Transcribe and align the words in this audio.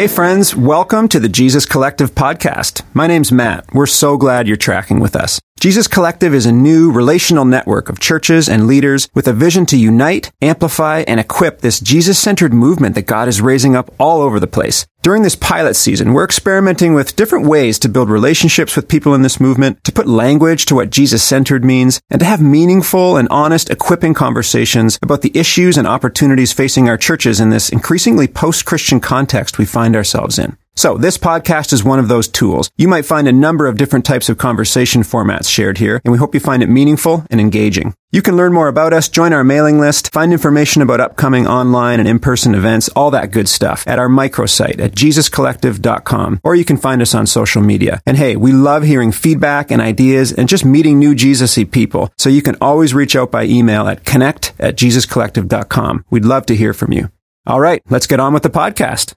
Hey, 0.00 0.08
friends, 0.08 0.56
welcome 0.56 1.08
to 1.08 1.20
the 1.20 1.28
Jesus 1.28 1.66
Collective 1.66 2.14
podcast. 2.14 2.80
My 2.94 3.06
name's 3.06 3.30
Matt. 3.30 3.66
We're 3.74 3.84
so 3.84 4.16
glad 4.16 4.48
you're 4.48 4.56
tracking 4.56 4.98
with 4.98 5.14
us. 5.14 5.38
Jesus 5.60 5.88
Collective 5.88 6.32
is 6.32 6.46
a 6.46 6.52
new 6.52 6.90
relational 6.90 7.44
network 7.44 7.90
of 7.90 8.00
churches 8.00 8.48
and 8.48 8.66
leaders 8.66 9.10
with 9.12 9.28
a 9.28 9.34
vision 9.34 9.66
to 9.66 9.76
unite, 9.76 10.32
amplify, 10.40 11.04
and 11.06 11.20
equip 11.20 11.60
this 11.60 11.80
Jesus 11.80 12.18
centered 12.18 12.54
movement 12.54 12.94
that 12.94 13.02
God 13.02 13.28
is 13.28 13.42
raising 13.42 13.76
up 13.76 13.92
all 14.00 14.22
over 14.22 14.40
the 14.40 14.46
place. 14.46 14.86
During 15.02 15.22
this 15.22 15.36
pilot 15.36 15.74
season, 15.74 16.14
we're 16.14 16.24
experimenting 16.24 16.94
with 16.94 17.14
different 17.14 17.46
ways 17.46 17.78
to 17.80 17.90
build 17.90 18.08
relationships 18.08 18.74
with 18.74 18.88
people 18.88 19.12
in 19.12 19.20
this 19.20 19.38
movement, 19.38 19.84
to 19.84 19.92
put 19.92 20.06
language 20.08 20.64
to 20.64 20.74
what 20.74 20.88
Jesus 20.88 21.22
centered 21.22 21.62
means, 21.62 22.00
and 22.08 22.20
to 22.20 22.26
have 22.26 22.40
meaningful 22.40 23.18
and 23.18 23.28
honest 23.28 23.68
equipping 23.68 24.14
conversations 24.14 24.98
about 25.02 25.20
the 25.20 25.32
issues 25.34 25.76
and 25.76 25.86
opportunities 25.86 26.54
facing 26.54 26.88
our 26.88 26.96
churches 26.96 27.38
in 27.38 27.50
this 27.50 27.68
increasingly 27.68 28.26
post-Christian 28.26 28.98
context 28.98 29.58
we 29.58 29.66
find 29.66 29.94
ourselves 29.94 30.38
in. 30.38 30.56
So 30.80 30.96
this 30.96 31.18
podcast 31.18 31.74
is 31.74 31.84
one 31.84 31.98
of 31.98 32.08
those 32.08 32.26
tools. 32.26 32.70
You 32.78 32.88
might 32.88 33.04
find 33.04 33.28
a 33.28 33.32
number 33.32 33.66
of 33.66 33.76
different 33.76 34.06
types 34.06 34.30
of 34.30 34.38
conversation 34.38 35.02
formats 35.02 35.46
shared 35.46 35.76
here, 35.76 36.00
and 36.06 36.10
we 36.10 36.16
hope 36.16 36.32
you 36.32 36.40
find 36.40 36.62
it 36.62 36.70
meaningful 36.70 37.26
and 37.28 37.38
engaging. 37.38 37.92
You 38.12 38.22
can 38.22 38.34
learn 38.34 38.54
more 38.54 38.66
about 38.66 38.94
us, 38.94 39.10
join 39.10 39.34
our 39.34 39.44
mailing 39.44 39.78
list, 39.78 40.10
find 40.10 40.32
information 40.32 40.80
about 40.80 40.98
upcoming 40.98 41.46
online 41.46 42.00
and 42.00 42.08
in-person 42.08 42.54
events, 42.54 42.88
all 42.96 43.10
that 43.10 43.30
good 43.30 43.46
stuff 43.46 43.84
at 43.86 43.98
our 43.98 44.08
microsite 44.08 44.80
at 44.80 44.92
jesuscollective.com, 44.92 46.40
or 46.42 46.54
you 46.54 46.64
can 46.64 46.78
find 46.78 47.02
us 47.02 47.14
on 47.14 47.26
social 47.26 47.60
media. 47.60 48.00
And 48.06 48.16
hey, 48.16 48.34
we 48.36 48.52
love 48.52 48.82
hearing 48.82 49.12
feedback 49.12 49.70
and 49.70 49.82
ideas 49.82 50.32
and 50.32 50.48
just 50.48 50.64
meeting 50.64 50.98
new 50.98 51.14
Jesusy 51.14 51.70
people. 51.70 52.10
So 52.16 52.30
you 52.30 52.40
can 52.40 52.56
always 52.58 52.94
reach 52.94 53.14
out 53.14 53.30
by 53.30 53.44
email 53.44 53.86
at 53.86 54.06
connect 54.06 54.54
at 54.58 54.76
jesuscollective.com. 54.76 56.06
We'd 56.08 56.24
love 56.24 56.46
to 56.46 56.56
hear 56.56 56.72
from 56.72 56.94
you. 56.94 57.10
All 57.46 57.60
right, 57.60 57.82
let's 57.90 58.06
get 58.06 58.18
on 58.18 58.32
with 58.32 58.44
the 58.44 58.48
podcast. 58.48 59.12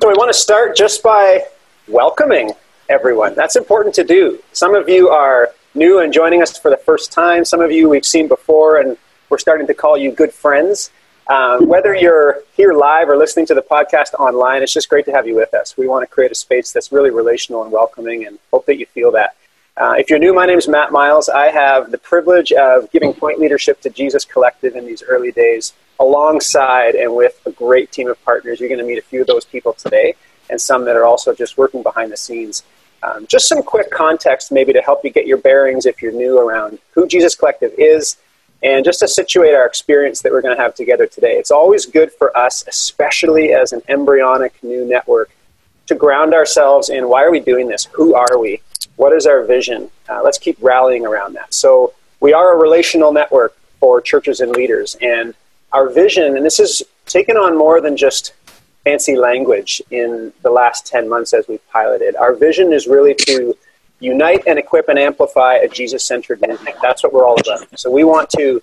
So 0.00 0.06
we 0.06 0.14
want 0.14 0.32
to 0.32 0.38
start 0.38 0.76
just 0.76 1.02
by 1.02 1.44
welcoming 1.88 2.52
everyone. 2.88 3.34
That's 3.34 3.56
important 3.56 3.96
to 3.96 4.04
do. 4.04 4.38
Some 4.52 4.76
of 4.76 4.88
you 4.88 5.08
are 5.08 5.50
new 5.74 5.98
and 5.98 6.12
joining 6.12 6.40
us 6.40 6.56
for 6.56 6.70
the 6.70 6.76
first 6.76 7.10
time. 7.10 7.44
Some 7.44 7.60
of 7.60 7.72
you 7.72 7.88
we've 7.88 8.06
seen 8.06 8.28
before, 8.28 8.76
and 8.76 8.96
we're 9.28 9.38
starting 9.38 9.66
to 9.66 9.74
call 9.74 9.98
you 9.98 10.12
good 10.12 10.32
friends. 10.32 10.92
Um, 11.26 11.66
whether 11.66 11.96
you're 11.96 12.42
here 12.54 12.74
live 12.74 13.08
or 13.08 13.16
listening 13.16 13.46
to 13.46 13.54
the 13.54 13.62
podcast 13.62 14.14
online, 14.14 14.62
it's 14.62 14.72
just 14.72 14.88
great 14.88 15.04
to 15.06 15.10
have 15.10 15.26
you 15.26 15.34
with 15.34 15.52
us. 15.52 15.76
We 15.76 15.88
want 15.88 16.08
to 16.08 16.14
create 16.14 16.30
a 16.30 16.36
space 16.36 16.70
that's 16.70 16.92
really 16.92 17.10
relational 17.10 17.64
and 17.64 17.72
welcoming, 17.72 18.24
and 18.24 18.38
hope 18.52 18.66
that 18.66 18.78
you 18.78 18.86
feel 18.86 19.10
that. 19.12 19.34
Uh, 19.78 19.94
if 19.96 20.10
you're 20.10 20.18
new, 20.18 20.34
my 20.34 20.44
name 20.44 20.58
is 20.58 20.66
Matt 20.66 20.90
Miles. 20.90 21.28
I 21.28 21.52
have 21.52 21.92
the 21.92 21.98
privilege 21.98 22.50
of 22.50 22.90
giving 22.90 23.14
point 23.14 23.38
leadership 23.38 23.80
to 23.82 23.90
Jesus 23.90 24.24
Collective 24.24 24.74
in 24.74 24.84
these 24.84 25.04
early 25.04 25.30
days 25.30 25.72
alongside 26.00 26.96
and 26.96 27.14
with 27.14 27.40
a 27.46 27.52
great 27.52 27.92
team 27.92 28.08
of 28.08 28.20
partners. 28.24 28.58
You're 28.58 28.68
going 28.68 28.80
to 28.80 28.84
meet 28.84 28.98
a 28.98 29.02
few 29.02 29.20
of 29.20 29.28
those 29.28 29.44
people 29.44 29.74
today 29.74 30.16
and 30.50 30.60
some 30.60 30.84
that 30.86 30.96
are 30.96 31.04
also 31.04 31.32
just 31.32 31.56
working 31.56 31.84
behind 31.84 32.10
the 32.10 32.16
scenes. 32.16 32.64
Um, 33.04 33.28
just 33.28 33.48
some 33.48 33.62
quick 33.62 33.92
context, 33.92 34.50
maybe 34.50 34.72
to 34.72 34.80
help 34.80 35.04
you 35.04 35.10
get 35.10 35.28
your 35.28 35.36
bearings 35.36 35.86
if 35.86 36.02
you're 36.02 36.10
new 36.10 36.40
around 36.40 36.80
who 36.90 37.06
Jesus 37.06 37.36
Collective 37.36 37.72
is, 37.78 38.16
and 38.64 38.84
just 38.84 38.98
to 38.98 39.06
situate 39.06 39.54
our 39.54 39.64
experience 39.64 40.22
that 40.22 40.32
we're 40.32 40.42
going 40.42 40.56
to 40.56 40.60
have 40.60 40.74
together 40.74 41.06
today. 41.06 41.34
It's 41.34 41.52
always 41.52 41.86
good 41.86 42.10
for 42.10 42.36
us, 42.36 42.64
especially 42.66 43.52
as 43.52 43.72
an 43.72 43.82
embryonic 43.86 44.54
new 44.64 44.84
network, 44.84 45.30
to 45.86 45.94
ground 45.94 46.34
ourselves 46.34 46.90
in 46.90 47.08
why 47.08 47.22
are 47.22 47.30
we 47.30 47.38
doing 47.38 47.68
this? 47.68 47.84
Who 47.92 48.16
are 48.16 48.36
we? 48.38 48.60
What 48.98 49.12
is 49.12 49.26
our 49.26 49.44
vision? 49.44 49.90
Uh, 50.08 50.22
let's 50.22 50.38
keep 50.38 50.58
rallying 50.60 51.06
around 51.06 51.34
that. 51.34 51.54
So, 51.54 51.94
we 52.20 52.32
are 52.32 52.52
a 52.52 52.56
relational 52.56 53.12
network 53.12 53.56
for 53.78 54.00
churches 54.00 54.40
and 54.40 54.50
leaders, 54.50 54.96
and 55.00 55.34
our 55.72 55.88
vision, 55.88 56.36
and 56.36 56.44
this 56.44 56.58
is 56.58 56.82
taken 57.06 57.36
on 57.36 57.56
more 57.56 57.80
than 57.80 57.96
just 57.96 58.32
fancy 58.82 59.16
language 59.16 59.80
in 59.90 60.32
the 60.42 60.50
last 60.50 60.86
10 60.86 61.08
months 61.08 61.32
as 61.32 61.46
we've 61.46 61.66
piloted. 61.70 62.16
Our 62.16 62.34
vision 62.34 62.72
is 62.72 62.86
really 62.88 63.14
to 63.26 63.56
unite 64.00 64.42
and 64.46 64.58
equip 64.58 64.88
and 64.88 64.98
amplify 64.98 65.54
a 65.56 65.68
Jesus 65.68 66.04
centered 66.04 66.40
movement. 66.46 66.76
That's 66.82 67.02
what 67.02 67.12
we're 67.12 67.26
all 67.26 67.38
about. 67.38 67.78
So 67.78 67.90
we 67.90 68.02
want 68.02 68.30
to 68.30 68.62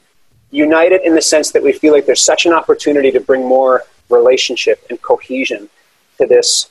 unite 0.52 0.92
it 0.92 1.06
in 1.06 1.16
the 1.16 1.22
sense 1.22 1.52
that 1.52 1.64
we 1.64 1.72
feel 1.72 1.94
like 1.94 2.06
there's 2.06 2.24
such 2.24 2.46
an 2.46 2.54
opportunity 2.54 3.12
to 3.12 3.20
bring 3.20 3.46
more 3.46 3.84
relationship 4.10 4.86
and 4.90 5.02
cohesion 5.02 5.70
to 6.18 6.26
this 6.26 6.70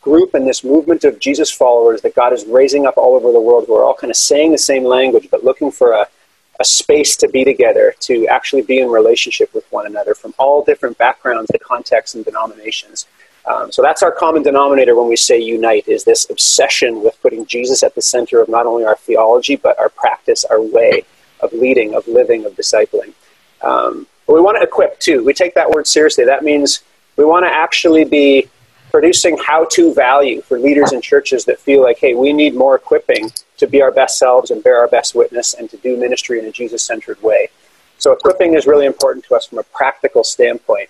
group 0.00 0.34
and 0.34 0.46
this 0.46 0.62
movement 0.62 1.04
of 1.04 1.18
Jesus 1.18 1.50
followers 1.50 2.00
that 2.02 2.14
God 2.14 2.32
is 2.32 2.44
raising 2.46 2.86
up 2.86 2.96
all 2.96 3.14
over 3.14 3.32
the 3.32 3.40
world 3.40 3.64
who 3.66 3.74
are 3.74 3.84
all 3.84 3.94
kind 3.94 4.10
of 4.10 4.16
saying 4.16 4.52
the 4.52 4.58
same 4.58 4.84
language 4.84 5.28
but 5.30 5.44
looking 5.44 5.70
for 5.70 5.92
a 5.92 6.08
a 6.60 6.64
space 6.64 7.16
to 7.16 7.28
be 7.28 7.44
together, 7.44 7.94
to 8.00 8.26
actually 8.26 8.62
be 8.62 8.80
in 8.80 8.88
relationship 8.88 9.52
with 9.54 9.70
one 9.70 9.86
another 9.86 10.14
from 10.14 10.34
all 10.38 10.64
different 10.64 10.98
backgrounds, 10.98 11.50
and 11.50 11.60
contexts, 11.60 12.14
and 12.14 12.24
denominations. 12.24 13.06
Um, 13.46 13.70
so 13.72 13.80
that's 13.80 14.02
our 14.02 14.12
common 14.12 14.42
denominator 14.42 14.94
when 14.96 15.08
we 15.08 15.16
say 15.16 15.38
unite 15.40 15.86
is 15.88 16.04
this 16.04 16.28
obsession 16.28 17.02
with 17.02 17.20
putting 17.22 17.46
Jesus 17.46 17.82
at 17.82 17.94
the 17.94 18.02
center 18.02 18.42
of 18.42 18.48
not 18.48 18.66
only 18.66 18.84
our 18.84 18.96
theology 18.96 19.56
but 19.56 19.78
our 19.78 19.88
practice, 19.88 20.44
our 20.44 20.60
way 20.60 21.04
of 21.40 21.52
leading, 21.52 21.94
of 21.94 22.06
living, 22.08 22.44
of 22.44 22.54
discipling. 22.54 23.14
Um, 23.62 24.06
but 24.26 24.34
we 24.34 24.40
want 24.40 24.58
to 24.58 24.62
equip 24.62 24.98
too. 24.98 25.24
We 25.24 25.32
take 25.32 25.54
that 25.54 25.70
word 25.70 25.86
seriously. 25.86 26.24
That 26.26 26.44
means 26.44 26.82
we 27.16 27.24
want 27.24 27.46
to 27.46 27.50
actually 27.50 28.04
be 28.04 28.48
producing 28.90 29.38
how 29.38 29.64
to 29.66 29.92
value 29.94 30.40
for 30.40 30.58
leaders 30.58 30.92
in 30.92 31.00
churches 31.00 31.44
that 31.44 31.58
feel 31.58 31.82
like, 31.82 31.98
hey, 31.98 32.14
we 32.14 32.32
need 32.32 32.54
more 32.54 32.74
equipping 32.76 33.30
to 33.58 33.66
be 33.66 33.82
our 33.82 33.90
best 33.90 34.18
selves 34.18 34.50
and 34.50 34.62
bear 34.62 34.78
our 34.78 34.88
best 34.88 35.14
witness 35.14 35.54
and 35.54 35.68
to 35.70 35.76
do 35.78 35.96
ministry 35.96 36.38
in 36.38 36.44
a 36.44 36.52
Jesus 36.52 36.82
centered 36.82 37.20
way. 37.22 37.48
So, 37.98 38.12
equipping 38.12 38.54
is 38.54 38.66
really 38.66 38.86
important 38.86 39.24
to 39.26 39.34
us 39.34 39.46
from 39.46 39.58
a 39.58 39.64
practical 39.64 40.24
standpoint. 40.24 40.88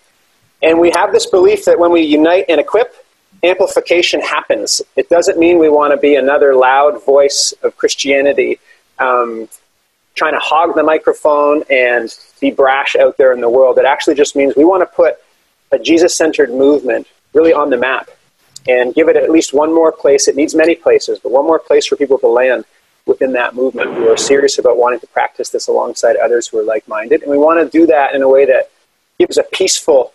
And 0.63 0.79
we 0.79 0.93
have 0.95 1.13
this 1.13 1.27
belief 1.27 1.65
that 1.65 1.79
when 1.79 1.91
we 1.91 2.03
unite 2.03 2.45
and 2.49 2.61
equip, 2.61 2.95
amplification 3.43 4.21
happens. 4.21 4.83
It 4.97 5.09
doesn't 5.09 5.39
mean 5.39 5.59
we 5.59 5.69
want 5.69 5.93
to 5.93 5.97
be 5.97 6.17
another 6.17 6.55
loud 6.55 7.05
voice 7.05 7.55
of 7.63 7.77
Christianity 7.77 8.59
um, 8.99 9.49
trying 10.15 10.33
to 10.33 10.41
hog 10.41 10.75
the 10.75 10.83
microphone 10.83 11.63
and 11.71 12.15
be 12.41 12.51
brash 12.51 12.97
out 12.97 13.17
there 13.17 13.33
in 13.33 13.41
the 13.41 13.49
world. 13.49 13.79
It 13.79 13.85
actually 13.85 14.17
just 14.17 14.35
means 14.35 14.55
we 14.57 14.65
want 14.65 14.83
to 14.83 14.87
put 14.87 15.17
a 15.71 15.79
Jesus 15.79 16.17
centered 16.17 16.51
movement 16.51 17.07
really 17.34 17.53
on 17.53 17.71
the 17.71 17.77
map 17.77 18.11
and 18.66 18.94
give 18.94 19.09
it 19.09 19.16
at 19.16 19.31
least 19.31 19.53
one 19.55 19.75
more 19.75 19.93
place. 19.93 20.28
It 20.28 20.37
needs 20.37 20.55
many 20.55 20.75
places, 20.75 21.19
but 21.19 21.33
one 21.33 21.47
more 21.47 21.59
place 21.59 21.87
for 21.87 21.97
people 21.97 22.19
to 22.19 22.27
land 22.27 22.65
within 23.06 23.33
that 23.33 23.55
movement 23.55 23.94
who 23.94 24.09
are 24.09 24.16
serious 24.16 24.59
about 24.59 24.77
wanting 24.77 25.00
to 25.00 25.06
practice 25.09 25.49
this 25.49 25.69
alongside 25.69 26.17
others 26.17 26.47
who 26.47 26.59
are 26.59 26.65
like 26.65 26.87
minded. 26.87 27.22
And 27.22 27.31
we 27.31 27.38
want 27.38 27.59
to 27.59 27.78
do 27.78 27.87
that 27.87 28.15
in 28.15 28.22
a 28.22 28.28
way 28.28 28.44
that 28.44 28.71
gives 29.19 29.38
a 29.38 29.43
peaceful, 29.43 30.12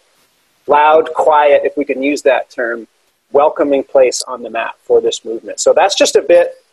loud, 0.68 1.12
quiet, 1.14 1.62
if 1.66 1.76
we 1.76 1.86
can 1.86 2.04
use 2.04 2.22
that 2.22 2.52
term, 2.52 2.88
welcoming 3.32 3.84
place 3.84 4.22
on 4.24 4.44
the 4.44 4.50
map 4.50 4.76
for 4.84 5.02
this 5.02 5.26
movement. 5.26 5.60
So 5.60 5.74
that's 5.74 5.96
just 5.96 6.16
a 6.16 6.22
bit 6.22 6.64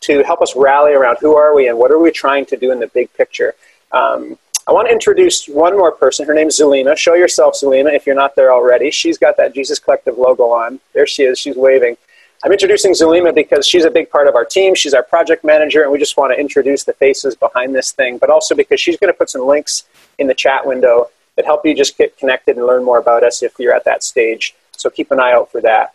to 0.00 0.22
help 0.24 0.42
us 0.42 0.54
rally 0.54 0.92
around 0.92 1.16
who 1.20 1.34
are 1.34 1.54
we 1.54 1.68
and 1.68 1.78
what 1.78 1.90
are 1.90 1.98
we 1.98 2.10
trying 2.10 2.44
to 2.46 2.56
do 2.56 2.70
in 2.70 2.78
the 2.78 2.86
big 2.88 3.12
picture. 3.14 3.54
Um, 3.92 4.38
I 4.70 4.72
want 4.72 4.86
to 4.86 4.92
introduce 4.92 5.48
one 5.48 5.76
more 5.76 5.90
person. 5.90 6.24
Her 6.24 6.32
name 6.32 6.46
is 6.46 6.60
Zulima. 6.60 6.96
Show 6.96 7.14
yourself, 7.14 7.54
Zulima, 7.54 7.92
if 7.92 8.06
you're 8.06 8.14
not 8.14 8.36
there 8.36 8.52
already. 8.52 8.92
She's 8.92 9.18
got 9.18 9.36
that 9.36 9.52
Jesus 9.52 9.80
Collective 9.80 10.16
logo 10.16 10.44
on. 10.44 10.78
There 10.92 11.08
she 11.08 11.24
is. 11.24 11.40
She's 11.40 11.56
waving. 11.56 11.96
I'm 12.44 12.52
introducing 12.52 12.92
Zulima 12.92 13.34
because 13.34 13.66
she's 13.66 13.84
a 13.84 13.90
big 13.90 14.10
part 14.10 14.28
of 14.28 14.36
our 14.36 14.44
team. 14.44 14.76
She's 14.76 14.94
our 14.94 15.02
project 15.02 15.42
manager, 15.42 15.82
and 15.82 15.90
we 15.90 15.98
just 15.98 16.16
want 16.16 16.32
to 16.32 16.38
introduce 16.38 16.84
the 16.84 16.92
faces 16.92 17.34
behind 17.34 17.74
this 17.74 17.90
thing, 17.90 18.18
but 18.18 18.30
also 18.30 18.54
because 18.54 18.80
she's 18.80 18.96
going 18.96 19.12
to 19.12 19.18
put 19.18 19.28
some 19.28 19.44
links 19.44 19.86
in 20.20 20.28
the 20.28 20.34
chat 20.34 20.64
window 20.64 21.08
that 21.34 21.44
help 21.44 21.66
you 21.66 21.74
just 21.74 21.98
get 21.98 22.16
connected 22.16 22.56
and 22.56 22.64
learn 22.64 22.84
more 22.84 22.98
about 22.98 23.24
us 23.24 23.42
if 23.42 23.58
you're 23.58 23.74
at 23.74 23.84
that 23.86 24.04
stage. 24.04 24.54
So 24.76 24.88
keep 24.88 25.10
an 25.10 25.18
eye 25.18 25.32
out 25.32 25.50
for 25.50 25.60
that. 25.62 25.94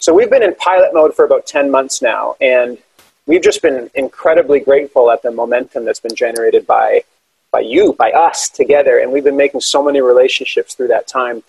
So 0.00 0.12
we've 0.12 0.28
been 0.28 0.42
in 0.42 0.54
pilot 0.56 0.92
mode 0.92 1.14
for 1.14 1.24
about 1.24 1.46
10 1.46 1.70
months 1.70 2.02
now, 2.02 2.36
and 2.42 2.76
we've 3.24 3.42
just 3.42 3.62
been 3.62 3.90
incredibly 3.94 4.60
grateful 4.60 5.10
at 5.10 5.22
the 5.22 5.30
momentum 5.30 5.86
that's 5.86 6.00
been 6.00 6.14
generated 6.14 6.66
by 6.66 7.04
by 7.52 7.60
you, 7.60 7.92
by 7.92 8.10
us 8.12 8.48
together, 8.48 8.98
and 8.98 9.12
we've 9.12 9.22
been 9.22 9.36
making 9.36 9.60
so 9.60 9.82
many 9.84 10.00
relationships 10.00 10.74
through 10.74 10.88
that 10.88 11.06
time. 11.06 11.42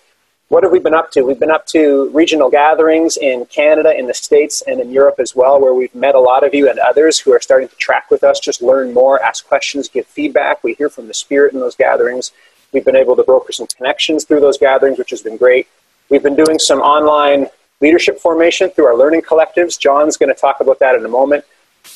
What 0.50 0.64
have 0.64 0.72
we 0.74 0.80
been 0.80 0.94
up 0.94 1.12
to? 1.12 1.24
We've 1.24 1.40
been 1.40 1.50
up 1.50 1.66
to 1.68 2.10
regional 2.10 2.50
gatherings 2.50 3.16
in 3.16 3.46
Canada, 3.46 3.98
in 3.98 4.06
the 4.06 4.14
States, 4.14 4.62
and 4.68 4.82
in 4.82 4.92
Europe 4.92 5.16
as 5.20 5.34
well, 5.34 5.60
where 5.62 5.74
we've 5.74 5.96
met 5.96 6.14
a 6.14 6.20
lot 6.20 6.44
of 6.44 6.54
you 6.54 6.70
and 6.70 6.78
others 6.78 7.18
who 7.18 7.32
are 7.34 7.40
starting 7.40 7.70
to 7.70 7.76
track 7.78 8.12
with 8.12 8.24
us, 8.24 8.42
just 8.42 8.62
learn 8.62 8.94
more, 8.94 9.24
ask 9.24 9.48
questions, 9.48 9.88
give 9.88 10.06
feedback. 10.06 10.62
We 10.62 10.74
hear 10.74 10.90
from 10.90 11.08
the 11.08 11.14
Spirit 11.14 11.54
in 11.54 11.62
those 11.62 11.76
gatherings. 11.76 12.34
We've 12.74 12.86
been 12.86 12.98
able 12.98 13.16
to 13.16 13.24
broker 13.24 13.54
some 13.54 13.68
connections 13.68 14.26
through 14.26 14.42
those 14.42 14.58
gatherings, 14.58 15.00
which 15.00 15.12
has 15.12 15.22
been 15.22 15.38
great. 15.38 15.68
We've 16.10 16.22
been 16.22 16.36
doing 16.36 16.60
some 16.60 16.82
online 16.82 17.48
leadership 17.80 18.20
formation 18.20 18.70
through 18.72 18.88
our 18.88 18.98
learning 18.98 19.22
collectives. 19.22 19.80
John's 19.80 20.18
going 20.18 20.34
to 20.34 20.40
talk 20.40 20.60
about 20.60 20.80
that 20.80 20.96
in 20.96 21.06
a 21.06 21.10
moment. 21.10 21.46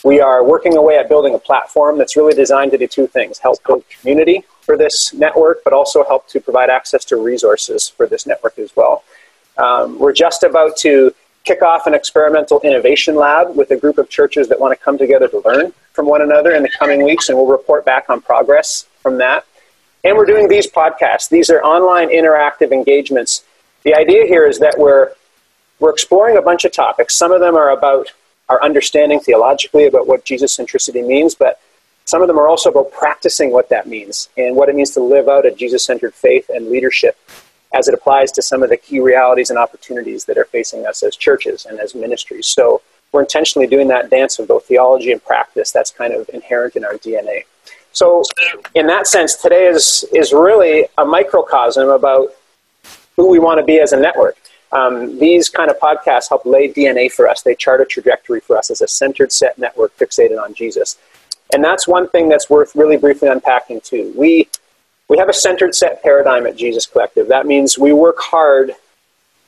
We 0.04 0.22
are 0.22 0.44
working 0.44 0.78
away 0.78 0.98
at 0.98 1.10
building 1.10 1.34
a 1.34 1.40
platform 1.40 1.98
that's 1.98 2.16
really 2.16 2.34
designed 2.34 2.72
to 2.72 2.78
do 2.78 2.88
two 2.88 3.08
things 3.08 3.40
help 3.40 3.64
build 3.66 3.84
community 3.90 4.44
for 4.62 4.78
this 4.78 5.14
network, 5.14 5.64
but 5.64 5.74
also 5.74 6.04
help 6.04 6.28
to 6.30 6.40
provide 6.40 6.70
access 6.70 7.06
to 7.06 7.18
resources 7.18 7.90
for 7.90 8.06
this 8.06 8.26
network 8.28 8.60
as 8.60 8.76
well. 8.76 9.04
Um, 9.58 9.98
we're 9.98 10.14
just 10.14 10.44
about 10.44 10.78
to 10.78 11.14
kick 11.44 11.62
off 11.62 11.88
an 11.88 11.94
experimental 11.94 12.60
innovation 12.62 13.16
lab 13.16 13.56
with 13.56 13.72
a 13.72 13.78
group 13.78 13.98
of 13.98 14.10
churches 14.10 14.50
that 14.50 14.60
want 14.60 14.78
to 14.78 14.84
come 14.84 14.98
together 14.98 15.28
to 15.30 15.42
learn 15.46 15.74
from 15.94 16.06
one 16.06 16.22
another 16.22 16.52
in 16.54 16.62
the 16.62 16.70
coming 16.70 17.04
weeks, 17.04 17.30
and 17.30 17.38
we'll 17.38 17.48
report 17.48 17.86
back 17.86 18.10
on 18.10 18.22
progress 18.22 18.86
from 19.02 19.18
that. 19.18 19.46
And 20.04 20.16
we're 20.16 20.26
doing 20.26 20.48
these 20.48 20.70
podcasts. 20.70 21.30
These 21.30 21.50
are 21.50 21.62
online 21.64 22.10
interactive 22.10 22.72
engagements. 22.72 23.44
The 23.84 23.96
idea 23.96 24.26
here 24.26 24.46
is 24.46 24.60
that 24.60 24.76
we're 24.78 25.12
we're 25.80 25.92
exploring 25.92 26.38
a 26.38 26.42
bunch 26.42 26.66
of 26.66 26.72
topics. 26.72 27.16
Some 27.16 27.32
of 27.32 27.40
them 27.40 27.56
are 27.56 27.70
about 27.70 28.12
our 28.50 28.64
understanding 28.64 29.20
theologically 29.20 29.86
about 29.86 30.08
what 30.08 30.26
Jesus 30.26 30.56
centricity 30.56 31.06
means, 31.06 31.36
but 31.36 31.60
some 32.06 32.22
of 32.22 32.28
them 32.28 32.40
are 32.40 32.48
also 32.48 32.70
about 32.70 32.92
practicing 32.92 33.52
what 33.52 33.70
that 33.70 33.88
means 33.88 34.30
and 34.38 34.56
what 34.56 34.70
it 34.70 34.76
means 34.76 34.92
to 34.92 35.02
live 35.02 35.28
out 35.28 35.46
a 35.46 35.52
Jesus 35.52 35.84
centered 35.84 36.14
faith 36.14 36.50
and 36.50 36.70
leadership 36.70 37.18
as 37.74 37.90
it 37.90 37.94
applies 37.94 38.32
to 38.32 38.42
some 38.42 38.64
of 38.64 38.70
the 38.70 38.78
key 38.78 39.02
realities 39.02 39.50
and 39.50 39.60
opportunities 39.60 40.24
that 40.26 40.38
are 40.38 40.46
facing 40.46 40.88
us 40.88 41.04
as 41.04 41.18
churches 41.18 41.66
and 41.66 41.80
as 41.80 41.94
ministries. 41.94 42.48
So 42.48 42.82
we're 43.12 43.22
intentionally 43.22 43.68
doing 43.68 43.90
that 43.90 44.10
dance 44.10 44.40
of 44.40 44.48
both 44.48 44.66
theology 44.66 45.12
and 45.12 45.24
practice. 45.24 45.72
That's 45.72 45.92
kind 45.92 46.14
of 46.14 46.30
inherent 46.34 46.76
in 46.76 46.86
our 46.86 46.94
DNA. 46.94 47.44
So, 47.92 48.24
in 48.76 48.86
that 48.88 49.08
sense, 49.08 49.36
today 49.36 49.66
is, 49.66 50.06
is 50.14 50.32
really 50.32 50.86
a 50.98 51.06
microcosm 51.06 51.90
about 51.90 52.30
who 53.16 53.28
we 53.28 53.40
want 53.40 53.60
to 53.60 53.66
be 53.66 53.80
as 53.80 53.92
a 53.92 54.00
network. 54.00 54.38
Um, 54.72 55.18
these 55.20 55.50
kind 55.50 55.72
of 55.72 55.80
podcasts 55.80 56.30
help 56.30 56.46
lay 56.46 56.72
DNA 56.72 57.12
for 57.12 57.28
us. 57.28 57.42
They 57.42 57.56
chart 57.56 57.82
a 57.82 57.86
trajectory 57.86 58.42
for 58.42 58.58
us 58.58 58.70
as 58.70 58.82
a 58.82 58.88
centered 58.88 59.32
set 59.32 59.58
network 59.58 59.98
fixated 59.98 60.42
on 60.42 60.54
Jesus. 60.54 60.98
And 61.54 61.64
that's 61.64 61.88
one 61.88 62.10
thing 62.10 62.28
that's 62.28 62.50
worth 62.50 62.76
really 62.76 62.98
briefly 62.98 63.30
unpacking, 63.30 63.82
too. 63.82 64.14
We, 64.16 64.50
we 65.08 65.18
have 65.18 65.30
a 65.30 65.34
centered 65.34 65.76
set 65.76 66.04
paradigm 66.04 66.46
at 66.46 66.58
Jesus 66.58 66.86
Collective. 66.86 67.30
That 67.30 67.46
means 67.46 67.78
we 67.78 67.94
work 67.94 68.20
hard 68.20 68.74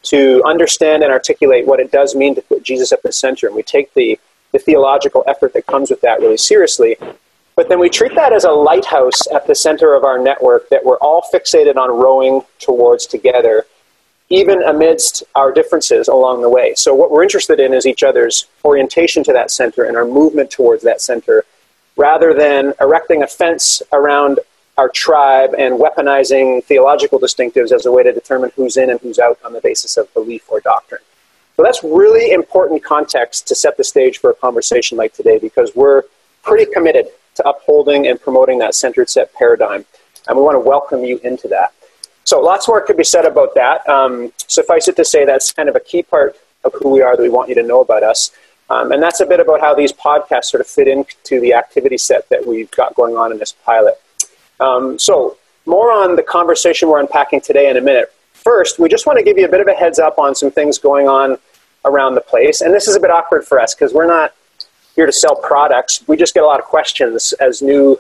to 0.03 0.41
understand 0.45 1.03
and 1.03 1.11
articulate 1.11 1.67
what 1.67 1.79
it 1.79 1.91
does 1.91 2.15
mean 2.15 2.35
to 2.35 2.41
put 2.41 2.63
Jesus 2.63 2.91
at 2.93 3.03
the 3.03 3.11
center. 3.11 3.47
And 3.47 3.55
we 3.55 3.63
take 3.63 3.93
the, 3.93 4.17
the 4.53 4.59
theological 4.59 5.23
effort 5.27 5.53
that 5.53 5.65
comes 5.67 5.89
with 5.89 5.99
that 6.01 6.21
really 6.21 6.37
seriously. 6.37 6.95
But 7.57 7.67
then 7.67 7.79
we 7.79 7.89
treat 7.89 8.15
that 8.15 8.31
as 8.31 8.45
a 8.45 8.51
lighthouse 8.51 9.27
at 9.33 9.45
the 9.45 9.55
center 9.55 9.93
of 9.93 10.05
our 10.05 10.17
network 10.17 10.69
that 10.69 10.85
we're 10.85 10.97
all 10.99 11.27
fixated 11.33 11.75
on 11.75 11.89
rowing 11.89 12.41
towards 12.59 13.05
together, 13.05 13.65
even 14.29 14.61
amidst 14.63 15.23
our 15.35 15.51
differences 15.51 16.07
along 16.07 16.41
the 16.41 16.49
way. 16.49 16.73
So, 16.75 16.93
what 16.93 17.11
we're 17.11 17.23
interested 17.23 17.59
in 17.59 17.73
is 17.73 17.85
each 17.85 18.03
other's 18.03 18.45
orientation 18.63 19.23
to 19.23 19.33
that 19.33 19.51
center 19.51 19.83
and 19.83 19.97
our 19.97 20.05
movement 20.05 20.51
towards 20.51 20.83
that 20.83 21.01
center, 21.01 21.45
rather 21.97 22.33
than 22.33 22.73
erecting 22.79 23.23
a 23.23 23.27
fence 23.27 23.81
around 23.91 24.39
our 24.77 24.89
tribe 24.89 25.53
and 25.57 25.77
weaponizing 25.77 26.63
theological 26.63 27.19
distinctives 27.19 27.73
as 27.73 27.85
a 27.85 27.91
way 27.91 28.01
to 28.01 28.13
determine 28.13 28.51
who's 28.55 28.77
in 28.77 28.89
and 28.89 28.99
who's 29.01 29.19
out 29.19 29.37
on 29.43 29.51
the 29.51 29.59
basis 29.59 29.97
of 29.97 30.13
belief 30.13 30.43
or 30.47 30.61
doctrine. 30.61 31.01
So 31.57 31.63
that's 31.63 31.83
really 31.83 32.31
important 32.31 32.81
context 32.81 33.45
to 33.49 33.55
set 33.55 33.75
the 33.75 33.83
stage 33.83 34.19
for 34.19 34.29
a 34.29 34.35
conversation 34.35 34.97
like 34.97 35.13
today 35.13 35.37
because 35.37 35.75
we're 35.75 36.03
pretty 36.43 36.71
committed 36.71 37.07
to 37.35 37.49
upholding 37.49 38.07
and 38.07 38.21
promoting 38.21 38.59
that 38.59 38.73
centered 38.73 39.09
set 39.09 39.33
paradigm. 39.33 39.83
And 40.29 40.37
we 40.37 40.43
want 40.43 40.55
to 40.55 40.59
welcome 40.59 41.03
you 41.03 41.19
into 41.25 41.49
that. 41.49 41.73
So 42.29 42.39
lots 42.39 42.67
more 42.67 42.79
could 42.79 42.95
be 42.95 43.03
said 43.03 43.25
about 43.25 43.55
that. 43.55 43.89
Um, 43.89 44.31
suffice 44.45 44.87
it 44.87 44.95
to 44.97 45.03
say, 45.03 45.25
that's 45.25 45.51
kind 45.51 45.67
of 45.67 45.75
a 45.75 45.79
key 45.79 46.03
part 46.03 46.35
of 46.63 46.71
who 46.75 46.89
we 46.89 47.01
are 47.01 47.17
that 47.17 47.23
we 47.23 47.27
want 47.27 47.49
you 47.49 47.55
to 47.55 47.63
know 47.63 47.81
about 47.81 48.03
us. 48.03 48.29
Um, 48.69 48.91
and 48.91 49.01
that's 49.01 49.19
a 49.19 49.25
bit 49.25 49.39
about 49.39 49.61
how 49.61 49.73
these 49.73 49.91
podcasts 49.91 50.45
sort 50.45 50.61
of 50.61 50.67
fit 50.67 50.87
into 50.87 51.39
the 51.39 51.55
activity 51.55 51.97
set 51.97 52.29
that 52.29 52.45
we've 52.45 52.69
got 52.69 52.93
going 52.93 53.17
on 53.17 53.31
in 53.31 53.39
this 53.39 53.53
pilot. 53.65 53.95
Um, 54.59 54.99
so, 54.99 55.37
more 55.65 55.91
on 55.91 56.17
the 56.17 56.21
conversation 56.21 56.87
we're 56.87 56.99
unpacking 56.99 57.41
today 57.41 57.67
in 57.67 57.77
a 57.77 57.81
minute. 57.81 58.13
First, 58.33 58.77
we 58.77 58.89
just 58.89 59.07
want 59.07 59.17
to 59.17 59.25
give 59.25 59.39
you 59.39 59.45
a 59.45 59.49
bit 59.49 59.61
of 59.61 59.67
a 59.67 59.73
heads 59.73 59.97
up 59.97 60.19
on 60.19 60.35
some 60.35 60.51
things 60.51 60.77
going 60.77 61.07
on 61.07 61.39
around 61.83 62.13
the 62.13 62.21
place. 62.21 62.61
And 62.61 62.75
this 62.75 62.87
is 62.87 62.95
a 62.95 62.99
bit 62.99 63.09
awkward 63.09 63.43
for 63.43 63.59
us 63.59 63.73
because 63.73 63.91
we're 63.91 64.05
not 64.05 64.35
here 64.95 65.07
to 65.07 65.11
sell 65.11 65.35
products. 65.35 66.03
We 66.07 66.15
just 66.15 66.35
get 66.35 66.43
a 66.43 66.45
lot 66.45 66.59
of 66.59 66.67
questions 66.67 67.33
as 67.39 67.63
new 67.63 67.99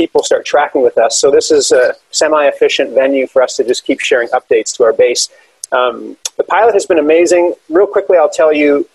people 0.00 0.22
start 0.22 0.46
tracking 0.46 0.82
with 0.82 0.96
us. 0.96 1.18
So, 1.20 1.30
this 1.30 1.50
is 1.50 1.72
a 1.72 1.94
semi 2.10 2.44
efficient 2.46 2.94
venue 2.94 3.26
for 3.26 3.42
us 3.42 3.56
to 3.56 3.64
just 3.64 3.84
keep 3.84 4.00
sharing 4.00 4.28
updates 4.28 4.74
to 4.76 4.84
our 4.84 4.94
base. 4.94 5.28
Um, 5.72 6.16
the 6.38 6.44
pilot 6.44 6.72
has 6.72 6.86
been 6.86 6.98
amazing. 6.98 7.52
Real 7.68 7.86
quickly, 7.86 8.16
I'll 8.16 8.36
tell 8.42 8.50
you 8.50 8.88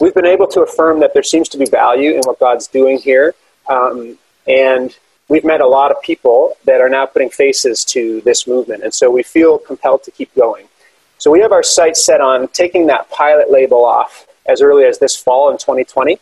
we've 0.00 0.14
been 0.14 0.32
able 0.36 0.46
to 0.48 0.62
affirm 0.62 1.00
that 1.00 1.12
there 1.12 1.22
seems 1.22 1.50
to 1.50 1.58
be 1.58 1.66
value 1.66 2.12
in 2.12 2.22
what 2.22 2.40
God's 2.40 2.68
doing 2.68 2.96
here. 2.98 3.34
Um, 3.68 4.18
and 4.48 4.96
we've 5.28 5.44
met 5.44 5.60
a 5.60 5.66
lot 5.66 5.90
of 5.90 6.00
people 6.00 6.56
that 6.64 6.80
are 6.80 6.88
now 6.88 7.04
putting 7.04 7.28
faces 7.28 7.84
to 7.96 8.22
this 8.22 8.46
movement, 8.46 8.82
and 8.82 8.94
so 8.94 9.10
we 9.10 9.22
feel 9.22 9.58
compelled 9.58 10.04
to 10.04 10.10
keep 10.10 10.34
going. 10.34 10.68
So 11.18 11.30
we 11.30 11.40
have 11.40 11.52
our 11.52 11.62
sights 11.62 12.02
set 12.02 12.22
on 12.22 12.48
taking 12.48 12.86
that 12.86 13.10
pilot 13.10 13.50
label 13.50 13.84
off 13.84 14.26
as 14.46 14.62
early 14.62 14.84
as 14.84 14.98
this 15.00 15.14
fall 15.14 15.50
in 15.50 15.58
2020 15.58 16.18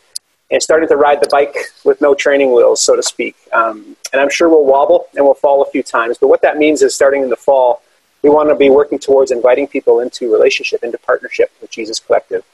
and 0.51 0.63
starting 0.63 0.89
to 0.89 0.97
ride 0.97 1.21
the 1.21 1.29
bike 1.31 1.57
with 1.85 2.01
no 2.01 2.15
training 2.15 2.55
wheels, 2.55 2.81
so 2.81 2.97
to 2.97 3.03
speak. 3.03 3.37
Um, 3.53 3.97
and 4.13 4.21
I'm 4.21 4.31
sure 4.31 4.49
we'll 4.49 4.65
wobble 4.65 5.07
and 5.17 5.25
we'll 5.25 5.35
fall 5.35 5.63
a 5.63 5.71
few 5.71 5.83
times, 5.83 6.19
but 6.19 6.29
what 6.29 6.43
that 6.43 6.59
means 6.59 6.83
is 6.83 6.95
starting 6.95 7.23
in 7.23 7.31
the 7.31 7.37
fall, 7.37 7.83
we 8.23 8.31
want 8.31 8.49
to 8.49 8.55
be 8.55 8.71
working 8.71 8.99
towards 8.99 9.31
inviting 9.31 9.67
people 9.67 10.01
into 10.01 10.33
relationship, 10.33 10.83
into 10.83 10.99
partnership 10.99 11.51
with 11.61 11.71
Jesus 11.71 11.99
Collective 11.99 12.45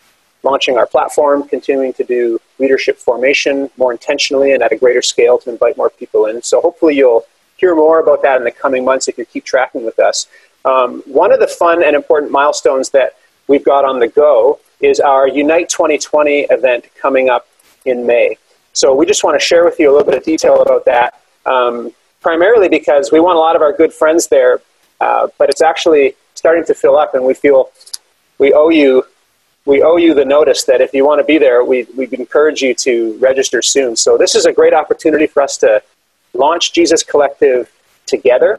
launching 0.43 0.77
our 0.77 0.87
platform, 0.87 1.47
continuing 1.49 1.93
to 1.95 2.05
do 2.05 2.41
leadership 2.59 2.99
formation 2.99 3.71
more 3.77 3.93
intentionally 3.93 4.53
and 4.53 4.63
at 4.63 4.73
a 4.73 4.77
greater 4.77 5.03
scale 5.03 5.39
to 5.39 5.51
invite 5.51 5.77
more 5.77 5.91
people 5.91 6.27
in. 6.27 6.43
So 6.43 6.61
hopefully 6.61 6.97
you'll 6.97 7.25
hear 7.57 7.75
more 7.75 8.01
about 8.01 8.23
that 8.23 8.39
in 8.39 8.45
the 8.45 8.51
coming 8.51 8.85
months 8.85 9.09
if 9.09 9.19
you 9.19 9.25
keep 9.25 9.45
tracking 9.45 9.85
with 9.85 9.99
us. 9.99 10.27
Um, 10.65 11.03
one 11.07 11.33
of 11.33 11.41
the 11.41 11.47
fun 11.47 11.83
and 11.85 11.95
important 11.95 12.33
milestones 12.33 12.91
that 12.91 13.17
we've 13.49 13.65
got 13.65 13.85
on 13.85 13.99
the 13.99 14.09
go 14.09 14.61
is 14.81 15.01
our 15.01 15.29
Unite 15.29 15.69
2020 15.69 16.47
event 16.51 16.87
coming 16.99 17.29
up 17.29 17.47
in 17.85 18.07
May. 18.07 18.37
So 18.73 18.95
we 18.95 19.07
just 19.07 19.25
want 19.25 19.39
to 19.39 19.45
share 19.45 19.65
with 19.65 19.79
you 19.79 19.91
a 19.91 19.93
little 19.93 20.07
bit 20.07 20.17
of 20.17 20.25
detail 20.25 20.63
about 20.63 20.85
that, 20.85 21.21
um, 21.47 21.93
primarily 22.21 22.69
because 22.69 23.11
we 23.11 23.21
want 23.21 23.37
a 23.37 23.41
lot 23.41 23.57
of 23.57 23.63
our 23.63 23.73
good 23.73 23.93
friends 23.93 24.29
there, 24.29 24.61
uh, 25.01 25.29
but 25.39 25.49
it's 25.49 25.63
actually 25.63 26.15
starting 26.35 26.65
to 26.65 26.75
fill 26.75 26.97
up, 26.97 27.15
and 27.15 27.25
we 27.25 27.35
feel 27.35 27.71
we 28.39 28.53
owe 28.53 28.71
you 28.71 29.05
we 29.67 29.83
owe 29.83 29.97
you 29.97 30.15
the 30.15 30.25
notice 30.25 30.65
that 30.65 30.81
if 30.81 30.95
you 30.95 31.05
want 31.05 31.21
to 31.21 31.25
be 31.25 31.37
there, 31.37 31.63
we, 31.63 31.87
we 31.97 32.09
encourage 32.13 32.63
you 32.63 32.75
to 32.75 33.17
register 33.19 33.61
soon. 33.61 33.95
So 33.95 34.17
this 34.17 34.35
is 34.35 34.47
a 34.47 34.53
great 34.53 34.73
opportunity 34.73 35.27
for 35.27 35.43
us 35.43 35.59
to 35.59 35.83
launch 36.33 36.73
Jesus 36.73 37.03
Collective 37.03 37.71
together. 38.07 38.59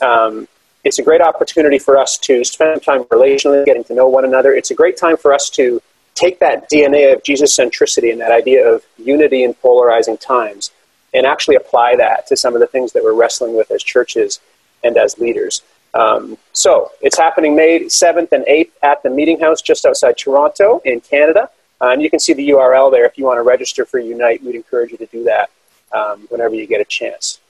Um, 0.00 0.48
it's 0.82 0.98
a 0.98 1.02
great 1.02 1.20
opportunity 1.20 1.78
for 1.78 1.98
us 1.98 2.16
to 2.18 2.42
spend 2.42 2.82
time 2.82 3.04
relationally, 3.04 3.66
getting 3.66 3.84
to 3.84 3.94
know 3.94 4.08
one 4.08 4.24
another. 4.24 4.54
It's 4.54 4.70
a 4.70 4.74
great 4.74 4.96
time 4.96 5.18
for 5.18 5.34
us 5.34 5.50
to 5.50 5.82
take 6.14 6.38
that 6.40 6.70
DNA 6.70 7.12
of 7.14 7.22
Jesus 7.22 7.56
centricity 7.56 8.12
and 8.12 8.20
that 8.20 8.32
idea 8.32 8.66
of 8.66 8.84
unity 8.98 9.44
in 9.44 9.54
polarizing 9.54 10.16
times 10.18 10.70
and 11.14 11.26
actually 11.26 11.56
apply 11.56 11.96
that 11.96 12.26
to 12.26 12.36
some 12.36 12.54
of 12.54 12.60
the 12.60 12.66
things 12.66 12.92
that 12.92 13.02
we're 13.02 13.14
wrestling 13.14 13.56
with 13.56 13.70
as 13.70 13.82
churches 13.82 14.40
and 14.84 14.96
as 14.96 15.18
leaders. 15.18 15.62
Um, 15.94 16.38
so 16.52 16.92
it's 17.00 17.18
happening 17.18 17.56
May 17.56 17.80
7th 17.80 18.32
and 18.32 18.44
8th 18.44 18.70
at 18.82 19.02
the 19.02 19.10
Meeting 19.10 19.40
House 19.40 19.60
just 19.60 19.84
outside 19.84 20.16
Toronto 20.16 20.80
in 20.84 21.00
Canada. 21.00 21.50
And 21.80 22.02
you 22.02 22.10
can 22.10 22.20
see 22.20 22.34
the 22.34 22.50
URL 22.50 22.92
there 22.92 23.06
if 23.06 23.16
you 23.16 23.24
want 23.24 23.38
to 23.38 23.42
register 23.42 23.84
for 23.84 23.98
Unite. 23.98 24.44
We'd 24.44 24.54
encourage 24.54 24.92
you 24.92 24.98
to 24.98 25.06
do 25.06 25.24
that 25.24 25.50
um, 25.92 26.26
whenever 26.28 26.54
you 26.54 26.66
get 26.66 26.80
a 26.80 26.84
chance. 26.84 27.40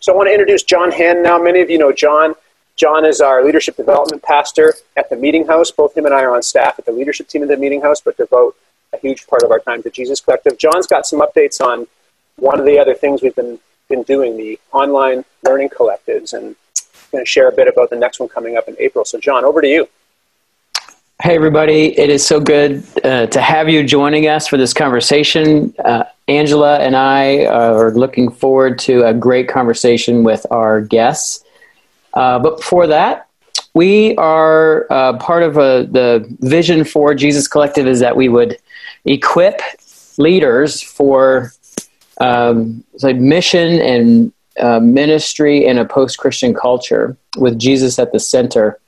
So 0.00 0.12
I 0.12 0.16
want 0.16 0.28
to 0.28 0.32
introduce 0.32 0.62
John 0.62 0.90
Hand 0.90 1.22
now. 1.22 1.38
Many 1.38 1.60
of 1.60 1.70
you 1.70 1.78
know 1.78 1.92
John. 1.92 2.34
John 2.80 3.04
is 3.04 3.20
our 3.20 3.44
leadership 3.44 3.76
development 3.76 4.22
pastor 4.22 4.72
at 4.96 5.10
the 5.10 5.16
Meeting 5.16 5.46
House. 5.46 5.70
Both 5.70 5.94
him 5.94 6.06
and 6.06 6.14
I 6.14 6.22
are 6.22 6.34
on 6.34 6.42
staff 6.42 6.78
at 6.78 6.86
the 6.86 6.92
leadership 6.92 7.28
team 7.28 7.42
at 7.42 7.48
the 7.48 7.58
Meeting 7.58 7.82
House, 7.82 8.00
but 8.00 8.16
devote 8.16 8.56
a 8.94 8.96
huge 8.96 9.26
part 9.26 9.42
of 9.42 9.50
our 9.50 9.58
time 9.58 9.82
to 9.82 9.90
Jesus 9.90 10.18
Collective. 10.18 10.56
John's 10.56 10.86
got 10.86 11.04
some 11.04 11.20
updates 11.20 11.60
on 11.60 11.86
one 12.36 12.58
of 12.58 12.64
the 12.64 12.78
other 12.78 12.94
things 12.94 13.20
we've 13.20 13.36
been, 13.36 13.60
been 13.90 14.02
doing, 14.04 14.38
the 14.38 14.58
online 14.72 15.26
learning 15.44 15.68
collectives, 15.68 16.32
and 16.32 16.56
going 17.12 17.22
to 17.22 17.28
share 17.28 17.50
a 17.50 17.52
bit 17.52 17.68
about 17.68 17.90
the 17.90 17.96
next 17.96 18.18
one 18.18 18.30
coming 18.30 18.56
up 18.56 18.66
in 18.66 18.76
April. 18.78 19.04
So, 19.04 19.20
John, 19.20 19.44
over 19.44 19.60
to 19.60 19.68
you. 19.68 19.86
Hey, 21.22 21.36
everybody. 21.36 21.98
It 21.98 22.08
is 22.08 22.26
so 22.26 22.40
good 22.40 22.82
uh, 23.04 23.26
to 23.26 23.42
have 23.42 23.68
you 23.68 23.84
joining 23.84 24.26
us 24.26 24.46
for 24.48 24.56
this 24.56 24.72
conversation. 24.72 25.74
Uh, 25.84 26.04
Angela 26.28 26.78
and 26.78 26.96
I 26.96 27.44
are 27.44 27.90
looking 27.90 28.30
forward 28.30 28.78
to 28.78 29.04
a 29.04 29.12
great 29.12 29.50
conversation 29.50 30.24
with 30.24 30.46
our 30.50 30.80
guests. 30.80 31.44
Uh, 32.14 32.38
but 32.38 32.58
before 32.58 32.86
that, 32.86 33.28
we 33.74 34.16
are 34.16 34.86
uh, 34.90 35.16
part 35.18 35.42
of 35.42 35.56
a, 35.56 35.86
the 35.90 36.26
vision 36.40 36.84
for 36.84 37.14
Jesus 37.14 37.46
Collective 37.46 37.86
is 37.86 38.00
that 38.00 38.16
we 38.16 38.28
would 38.28 38.58
equip 39.04 39.60
leaders 40.18 40.82
for 40.82 41.52
um, 42.20 42.84
like 43.02 43.16
mission 43.16 43.80
and 43.80 44.32
uh, 44.58 44.80
ministry 44.80 45.64
in 45.64 45.78
a 45.78 45.84
post 45.84 46.18
Christian 46.18 46.52
culture 46.52 47.16
with 47.36 47.58
Jesus 47.58 47.98
at 47.98 48.12
the 48.12 48.20
center. 48.20 48.78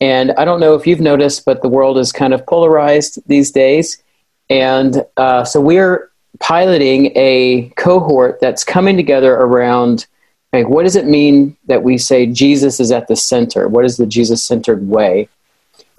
And 0.00 0.32
I 0.32 0.44
don't 0.44 0.60
know 0.60 0.74
if 0.74 0.86
you've 0.86 1.00
noticed, 1.00 1.44
but 1.44 1.60
the 1.60 1.68
world 1.68 1.98
is 1.98 2.12
kind 2.12 2.32
of 2.32 2.46
polarized 2.46 3.18
these 3.26 3.50
days. 3.50 4.02
And 4.48 5.04
uh, 5.16 5.44
so 5.44 5.60
we're 5.60 6.10
piloting 6.38 7.12
a 7.16 7.72
cohort 7.76 8.40
that's 8.40 8.64
coming 8.64 8.96
together 8.96 9.34
around 9.34 10.06
like, 10.52 10.68
what 10.68 10.84
does 10.84 10.96
it 10.96 11.06
mean 11.06 11.56
that 11.66 11.82
we 11.82 11.98
say 11.98 12.26
Jesus 12.26 12.80
is 12.80 12.90
at 12.90 13.08
the 13.08 13.16
center? 13.16 13.68
What 13.68 13.84
is 13.84 13.96
the 13.96 14.06
Jesus 14.06 14.42
centered 14.42 14.88
way? 14.88 15.28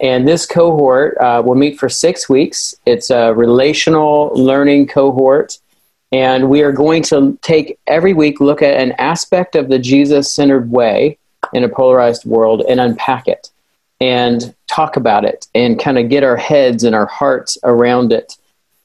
And 0.00 0.26
this 0.26 0.46
cohort 0.46 1.16
uh, 1.18 1.42
will 1.44 1.54
meet 1.54 1.78
for 1.78 1.88
six 1.88 2.28
weeks. 2.28 2.74
It's 2.86 3.10
a 3.10 3.34
relational 3.34 4.32
learning 4.34 4.88
cohort 4.88 5.58
and 6.12 6.50
we 6.50 6.62
are 6.62 6.72
going 6.72 7.02
to 7.04 7.38
take 7.42 7.78
every 7.86 8.14
week, 8.14 8.40
look 8.40 8.62
at 8.62 8.80
an 8.80 8.92
aspect 8.92 9.54
of 9.54 9.68
the 9.68 9.78
Jesus 9.78 10.34
centered 10.34 10.70
way 10.70 11.18
in 11.52 11.62
a 11.62 11.68
polarized 11.68 12.24
world 12.24 12.62
and 12.68 12.80
unpack 12.80 13.28
it. 13.28 13.50
and 14.00 14.54
talk 14.66 14.96
about 14.96 15.24
it 15.24 15.46
and 15.54 15.80
kind 15.80 15.98
of 15.98 16.08
get 16.08 16.22
our 16.22 16.36
heads 16.36 16.84
and 16.84 16.94
our 16.94 17.06
hearts 17.06 17.58
around 17.64 18.12
it. 18.12 18.36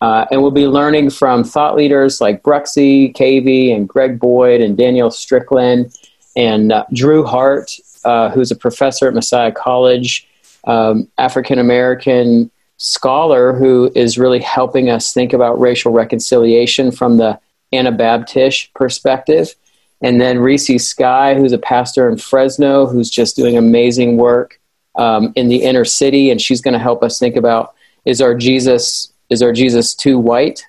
Uh, 0.06 0.24
and 0.30 0.40
we'll 0.40 0.52
be 0.52 0.68
learning 0.68 1.10
from 1.10 1.44
thought 1.44 1.76
leaders 1.76 2.22
like 2.22 2.44
Bruxy, 2.44 3.12
Cavey, 3.16 3.76
and 3.76 3.90
Greg 3.90 4.20
Boyd, 4.20 4.62
and 4.62 4.78
Danielle 4.78 5.10
Strickland, 5.10 5.98
and 6.36 6.72
uh, 6.72 6.86
Drew 6.94 7.24
Hart, 7.24 7.72
uh, 8.04 8.30
who's 8.30 8.52
a 8.52 8.56
professor 8.56 9.08
at 9.08 9.16
Messiah 9.16 9.52
College, 9.52 10.28
um, 10.66 11.08
African 11.18 11.58
American 11.58 12.52
scholar 12.78 13.54
who 13.54 13.92
is 13.96 14.20
really 14.20 14.42
helping 14.42 14.92
us 14.92 15.12
think 15.12 15.34
about 15.34 15.60
racial 15.60 15.92
reconciliation 15.92 16.92
from 16.92 17.18
the 17.18 17.40
Anabaptist 17.74 18.72
perspective. 18.76 19.56
And 20.04 20.22
then 20.22 20.38
Reese 20.38 20.88
Sky, 20.88 21.34
who's 21.34 21.52
a 21.52 21.58
pastor 21.58 22.08
in 22.08 22.18
Fresno, 22.18 22.86
who's 22.86 23.10
just 23.10 23.36
doing 23.36 23.58
amazing 23.58 24.18
work 24.18 24.62
um, 24.94 25.34
in 25.36 25.48
the 25.48 25.64
inner 25.64 25.84
city, 25.84 26.30
and 26.30 26.40
she's 26.40 26.62
going 26.62 26.76
to 26.76 26.80
help 26.80 27.02
us 27.02 27.18
think 27.18 27.36
about 27.36 27.74
is 28.06 28.22
our 28.22 28.36
Jesus 28.36 29.12
is 29.30 29.42
our 29.42 29.52
Jesus 29.52 29.94
too 29.94 30.20
white? 30.20 30.66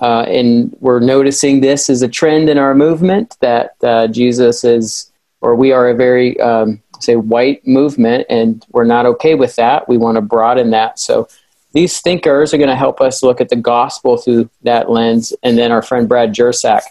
Uh, 0.00 0.22
and 0.22 0.74
we're 0.80 1.00
noticing 1.00 1.60
this 1.60 1.90
as 1.90 2.00
a 2.02 2.08
trend 2.08 2.48
in 2.48 2.56
our 2.56 2.74
movement 2.74 3.36
that 3.40 3.76
uh, 3.82 4.06
Jesus 4.06 4.64
is, 4.64 5.12
or 5.42 5.54
we 5.54 5.72
are 5.72 5.90
a 5.90 5.94
very 5.94 6.40
um, 6.40 6.82
say 7.00 7.16
white 7.16 7.66
movement, 7.66 8.26
and 8.30 8.64
we're 8.70 8.84
not 8.84 9.06
okay 9.06 9.34
with 9.34 9.56
that. 9.56 9.88
We 9.88 9.98
want 9.98 10.16
to 10.16 10.22
broaden 10.22 10.70
that. 10.70 10.98
So 10.98 11.28
these 11.72 12.00
thinkers 12.00 12.54
are 12.54 12.58
going 12.58 12.70
to 12.70 12.76
help 12.76 13.00
us 13.00 13.22
look 13.22 13.40
at 13.40 13.50
the 13.50 13.56
gospel 13.56 14.16
through 14.16 14.48
that 14.62 14.90
lens, 14.90 15.34
and 15.42 15.58
then 15.58 15.70
our 15.70 15.82
friend 15.82 16.08
Brad 16.08 16.34
Jersak 16.34 16.82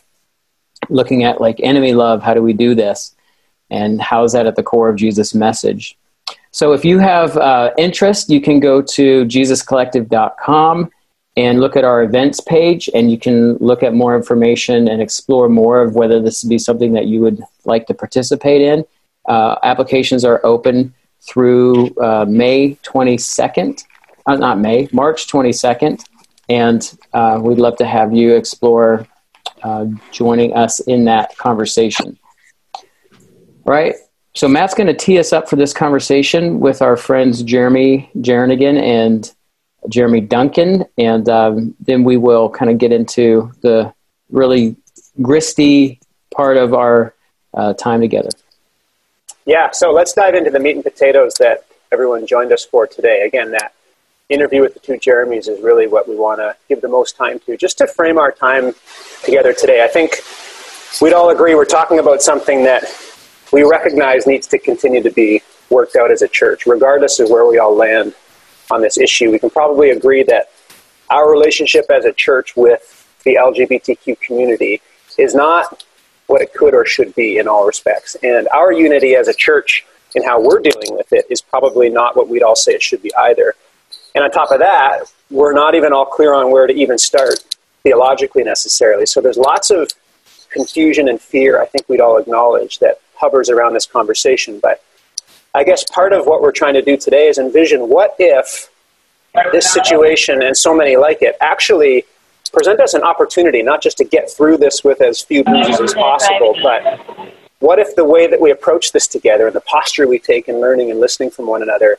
looking 0.90 1.24
at 1.24 1.42
like 1.42 1.60
enemy 1.62 1.94
love. 1.94 2.22
How 2.22 2.34
do 2.34 2.44
we 2.44 2.54
do 2.54 2.76
this? 2.76 3.16
And 3.72 4.02
how 4.02 4.24
is 4.24 4.34
that 4.34 4.48
at 4.48 4.56
the 4.56 4.64
core 4.64 4.90
of 4.90 4.96
Jesus' 4.96 5.34
message? 5.36 5.98
So 6.52 6.74
if 6.74 6.84
you 6.84 7.00
have 7.00 7.38
uh, 7.38 7.72
interest, 7.78 8.30
you 8.30 8.42
can 8.42 8.60
go 8.60 8.82
to 8.82 9.26
jesuscollective.com 9.26 10.92
and 11.38 11.60
look 11.60 11.76
at 11.76 11.84
our 11.84 12.04
events 12.04 12.40
page, 12.40 12.90
and 12.94 13.12
you 13.12 13.18
can 13.18 13.56
look 13.58 13.84
at 13.84 13.94
more 13.94 14.16
information 14.16 14.88
and 14.88 15.02
explore 15.02 15.48
more 15.48 15.82
of 15.82 15.96
whether 15.96 16.22
this 16.22 16.44
would 16.44 16.50
be 16.50 16.58
something 16.58 16.94
that 16.94 17.06
you 17.06 17.22
would 17.22 17.42
like 17.66 17.88
to 17.88 17.94
participate 17.94 18.62
in. 18.62 18.86
Uh, 19.28 19.56
applications 19.64 20.26
are 20.26 20.44
open 20.46 20.94
through 21.22 21.88
uh, 21.98 22.26
May 22.28 22.76
22nd, 22.84 23.84
uh, 24.26 24.36
not 24.36 24.60
May, 24.60 24.90
March 24.92 25.28
22nd, 25.28 26.04
and 26.50 26.98
uh, 27.14 27.40
we'd 27.42 27.60
love 27.60 27.78
to 27.78 27.86
have 27.86 28.14
you 28.14 28.36
explore 28.36 29.08
uh, 29.64 29.86
joining 30.12 30.54
us 30.56 30.80
in 30.82 31.06
that 31.06 31.38
conversation. 31.38 32.18
All 32.76 33.74
right. 33.74 33.96
So 34.36 34.48
Matt's 34.48 34.74
going 34.74 34.88
to 34.88 34.94
tee 34.94 35.20
us 35.20 35.34
up 35.34 35.50
for 35.50 35.56
this 35.56 35.74
conversation 35.74 36.60
with 36.60 36.82
our 36.82 36.96
friends 36.96 37.44
Jeremy 37.44 38.10
Jernigan 38.18 38.82
and 38.82 39.32
Jeremy 39.88 40.22
Duncan, 40.22 40.86
and 40.98 41.28
um, 41.30 41.76
then 41.80 42.04
we 42.04 42.18
will 42.18 42.50
kind 42.50 42.70
of 42.70 42.78
get 42.78 42.92
into 42.92 43.52
the 43.62 43.94
really 44.30 44.76
gristy 45.22 46.00
part 46.32 46.58
of 46.58 46.74
our 46.74 47.14
uh, 47.54 47.74
time 47.74 48.02
together. 48.02 48.30
Yeah, 49.46 49.72
so 49.72 49.92
let's 49.92 50.14
dive 50.14 50.36
into 50.36 50.52
the 50.52 50.60
meat 50.60 50.76
and 50.76 50.84
potatoes 50.84 51.36
that 51.40 51.66
everyone 51.92 52.28
joined 52.28 52.52
us 52.52 52.66
for 52.66 52.86
today. 52.86 53.22
Again, 53.26 53.52
that 53.52 53.74
interview 54.30 54.62
with 54.62 54.76
the 54.76 54.80
two 54.80 54.94
Jeremys 54.94 55.50
is 55.50 55.62
really 55.62 55.88
what 55.88 56.08
we 56.08 56.16
want 56.16 56.40
to 56.40 56.56
give 56.68 56.82
the 56.82 56.88
most 56.88 57.16
time 57.16 57.40
to, 57.40 57.58
just 57.58 57.80
to 57.80 57.88
frame 57.88 58.20
our 58.20 58.32
time 58.32 58.74
together 59.24 59.54
today. 59.54 59.84
I 59.84 59.88
think 59.88 60.22
we'd 61.02 61.14
all 61.14 61.32
agree 61.32 61.56
we're 61.56 61.66
talking 61.66 61.98
about 62.00 62.22
something 62.22 62.64
that 62.64 62.84
we 63.52 63.64
recognize 63.64 64.28
needs 64.28 64.46
to 64.48 64.60
continue 64.60 65.02
to 65.02 65.10
be 65.10 65.42
worked 65.72 65.96
out 65.96 66.12
as 66.12 66.22
a 66.22 66.28
church, 66.28 66.68
regardless 66.68 67.20
of 67.20 67.30
where 67.30 67.46
we 67.46 67.58
all 67.58 67.76
land 67.76 68.14
on 68.72 68.82
this 68.82 68.98
issue. 68.98 69.32
We 69.32 69.40
can 69.40 69.50
probably 69.50 69.90
agree 69.90 70.24
that 70.24 70.50
our 71.10 71.30
relationship 71.30 71.86
as 71.90 72.06
a 72.06 72.14
church 72.14 72.56
with 72.56 72.96
the 73.24 73.36
LGBTQ 73.36 74.20
community 74.22 74.82
is 75.18 75.36
not 75.36 75.84
what 76.28 76.42
it 76.42 76.54
could 76.54 76.74
or 76.74 76.86
should 76.86 77.14
be 77.16 77.38
in 77.38 77.48
all 77.48 77.66
respects. 77.66 78.16
And 78.22 78.48
our 78.50 78.72
unity 78.72 79.16
as 79.16 79.28
a 79.28 79.34
church 79.34 79.86
in 80.16 80.24
how 80.24 80.42
we're 80.42 80.60
dealing 80.60 80.96
with 80.96 81.12
it 81.12 81.26
is 81.30 81.42
probably 81.42 81.90
not 81.90 82.16
what 82.16 82.30
we'd 82.30 82.44
all 82.44 82.56
say 82.56 82.74
it 82.74 82.84
should 82.84 83.02
be 83.02 83.14
either. 83.16 83.56
And 84.16 84.24
on 84.24 84.32
top 84.32 84.52
of 84.52 84.60
that, 84.60 85.12
we're 85.30 85.54
not 85.54 85.76
even 85.76 85.94
all 85.94 86.06
clear 86.06 86.34
on 86.34 86.52
where 86.52 86.68
to 86.68 86.74
even 86.74 86.98
start 86.98 87.40
theologically 87.84 88.44
necessarily. 88.44 89.06
So 89.06 89.22
there's 89.22 89.38
lots 89.38 89.72
of 89.72 89.90
confusion 90.50 91.08
and 91.10 91.20
fear, 91.20 91.62
I 91.62 91.66
think 91.66 91.88
we'd 91.88 92.02
all 92.02 92.18
acknowledge, 92.18 92.80
that 92.80 93.02
hovers 93.16 93.50
around 93.50 93.74
this 93.74 93.86
conversation. 93.86 94.60
But 94.60 94.84
I 95.54 95.64
guess 95.64 95.84
part 95.84 96.14
of 96.14 96.26
what 96.26 96.42
we're 96.42 96.52
trying 96.52 96.76
to 96.76 96.82
do 96.82 96.96
today 96.96 97.28
is 97.28 97.38
envision 97.38 97.90
what 97.90 98.16
if 98.20 98.70
this 99.52 99.72
situation 99.72 100.42
and 100.42 100.56
so 100.56 100.76
many 100.76 100.96
like 100.96 101.22
it 101.22 101.36
actually 101.42 102.06
present 102.52 102.80
us 102.80 102.94
an 102.94 103.04
opportunity 103.04 103.62
not 103.62 103.82
just 103.82 103.98
to 103.98 104.04
get 104.04 104.30
through 104.30 104.58
this 104.58 104.84
with 104.84 105.02
as 105.02 105.22
few 105.22 105.44
bruises 105.44 105.80
as 105.80 105.94
possible, 105.94 106.56
but 106.62 107.00
what 107.60 107.80
if 107.80 107.96
the 107.96 108.06
way 108.06 108.28
that 108.28 108.40
we 108.40 108.52
approach 108.52 108.92
this 108.92 109.08
together 109.08 109.48
and 109.48 109.56
the 109.56 109.62
posture 109.62 110.08
we 110.08 110.18
take 110.20 110.48
in 110.48 110.60
learning 110.60 110.92
and 110.92 111.00
listening 111.00 111.30
from 111.30 111.46
one 111.46 111.62
another 111.62 111.98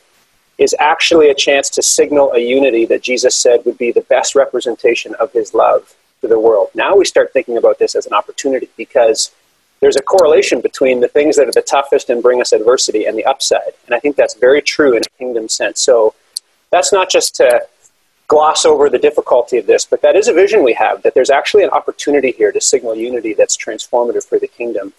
is 0.57 0.75
actually 0.79 1.29
a 1.29 1.35
chance 1.35 1.69
to 1.69 1.81
signal 1.81 2.31
a 2.33 2.39
unity 2.39 2.85
that 2.85 3.01
Jesus 3.01 3.35
said 3.35 3.65
would 3.65 3.77
be 3.77 3.91
the 3.91 4.01
best 4.01 4.35
representation 4.35 5.15
of 5.15 5.31
his 5.31 5.53
love 5.53 5.95
to 6.21 6.27
the 6.27 6.39
world? 6.39 6.69
Now 6.73 6.95
we 6.95 7.05
start 7.05 7.31
thinking 7.33 7.57
about 7.57 7.79
this 7.79 7.95
as 7.95 8.05
an 8.05 8.13
opportunity 8.13 8.69
because 8.77 9.31
there's 9.81 9.95
a 9.95 10.01
correlation 10.01 10.61
between 10.61 10.99
the 10.99 11.07
things 11.07 11.35
that 11.35 11.47
are 11.47 11.51
the 11.51 11.61
toughest 11.61 12.09
and 12.09 12.21
bring 12.21 12.39
us 12.39 12.53
adversity 12.53 13.05
and 13.05 13.17
the 13.17 13.25
upside. 13.25 13.73
And 13.87 13.95
I 13.95 13.99
think 13.99 14.15
that's 14.15 14.35
very 14.35 14.61
true 14.61 14.95
in 14.95 15.01
a 15.01 15.17
kingdom 15.17 15.49
sense. 15.49 15.81
So 15.81 16.13
that's 16.69 16.93
not 16.93 17.09
just 17.09 17.35
to 17.35 17.65
gloss 18.27 18.63
over 18.63 18.89
the 18.89 18.99
difficulty 18.99 19.57
of 19.57 19.65
this, 19.65 19.85
but 19.85 20.01
that 20.03 20.15
is 20.15 20.27
a 20.27 20.33
vision 20.33 20.63
we 20.63 20.73
have 20.73 21.01
that 21.01 21.13
there's 21.15 21.31
actually 21.31 21.63
an 21.63 21.71
opportunity 21.71 22.31
here 22.31 22.51
to 22.51 22.61
signal 22.61 22.95
unity 22.95 23.33
that's 23.33 23.57
transformative 23.57 24.23
for 24.23 24.39
the 24.39 24.47
kingdom. 24.47 24.93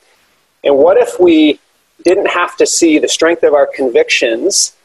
And 0.65 0.77
what 0.77 0.99
if 0.99 1.19
we 1.19 1.61
didn't 2.03 2.27
have 2.27 2.57
to 2.57 2.67
see 2.67 2.99
the 2.99 3.09
strength 3.09 3.45
of 3.45 3.55
our 3.55 3.67
convictions 3.67 4.77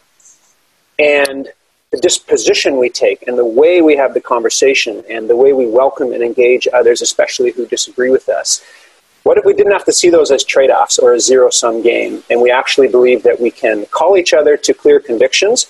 and 0.99 1.49
the 1.91 1.97
disposition 1.97 2.77
we 2.77 2.89
take 2.89 3.27
and 3.27 3.37
the 3.37 3.45
way 3.45 3.81
we 3.81 3.95
have 3.95 4.13
the 4.13 4.21
conversation 4.21 5.03
and 5.09 5.29
the 5.29 5.35
way 5.35 5.53
we 5.53 5.65
welcome 5.65 6.13
and 6.13 6.21
engage 6.21 6.67
others, 6.71 7.01
especially 7.01 7.51
who 7.51 7.65
disagree 7.65 8.09
with 8.09 8.29
us? 8.29 8.61
What 9.27 9.37
if 9.37 9.43
we 9.43 9.53
didn't 9.53 9.73
have 9.73 9.83
to 9.83 9.91
see 9.91 10.09
those 10.09 10.31
as 10.31 10.45
trade 10.45 10.69
offs 10.69 10.97
or 10.97 11.11
a 11.11 11.19
zero 11.19 11.49
sum 11.49 11.81
game, 11.81 12.23
and 12.29 12.41
we 12.41 12.49
actually 12.49 12.87
believe 12.87 13.23
that 13.23 13.41
we 13.41 13.51
can 13.51 13.85
call 13.87 14.15
each 14.15 14.33
other 14.33 14.55
to 14.55 14.73
clear 14.73 15.01
convictions, 15.01 15.69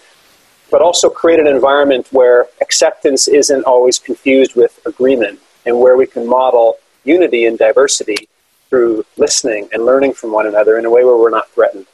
but 0.69 0.83
also 0.83 1.09
create 1.09 1.39
an 1.39 1.47
environment 1.47 2.05
where 2.11 2.45
acceptance 2.61 3.27
isn't 3.27 3.63
always 3.63 3.97
confused 3.97 4.55
with 4.55 4.79
agreement, 4.85 5.39
and 5.65 5.79
where 5.79 5.97
we 5.97 6.05
can 6.05 6.27
model 6.27 6.75
unity 7.03 7.47
and 7.47 7.57
diversity 7.57 8.29
through 8.69 9.03
listening 9.17 9.67
and 9.73 9.87
learning 9.87 10.13
from 10.13 10.31
one 10.31 10.45
another 10.45 10.77
in 10.77 10.85
a 10.85 10.91
way 10.91 11.03
where 11.03 11.17
we're 11.17 11.31
not 11.31 11.49
threatened 11.49 11.87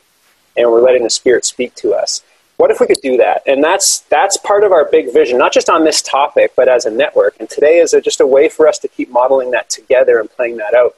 and 0.57 0.69
we're 0.69 0.81
letting 0.81 1.03
the 1.03 1.09
Spirit 1.09 1.45
speak 1.45 1.73
to 1.75 1.93
us? 1.93 2.23
What 2.57 2.71
if 2.71 2.81
we 2.81 2.87
could 2.87 3.01
do 3.01 3.15
that? 3.15 3.41
And 3.47 3.63
that's 3.63 4.01
that's 4.09 4.35
part 4.35 4.65
of 4.65 4.73
our 4.73 4.83
big 4.83 5.13
vision, 5.13 5.37
not 5.37 5.53
just 5.53 5.69
on 5.69 5.85
this 5.85 6.01
topic, 6.01 6.51
but 6.57 6.67
as 6.67 6.85
a 6.85 6.91
network. 6.91 7.37
And 7.39 7.49
today 7.49 7.77
is 7.77 7.93
a, 7.93 8.01
just 8.01 8.19
a 8.19 8.27
way 8.27 8.49
for 8.49 8.67
us 8.67 8.79
to 8.79 8.89
keep 8.89 9.09
modeling 9.09 9.51
that 9.51 9.69
together 9.69 10.19
and 10.19 10.29
playing 10.29 10.57
that 10.57 10.73
out. 10.73 10.97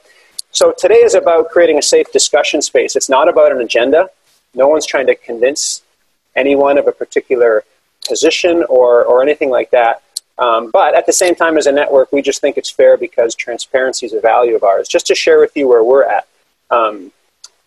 So 0.56 0.72
today 0.72 1.02
is 1.02 1.14
about 1.14 1.50
creating 1.50 1.76
a 1.76 1.82
safe 1.82 2.10
discussion 2.12 2.62
space. 2.62 2.96
It's 2.96 3.10
not 3.10 3.28
about 3.28 3.52
an 3.52 3.60
agenda. 3.60 4.08
No 4.54 4.68
one's 4.68 4.86
trying 4.86 5.06
to 5.08 5.14
convince 5.14 5.82
anyone 6.34 6.78
of 6.78 6.86
a 6.86 6.92
particular 6.92 7.62
position 8.08 8.64
or, 8.70 9.04
or 9.04 9.22
anything 9.22 9.50
like 9.50 9.70
that. 9.72 10.00
Um, 10.38 10.70
but 10.70 10.94
at 10.94 11.04
the 11.04 11.12
same 11.12 11.34
time, 11.34 11.58
as 11.58 11.66
a 11.66 11.72
network, 11.72 12.10
we 12.10 12.22
just 12.22 12.40
think 12.40 12.56
it's 12.56 12.70
fair 12.70 12.96
because 12.96 13.34
transparency 13.34 14.06
is 14.06 14.14
a 14.14 14.20
value 14.20 14.56
of 14.56 14.62
ours. 14.62 14.88
Just 14.88 15.06
to 15.08 15.14
share 15.14 15.40
with 15.40 15.54
you 15.58 15.68
where 15.68 15.84
we're 15.84 16.04
at. 16.04 16.26
Um, 16.70 17.12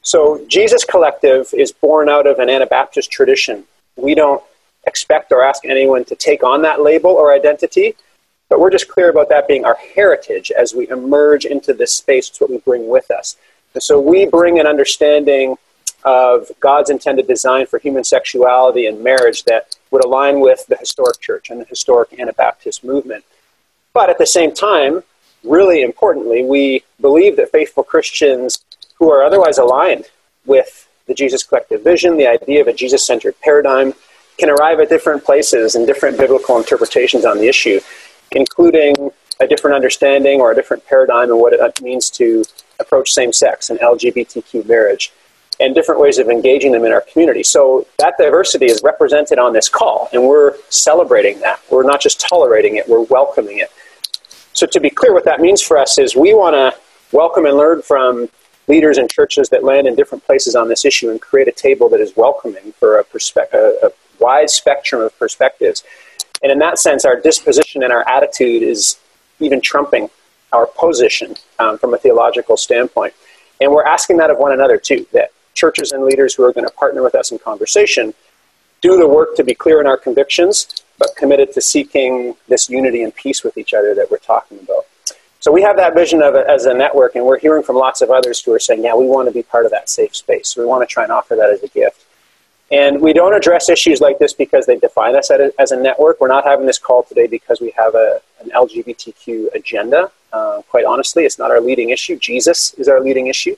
so, 0.01 0.43
Jesus 0.47 0.83
Collective 0.83 1.53
is 1.53 1.71
born 1.71 2.09
out 2.09 2.25
of 2.25 2.39
an 2.39 2.49
Anabaptist 2.49 3.11
tradition. 3.11 3.65
We 3.97 4.15
don't 4.15 4.41
expect 4.87 5.31
or 5.31 5.43
ask 5.43 5.63
anyone 5.63 6.05
to 6.05 6.15
take 6.15 6.41
on 6.41 6.63
that 6.63 6.81
label 6.81 7.11
or 7.11 7.35
identity. 7.35 7.93
But 8.49 8.59
we're 8.59 8.71
just 8.71 8.89
clear 8.89 9.09
about 9.09 9.29
that 9.29 9.47
being 9.47 9.63
our 9.63 9.77
heritage 9.95 10.51
as 10.51 10.73
we 10.73 10.89
emerge 10.89 11.45
into 11.45 11.73
this 11.73 11.93
space. 11.93 12.29
It's 12.29 12.41
what 12.41 12.49
we 12.49 12.57
bring 12.57 12.89
with 12.89 13.11
us. 13.11 13.37
And 13.73 13.83
so 13.83 13.99
we 13.99 14.25
bring 14.25 14.59
an 14.59 14.65
understanding 14.65 15.55
of 16.03 16.49
God's 16.59 16.89
intended 16.89 17.27
design 17.27 17.67
for 17.67 17.77
human 17.77 18.03
sexuality 18.03 18.87
and 18.87 19.03
marriage 19.03 19.43
that 19.43 19.75
would 19.91 20.03
align 20.03 20.39
with 20.39 20.65
the 20.67 20.77
historic 20.77 21.19
church 21.19 21.49
and 21.49 21.61
the 21.61 21.65
historic 21.65 22.17
Anabaptist 22.19 22.83
movement. 22.83 23.23
But 23.93 24.09
at 24.09 24.17
the 24.17 24.25
same 24.25 24.53
time, 24.53 25.03
really 25.43 25.81
importantly, 25.81 26.43
we 26.43 26.83
believe 27.01 27.35
that 27.35 27.51
faithful 27.51 27.83
Christians 27.83 28.63
who 28.95 29.11
are 29.11 29.23
otherwise 29.23 29.57
aligned 29.57 30.05
with 30.45 30.87
the 31.05 31.13
Jesus 31.13 31.43
collective 31.43 31.83
vision, 31.83 32.17
the 32.17 32.27
idea 32.27 32.61
of 32.61 32.67
a 32.67 32.73
Jesus 32.73 33.05
centered 33.05 33.39
paradigm, 33.41 33.93
can 34.37 34.49
arrive 34.49 34.79
at 34.79 34.89
different 34.89 35.23
places 35.23 35.75
and 35.75 35.85
different 35.85 36.17
biblical 36.17 36.57
interpretations 36.57 37.25
on 37.25 37.37
the 37.37 37.47
issue 37.47 37.79
including 38.31 39.11
a 39.39 39.47
different 39.47 39.75
understanding 39.75 40.41
or 40.41 40.51
a 40.51 40.55
different 40.55 40.85
paradigm 40.85 41.31
of 41.31 41.37
what 41.37 41.53
it 41.53 41.81
means 41.81 42.09
to 42.09 42.43
approach 42.79 43.11
same 43.11 43.31
sex 43.33 43.69
and 43.69 43.79
LGBTQ 43.79 44.67
marriage. 44.67 45.11
and 45.61 45.75
different 45.75 45.99
ways 45.99 46.19
of 46.19 46.29
engaging 46.29 46.71
them 46.71 46.85
in 46.85 46.91
our 46.93 47.01
community. 47.01 47.43
So 47.43 47.85
that 47.97 48.13
diversity 48.17 48.67
is 48.67 48.81
represented 48.81 49.39
on 49.39 49.51
this 49.51 49.67
call, 49.67 50.07
and 50.13 50.25
we're 50.25 50.55
celebrating 50.69 51.41
that. 51.41 51.59
We're 51.69 51.83
not 51.83 51.99
just 51.99 52.17
tolerating 52.21 52.77
it, 52.77 52.87
we're 52.87 53.01
welcoming 53.01 53.59
it. 53.59 53.69
So, 54.53 54.65
to 54.67 54.79
be 54.79 54.89
clear, 54.89 55.13
what 55.13 55.25
that 55.25 55.41
means 55.41 55.61
for 55.61 55.77
us 55.77 55.97
is 55.97 56.15
we 56.15 56.33
want 56.33 56.53
to 56.55 56.79
welcome 57.11 57.45
and 57.45 57.57
learn 57.57 57.81
from 57.81 58.29
leaders 58.67 58.97
and 58.97 59.09
churches 59.09 59.49
that 59.49 59.63
land 59.63 59.87
in 59.87 59.95
different 59.95 60.25
places 60.25 60.55
on 60.55 60.69
this 60.69 60.85
issue 60.85 61.09
and 61.09 61.19
create 61.19 61.47
a 61.47 61.51
table 61.51 61.89
that 61.89 61.99
is 61.99 62.15
welcoming 62.15 62.71
for 62.79 62.99
a, 62.99 63.03
perspe- 63.03 63.51
a, 63.53 63.87
a 63.87 63.91
wide 64.19 64.49
spectrum 64.49 65.01
of 65.01 65.17
perspectives. 65.19 65.83
And 66.41 66.51
in 66.51 66.59
that 66.59 66.79
sense, 66.79 67.05
our 67.05 67.19
disposition 67.19 67.83
and 67.83 67.91
our 67.91 68.07
attitude 68.07 68.63
is 68.63 68.97
even 69.39 69.61
trumping 69.61 70.09
our 70.51 70.67
position 70.67 71.35
um, 71.59 71.77
from 71.77 71.93
a 71.93 71.97
theological 71.97 72.57
standpoint. 72.57 73.13
And 73.61 73.71
we're 73.71 73.85
asking 73.85 74.17
that 74.17 74.29
of 74.29 74.37
one 74.37 74.51
another 74.51 74.77
too, 74.77 75.05
that 75.13 75.31
churches 75.53 75.91
and 75.91 76.03
leaders 76.03 76.33
who 76.33 76.43
are 76.43 76.53
going 76.53 76.65
to 76.67 76.73
partner 76.73 77.03
with 77.03 77.15
us 77.15 77.31
in 77.31 77.39
conversation 77.39 78.13
do 78.81 78.97
the 78.97 79.07
work 79.07 79.35
to 79.35 79.43
be 79.43 79.53
clear 79.53 79.81
in 79.81 79.87
our 79.87 79.97
convictions, 79.97 80.67
but 80.97 81.09
committed 81.17 81.51
to 81.53 81.61
seeking 81.61 82.35
this 82.47 82.69
unity 82.69 83.03
and 83.03 83.13
peace 83.13 83.43
with 83.43 83.57
each 83.57 83.73
other 83.73 83.93
that 83.93 84.09
we're 84.09 84.17
talking 84.17 84.57
about. 84.59 84.85
So 85.41 85.51
we 85.51 85.61
have 85.61 85.77
that 85.77 85.93
vision 85.93 86.21
of 86.21 86.35
it 86.35 86.47
as 86.47 86.65
a 86.65 86.73
network, 86.73 87.15
and 87.15 87.25
we're 87.25 87.39
hearing 87.39 87.63
from 87.63 87.75
lots 87.75 88.01
of 88.01 88.09
others 88.09 88.41
who 88.41 88.53
are 88.53 88.59
saying, 88.59 88.83
yeah, 88.83 88.95
we 88.95 89.05
want 89.05 89.27
to 89.27 89.33
be 89.33 89.43
part 89.43 89.65
of 89.65 89.71
that 89.71 89.89
safe 89.89 90.15
space. 90.15 90.55
We 90.57 90.65
want 90.65 90.87
to 90.87 90.93
try 90.93 91.03
and 91.03 91.11
offer 91.11 91.35
that 91.35 91.49
as 91.49 91.63
a 91.63 91.67
gift. 91.67 92.05
And 92.71 93.01
we 93.01 93.13
don't 93.13 93.33
address 93.33 93.67
issues 93.69 93.99
like 93.99 94.19
this 94.19 94.33
because 94.33 94.65
they 94.67 94.77
define 94.77 95.15
us 95.15 95.31
as 95.31 95.71
a 95.71 95.75
network. 95.75 96.21
We're 96.21 96.27
not 96.27 96.45
having 96.45 96.67
this 96.67 96.77
call 96.77 97.03
today 97.03 97.25
because 97.25 97.59
we 97.59 97.71
have 97.75 97.95
a, 97.95 98.21
an 98.41 98.49
LGBTQ 98.51 99.55
agenda. 99.55 100.11
Uh, 100.31 100.61
quite 100.69 100.85
honestly, 100.85 101.25
it's 101.25 101.39
not 101.39 101.49
our 101.49 101.61
leading 101.61 101.89
issue. 101.89 102.17
Jesus 102.17 102.75
is 102.75 102.87
our 102.87 103.01
leading 103.01 103.27
issue. 103.27 103.55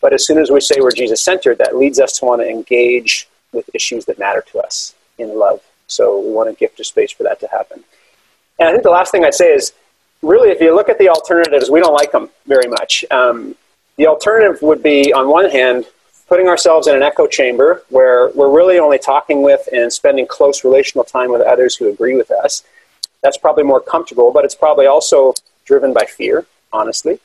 But 0.00 0.12
as 0.12 0.26
soon 0.26 0.38
as 0.38 0.50
we 0.50 0.60
say 0.60 0.76
we're 0.80 0.92
Jesus 0.92 1.22
centered, 1.22 1.58
that 1.58 1.76
leads 1.76 1.98
us 1.98 2.18
to 2.18 2.24
want 2.24 2.40
to 2.40 2.48
engage 2.48 3.28
with 3.52 3.68
issues 3.74 4.04
that 4.04 4.18
matter 4.18 4.44
to 4.52 4.60
us 4.60 4.94
in 5.18 5.38
love. 5.38 5.60
So 5.88 6.20
we 6.20 6.32
want 6.32 6.48
to 6.48 6.54
gift 6.54 6.78
a 6.80 6.84
space 6.84 7.10
for 7.10 7.24
that 7.24 7.40
to 7.40 7.48
happen. 7.48 7.82
And 8.58 8.68
I 8.68 8.72
think 8.72 8.84
the 8.84 8.90
last 8.90 9.10
thing 9.10 9.24
I'd 9.24 9.34
say 9.34 9.52
is 9.52 9.72
really, 10.22 10.50
if 10.50 10.60
you 10.60 10.74
look 10.74 10.88
at 10.88 10.98
the 10.98 11.08
alternatives, 11.08 11.70
we 11.70 11.80
don't 11.80 11.94
like 11.94 12.12
them 12.12 12.30
very 12.46 12.68
much. 12.68 13.04
Um, 13.10 13.56
the 13.96 14.06
alternative 14.06 14.62
would 14.62 14.82
be, 14.82 15.12
on 15.12 15.28
one 15.28 15.50
hand, 15.50 15.86
putting 16.32 16.48
ourselves 16.48 16.86
in 16.86 16.96
an 16.96 17.02
echo 17.02 17.26
chamber 17.26 17.82
where 17.90 18.30
we're 18.30 18.50
really 18.50 18.78
only 18.78 18.98
talking 18.98 19.42
with 19.42 19.68
and 19.70 19.92
spending 19.92 20.26
close 20.26 20.64
relational 20.64 21.04
time 21.04 21.30
with 21.30 21.42
others 21.42 21.76
who 21.76 21.90
agree 21.90 22.16
with 22.16 22.30
us. 22.30 22.64
That's 23.22 23.36
probably 23.36 23.64
more 23.64 23.82
comfortable, 23.82 24.32
but 24.32 24.42
it's 24.42 24.54
probably 24.54 24.86
also 24.86 25.34
driven 25.66 25.92
by 25.92 26.06
fear, 26.06 26.46
honestly. 26.72 27.20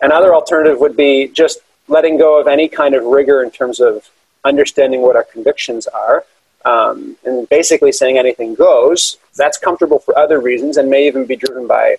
Another 0.00 0.32
alternative 0.32 0.78
would 0.78 0.96
be 0.96 1.26
just 1.26 1.58
letting 1.88 2.16
go 2.16 2.40
of 2.40 2.46
any 2.46 2.68
kind 2.68 2.94
of 2.94 3.02
rigor 3.02 3.42
in 3.42 3.50
terms 3.50 3.80
of 3.80 4.08
understanding 4.44 5.02
what 5.02 5.16
our 5.16 5.24
convictions 5.24 5.88
are 5.88 6.24
um, 6.64 7.16
and 7.24 7.48
basically 7.48 7.90
saying 7.90 8.16
anything 8.16 8.54
goes. 8.54 9.16
That's 9.34 9.58
comfortable 9.58 9.98
for 9.98 10.16
other 10.16 10.40
reasons 10.40 10.76
and 10.76 10.88
may 10.88 11.08
even 11.08 11.26
be 11.26 11.34
driven 11.34 11.66
by 11.66 11.96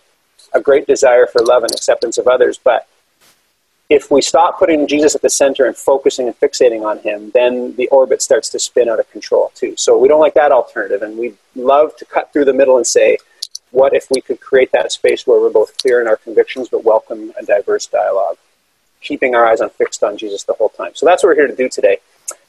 a 0.53 0.61
great 0.61 0.87
desire 0.87 1.27
for 1.27 1.43
love 1.43 1.63
and 1.63 1.73
acceptance 1.73 2.17
of 2.17 2.29
others. 2.29 2.57
But 2.57 2.87
if 3.89 4.09
we 4.09 4.21
stop 4.21 4.57
putting 4.57 4.87
Jesus 4.87 5.13
at 5.15 5.21
the 5.21 5.29
center 5.29 5.65
and 5.65 5.75
focusing 5.75 6.27
and 6.27 6.39
fixating 6.39 6.83
on 6.83 6.99
him, 6.99 7.31
then 7.31 7.75
the 7.75 7.87
orbit 7.89 8.21
starts 8.21 8.49
to 8.49 8.59
spin 8.59 8.89
out 8.89 8.99
of 8.99 9.09
control 9.11 9.51
too. 9.53 9.75
So 9.77 9.97
we 9.97 10.07
don't 10.07 10.19
like 10.19 10.33
that 10.33 10.51
alternative, 10.51 11.03
and 11.03 11.17
we 11.17 11.35
love 11.55 11.95
to 11.97 12.05
cut 12.05 12.33
through 12.33 12.45
the 12.45 12.53
middle 12.53 12.77
and 12.77 12.87
say, 12.87 13.17
what 13.71 13.93
if 13.93 14.07
we 14.09 14.21
could 14.21 14.39
create 14.39 14.71
that 14.71 14.91
space 14.91 15.27
where 15.27 15.39
we're 15.39 15.49
both 15.49 15.77
clear 15.77 16.01
in 16.01 16.07
our 16.07 16.15
convictions 16.15 16.69
but 16.69 16.83
welcome 16.83 17.33
a 17.39 17.45
diverse 17.45 17.85
dialogue, 17.85 18.37
keeping 19.01 19.35
our 19.35 19.45
eyes 19.45 19.61
on 19.61 19.69
fixed 19.69 20.03
on 20.03 20.17
Jesus 20.17 20.43
the 20.43 20.53
whole 20.53 20.69
time. 20.69 20.91
So 20.95 21.05
that's 21.05 21.23
what 21.23 21.29
we're 21.29 21.35
here 21.35 21.47
to 21.47 21.55
do 21.55 21.69
today. 21.69 21.97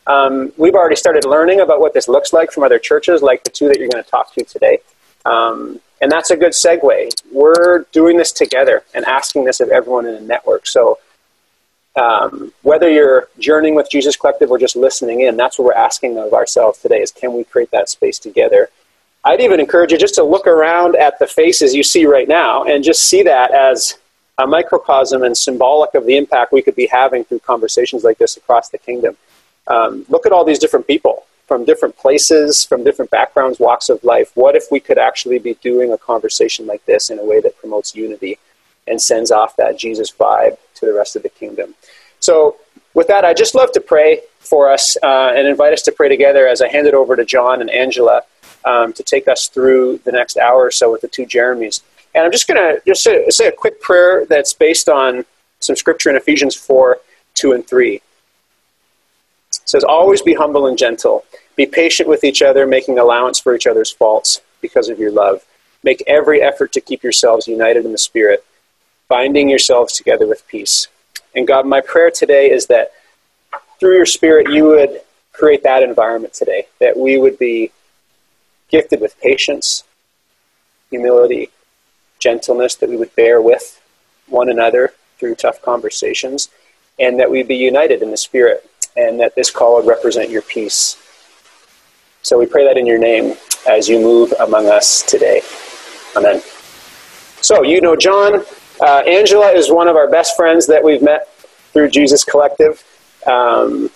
Um, 0.07 0.52
we've 0.57 0.75
already 0.75 0.97
started 0.97 1.25
learning 1.25 1.61
about 1.61 1.81
what 1.81 1.93
this 1.93 2.07
looks 2.07 2.33
like 2.33 2.52
from 2.52 2.62
other 2.62 2.78
churches, 2.78 3.23
like 3.23 3.43
the 3.43 3.50
two 3.50 3.66
that 3.69 3.78
you're 3.78 3.88
going 3.88 4.05
to 4.05 4.09
talk 4.09 4.33
to 4.35 4.45
today. 4.45 4.78
Um, 5.25 5.80
and 6.00 6.13
that's 6.13 6.30
a 6.30 6.37
good 6.37 6.52
segue. 6.52 7.10
We're 7.32 7.87
doing 7.91 8.17
this 8.17 8.30
together 8.30 8.84
and 8.95 9.04
asking 9.04 9.45
this 9.45 9.58
of 9.60 9.71
everyone 9.71 10.06
in 10.06 10.15
the 10.15 10.21
network. 10.21 10.67
So 10.69 10.99
um, 11.97 12.52
whether 12.63 12.91
you're 12.91 13.28
journeying 13.39 13.75
with 13.75 13.91
Jesus 13.91 14.17
Collective 14.17 14.50
or 14.50 14.59
just 14.59 14.76
listening 14.76 15.23
in, 15.23 15.37
that's 15.37 15.59
what 15.59 15.67
we're 15.67 15.73
asking 15.73 16.19
of 16.19 16.32
ourselves 16.35 16.78
today 16.78 17.00
is 17.00 17.11
can 17.11 17.32
we 17.32 17.45
create 17.45 17.71
that 17.71 17.89
space 17.89 18.19
together? 18.19 18.69
I'd 19.25 19.41
even 19.41 19.59
encourage 19.59 19.93
you 19.93 19.99
just 19.99 20.15
to 20.17 20.23
look 20.23 20.47
around 20.47 20.95
at 20.95 21.19
the 21.19 21.26
faces 21.26 21.75
you 21.75 21.82
see 21.82 22.06
right 22.06 22.28
now 22.28 22.65
and 22.65 22.85
just 22.85 23.04
see 23.04 23.23
that 23.25 23.50
as 23.52 23.99
a 24.39 24.47
microcosm 24.47 25.23
and 25.23 25.37
symbolic 25.37 25.95
of 25.95 26.06
the 26.06 26.17
impact 26.17 26.52
we 26.52 26.63
could 26.63 26.76
be 26.76 26.87
having 26.87 27.25
through 27.25 27.41
conversations 27.41 28.04
like 28.04 28.19
this 28.19 28.37
across 28.37 28.69
the 28.69 28.78
kingdom. 28.78 29.17
Um, 29.67 30.04
look 30.09 30.26
at 30.26 30.32
all 30.32 30.45
these 30.45 30.59
different 30.59 30.87
people 30.87 31.25
from 31.49 31.65
different 31.65 31.97
places, 31.97 32.65
from 32.65 32.85
different 32.85 33.11
backgrounds, 33.11 33.59
walks 33.59 33.89
of 33.89 34.02
life. 34.04 34.32
What 34.35 34.54
if 34.54 34.65
we 34.71 34.80
could 34.80 34.99
actually 34.99 35.39
be 35.39 35.54
doing 35.54 35.93
a 35.93 35.99
conversation 35.99 36.67
like 36.67 36.85
this 36.85 37.09
in 37.09 37.19
a 37.19 37.25
way 37.25 37.41
that 37.41 37.56
promotes 37.59 37.95
unity 37.95 38.39
and 38.87 39.00
sends 39.00 39.30
off 39.30 39.56
that 39.56 39.78
Jesus 39.78 40.11
vibe 40.11 40.59
to 40.76 40.86
the 40.86 40.93
rest 40.93 41.17
of 41.17 41.23
the 41.23 41.28
kingdom? 41.28 41.75
So, 42.21 42.56
with 42.95 43.08
that, 43.08 43.25
I'd 43.25 43.36
just 43.36 43.54
love 43.54 43.73
to 43.73 43.80
pray 43.80 44.21
for 44.39 44.71
us 44.71 44.97
uh, 45.02 45.32
and 45.34 45.47
invite 45.47 45.73
us 45.73 45.82
to 45.82 45.93
pray 45.93 46.08
together 46.08 46.49
as 46.49 46.62
I 46.62 46.69
hand 46.69 46.86
it 46.86 46.95
over 46.95 47.15
to 47.15 47.25
John 47.25 47.60
and 47.60 47.69
Angela 47.69 48.23
um, 48.65 48.93
to 48.95 49.02
take 49.02 49.28
us 49.28 49.49
through 49.49 49.99
the 50.04 50.12
next 50.12 50.36
hour 50.39 50.65
or 50.65 50.71
so 50.71 50.91
with 50.91 51.02
the 51.02 51.08
two 51.08 51.26
Jeremys. 51.26 51.82
And 52.15 52.25
I'm 52.25 52.32
just 52.32 52.49
going 52.49 52.58
to 52.58 52.80
just 52.86 53.02
say, 53.02 53.28
say 53.28 53.47
a 53.47 53.52
quick 53.52 53.80
prayer 53.80 54.25
that's 54.25 54.54
based 54.54 54.89
on 54.89 55.25
some 55.60 55.76
scripture 55.76 56.10
in 56.10 56.17
Ephesians 56.17 56.54
4 56.54 56.99
2 57.34 57.52
and 57.52 57.67
3. 57.67 57.97
It 57.97 58.02
says, 59.50 59.84
Always 59.84 60.23
be 60.23 60.34
humble 60.34 60.67
and 60.67 60.78
gentle. 60.78 61.25
Be 61.54 61.67
patient 61.67 62.08
with 62.08 62.25
each 62.25 62.43
other, 62.43 62.67
making 62.67 62.99
allowance 62.99 63.39
for 63.39 63.54
each 63.54 63.67
other's 63.67 63.91
faults 63.91 64.41
because 64.60 64.89
of 64.89 64.99
your 64.99 65.10
love. 65.10 65.45
Make 65.82 66.02
every 66.06 66.43
effort 66.43 66.73
to 66.73 66.80
keep 66.80 67.02
yourselves 67.02 67.47
united 67.47 67.84
in 67.84 67.93
the 67.93 67.99
Spirit, 67.99 68.45
binding 69.08 69.49
yourselves 69.49 69.92
together 69.95 70.26
with 70.26 70.47
peace. 70.49 70.88
And 71.34 71.47
God, 71.47 71.66
my 71.66 71.80
prayer 71.80 72.10
today 72.10 72.50
is 72.50 72.66
that 72.66 72.92
through 73.78 73.97
your 73.97 74.06
Spirit, 74.06 74.50
you 74.50 74.64
would 74.66 75.00
create 75.32 75.62
that 75.62 75.82
environment 75.82 76.32
today, 76.32 76.66
that 76.80 76.97
we 76.97 77.19
would 77.19 77.38
be 77.38 77.71
gifted 78.69 79.00
with 79.00 79.21
patience, 79.21 79.84
humility, 80.90 81.50
gentleness, 82.19 82.75
that 82.76 82.88
we 82.88 82.97
would 82.97 83.14
bear 83.14 83.40
with 83.40 83.80
one 84.28 84.49
another 84.49 84.95
through 85.19 85.34
tough 85.34 85.60
conversations, 85.62 86.49
and 86.99 87.21
that 87.21 87.30
we'd 87.30 87.49
be 87.49 87.56
united 87.56 88.02
in 88.02 88.10
the 88.10 88.16
Spirit, 88.16 88.69
and 88.97 89.21
that 89.21 89.34
this 89.34 89.50
call 89.50 89.76
would 89.76 89.86
represent 89.86 90.30
your 90.30 90.42
peace. 90.42 90.97
So 92.23 92.38
we 92.38 92.47
pray 92.47 92.64
that 92.64 92.76
in 92.76 92.86
your 92.86 92.99
name 92.99 93.36
as 93.69 93.88
you 93.88 94.00
move 94.00 94.32
among 94.40 94.69
us 94.69 95.02
today. 95.02 95.42
Amen. 96.16 96.40
So, 97.40 97.62
you 97.62 97.80
know 97.80 97.95
John. 97.95 98.42
Uh, 98.80 99.02
Angela 99.06 99.50
is 99.50 99.71
one 99.71 99.89
of 99.89 99.97
our 99.97 100.08
best 100.10 100.36
friends 100.36 100.67
that 100.67 100.82
we've 100.82 101.02
met 101.02 101.32
through 101.73 101.91
Jesus 101.91 102.25
Collective. 102.25 102.84
Um, 103.26 103.91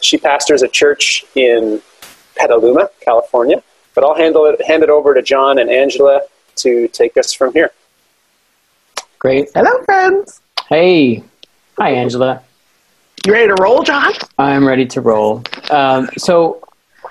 she 0.00 0.18
pastors 0.18 0.62
a 0.62 0.68
church 0.68 1.24
in 1.34 1.80
Petaluma, 2.36 2.90
California. 3.00 3.62
But 3.94 4.04
I'll 4.04 4.14
handle 4.14 4.46
it, 4.46 4.64
hand 4.64 4.82
it 4.82 4.90
over 4.90 5.14
to 5.14 5.22
John 5.22 5.58
and 5.58 5.70
Angela 5.70 6.22
to 6.56 6.88
take 6.88 7.16
us 7.16 7.32
from 7.32 7.52
here. 7.52 7.72
Great. 9.18 9.48
Hello, 9.54 9.82
friends. 9.84 10.40
Hey. 10.68 11.24
Hi, 11.78 11.90
Angela. 11.90 12.42
You 13.26 13.32
ready 13.32 13.48
to 13.48 13.60
roll, 13.60 13.82
John? 13.82 14.12
I'm 14.38 14.66
ready 14.66 14.86
to 14.86 15.00
roll. 15.00 15.42
Um, 15.70 16.08
so, 16.16 16.62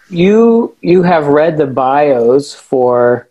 you 0.10 0.76
you 0.82 1.04
have 1.04 1.28
read 1.28 1.58
the 1.58 1.68
bios 1.68 2.54
for 2.54 3.27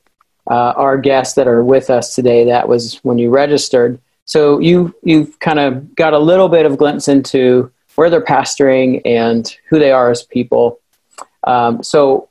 uh, 0.49 0.73
our 0.77 0.97
guests 0.99 1.35
that 1.35 1.49
are 1.49 1.65
with 1.65 1.91
us 1.91 2.15
today. 2.15 2.45
That 2.45 2.69
was 2.69 2.97
when 3.03 3.19
you 3.19 3.31
registered. 3.31 4.01
So 4.25 4.59
you 4.59 4.95
you've 5.03 5.39
kind 5.41 5.59
of 5.59 5.95
got 5.95 6.13
a 6.13 6.19
little 6.19 6.49
bit 6.49 6.67
of 6.67 6.77
glimpse 6.77 7.09
into 7.09 7.71
where 7.95 8.11
they're 8.11 8.21
pastoring 8.21 9.01
and 9.05 9.57
who 9.69 9.79
they 9.79 9.91
are 9.91 10.11
as 10.11 10.23
people. 10.23 10.81
Um, 11.45 11.83
so 11.83 12.29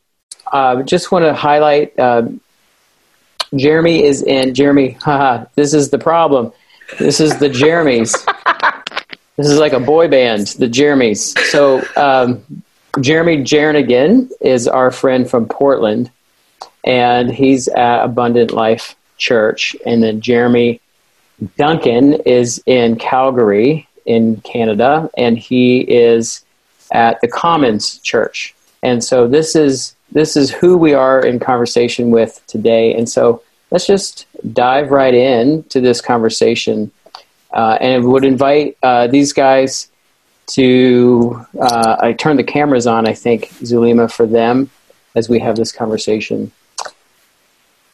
uh, 0.52 0.84
just 0.84 1.12
want 1.12 1.26
to 1.26 1.34
highlight 1.34 1.98
uh, 1.98 2.28
Jeremy 3.56 4.04
is 4.04 4.22
in 4.24 4.54
Jeremy. 4.54 4.92
Haha, 5.02 5.46
this 5.56 5.74
is 5.74 5.90
the 5.90 6.00
problem. 6.00 6.52
This 7.00 7.20
is 7.20 7.38
the 7.40 7.50
Jeremys. 7.50 8.14
this 9.38 9.48
is 9.48 9.58
like 9.58 9.74
a 9.74 9.80
boy 9.80 10.08
band, 10.08 10.48
the 10.48 10.68
Jeremys. 10.68 11.38
So 11.50 11.84
um, 11.96 12.44
Jeremy 13.02 13.38
Jernigan 13.38 14.30
is 14.42 14.68
our 14.68 14.92
friend 14.92 15.30
from 15.30 15.48
Portland, 15.48 16.12
and 16.86 17.32
he's 17.32 17.68
at 17.68 18.04
Abundant 18.04 18.52
Life 18.52 18.96
Church. 19.18 19.76
And 19.86 20.04
then 20.04 20.22
Jeremy 20.22 20.80
Duncan 21.58 22.14
is 22.26 22.64
in 22.66 22.96
Calgary, 22.96 23.88
in 24.06 24.38
Canada, 24.42 25.10
and 25.18 25.38
he 25.38 25.82
is 25.82 26.46
at 26.92 27.20
the 27.22 27.28
Commons 27.28 27.98
Church. 28.00 28.56
And 28.84 29.04
so 29.04 29.28
this 29.28 29.56
is 29.56 29.96
this 30.12 30.38
is 30.38 30.52
who 30.52 30.78
we 30.78 30.94
are 30.94 31.20
in 31.20 31.40
conversation 31.40 32.12
with 32.12 32.42
today. 32.48 32.94
And 32.94 33.10
so 33.10 33.42
let's 33.72 33.88
just 33.88 34.28
dive 34.54 34.92
right 34.92 35.14
in 35.14 35.64
to 35.64 35.82
this 35.82 36.00
conversation. 36.00 36.92
Uh, 37.52 37.78
and 37.82 38.06
would 38.06 38.26
invite 38.26 38.78
uh, 38.84 39.08
these 39.08 39.32
guys 39.32 39.90
to, 40.48 41.46
uh, 41.60 41.96
I 42.00 42.14
turned 42.14 42.38
the 42.38 42.44
cameras 42.44 42.86
on, 42.86 43.08
I 43.08 43.14
think, 43.14 43.50
Zulima, 43.62 44.12
for 44.12 44.26
them 44.26 44.70
as 45.16 45.30
we 45.30 45.40
have 45.40 45.56
this 45.56 45.72
conversation. 45.72 46.52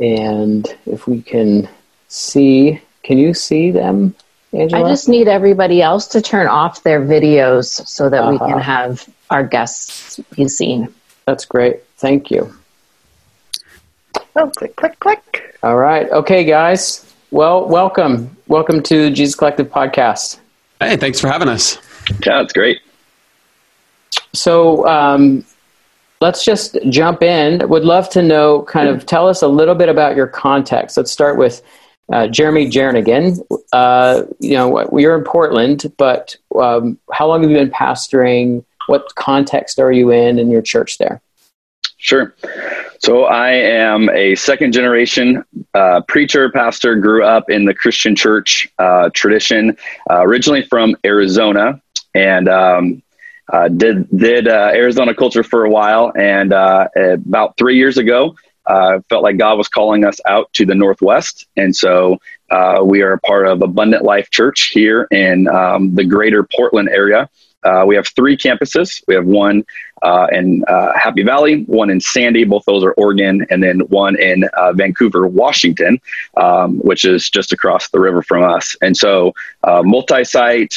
And 0.02 0.68
if 0.88 1.08
we 1.08 1.22
can 1.22 1.70
see, 2.08 2.82
can 3.04 3.20
you 3.20 3.34
see 3.36 3.70
them, 3.70 4.16
Angela? 4.52 4.84
I 4.86 4.90
just 4.90 5.08
need 5.08 5.28
everybody 5.28 5.82
else 5.82 6.08
to 6.08 6.22
turn 6.22 6.48
off 6.48 6.82
their 6.82 7.00
videos 7.00 7.88
so 7.88 8.10
that 8.10 8.28
we 8.28 8.36
Uh-huh. 8.36 8.48
can 8.48 8.60
have 8.60 9.08
our 9.30 9.44
guests 9.44 10.20
be 10.36 10.48
seen. 10.48 10.92
That's 11.28 11.46
great. 11.46 11.84
Thank 11.98 12.32
you. 12.32 12.52
Oh, 14.36 14.50
click, 14.58 14.76
click, 14.76 15.00
click. 15.00 15.56
All 15.62 15.78
right. 15.78 16.10
Okay, 16.10 16.44
guys. 16.46 17.06
Well, 17.30 17.68
welcome. 17.68 18.36
Welcome 18.48 18.82
to 18.84 19.12
Jesus 19.12 19.36
Collective 19.36 19.68
Podcast. 19.70 20.40
Hey, 20.80 20.98
thanks 20.98 21.20
for 21.20 21.28
having 21.28 21.48
us. 21.48 21.78
Yeah, 22.26 22.40
that's 22.42 22.54
great. 22.54 22.82
So 24.34 24.88
um, 24.88 25.46
let's 26.22 26.46
just 26.46 26.78
jump 26.90 27.22
in. 27.22 27.68
Would 27.68 27.84
love 27.84 28.10
to 28.12 28.22
know, 28.22 28.62
kind 28.64 28.88
of, 28.88 29.06
tell 29.06 29.28
us 29.28 29.42
a 29.42 29.48
little 29.48 29.76
bit 29.76 29.90
about 29.90 30.16
your 30.16 30.28
context. 30.28 30.96
Let's 30.96 31.12
start 31.12 31.38
with 31.38 31.62
uh, 32.14 32.28
Jeremy 32.28 32.70
Jernigan. 32.70 33.40
Uh, 33.74 34.24
you 34.40 34.54
know, 34.54 34.88
you're 34.98 35.18
in 35.18 35.24
Portland, 35.24 35.92
but 35.98 36.38
um, 36.60 36.98
how 37.12 37.28
long 37.28 37.42
have 37.42 37.50
you 37.50 37.58
been 37.58 37.72
pastoring? 37.72 38.64
What 38.88 39.14
context 39.16 39.80
are 39.80 39.92
you 39.92 40.12
in 40.12 40.40
in 40.40 40.50
your 40.50 40.62
church 40.62 40.98
there? 40.98 41.22
Sure. 41.98 42.34
So 43.00 43.26
I 43.26 43.52
am 43.52 44.10
a 44.10 44.34
second 44.36 44.74
generation 44.74 45.44
uh, 45.76 46.02
preacher, 46.08 46.50
pastor, 46.52 46.96
grew 46.96 47.24
up 47.24 47.50
in 47.50 47.66
the 47.66 47.76
Christian 47.76 48.16
church 48.16 48.68
uh, 48.80 49.10
tradition, 49.14 49.78
uh, 50.10 50.22
originally 50.22 50.64
from 50.64 50.96
Arizona, 51.06 51.80
and 52.16 52.50
um, 52.50 53.04
uh, 53.52 53.68
did 53.68 54.10
did 54.18 54.48
uh, 54.48 54.72
Arizona 54.74 55.14
culture 55.14 55.44
for 55.44 55.66
a 55.66 55.70
while. 55.70 56.12
And 56.18 56.54
uh, 56.54 56.88
about 56.96 57.58
three 57.58 57.76
years 57.76 57.98
ago, 57.98 58.36
uh, 58.66 59.00
felt 59.10 59.24
like 59.24 59.38
God 59.38 59.58
was 59.58 59.68
calling 59.68 60.06
us 60.06 60.20
out 60.26 60.52
to 60.54 60.66
the 60.66 60.76
Northwest, 60.76 61.48
and 61.58 61.76
so 61.76 62.20
uh, 62.50 62.82
we 62.84 63.02
are 63.02 63.14
a 63.14 63.20
part 63.20 63.48
of 63.48 63.62
Abundant 63.62 64.04
Life 64.04 64.30
Church 64.30 64.72
here 64.74 65.08
in 65.12 65.48
um, 65.48 65.96
the 65.96 66.06
greater 66.06 66.44
Portland 66.44 66.90
area. 66.90 67.30
Uh, 67.64 67.84
we 67.86 67.96
have 67.96 68.08
three 68.08 68.36
campuses. 68.36 69.04
We 69.08 69.14
have 69.16 69.26
one 69.26 69.64
in 70.32 70.64
Happy 70.96 71.24
Valley, 71.24 71.64
one 71.64 71.90
in 71.90 72.00
Sandy, 72.00 72.44
both 72.44 72.64
those 72.66 72.84
are 72.84 72.94
Oregon, 72.94 73.46
and 73.50 73.62
then 73.62 73.82
one 73.82 74.20
in 74.20 74.46
Vancouver, 74.74 75.28
Washington, 75.28 76.00
um, 76.38 76.80
which 76.80 77.04
is 77.06 77.30
just 77.30 77.52
across 77.52 77.90
the 77.90 78.00
river 78.00 78.22
from 78.22 78.44
us. 78.44 78.76
And 78.82 78.96
so, 78.96 79.34
multi 79.66 80.24
site, 80.24 80.74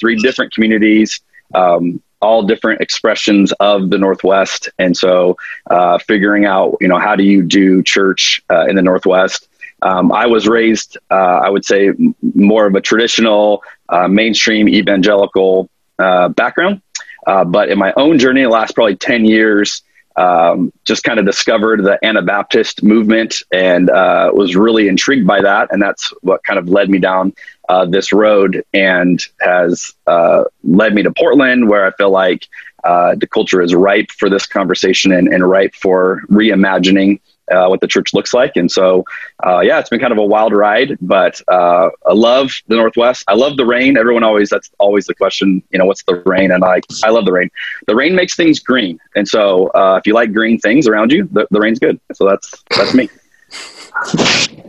three 0.00 0.16
different 0.16 0.54
communities. 0.54 1.20
Um, 1.54 2.02
all 2.26 2.42
different 2.42 2.80
expressions 2.80 3.52
of 3.60 3.90
the 3.90 3.98
Northwest, 3.98 4.68
and 4.80 4.96
so 4.96 5.36
uh, 5.70 5.96
figuring 5.98 6.44
out, 6.44 6.76
you 6.80 6.88
know, 6.88 6.98
how 6.98 7.14
do 7.14 7.22
you 7.22 7.40
do 7.42 7.84
church 7.84 8.42
uh, 8.50 8.66
in 8.66 8.74
the 8.74 8.82
Northwest? 8.82 9.48
Um, 9.82 10.10
I 10.10 10.26
was 10.26 10.48
raised, 10.48 10.98
uh, 11.08 11.14
I 11.46 11.48
would 11.48 11.64
say, 11.64 11.92
more 12.34 12.66
of 12.66 12.74
a 12.74 12.80
traditional, 12.80 13.62
uh, 13.88 14.08
mainstream 14.08 14.68
evangelical 14.68 15.70
uh, 16.00 16.28
background. 16.30 16.82
Uh, 17.28 17.44
but 17.44 17.68
in 17.68 17.78
my 17.78 17.92
own 17.96 18.18
journey, 18.18 18.42
the 18.42 18.48
last 18.48 18.74
probably 18.74 18.96
10 18.96 19.24
years, 19.24 19.82
um, 20.16 20.72
just 20.84 21.04
kind 21.04 21.20
of 21.20 21.26
discovered 21.26 21.84
the 21.84 21.98
Anabaptist 22.04 22.82
movement 22.82 23.42
and 23.52 23.88
was 24.32 24.56
really 24.56 24.88
intrigued 24.88 25.26
by 25.26 25.40
that. 25.42 25.68
And 25.70 25.80
that's 25.80 26.12
what 26.22 26.42
kind 26.42 26.58
of 26.58 26.68
led 26.68 26.88
me 26.88 26.98
down 26.98 27.34
uh, 27.68 27.84
this 27.84 28.12
road 28.12 28.64
and 28.72 29.20
has 29.40 29.92
uh, 30.06 30.44
led 30.64 30.94
me 30.94 31.02
to 31.02 31.12
Portland, 31.12 31.68
where 31.68 31.86
I 31.86 31.90
feel 31.92 32.10
like 32.10 32.46
uh, 32.84 33.14
the 33.16 33.26
culture 33.26 33.60
is 33.60 33.74
ripe 33.74 34.10
for 34.12 34.30
this 34.30 34.46
conversation 34.46 35.12
and, 35.12 35.28
and 35.28 35.48
ripe 35.48 35.74
for 35.74 36.22
reimagining 36.30 37.20
uh, 37.50 37.66
what 37.66 37.80
the 37.80 37.86
church 37.86 38.12
looks 38.12 38.34
like. 38.34 38.56
And 38.56 38.70
so, 38.70 39.04
uh, 39.44 39.60
yeah, 39.60 39.78
it's 39.78 39.88
been 39.88 40.00
kind 40.00 40.12
of 40.12 40.18
a 40.18 40.24
wild 40.24 40.52
ride, 40.52 40.98
but 41.00 41.40
uh, 41.48 41.90
I 42.04 42.12
love 42.12 42.52
the 42.66 42.76
Northwest. 42.76 43.24
I 43.28 43.34
love 43.34 43.56
the 43.56 43.64
rain. 43.64 43.96
Everyone 43.96 44.24
always, 44.24 44.50
that's 44.50 44.70
always 44.78 45.06
the 45.06 45.14
question, 45.14 45.62
you 45.70 45.78
know, 45.78 45.84
what's 45.84 46.02
the 46.04 46.22
rain? 46.26 46.50
And 46.50 46.64
I, 46.64 46.80
I 47.04 47.10
love 47.10 47.24
the 47.24 47.32
rain. 47.32 47.50
The 47.86 47.94
rain 47.94 48.14
makes 48.16 48.34
things 48.34 48.58
green. 48.58 48.98
And 49.14 49.28
so 49.28 49.70
if 49.96 50.06
you 50.06 50.14
like 50.14 50.32
green 50.32 50.58
things 50.58 50.88
around 50.88 51.12
you, 51.12 51.28
the, 51.30 51.46
the 51.50 51.60
rain's 51.60 51.78
good. 51.78 52.00
So 52.14 52.28
that's, 52.28 52.52
that's 52.76 52.94
me. 52.94 53.08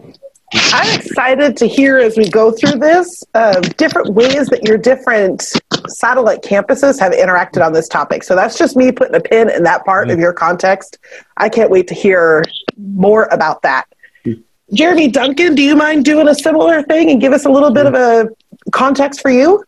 I'm 0.53 0.99
excited 0.99 1.57
to 1.57 1.67
hear 1.67 1.97
as 1.97 2.17
we 2.17 2.29
go 2.29 2.51
through 2.51 2.79
this 2.79 3.23
uh, 3.33 3.59
different 3.75 4.13
ways 4.13 4.47
that 4.47 4.63
your 4.63 4.77
different 4.77 5.41
satellite 5.87 6.41
campuses 6.41 6.99
have 6.99 7.11
interacted 7.11 7.65
on 7.65 7.73
this 7.73 7.89
topic. 7.89 8.23
So 8.23 8.35
that's 8.35 8.57
just 8.57 8.77
me 8.77 8.91
putting 8.91 9.15
a 9.15 9.19
pin 9.19 9.49
in 9.49 9.63
that 9.63 9.83
part 9.83 10.09
of 10.09 10.19
your 10.19 10.31
context. 10.31 10.99
I 11.35 11.49
can't 11.49 11.69
wait 11.69 11.87
to 11.89 11.93
hear 11.93 12.45
more 12.77 13.25
about 13.25 13.61
that. 13.63 13.85
Jeremy 14.73 15.09
Duncan, 15.09 15.55
do 15.55 15.61
you 15.61 15.75
mind 15.75 16.05
doing 16.05 16.27
a 16.27 16.35
similar 16.35 16.81
thing 16.83 17.09
and 17.09 17.19
give 17.19 17.33
us 17.33 17.45
a 17.45 17.49
little 17.49 17.71
bit 17.71 17.85
of 17.85 17.93
a 17.93 18.29
context 18.71 19.21
for 19.21 19.31
you? 19.31 19.63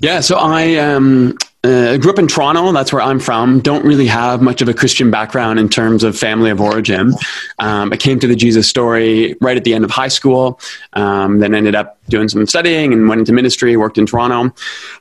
Yeah, 0.00 0.20
so 0.20 0.36
I 0.36 0.76
um, 0.76 1.38
uh, 1.64 1.96
grew 1.96 2.10
up 2.10 2.18
in 2.18 2.26
Toronto. 2.26 2.72
That's 2.72 2.92
where 2.92 3.02
I'm 3.02 3.20
from. 3.20 3.60
Don't 3.60 3.84
really 3.84 4.06
have 4.06 4.42
much 4.42 4.62
of 4.62 4.68
a 4.68 4.74
Christian 4.74 5.12
background 5.12 5.60
in 5.60 5.68
terms 5.68 6.02
of 6.02 6.18
family 6.18 6.50
of 6.50 6.60
origin. 6.60 7.14
Um, 7.60 7.92
I 7.92 7.96
came 7.96 8.18
to 8.18 8.26
the 8.26 8.34
Jesus 8.34 8.68
story 8.68 9.36
right 9.40 9.56
at 9.56 9.62
the 9.62 9.72
end 9.72 9.84
of 9.84 9.90
high 9.90 10.08
school, 10.08 10.58
um, 10.94 11.38
then 11.38 11.54
ended 11.54 11.76
up 11.76 11.98
doing 12.08 12.28
some 12.28 12.44
studying 12.46 12.92
and 12.92 13.08
went 13.08 13.20
into 13.20 13.32
ministry, 13.32 13.76
worked 13.76 13.96
in 13.96 14.06
Toronto. 14.06 14.52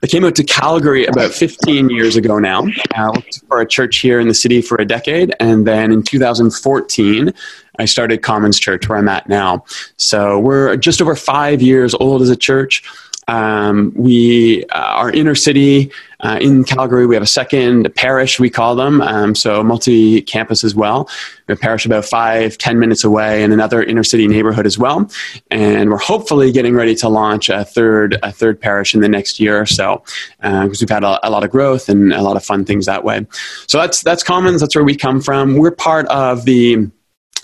I 0.03 0.07
came 0.07 0.23
out 0.23 0.35
to 0.35 0.43
Calgary 0.43 1.05
about 1.07 1.31
15 1.31 1.89
years 1.89 2.15
ago 2.15 2.37
now. 2.37 2.63
I 2.95 3.09
worked 3.09 3.41
for 3.47 3.59
a 3.59 3.67
church 3.67 3.97
here 3.97 4.19
in 4.19 4.27
the 4.27 4.35
city 4.35 4.61
for 4.61 4.77
a 4.79 4.85
decade. 4.85 5.33
And 5.39 5.65
then 5.65 5.91
in 5.91 6.03
2014, 6.03 7.33
I 7.79 7.85
started 7.85 8.21
Commons 8.21 8.59
Church, 8.59 8.87
where 8.87 8.99
I'm 8.99 9.09
at 9.09 9.27
now. 9.27 9.65
So 9.97 10.37
we're 10.39 10.75
just 10.77 11.01
over 11.01 11.15
five 11.15 11.61
years 11.61 11.95
old 11.95 12.21
as 12.21 12.29
a 12.29 12.35
church. 12.35 12.83
Um, 13.27 13.93
we 13.95 14.65
uh, 14.65 14.77
are 14.77 15.11
inner 15.11 15.35
city 15.35 15.91
uh, 16.21 16.37
in 16.41 16.63
Calgary. 16.63 17.05
We 17.05 17.15
have 17.15 17.23
a 17.23 17.27
second 17.27 17.93
parish, 17.95 18.39
we 18.39 18.49
call 18.49 18.75
them, 18.75 19.01
um, 19.01 19.35
so 19.35 19.63
multi 19.63 20.21
campus 20.21 20.63
as 20.63 20.75
well. 20.75 21.09
A 21.47 21.55
parish 21.55 21.85
about 21.85 22.05
five, 22.05 22.57
ten 22.57 22.79
minutes 22.79 23.03
away, 23.03 23.43
and 23.43 23.53
another 23.53 23.83
inner 23.83 24.03
city 24.03 24.27
neighborhood 24.27 24.65
as 24.65 24.77
well. 24.77 25.09
And 25.49 25.89
we're 25.89 25.97
hopefully 25.97 26.51
getting 26.51 26.75
ready 26.75 26.95
to 26.95 27.09
launch 27.09 27.49
a 27.49 27.65
third 27.65 28.17
a 28.23 28.31
third 28.31 28.59
parish 28.59 28.93
in 28.93 29.01
the 29.01 29.09
next 29.09 29.39
year 29.39 29.59
or 29.59 29.65
so, 29.65 30.03
because 30.41 30.81
we've 30.81 30.89
had 30.89 31.03
a, 31.03 31.27
a 31.27 31.29
lot 31.29 31.43
of 31.43 31.51
growth 31.51 31.89
and 31.89 32.13
a 32.13 32.21
lot 32.21 32.37
of 32.37 32.43
fun 32.43 32.65
things 32.65 32.85
that 32.85 33.03
way. 33.03 33.25
So 33.67 33.77
that's 33.77 34.01
that's 34.01 34.23
Commons. 34.23 34.61
That's 34.61 34.75
where 34.75 34.85
we 34.85 34.95
come 34.95 35.21
from. 35.21 35.57
We're 35.57 35.71
part 35.71 36.07
of 36.07 36.45
the 36.45 36.89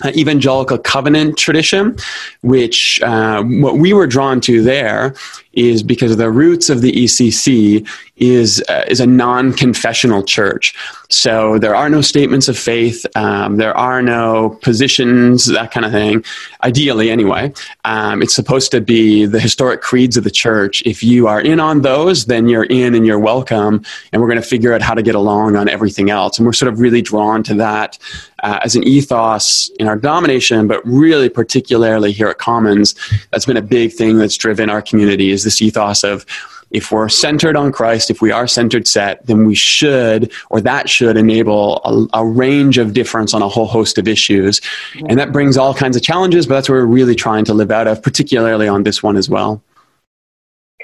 uh, 0.04 0.12
evangelical 0.14 0.78
covenant 0.78 1.36
tradition, 1.36 1.96
which 2.42 3.02
uh, 3.02 3.42
what 3.42 3.78
we 3.78 3.92
were 3.92 4.06
drawn 4.06 4.40
to 4.42 4.62
there 4.62 5.14
is 5.58 5.82
because 5.82 6.16
the 6.16 6.30
roots 6.30 6.70
of 6.70 6.82
the 6.82 6.92
ECC 6.92 7.86
is 8.16 8.62
uh, 8.68 8.84
is 8.88 9.00
a 9.00 9.06
non-confessional 9.06 10.22
church. 10.22 10.74
So 11.10 11.58
there 11.58 11.74
are 11.74 11.88
no 11.88 12.02
statements 12.02 12.48
of 12.48 12.58
faith, 12.58 13.06
um, 13.16 13.56
there 13.56 13.76
are 13.76 14.02
no 14.02 14.58
positions, 14.62 15.46
that 15.46 15.70
kind 15.70 15.86
of 15.86 15.92
thing. 15.92 16.24
Ideally, 16.62 17.10
anyway, 17.10 17.52
um, 17.84 18.22
it's 18.22 18.34
supposed 18.34 18.70
to 18.72 18.80
be 18.80 19.24
the 19.24 19.40
historic 19.40 19.80
creeds 19.80 20.16
of 20.16 20.24
the 20.24 20.30
church. 20.30 20.82
If 20.84 21.02
you 21.02 21.26
are 21.26 21.40
in 21.40 21.60
on 21.60 21.82
those, 21.82 22.26
then 22.26 22.48
you're 22.48 22.64
in 22.64 22.94
and 22.94 23.06
you're 23.06 23.18
welcome. 23.18 23.82
And 24.12 24.20
we're 24.20 24.28
going 24.28 24.42
to 24.42 24.46
figure 24.46 24.74
out 24.74 24.82
how 24.82 24.94
to 24.94 25.02
get 25.02 25.14
along 25.14 25.56
on 25.56 25.68
everything 25.68 26.10
else. 26.10 26.38
And 26.38 26.46
we're 26.46 26.52
sort 26.52 26.72
of 26.72 26.78
really 26.78 27.00
drawn 27.00 27.42
to 27.44 27.54
that 27.54 27.98
uh, 28.42 28.60
as 28.62 28.76
an 28.76 28.84
ethos 28.84 29.70
in 29.78 29.88
our 29.88 29.96
domination, 29.96 30.68
but 30.68 30.84
really 30.84 31.28
particularly 31.28 32.12
here 32.12 32.28
at 32.28 32.38
Commons, 32.38 32.94
that's 33.30 33.46
been 33.46 33.56
a 33.56 33.62
big 33.62 33.92
thing 33.92 34.18
that's 34.18 34.36
driven 34.36 34.70
our 34.70 34.82
community 34.82 35.30
is 35.30 35.42
this 35.48 35.62
ethos 35.62 36.04
of 36.04 36.26
if 36.70 36.92
we're 36.92 37.08
centered 37.08 37.56
on 37.56 37.72
Christ, 37.72 38.10
if 38.10 38.20
we 38.20 38.30
are 38.30 38.46
centered 38.46 38.86
set, 38.86 39.26
then 39.26 39.46
we 39.46 39.54
should, 39.54 40.30
or 40.50 40.60
that 40.60 40.90
should 40.90 41.16
enable 41.16 41.80
a, 42.12 42.18
a, 42.18 42.26
range 42.26 42.76
of 42.76 42.92
difference 42.92 43.32
on 43.32 43.40
a 43.40 43.48
whole 43.48 43.66
host 43.66 43.96
of 43.96 44.06
issues. 44.06 44.60
And 45.08 45.18
that 45.18 45.32
brings 45.32 45.56
all 45.56 45.72
kinds 45.72 45.96
of 45.96 46.02
challenges, 46.02 46.46
but 46.46 46.56
that's 46.56 46.68
what 46.68 46.74
we're 46.74 46.84
really 46.84 47.14
trying 47.14 47.46
to 47.46 47.54
live 47.54 47.70
out 47.70 47.86
of, 47.86 48.02
particularly 48.02 48.68
on 48.68 48.82
this 48.82 49.02
one 49.02 49.16
as 49.16 49.30
well. 49.30 49.62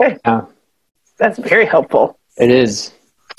Okay. 0.00 0.18
Yeah. 0.24 0.46
That's 1.18 1.38
very 1.38 1.66
helpful. 1.66 2.18
It 2.38 2.50
is. 2.50 2.92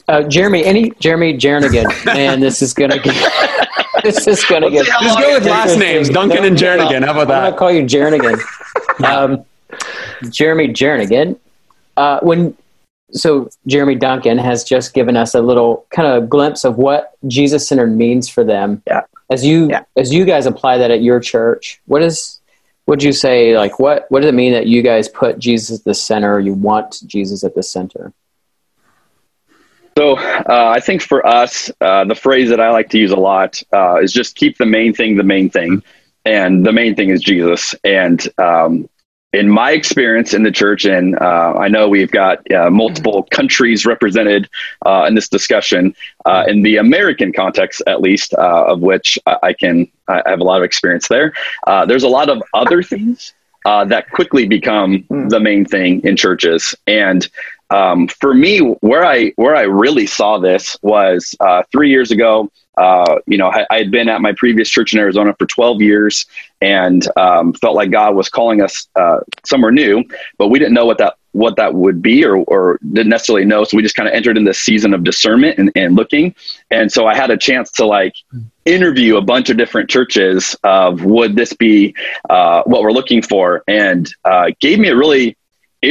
Uh, 0.07 0.21
Jeremy, 0.23 0.63
any 0.63 0.91
Jeremy 0.99 1.35
Jernigan, 1.38 2.05
man, 2.05 2.39
this 2.39 2.61
is 2.61 2.73
gonna 2.73 2.99
get. 2.99 3.15
this 4.03 4.27
is 4.27 4.45
gonna 4.45 4.69
get. 4.69 4.85
Just 4.85 5.19
go 5.19 5.33
with 5.33 5.45
last 5.45 5.77
names, 5.77 6.09
Duncan 6.09 6.45
and 6.45 6.55
Jernigan. 6.55 7.03
How 7.03 7.11
about 7.11 7.27
that? 7.27 7.43
I'm 7.43 7.49
gonna 7.49 7.57
call 7.57 7.71
you 7.71 7.83
Jernigan. 7.83 8.39
Um, 9.03 9.45
Jeremy 10.30 10.69
Jernigan. 10.69 11.39
Uh, 11.97 12.19
when 12.21 12.56
so 13.12 13.49
Jeremy 13.67 13.95
Duncan 13.95 14.38
has 14.38 14.63
just 14.63 14.93
given 14.93 15.15
us 15.15 15.36
a 15.36 15.41
little 15.41 15.86
kind 15.91 16.08
of 16.08 16.30
glimpse 16.30 16.65
of 16.65 16.78
what 16.78 17.13
Jesus 17.28 17.67
centered 17.67 17.95
means 17.95 18.28
for 18.28 18.43
them. 18.43 18.82
Yeah. 18.88 19.01
As 19.30 19.45
you 19.45 19.69
Yeah. 19.69 19.84
as 19.95 20.13
you 20.13 20.25
guys 20.25 20.45
apply 20.45 20.78
that 20.80 20.91
at 20.91 21.01
your 21.01 21.19
church, 21.19 21.80
what 21.86 22.01
is 22.01 22.39
would 22.88 23.01
you 23.01 23.12
say 23.12 23.58
like 23.58 23.80
what 23.80 24.06
what 24.10 24.21
does 24.21 24.30
it 24.30 24.36
mean 24.36 24.54
that 24.54 24.67
you 24.67 24.82
guys 24.82 25.08
put 25.08 25.39
Jesus 25.39 25.80
at 25.80 25.86
the 25.86 25.93
center? 25.93 26.39
You 26.39 26.54
want 26.54 27.01
Jesus 27.06 27.43
at 27.43 27.56
the 27.56 27.63
center? 27.63 28.12
So 29.97 30.17
uh, 30.17 30.73
I 30.75 30.82
think 30.82 31.01
for 31.01 31.25
us, 31.25 31.71
uh, 31.80 32.04
the 32.04 32.15
phrase 32.15 32.49
that 32.49 32.60
I 32.60 32.69
like 32.71 32.89
to 32.89 32.97
use 32.97 33.12
a 33.12 33.15
lot 33.15 33.63
uh, 33.73 33.97
is 34.01 34.12
just 34.12 34.36
keep 34.36 34.58
the 34.58 34.65
main 34.65 34.93
thing 34.93 35.15
the 35.15 35.23
main 35.23 35.49
thing, 35.49 35.84
and 36.25 36.65
the 36.65 36.73
main 36.73 36.95
thing 36.95 37.12
is 37.12 37.21
Jesus. 37.21 37.73
And 37.84 38.28
um, 38.38 38.89
in 39.36 39.50
my 39.50 39.71
experience 39.71 40.34
in 40.34 40.43
the 40.43 40.52
church, 40.52 40.86
and 40.86 41.19
uh, 41.19 41.54
I 41.60 41.67
know 41.67 41.89
we've 41.89 42.12
got 42.12 42.50
uh, 42.52 42.69
multiple 42.69 43.24
countries 43.32 43.86
represented 43.86 44.50
uh, 44.86 45.06
in 45.08 45.15
this 45.15 45.28
discussion, 45.28 45.93
in 46.48 46.63
the 46.63 46.78
American 46.78 47.34
context 47.34 47.82
at 47.86 48.02
least, 48.02 48.34
of 48.34 48.80
which 48.80 49.19
I 49.26 49.54
can 49.54 49.88
I 50.08 50.21
have 50.26 50.39
a 50.39 50.43
lot 50.43 50.58
of 50.58 50.63
experience 50.63 51.08
there. 51.08 51.34
there's 51.88 52.04
a 52.04 52.10
lot 52.10 52.30
of 52.30 52.41
other 52.54 52.82
things. 52.82 53.34
that 53.65 54.10
quickly 54.12 54.48
become 54.48 55.04
the 55.10 55.39
main 55.39 55.65
thing 55.65 56.02
in 56.04 56.15
churches, 56.15 56.76
and 56.88 57.28
um, 57.69 58.08
for 58.08 58.34
me, 58.34 58.60
where 58.60 59.06
I 59.06 59.32
where 59.36 59.56
I 59.56 59.63
really 59.63 60.06
saw 60.06 60.38
this 60.38 60.78
was 60.82 61.36
uh, 61.39 61.63
three 61.71 61.89
years 61.89 62.12
ago. 62.12 62.52
Uh, 62.77 63.19
you 63.25 63.38
know, 63.38 63.49
I, 63.49 63.65
I, 63.69 63.77
had 63.77 63.91
been 63.91 64.09
at 64.09 64.21
my 64.21 64.33
previous 64.33 64.69
church 64.69 64.93
in 64.93 64.99
Arizona 64.99 65.33
for 65.38 65.45
12 65.45 65.81
years, 65.81 66.25
and 66.61 67.07
um, 67.17 67.53
felt 67.53 67.75
like 67.75 67.91
God 67.91 68.15
was 68.15 68.29
calling 68.29 68.61
us 68.61 68.88
uh, 68.95 69.19
somewhere 69.45 69.71
new, 69.71 70.03
but 70.38 70.49
we 70.49 70.59
didn't 70.59 70.73
know 70.73 70.85
what 70.85 70.97
that 70.97 71.15
what 71.31 71.57
that 71.57 71.73
would 71.73 72.01
be, 72.01 72.23
or, 72.23 72.38
or 72.38 72.79
didn't 72.93 73.09
necessarily 73.09 73.43
know. 73.43 73.65
So 73.65 73.75
we 73.75 73.83
just 73.83 73.95
kind 73.95 74.07
of 74.07 74.15
entered 74.15 74.38
in 74.38 74.45
this 74.45 74.59
season 74.59 74.93
of 74.93 75.03
discernment 75.03 75.59
and, 75.59 75.69
and 75.75 75.95
looking. 75.95 76.33
And 76.71 76.89
so 76.89 77.07
I 77.07 77.15
had 77.15 77.29
a 77.29 77.38
chance 77.38 77.71
to 77.73 77.85
like 77.85 78.15
interview 78.63 79.17
a 79.17 79.21
bunch 79.21 79.49
of 79.49 79.57
different 79.57 79.89
churches 79.89 80.55
of 80.63 81.03
would 81.03 81.35
this 81.35 81.53
be 81.53 81.93
uh, 82.29 82.63
what 82.65 82.81
we're 82.83 82.93
looking 82.93 83.21
for, 83.21 83.63
and 83.67 84.09
uh, 84.23 84.51
gave 84.59 84.79
me 84.79 84.88
a 84.88 84.95
really 84.95 85.38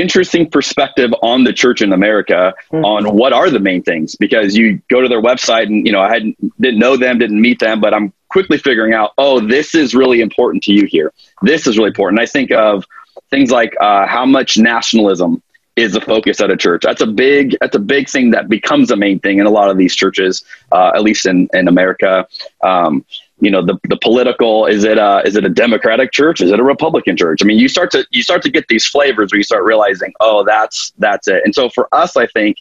interesting 0.00 0.48
perspective 0.48 1.12
on 1.22 1.44
the 1.44 1.52
church 1.52 1.82
in 1.82 1.92
America 1.92 2.54
mm-hmm. 2.72 2.84
on 2.84 3.16
what 3.16 3.32
are 3.32 3.50
the 3.50 3.60
main 3.60 3.82
things 3.82 4.14
because 4.16 4.56
you 4.56 4.80
go 4.90 5.00
to 5.00 5.08
their 5.08 5.22
website 5.22 5.64
and 5.64 5.86
you 5.86 5.92
know 5.92 6.00
I 6.00 6.12
hadn't 6.12 6.36
didn't 6.60 6.78
know 6.78 6.96
them 6.96 7.18
didn't 7.18 7.40
meet 7.40 7.58
them 7.60 7.80
but 7.80 7.94
I'm 7.94 8.12
quickly 8.28 8.58
figuring 8.58 8.94
out 8.94 9.12
oh 9.18 9.40
this 9.40 9.74
is 9.74 9.94
really 9.94 10.20
important 10.20 10.62
to 10.64 10.72
you 10.72 10.86
here. 10.86 11.12
This 11.42 11.66
is 11.66 11.76
really 11.78 11.88
important. 11.88 12.20
I 12.20 12.26
think 12.26 12.50
of 12.50 12.84
things 13.30 13.50
like 13.50 13.74
uh, 13.80 14.06
how 14.06 14.26
much 14.26 14.56
nationalism 14.56 15.42
is 15.76 15.96
a 15.96 16.00
focus 16.00 16.40
at 16.40 16.50
a 16.50 16.56
church. 16.56 16.82
That's 16.82 17.00
a 17.00 17.06
big 17.06 17.56
that's 17.60 17.74
a 17.74 17.80
big 17.80 18.08
thing 18.08 18.30
that 18.30 18.48
becomes 18.48 18.90
a 18.90 18.96
main 18.96 19.18
thing 19.18 19.38
in 19.38 19.46
a 19.46 19.50
lot 19.50 19.70
of 19.70 19.76
these 19.76 19.94
churches 19.94 20.44
uh, 20.72 20.92
at 20.94 21.02
least 21.02 21.26
in 21.26 21.48
in 21.52 21.68
America. 21.68 22.26
Um, 22.62 23.04
you 23.44 23.50
know 23.50 23.64
the 23.64 23.78
the 23.88 23.98
political 23.98 24.66
is 24.66 24.84
it 24.84 24.98
a 24.98 25.22
is 25.24 25.36
it 25.36 25.44
a 25.44 25.48
democratic 25.48 26.12
church? 26.12 26.40
Is 26.40 26.50
it 26.50 26.58
a 26.58 26.64
republican 26.64 27.16
church? 27.16 27.40
I 27.42 27.44
mean 27.44 27.58
you 27.58 27.68
start 27.68 27.90
to 27.92 28.06
you 28.10 28.22
start 28.22 28.42
to 28.42 28.50
get 28.50 28.68
these 28.68 28.86
flavors 28.86 29.32
where 29.32 29.38
you 29.38 29.44
start 29.44 29.64
realizing 29.64 30.12
oh 30.20 30.44
that's 30.44 30.92
that's 30.98 31.28
it. 31.28 31.42
And 31.44 31.54
so 31.54 31.68
for 31.68 31.88
us 31.92 32.16
i 32.16 32.26
think 32.26 32.58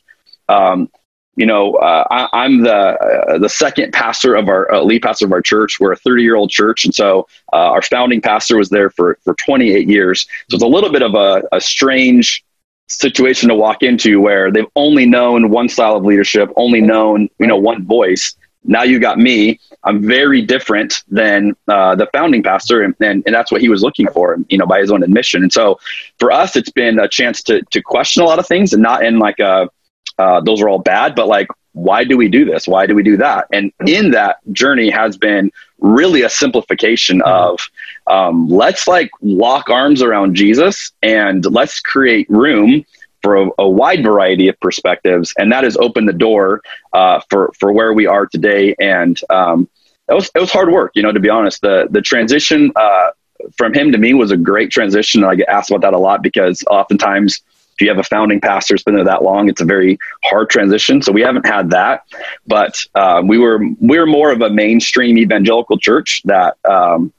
um, 0.49 0.89
you 1.35 1.45
know 1.45 1.75
uh, 1.75 2.05
I, 2.11 2.45
am 2.45 2.63
the 2.63 2.75
uh, 2.75 3.37
the 3.37 3.49
second 3.49 3.93
pastor 3.93 4.35
of 4.35 4.47
our 4.49 4.71
uh, 4.71 4.81
lead 4.81 5.01
pastor 5.01 5.25
of 5.25 5.31
our 5.31 5.41
church. 5.41 5.79
We're 5.79 5.93
a 5.93 5.97
30 5.97 6.23
year 6.23 6.35
old 6.35 6.49
church. 6.49 6.85
And 6.85 6.93
so 6.93 7.27
uh, 7.53 7.71
our 7.71 7.81
founding 7.81 8.21
pastor 8.21 8.57
was 8.57 8.69
there 8.69 8.89
for 8.89 9.17
for 9.23 9.33
28 9.35 9.87
years. 9.89 10.27
So 10.49 10.55
it's 10.55 10.63
a 10.63 10.67
little 10.67 10.91
bit 10.91 11.01
of 11.01 11.15
a, 11.15 11.43
a 11.51 11.61
strange 11.61 12.43
situation 12.87 13.49
to 13.49 13.55
walk 13.55 13.81
into 13.81 14.19
where 14.21 14.51
they've 14.51 14.65
only 14.75 15.05
known 15.05 15.49
one 15.49 15.69
style 15.69 15.95
of 15.95 16.03
leadership 16.03 16.51
only 16.57 16.81
known 16.81 17.29
you 17.39 17.47
know 17.47 17.57
one 17.57 17.83
voice 17.85 18.35
now 18.63 18.83
you 18.83 18.99
got 18.99 19.17
me. 19.17 19.59
I'm 19.83 20.05
very 20.05 20.41
different 20.41 21.03
than 21.09 21.55
uh, 21.67 21.95
the 21.95 22.07
founding 22.13 22.43
pastor, 22.43 22.81
and, 22.83 22.95
and, 22.99 23.23
and 23.25 23.35
that's 23.35 23.51
what 23.51 23.61
he 23.61 23.69
was 23.69 23.81
looking 23.81 24.07
for, 24.07 24.37
you 24.49 24.57
know, 24.57 24.65
by 24.65 24.79
his 24.79 24.91
own 24.91 25.03
admission. 25.03 25.43
And 25.43 25.51
so, 25.51 25.79
for 26.19 26.31
us, 26.31 26.55
it's 26.55 26.71
been 26.71 26.99
a 26.99 27.07
chance 27.07 27.43
to 27.43 27.61
to 27.71 27.81
question 27.81 28.23
a 28.23 28.25
lot 28.25 28.39
of 28.39 28.47
things, 28.47 28.73
and 28.73 28.81
not 28.81 29.05
in 29.05 29.19
like 29.19 29.39
a 29.39 29.69
uh, 30.17 30.41
those 30.41 30.61
are 30.61 30.69
all 30.69 30.79
bad, 30.79 31.15
but 31.15 31.27
like 31.27 31.47
why 31.73 32.03
do 32.03 32.15
we 32.17 32.29
do 32.29 32.45
this? 32.45 32.67
Why 32.67 32.85
do 32.85 32.95
we 32.95 33.03
do 33.03 33.17
that? 33.17 33.47
And 33.51 33.71
in 33.85 34.11
that 34.11 34.37
journey 34.51 34.89
has 34.91 35.17
been 35.17 35.51
really 35.79 36.21
a 36.21 36.29
simplification 36.29 37.21
of 37.23 37.59
um, 38.07 38.47
let's 38.47 38.87
like 38.87 39.09
lock 39.21 39.69
arms 39.69 40.01
around 40.01 40.35
Jesus 40.35 40.91
and 41.01 41.45
let's 41.51 41.79
create 41.79 42.29
room 42.29 42.85
for 43.23 43.37
a, 43.37 43.49
a, 43.57 43.67
wide 43.69 44.03
variety 44.03 44.49
of 44.49 44.59
perspectives, 44.59 45.33
and 45.37 45.51
that 45.51 45.63
has 45.63 45.77
opened 45.77 46.07
the 46.07 46.13
door 46.13 46.61
uh, 46.91 47.21
for 47.29 47.51
for 47.57 47.71
where 47.71 47.93
we 47.93 48.05
are 48.05 48.27
today. 48.27 48.75
And 48.79 49.19
um, 49.29 49.69
it 50.09 50.13
was 50.13 50.29
it 50.35 50.39
was 50.39 50.51
hard 50.51 50.71
work, 50.71 50.91
you 50.93 51.01
know. 51.01 51.11
To 51.11 51.19
be 51.19 51.29
honest, 51.29 51.61
the 51.61 51.87
the 51.89 52.01
transition 52.01 52.71
uh, 52.75 53.11
from 53.57 53.73
him 53.73 53.91
to 53.93 53.97
me 53.97 54.13
was 54.13 54.31
a 54.31 54.37
great 54.37 54.69
transition. 54.69 55.23
I 55.23 55.35
get 55.35 55.47
asked 55.47 55.71
about 55.71 55.81
that 55.81 55.93
a 55.93 55.97
lot 55.97 56.21
because 56.21 56.63
oftentimes, 56.69 57.41
if 57.73 57.81
you 57.81 57.87
have 57.87 57.97
a 57.97 58.03
founding 58.03 58.41
pastor 58.41 58.73
who's 58.73 58.83
been 58.83 58.95
there 58.95 59.05
that 59.05 59.23
long, 59.23 59.49
it's 59.49 59.61
a 59.61 59.65
very 59.65 59.97
hard 60.25 60.49
transition. 60.49 61.01
So 61.01 61.11
we 61.11 61.21
haven't 61.21 61.45
had 61.45 61.69
that, 61.71 62.03
but 62.45 62.85
uh, 62.93 63.23
we 63.25 63.37
were 63.37 63.59
we 63.79 63.97
were 63.97 64.05
more 64.05 64.31
of 64.31 64.41
a 64.41 64.49
mainstream 64.49 65.17
evangelical 65.17 65.77
church 65.77 66.21
that. 66.25 66.57
Um, 66.69 67.13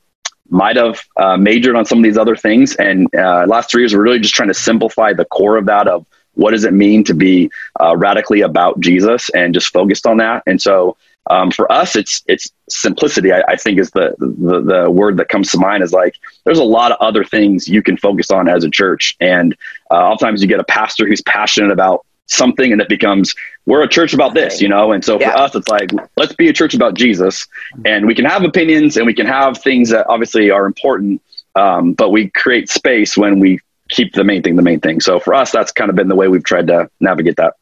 might 0.51 0.77
have 0.77 1.03
uh, 1.17 1.37
majored 1.37 1.77
on 1.77 1.85
some 1.85 1.99
of 1.99 2.05
these 2.05 2.19
other 2.19 2.37
things. 2.37 2.75
And 2.77 3.13
uh, 3.15 3.47
last 3.47 3.71
three 3.71 3.83
years, 3.83 3.95
we're 3.95 4.03
really 4.03 4.21
just 4.21 4.35
trying 4.35 4.49
to 4.49 4.55
simplify 4.55 5.13
the 5.13 5.25
core 5.25 5.57
of 5.57 5.67
that 5.67 5.89
of 5.89 6.07
what 6.35 6.51
does 6.51 6.65
it 6.65 6.73
mean 6.73 7.05
to 7.05 7.15
be 7.15 7.51
uh, 7.81 7.97
radically 7.97 8.41
about 8.41 8.81
Jesus 8.81 9.31
and 9.31 9.55
just 9.55 9.73
focused 9.73 10.07
on 10.07 10.19
that. 10.19 10.43
And 10.47 10.61
so 10.61 10.97
um, 11.31 11.51
for 11.51 11.71
us, 11.73 11.97
it's 11.97 12.23
it's 12.27 12.51
simplicity. 12.69 13.33
I, 13.33 13.43
I 13.49 13.57
think 13.57 13.79
is 13.79 13.91
the, 13.93 14.15
the, 14.19 14.61
the 14.61 14.91
word 14.91 15.17
that 15.17 15.31
comes 15.31 15.51
to 15.53 15.59
mind. 15.59 15.83
Is 15.83 15.93
like 15.93 16.17
there's 16.45 16.59
a 16.59 16.65
lot 16.65 16.93
of 16.93 16.99
other 17.01 17.25
things 17.25 17.67
you 17.67 17.83
can 17.83 17.97
focus 17.97 18.31
on 18.31 18.47
as 18.47 18.63
a 18.63 18.71
church, 18.71 19.17
and 19.21 19.57
uh, 19.91 19.95
oftentimes 19.95 20.43
you 20.43 20.49
get 20.49 20.61
a 20.61 20.65
pastor 20.65 21.07
who's 21.07 21.23
passionate 21.23 21.71
about 21.71 22.05
something 22.27 22.73
and 22.73 22.81
it 22.81 22.89
becomes 22.89 23.35
we're 23.67 23.83
a 23.83 23.89
church 23.89 24.15
about 24.15 24.35
this 24.35 24.61
you 24.61 24.69
know? 24.69 24.93
And 24.93 25.05
so 25.05 25.19
for 25.19 25.25
yeah. 25.25 25.35
us 25.35 25.55
it's 25.55 25.69
like 25.69 25.91
let's 26.17 26.35
be 26.35 26.49
a 26.49 26.53
church 26.53 26.75
about 26.75 26.95
jesus. 26.95 27.47
And 27.85 28.07
we 28.07 28.15
can 28.15 28.25
have 28.25 28.45
opinions 28.45 28.97
and 28.97 29.07
we 29.07 29.15
can 29.15 29.27
have 29.27 29.59
things 29.59 29.91
that 29.91 30.07
obviously 30.09 30.51
are 30.51 30.67
important 30.67 31.23
um, 31.57 31.93
but 31.93 32.11
we 32.11 32.31
create 32.31 32.69
space 32.69 33.17
when 33.17 33.39
we 33.39 33.61
keep 33.91 34.13
the 34.15 34.25
main 34.25 34.43
thing 34.43 34.57
the 34.57 34.63
main 34.63 34.81
thing. 34.81 35.01
So 35.01 35.21
for 35.21 35.35
us 35.35 35.51
that's 35.51 35.73
kind 35.73 35.91
of 35.91 35.97
been 35.97 36.09
the 36.09 36.17
way 36.17 36.29
we've 36.29 36.45
tried 36.45 36.67
to 36.69 36.91
navigate 37.01 37.37
that. 37.37 37.55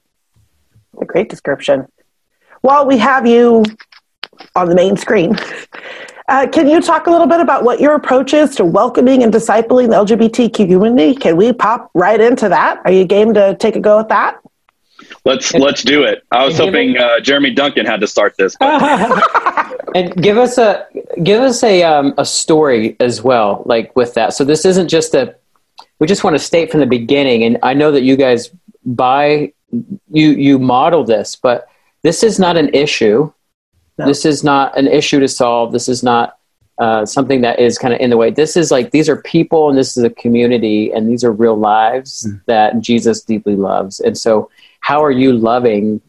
A 1.01 1.05
great 1.05 1.29
description. 1.29 1.87
While 2.61 2.87
we 2.87 2.99
have 2.99 3.27
you 3.27 3.65
on 4.57 4.69
the 4.69 4.75
main 4.75 4.97
screen. 4.97 5.37
Uh, 6.29 6.47
can 6.47 6.69
you 6.69 6.81
talk 6.81 7.07
a 7.07 7.11
little 7.11 7.27
bit 7.27 7.41
about 7.41 7.65
what 7.65 7.81
your 7.81 7.95
approach 7.95 8.33
is 8.33 8.55
to 8.57 8.65
welcoming 8.65 9.23
and 9.23 9.33
discipling 9.33 9.91
the 9.91 10.17
lgbtq 10.17 10.55
community? 10.55 11.15
Can 11.15 11.37
we 11.37 11.53
pop 11.53 11.91
right 11.95 12.21
into 12.21 12.49
that? 12.49 12.81
Are 12.85 12.93
you 12.93 13.05
game 13.05 13.35
to 13.35 13.57
take 13.59 13.77
a 13.77 13.81
go 13.81 13.99
at 13.99 14.09
that 14.09 14.39
Let's 15.25 15.55
let's 15.55 15.83
do 15.85 16.03
it. 16.03 16.25
I 16.33 16.45
was 16.45 16.59
hoping 16.59 16.97
uh, 16.97 17.21
Jeremy 17.21 17.53
Duncan 17.53 17.87
had 17.87 18.01
to 18.01 18.09
start 18.09 18.37
this. 18.37 18.57
and 18.61 20.21
give 20.21 20.37
us 20.37 20.59
a 20.59 20.87
give 21.23 21.41
us 21.41 21.63
a 21.63 21.85
um, 21.85 22.15
a 22.19 22.25
story 22.25 22.97
as 22.99 23.23
well, 23.23 23.63
like 23.65 23.95
with 23.95 24.15
that. 24.15 24.35
So 24.35 24.45
this 24.45 24.65
isn't 24.65 24.89
just 24.89 25.15
a. 25.15 25.37
We 26.01 26.09
just 26.09 26.25
want 26.25 26.35
to 26.35 26.41
state 26.41 26.73
from 26.73 26.81
the 26.81 26.87
beginning, 26.87 27.45
and 27.45 27.59
I 27.63 27.75
know 27.75 27.93
that 27.93 28.03
you 28.03 28.17
guys 28.17 28.51
buy 28.85 29.53
you 30.11 30.31
you 30.31 30.59
model 30.59 31.05
this, 31.05 31.37
but 31.37 31.69
this 32.03 32.25
is 32.25 32.41
not 32.41 32.57
an 32.57 32.75
issue. 32.75 33.33
No. 33.99 34.07
This 34.07 34.25
is 34.25 34.43
not 34.43 34.77
an 34.77 34.89
issue 34.89 35.21
to 35.21 35.29
solve. 35.29 35.73
This 35.73 35.89
is 35.89 36.03
not 36.03 36.39
uh, 36.79 37.07
something 37.07 37.43
that 37.43 37.61
is 37.61 37.79
kind 37.79 37.95
of 37.95 38.01
in 38.01 38.11
the 38.11 38.17
way. 38.17 38.31
This 38.31 38.57
is 38.57 38.73
like 38.73 38.91
these 38.91 39.09
are 39.09 39.17
people, 39.17 39.69
and 39.69 39.79
this 39.79 39.97
is 39.97 40.03
a 40.03 40.11
community, 40.11 40.91
and 40.91 41.09
these 41.09 41.23
are 41.23 41.31
real 41.31 41.57
lives 41.57 42.27
mm. 42.29 42.45
that 42.47 42.81
Jesus 42.81 43.23
deeply 43.23 43.55
loves, 43.55 44.01
and 44.01 44.19
so 44.19 44.51
how 44.83 45.03
are 45.03 45.11
you 45.11 45.33
loving 45.33 46.01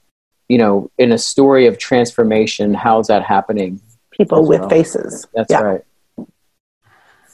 you 0.49 0.57
know 0.57 0.91
in 0.97 1.11
a 1.11 1.17
story 1.17 1.65
of 1.65 1.77
transformation 1.77 2.73
how's 2.73 3.07
that 3.07 3.23
happening 3.23 3.79
people 4.11 4.45
with 4.45 4.59
well? 4.59 4.69
faces 4.69 5.25
that's 5.33 5.49
yeah. 5.49 5.61
right 5.61 5.81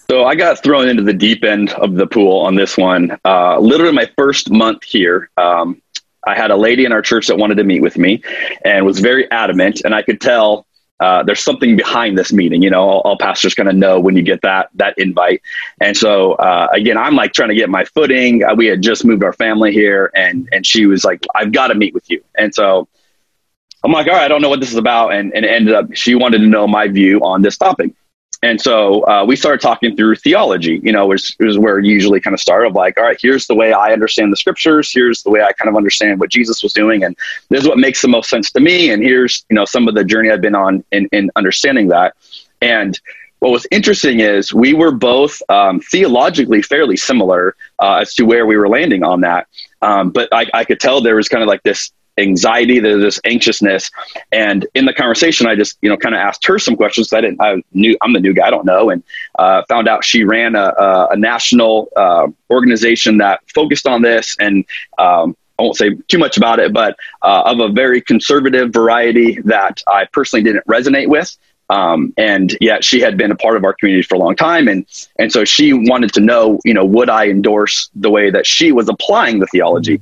so 0.10 0.26
I 0.26 0.34
got 0.34 0.64
thrown 0.64 0.90
into 0.90 1.04
the 1.04 1.14
deep 1.14 1.44
end 1.44 1.70
of 1.74 1.94
the 1.94 2.08
pool 2.08 2.42
on 2.42 2.56
this 2.56 2.76
one. 2.76 3.16
Uh, 3.24 3.60
literally, 3.60 3.94
my 3.94 4.10
first 4.18 4.50
month 4.50 4.84
here, 4.84 5.30
um, 5.38 5.84
I 6.26 6.36
had 6.36 6.50
a 6.50 6.58
lady 6.58 6.84
in 6.84 6.92
our 6.92 7.04
church 7.04 7.28
that 7.28 7.38
wanted 7.38 7.58
to 7.58 7.64
meet 7.64 7.84
with 7.84 7.96
me, 7.96 8.24
and 8.66 8.88
was 8.88 9.00
very 9.00 9.30
adamant. 9.30 9.82
And 9.86 9.94
I 9.94 10.02
could 10.02 10.20
tell 10.20 10.66
uh, 11.00 11.24
there's 11.24 11.42
something 11.42 11.76
behind 11.76 12.18
this 12.18 12.34
meeting. 12.34 12.62
You 12.62 12.70
know, 12.70 12.82
all, 12.82 13.02
all 13.02 13.18
pastors 13.18 13.54
kind 13.54 13.70
of 13.70 13.76
know 13.76 14.00
when 14.00 14.16
you 14.16 14.24
get 14.24 14.42
that 14.42 14.70
that 14.76 14.98
invite. 14.98 15.42
And 15.82 15.96
so 15.96 16.34
uh, 16.34 16.68
again, 16.74 16.98
I'm 16.98 17.16
like 17.16 17.34
trying 17.34 17.50
to 17.50 17.56
get 17.56 17.70
my 17.70 17.86
footing. 17.86 18.44
Uh, 18.44 18.56
we 18.56 18.66
had 18.68 18.82
just 18.82 19.06
moved 19.06 19.24
our 19.24 19.34
family 19.34 19.72
here, 19.72 20.12
and 20.16 20.48
and 20.52 20.66
she 20.66 20.86
was 20.86 21.04
like, 21.04 21.26
"I've 21.36 21.52
got 21.52 21.68
to 21.68 21.76
meet 21.76 21.94
with 21.94 22.10
you." 22.10 22.24
And 22.38 22.54
so 22.54 22.88
I'm 23.84 23.92
like, 23.92 24.08
"All 24.08 24.14
right, 24.14 24.26
I 24.26 24.28
don't 24.28 24.42
know 24.42 24.50
what 24.50 24.60
this 24.60 24.72
is 24.72 24.78
about," 24.78 25.14
and 25.14 25.34
and 25.34 25.46
ended 25.46 25.74
up 25.74 25.94
she 25.94 26.16
wanted 26.16 26.40
to 26.40 26.48
know 26.48 26.68
my 26.68 26.88
view 26.88 27.20
on 27.22 27.42
this 27.42 27.58
topic. 27.58 27.94
And 28.42 28.62
so 28.62 29.06
uh, 29.06 29.26
we 29.26 29.36
started 29.36 29.60
talking 29.60 29.98
through 29.98 30.16
theology, 30.16 30.80
you 30.82 30.94
know, 30.94 31.08
which 31.08 31.36
is 31.40 31.58
where 31.58 31.80
it 31.80 31.86
usually 31.86 32.22
kind 32.22 32.34
of 32.34 32.40
start 32.40 32.66
of 32.66 32.74
like, 32.74 32.98
all 32.98 33.04
right, 33.04 33.20
here's 33.22 33.48
the 33.48 33.56
way 33.56 33.74
I 33.74 33.92
understand 33.92 34.32
the 34.32 34.38
scriptures. 34.38 34.92
Here's 34.94 35.24
the 35.24 35.30
way 35.30 35.42
I 35.42 35.52
kind 35.52 35.68
of 35.68 35.76
understand 35.76 36.22
what 36.22 36.30
Jesus 36.30 36.64
was 36.64 36.72
doing. 36.72 37.04
And 37.04 37.18
this 37.50 37.64
is 37.64 37.68
what 37.68 37.78
makes 37.78 38.02
the 38.02 38.08
most 38.08 38.30
sense 38.30 38.50
to 38.52 38.62
me. 38.62 38.92
And 38.92 39.04
here's, 39.04 39.46
you 39.50 39.56
know, 39.56 39.66
some 39.66 39.90
of 39.90 39.96
the 39.96 40.06
journey 40.06 40.32
I've 40.32 40.42
been 40.42 40.56
on 40.56 40.86
in, 40.92 41.08
in 41.12 41.30
understanding 41.36 41.90
that. 41.90 42.16
And 42.62 42.98
what 43.40 43.52
was 43.52 43.68
interesting 43.72 44.22
is 44.22 44.54
we 44.54 44.74
were 44.74 44.92
both 44.92 45.42
um, 45.50 45.82
theologically 45.82 46.62
fairly 46.62 46.96
similar 46.98 47.56
uh, 47.80 47.96
as 48.02 48.14
to 48.16 48.24
where 48.24 48.46
we 48.46 48.56
were 48.56 48.70
landing 48.70 49.04
on 49.04 49.22
that. 49.22 49.48
Um, 49.82 50.12
but 50.12 50.30
I, 50.32 50.48
I 50.54 50.64
could 50.66 50.80
tell 50.80 51.02
there 51.02 51.16
was 51.16 51.30
kind 51.30 51.42
of 51.42 51.48
like 51.48 51.64
this 51.64 51.92
anxiety, 52.20 52.80
there's 52.80 53.02
this 53.02 53.20
anxiousness. 53.24 53.90
And 54.32 54.68
in 54.76 54.86
the 54.86 54.94
conversation, 54.94 55.48
I 55.48 55.56
just, 55.56 55.78
you 55.82 55.90
know, 55.90 55.98
kind 55.98 56.14
of 56.16 56.20
asked 56.20 56.46
her 56.46 56.60
some 56.60 56.76
questions. 56.76 57.12
I 57.14 57.22
didn't, 57.22 57.42
I 57.42 57.64
knew, 57.74 57.98
I'm 58.02 58.14
the 58.14 58.20
new 58.20 58.34
guy, 58.34 58.48
I 58.48 58.50
don't 58.50 58.66
know. 58.66 58.90
And 58.90 59.04
uh, 59.38 59.64
found 59.70 59.88
out 59.88 60.04
she 60.04 60.24
ran 60.24 60.56
a, 60.56 60.74
a, 60.78 61.08
a 61.12 61.18
national 61.18 61.90
uh, 61.96 62.28
organization 62.50 63.18
that 63.18 63.40
focused 63.54 63.88
on 63.88 64.02
this. 64.02 64.36
And 64.40 64.66
um, 64.98 65.36
I 65.58 65.64
won't 65.64 65.76
say 65.76 65.96
too 66.08 66.18
much 66.18 66.38
about 66.38 66.60
it, 66.60 66.72
but 66.74 66.96
uh, 67.22 67.44
of 67.46 67.60
a 67.60 67.70
very 67.70 68.02
conservative 68.02 68.72
variety 68.72 69.42
that 69.42 69.82
I 69.88 70.06
personally 70.06 70.44
didn't 70.44 70.66
resonate 70.68 71.08
with. 71.08 71.36
Um, 71.70 72.14
and 72.18 72.58
yet 72.62 72.84
she 72.84 73.00
had 73.00 73.16
been 73.16 73.32
a 73.32 73.36
part 73.36 73.56
of 73.56 73.64
our 73.64 73.74
community 73.74 74.02
for 74.02 74.16
a 74.16 74.18
long 74.18 74.36
time. 74.36 74.68
And, 74.68 74.86
and 75.20 75.32
so 75.32 75.46
she 75.46 75.74
wanted 75.74 76.14
to 76.14 76.22
know, 76.22 76.60
you 76.66 76.74
know, 76.74 76.84
would 76.84 77.10
I 77.10 77.28
endorse 77.28 77.92
the 77.94 78.10
way 78.10 78.32
that 78.32 78.48
she 78.48 78.72
was 78.72 78.90
applying 78.90 79.40
the 79.40 79.48
theology? 79.48 80.02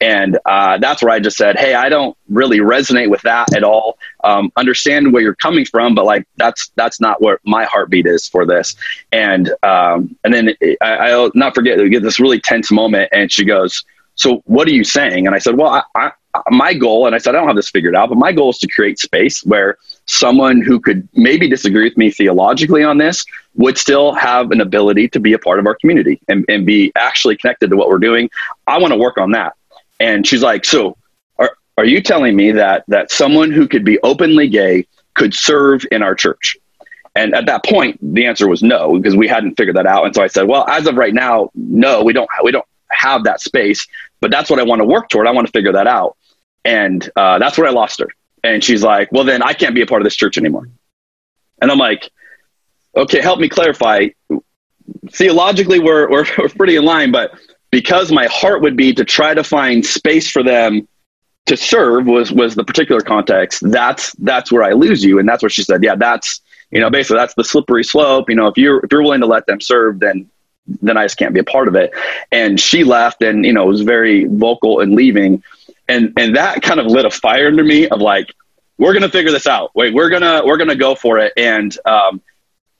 And 0.00 0.38
uh, 0.44 0.78
that's 0.78 1.02
where 1.02 1.12
I 1.12 1.20
just 1.20 1.36
said, 1.36 1.58
Hey, 1.58 1.74
I 1.74 1.88
don't 1.88 2.16
really 2.28 2.58
resonate 2.58 3.10
with 3.10 3.22
that 3.22 3.54
at 3.54 3.64
all. 3.64 3.98
Um, 4.24 4.52
understand 4.56 5.12
where 5.12 5.22
you're 5.22 5.34
coming 5.34 5.64
from, 5.64 5.94
but 5.94 6.04
like, 6.04 6.26
that's, 6.36 6.70
that's 6.76 7.00
not 7.00 7.20
what 7.20 7.40
my 7.44 7.64
heartbeat 7.64 8.06
is 8.06 8.28
for 8.28 8.46
this. 8.46 8.76
And, 9.12 9.50
um, 9.62 10.16
and 10.24 10.34
then 10.34 10.54
I, 10.80 11.16
will 11.16 11.30
not 11.34 11.54
forget 11.54 11.78
we 11.78 11.88
get 11.88 12.02
this 12.02 12.20
really 12.20 12.40
tense 12.40 12.70
moment. 12.70 13.08
And 13.12 13.32
she 13.32 13.44
goes, 13.44 13.84
so 14.16 14.42
what 14.46 14.66
are 14.66 14.72
you 14.72 14.84
saying? 14.84 15.26
And 15.26 15.34
I 15.34 15.38
said, 15.38 15.56
well, 15.56 15.68
I, 15.68 15.82
I, 15.94 16.12
my 16.50 16.74
goal, 16.74 17.06
and 17.06 17.14
I 17.14 17.18
said, 17.18 17.34
I 17.34 17.38
don't 17.38 17.46
have 17.46 17.56
this 17.56 17.70
figured 17.70 17.94
out, 17.94 18.08
but 18.08 18.18
my 18.18 18.32
goal 18.32 18.50
is 18.50 18.58
to 18.58 18.68
create 18.68 18.98
space 18.98 19.44
where 19.44 19.78
someone 20.06 20.60
who 20.62 20.80
could 20.80 21.08
maybe 21.14 21.48
disagree 21.48 21.84
with 21.84 21.96
me 21.96 22.10
theologically 22.10 22.82
on 22.82 22.98
this 22.98 23.24
would 23.54 23.78
still 23.78 24.12
have 24.12 24.50
an 24.50 24.60
ability 24.60 25.08
to 25.08 25.20
be 25.20 25.32
a 25.32 25.38
part 25.38 25.58
of 25.58 25.66
our 25.66 25.74
community 25.76 26.20
and, 26.28 26.44
and 26.48 26.66
be 26.66 26.92
actually 26.96 27.36
connected 27.36 27.70
to 27.70 27.76
what 27.76 27.88
we're 27.88 27.98
doing. 27.98 28.30
I 28.66 28.78
want 28.78 28.92
to 28.92 28.98
work 28.98 29.18
on 29.18 29.32
that. 29.32 29.54
And 30.00 30.26
she's 30.26 30.42
like, 30.42 30.64
so 30.64 30.96
are, 31.38 31.56
are 31.78 31.84
you 31.84 32.00
telling 32.02 32.36
me 32.36 32.52
that, 32.52 32.84
that 32.88 33.10
someone 33.10 33.50
who 33.50 33.66
could 33.68 33.84
be 33.84 33.98
openly 34.00 34.48
gay 34.48 34.86
could 35.14 35.34
serve 35.34 35.84
in 35.90 36.02
our 36.02 36.14
church? 36.14 36.56
And 37.14 37.34
at 37.34 37.46
that 37.46 37.64
point, 37.64 37.98
the 38.14 38.26
answer 38.26 38.46
was 38.46 38.62
no, 38.62 38.96
because 38.96 39.16
we 39.16 39.26
hadn't 39.26 39.56
figured 39.56 39.76
that 39.76 39.86
out. 39.86 40.04
And 40.04 40.14
so 40.14 40.22
I 40.22 40.26
said, 40.26 40.48
well, 40.48 40.68
as 40.68 40.86
of 40.86 40.96
right 40.96 41.14
now, 41.14 41.50
no, 41.54 42.02
we 42.02 42.12
don't, 42.12 42.28
we 42.44 42.52
don't 42.52 42.66
have 42.90 43.24
that 43.24 43.40
space, 43.40 43.86
but 44.20 44.30
that's 44.30 44.50
what 44.50 44.60
I 44.60 44.64
want 44.64 44.80
to 44.80 44.84
work 44.84 45.08
toward. 45.08 45.26
I 45.26 45.30
want 45.30 45.46
to 45.46 45.50
figure 45.50 45.72
that 45.72 45.86
out. 45.86 46.16
And 46.64 47.08
uh, 47.16 47.38
that's 47.38 47.56
where 47.56 47.66
I 47.66 47.70
lost 47.70 48.00
her. 48.00 48.08
And 48.44 48.62
she's 48.62 48.82
like, 48.82 49.10
well, 49.12 49.24
then 49.24 49.42
I 49.42 49.54
can't 49.54 49.74
be 49.74 49.80
a 49.80 49.86
part 49.86 50.02
of 50.02 50.04
this 50.04 50.14
church 50.14 50.36
anymore. 50.36 50.68
And 51.60 51.70
I'm 51.70 51.78
like, 51.78 52.10
okay, 52.94 53.20
help 53.22 53.40
me 53.40 53.48
clarify. 53.48 54.08
Theologically, 55.10 55.80
we're, 55.80 56.10
we're, 56.10 56.26
we're 56.38 56.48
pretty 56.50 56.76
in 56.76 56.84
line, 56.84 57.12
but 57.12 57.32
because 57.70 58.12
my 58.12 58.26
heart 58.26 58.62
would 58.62 58.76
be 58.76 58.92
to 58.94 59.04
try 59.04 59.34
to 59.34 59.44
find 59.44 59.84
space 59.84 60.30
for 60.30 60.42
them 60.42 60.86
to 61.46 61.56
serve 61.56 62.06
was 62.06 62.32
was 62.32 62.54
the 62.54 62.64
particular 62.64 63.00
context 63.00 63.62
that's 63.70 64.12
that's 64.14 64.50
where 64.50 64.64
i 64.64 64.72
lose 64.72 65.04
you. 65.04 65.18
And 65.18 65.28
that's 65.28 65.42
where 65.42 65.50
she 65.50 65.62
said 65.62 65.82
yeah 65.82 65.94
that's 65.94 66.40
you 66.70 66.80
know 66.80 66.90
basically 66.90 67.18
that's 67.18 67.34
the 67.34 67.44
slippery 67.44 67.84
slope. 67.84 68.28
You 68.28 68.36
know 68.36 68.48
if 68.48 68.56
you're 68.56 68.84
if 68.84 68.92
you're 68.92 69.02
willing 69.02 69.20
to 69.20 69.26
let 69.26 69.46
them 69.46 69.60
serve 69.60 70.00
then 70.00 70.28
then 70.82 70.96
i 70.96 71.04
just 71.04 71.16
can't 71.16 71.32
be 71.32 71.40
a 71.40 71.44
part 71.44 71.68
of 71.68 71.76
it. 71.76 71.92
And 72.32 72.58
she 72.60 72.84
left 72.84 73.22
and 73.22 73.44
you 73.44 73.52
know 73.52 73.66
was 73.66 73.82
very 73.82 74.24
vocal 74.24 74.80
in 74.80 74.94
leaving. 74.94 75.42
And 75.88 76.12
and 76.16 76.36
that 76.36 76.62
kind 76.62 76.80
of 76.80 76.86
lit 76.86 77.04
a 77.04 77.10
fire 77.10 77.46
under 77.46 77.62
me 77.62 77.88
of 77.88 78.00
like 78.00 78.34
we're 78.78 78.92
gonna 78.92 79.08
figure 79.08 79.30
this 79.30 79.46
out. 79.46 79.70
Wait 79.74 79.94
we're 79.94 80.10
gonna 80.10 80.42
we're 80.44 80.56
gonna 80.56 80.74
go 80.74 80.94
for 80.96 81.18
it. 81.18 81.32
And 81.36 81.76
um, 81.84 82.20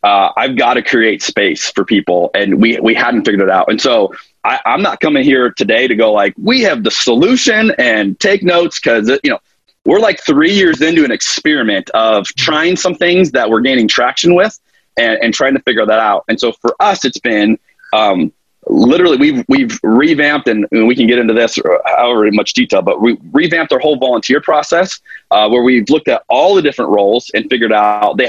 uh, 0.07 0.33
I've 0.37 0.57
got 0.57 0.75
to 0.75 0.83
create 0.83 1.21
space 1.21 1.69
for 1.73 1.85
people, 1.85 2.31
and 2.33 2.63
we 2.63 2.79
we 2.79 2.95
hadn't 2.95 3.25
figured 3.25 3.49
it 3.49 3.51
out. 3.51 3.69
And 3.69 3.81
so 3.81 4.15
I, 4.45 4.61
I'm 4.65 4.81
not 4.81 5.01
coming 5.01 5.25
here 5.25 5.51
today 5.51 5.89
to 5.89 5.97
go 5.97 6.13
like 6.13 6.33
we 6.41 6.63
have 6.63 6.85
the 6.85 6.93
solution 6.93 7.73
and 7.77 8.19
take 8.21 8.45
notes 8.45 8.79
because 8.79 9.09
you 9.25 9.31
know 9.31 9.41
we're 9.85 9.99
like 9.99 10.23
three 10.23 10.53
years 10.53 10.81
into 10.81 11.05
an 11.05 11.11
experiment 11.11 11.91
of 11.91 12.29
trying 12.29 12.77
some 12.77 12.95
things 12.95 13.33
that 13.33 13.51
we're 13.51 13.61
gaining 13.61 13.89
traction 13.89 14.37
with 14.37 14.57
and, 14.97 15.19
and 15.21 15.35
trying 15.35 15.55
to 15.55 15.63
figure 15.63 15.85
that 15.85 15.99
out. 15.99 16.25
And 16.29 16.39
so 16.39 16.53
for 16.53 16.77
us, 16.79 17.05
it's 17.05 17.19
been 17.19 17.59
um, 17.93 18.33
literally 18.69 19.17
we've 19.17 19.45
we've 19.49 19.77
revamped 19.83 20.47
and, 20.47 20.69
and, 20.71 20.87
we 20.87 20.95
can 20.95 21.09
get 21.09 21.19
into 21.19 21.35
this 21.35 21.59
however 21.85 22.29
much 22.33 22.53
detail 22.53 22.83
but 22.83 23.01
we 23.01 23.17
revamped 23.33 23.73
our 23.73 23.79
whole 23.79 23.97
volunteer 23.97 24.41
process 24.41 25.01
uh, 25.31 25.49
where 25.49 25.63
we've 25.63 25.89
looked 25.89 26.09
at 26.09 26.25
all 26.29 26.55
the 26.55 26.63
different 26.63 26.91
roles 26.91 27.31
and 27.35 27.49
figured 27.49 27.73
out 27.73 28.17
they 28.17 28.27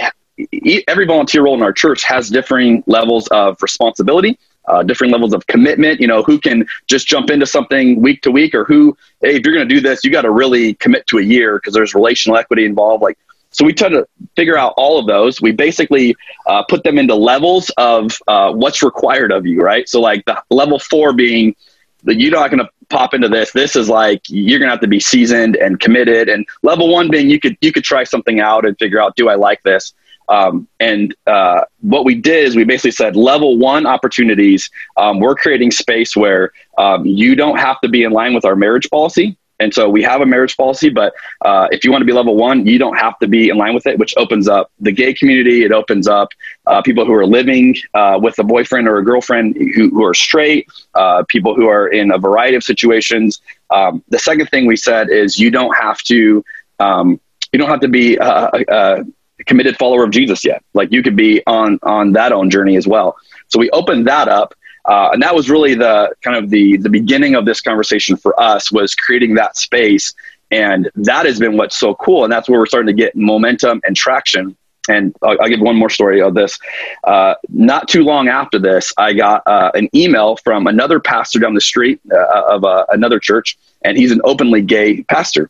every 0.87 1.05
volunteer 1.05 1.43
role 1.43 1.55
in 1.55 1.63
our 1.63 1.73
church 1.73 2.03
has 2.03 2.29
differing 2.29 2.83
levels 2.87 3.27
of 3.27 3.61
responsibility 3.61 4.37
uh, 4.67 4.83
different 4.83 5.13
levels 5.13 5.33
of 5.33 5.47
commitment 5.47 5.99
you 5.99 6.07
know 6.07 6.21
who 6.23 6.39
can 6.39 6.65
just 6.87 7.07
jump 7.07 7.29
into 7.29 7.45
something 7.45 8.01
week 8.01 8.21
to 8.21 8.31
week 8.31 8.53
or 8.53 8.63
who 8.65 8.95
hey 9.21 9.35
if 9.35 9.45
you're 9.45 9.53
going 9.53 9.67
to 9.67 9.73
do 9.73 9.81
this 9.81 10.03
you 10.03 10.11
got 10.11 10.23
to 10.23 10.31
really 10.31 10.73
commit 10.75 11.07
to 11.07 11.17
a 11.17 11.23
year 11.23 11.57
because 11.57 11.73
there's 11.73 11.95
relational 11.95 12.37
equity 12.37 12.65
involved 12.65 13.01
like 13.01 13.17
so 13.51 13.65
we 13.65 13.73
try 13.73 13.89
to 13.89 14.07
figure 14.35 14.57
out 14.57 14.73
all 14.77 14.99
of 14.99 15.07
those. 15.07 15.41
We 15.41 15.51
basically 15.51 16.15
uh, 16.45 16.63
put 16.63 16.83
them 16.83 16.97
into 16.97 17.15
levels 17.15 17.71
of 17.77 18.11
uh, 18.27 18.51
what's 18.51 18.83
required 18.83 19.31
of 19.31 19.45
you, 19.45 19.61
right? 19.61 19.87
So 19.87 20.01
like 20.01 20.25
the 20.25 20.41
level 20.49 20.79
four 20.79 21.13
being 21.13 21.55
that 22.03 22.15
you're 22.15 22.31
not 22.31 22.51
going 22.51 22.63
to 22.63 22.69
pop 22.89 23.13
into 23.13 23.29
this. 23.29 23.51
This 23.51 23.75
is 23.75 23.89
like 23.89 24.21
you're 24.27 24.59
going 24.59 24.67
to 24.67 24.73
have 24.73 24.81
to 24.81 24.87
be 24.87 24.99
seasoned 24.99 25.55
and 25.55 25.79
committed. 25.79 26.29
And 26.29 26.45
level 26.61 26.91
one 26.91 27.09
being 27.09 27.29
you 27.29 27.39
could 27.39 27.57
you 27.61 27.71
could 27.71 27.83
try 27.83 28.03
something 28.03 28.39
out 28.39 28.65
and 28.65 28.77
figure 28.77 29.01
out 29.01 29.15
do 29.15 29.29
I 29.29 29.35
like 29.35 29.63
this. 29.63 29.93
Um, 30.29 30.67
and 30.79 31.15
uh, 31.25 31.61
what 31.81 32.05
we 32.05 32.15
did 32.15 32.45
is 32.45 32.55
we 32.55 32.63
basically 32.63 32.91
said 32.91 33.15
level 33.15 33.57
one 33.57 33.85
opportunities. 33.85 34.69
Um, 34.97 35.19
we're 35.19 35.35
creating 35.35 35.71
space 35.71 36.15
where 36.15 36.51
um, 36.77 37.05
you 37.05 37.35
don't 37.35 37.57
have 37.57 37.79
to 37.81 37.89
be 37.89 38.03
in 38.03 38.11
line 38.11 38.33
with 38.33 38.45
our 38.45 38.55
marriage 38.55 38.89
policy. 38.89 39.37
And 39.59 39.73
so 39.73 39.89
we 39.89 40.03
have 40.03 40.21
a 40.21 40.25
marriage 40.25 40.55
policy, 40.55 40.89
but 40.89 41.13
uh, 41.43 41.67
if 41.71 41.83
you 41.83 41.91
want 41.91 42.01
to 42.01 42.05
be 42.05 42.13
level 42.13 42.35
one, 42.35 42.67
you 42.67 42.77
don't 42.77 42.97
have 42.97 43.17
to 43.19 43.27
be 43.27 43.49
in 43.49 43.57
line 43.57 43.73
with 43.73 43.87
it, 43.87 43.97
which 43.97 44.13
opens 44.15 44.47
up 44.47 44.71
the 44.79 44.91
gay 44.91 45.13
community. 45.13 45.63
It 45.63 45.71
opens 45.71 46.07
up 46.07 46.29
uh, 46.67 46.81
people 46.83 47.05
who 47.05 47.13
are 47.13 47.25
living 47.25 47.75
uh, 47.95 48.19
with 48.21 48.37
a 48.37 48.43
boyfriend 48.43 48.87
or 48.87 48.97
a 48.97 49.03
girlfriend 49.03 49.57
who, 49.57 49.89
who 49.89 50.05
are 50.05 50.13
straight, 50.13 50.67
uh, 50.93 51.23
people 51.27 51.55
who 51.55 51.67
are 51.67 51.87
in 51.87 52.11
a 52.11 52.19
variety 52.19 52.55
of 52.55 52.63
situations. 52.63 53.41
Um, 53.71 54.03
the 54.09 54.19
second 54.19 54.47
thing 54.47 54.67
we 54.67 54.75
said 54.75 55.09
is 55.09 55.39
you 55.39 55.49
don't 55.49 55.75
have 55.75 56.03
to 56.03 56.45
um, 56.79 57.19
you 57.51 57.59
don't 57.59 57.69
have 57.69 57.79
to 57.79 57.87
be 57.87 58.17
a, 58.17 58.51
a 58.67 59.05
committed 59.45 59.77
follower 59.77 60.03
of 60.03 60.11
Jesus 60.11 60.43
yet. 60.43 60.63
Like 60.73 60.91
you 60.91 61.03
could 61.03 61.15
be 61.15 61.41
on 61.47 61.79
on 61.83 62.13
that 62.13 62.31
own 62.31 62.49
journey 62.49 62.75
as 62.77 62.87
well. 62.87 63.17
So 63.47 63.59
we 63.59 63.69
opened 63.71 64.07
that 64.07 64.27
up. 64.27 64.53
Uh, 64.85 65.09
and 65.11 65.21
that 65.21 65.35
was 65.35 65.49
really 65.49 65.75
the 65.75 66.15
kind 66.21 66.37
of 66.37 66.49
the 66.49 66.77
the 66.77 66.89
beginning 66.89 67.35
of 67.35 67.45
this 67.45 67.59
conversation 67.59 68.15
for 68.15 68.39
us 68.39 68.71
was 68.71 68.95
creating 68.95 69.35
that 69.35 69.57
space, 69.57 70.13
and 70.49 70.89
that 70.95 71.25
has 71.25 71.39
been 71.39 71.57
what's 71.57 71.75
so 71.75 71.93
cool, 71.95 72.23
and 72.23 72.31
that's 72.31 72.47
where 72.47 72.57
we're 72.57 72.65
starting 72.65 72.87
to 72.87 72.93
get 72.93 73.13
momentum 73.15 73.81
and 73.85 73.97
traction. 73.97 74.55
And 74.89 75.13
I'll, 75.21 75.35
I'll 75.41 75.49
give 75.49 75.59
one 75.59 75.75
more 75.75 75.89
story 75.89 76.21
of 76.21 76.33
this. 76.33 76.57
Uh, 77.03 77.33
not 77.49 77.89
too 77.89 78.03
long 78.03 78.29
after 78.29 78.57
this, 78.57 78.93
I 78.97 79.11
got 79.11 79.45
uh, 79.45 79.71
an 79.73 79.89
email 79.93 80.37
from 80.37 80.67
another 80.67 81.01
pastor 81.01 81.39
down 81.39 81.53
the 81.53 81.59
street 81.59 81.99
uh, 82.09 82.55
of 82.55 82.63
uh, 82.63 82.85
another 82.87 83.19
church, 83.19 83.57
and 83.83 83.97
he's 83.97 84.13
an 84.13 84.21
openly 84.23 84.61
gay 84.61 85.03
pastor. 85.03 85.49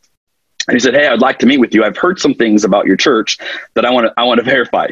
And 0.67 0.75
he 0.75 0.79
said, 0.79 0.93
"Hey, 0.93 1.07
I'd 1.07 1.21
like 1.21 1.39
to 1.39 1.45
meet 1.45 1.59
with 1.59 1.73
you. 1.73 1.83
I've 1.83 1.97
heard 1.97 2.19
some 2.19 2.33
things 2.33 2.63
about 2.63 2.85
your 2.85 2.97
church 2.97 3.37
that 3.73 3.85
I 3.85 3.91
want 3.91 4.07
to 4.07 4.13
I 4.17 4.23
want 4.23 4.39
to 4.39 4.43
verify." 4.43 4.87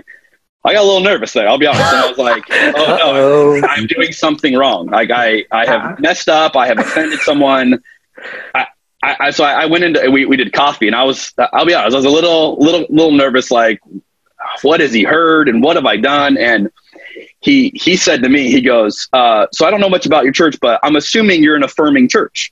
I 0.65 0.73
got 0.73 0.81
a 0.81 0.85
little 0.85 1.01
nervous 1.01 1.33
there. 1.33 1.47
I'll 1.47 1.59
be 1.59 1.67
honest. 1.67 1.83
And 1.83 1.97
I 1.97 2.09
was 2.09 2.17
like, 2.17 2.43
"Oh 2.49 2.97
no, 3.61 3.67
I'm 3.67 3.85
doing 3.85 4.11
something 4.11 4.55
wrong. 4.55 4.87
Like 4.87 5.11
I, 5.11 5.45
I 5.51 5.65
have 5.65 5.99
messed 5.99 6.27
up. 6.27 6.55
I 6.55 6.67
have 6.67 6.79
offended 6.79 7.19
someone." 7.19 7.83
I, 8.55 8.67
I, 9.03 9.29
so 9.31 9.43
I, 9.43 9.65
went 9.67 9.83
into 9.83 10.09
we, 10.09 10.25
we 10.25 10.35
did 10.35 10.51
coffee, 10.53 10.87
and 10.87 10.95
I 10.95 11.03
was 11.03 11.31
I'll 11.37 11.65
be 11.65 11.75
honest. 11.75 11.93
I 11.93 11.97
was 11.97 12.05
a 12.05 12.09
little 12.09 12.57
little 12.57 12.87
little 12.89 13.11
nervous. 13.11 13.51
Like, 13.51 13.79
what 14.63 14.79
has 14.79 14.91
he 14.91 15.03
heard, 15.03 15.47
and 15.47 15.61
what 15.61 15.75
have 15.75 15.85
I 15.85 15.97
done? 15.97 16.37
And 16.37 16.71
he 17.39 17.71
he 17.75 17.95
said 17.95 18.23
to 18.23 18.29
me, 18.29 18.49
he 18.49 18.61
goes, 18.61 19.07
uh, 19.13 19.45
"So 19.51 19.67
I 19.67 19.71
don't 19.71 19.81
know 19.81 19.89
much 19.89 20.07
about 20.07 20.23
your 20.23 20.33
church, 20.33 20.57
but 20.59 20.79
I'm 20.81 20.95
assuming 20.95 21.43
you're 21.43 21.55
an 21.55 21.63
affirming 21.63 22.09
church." 22.09 22.51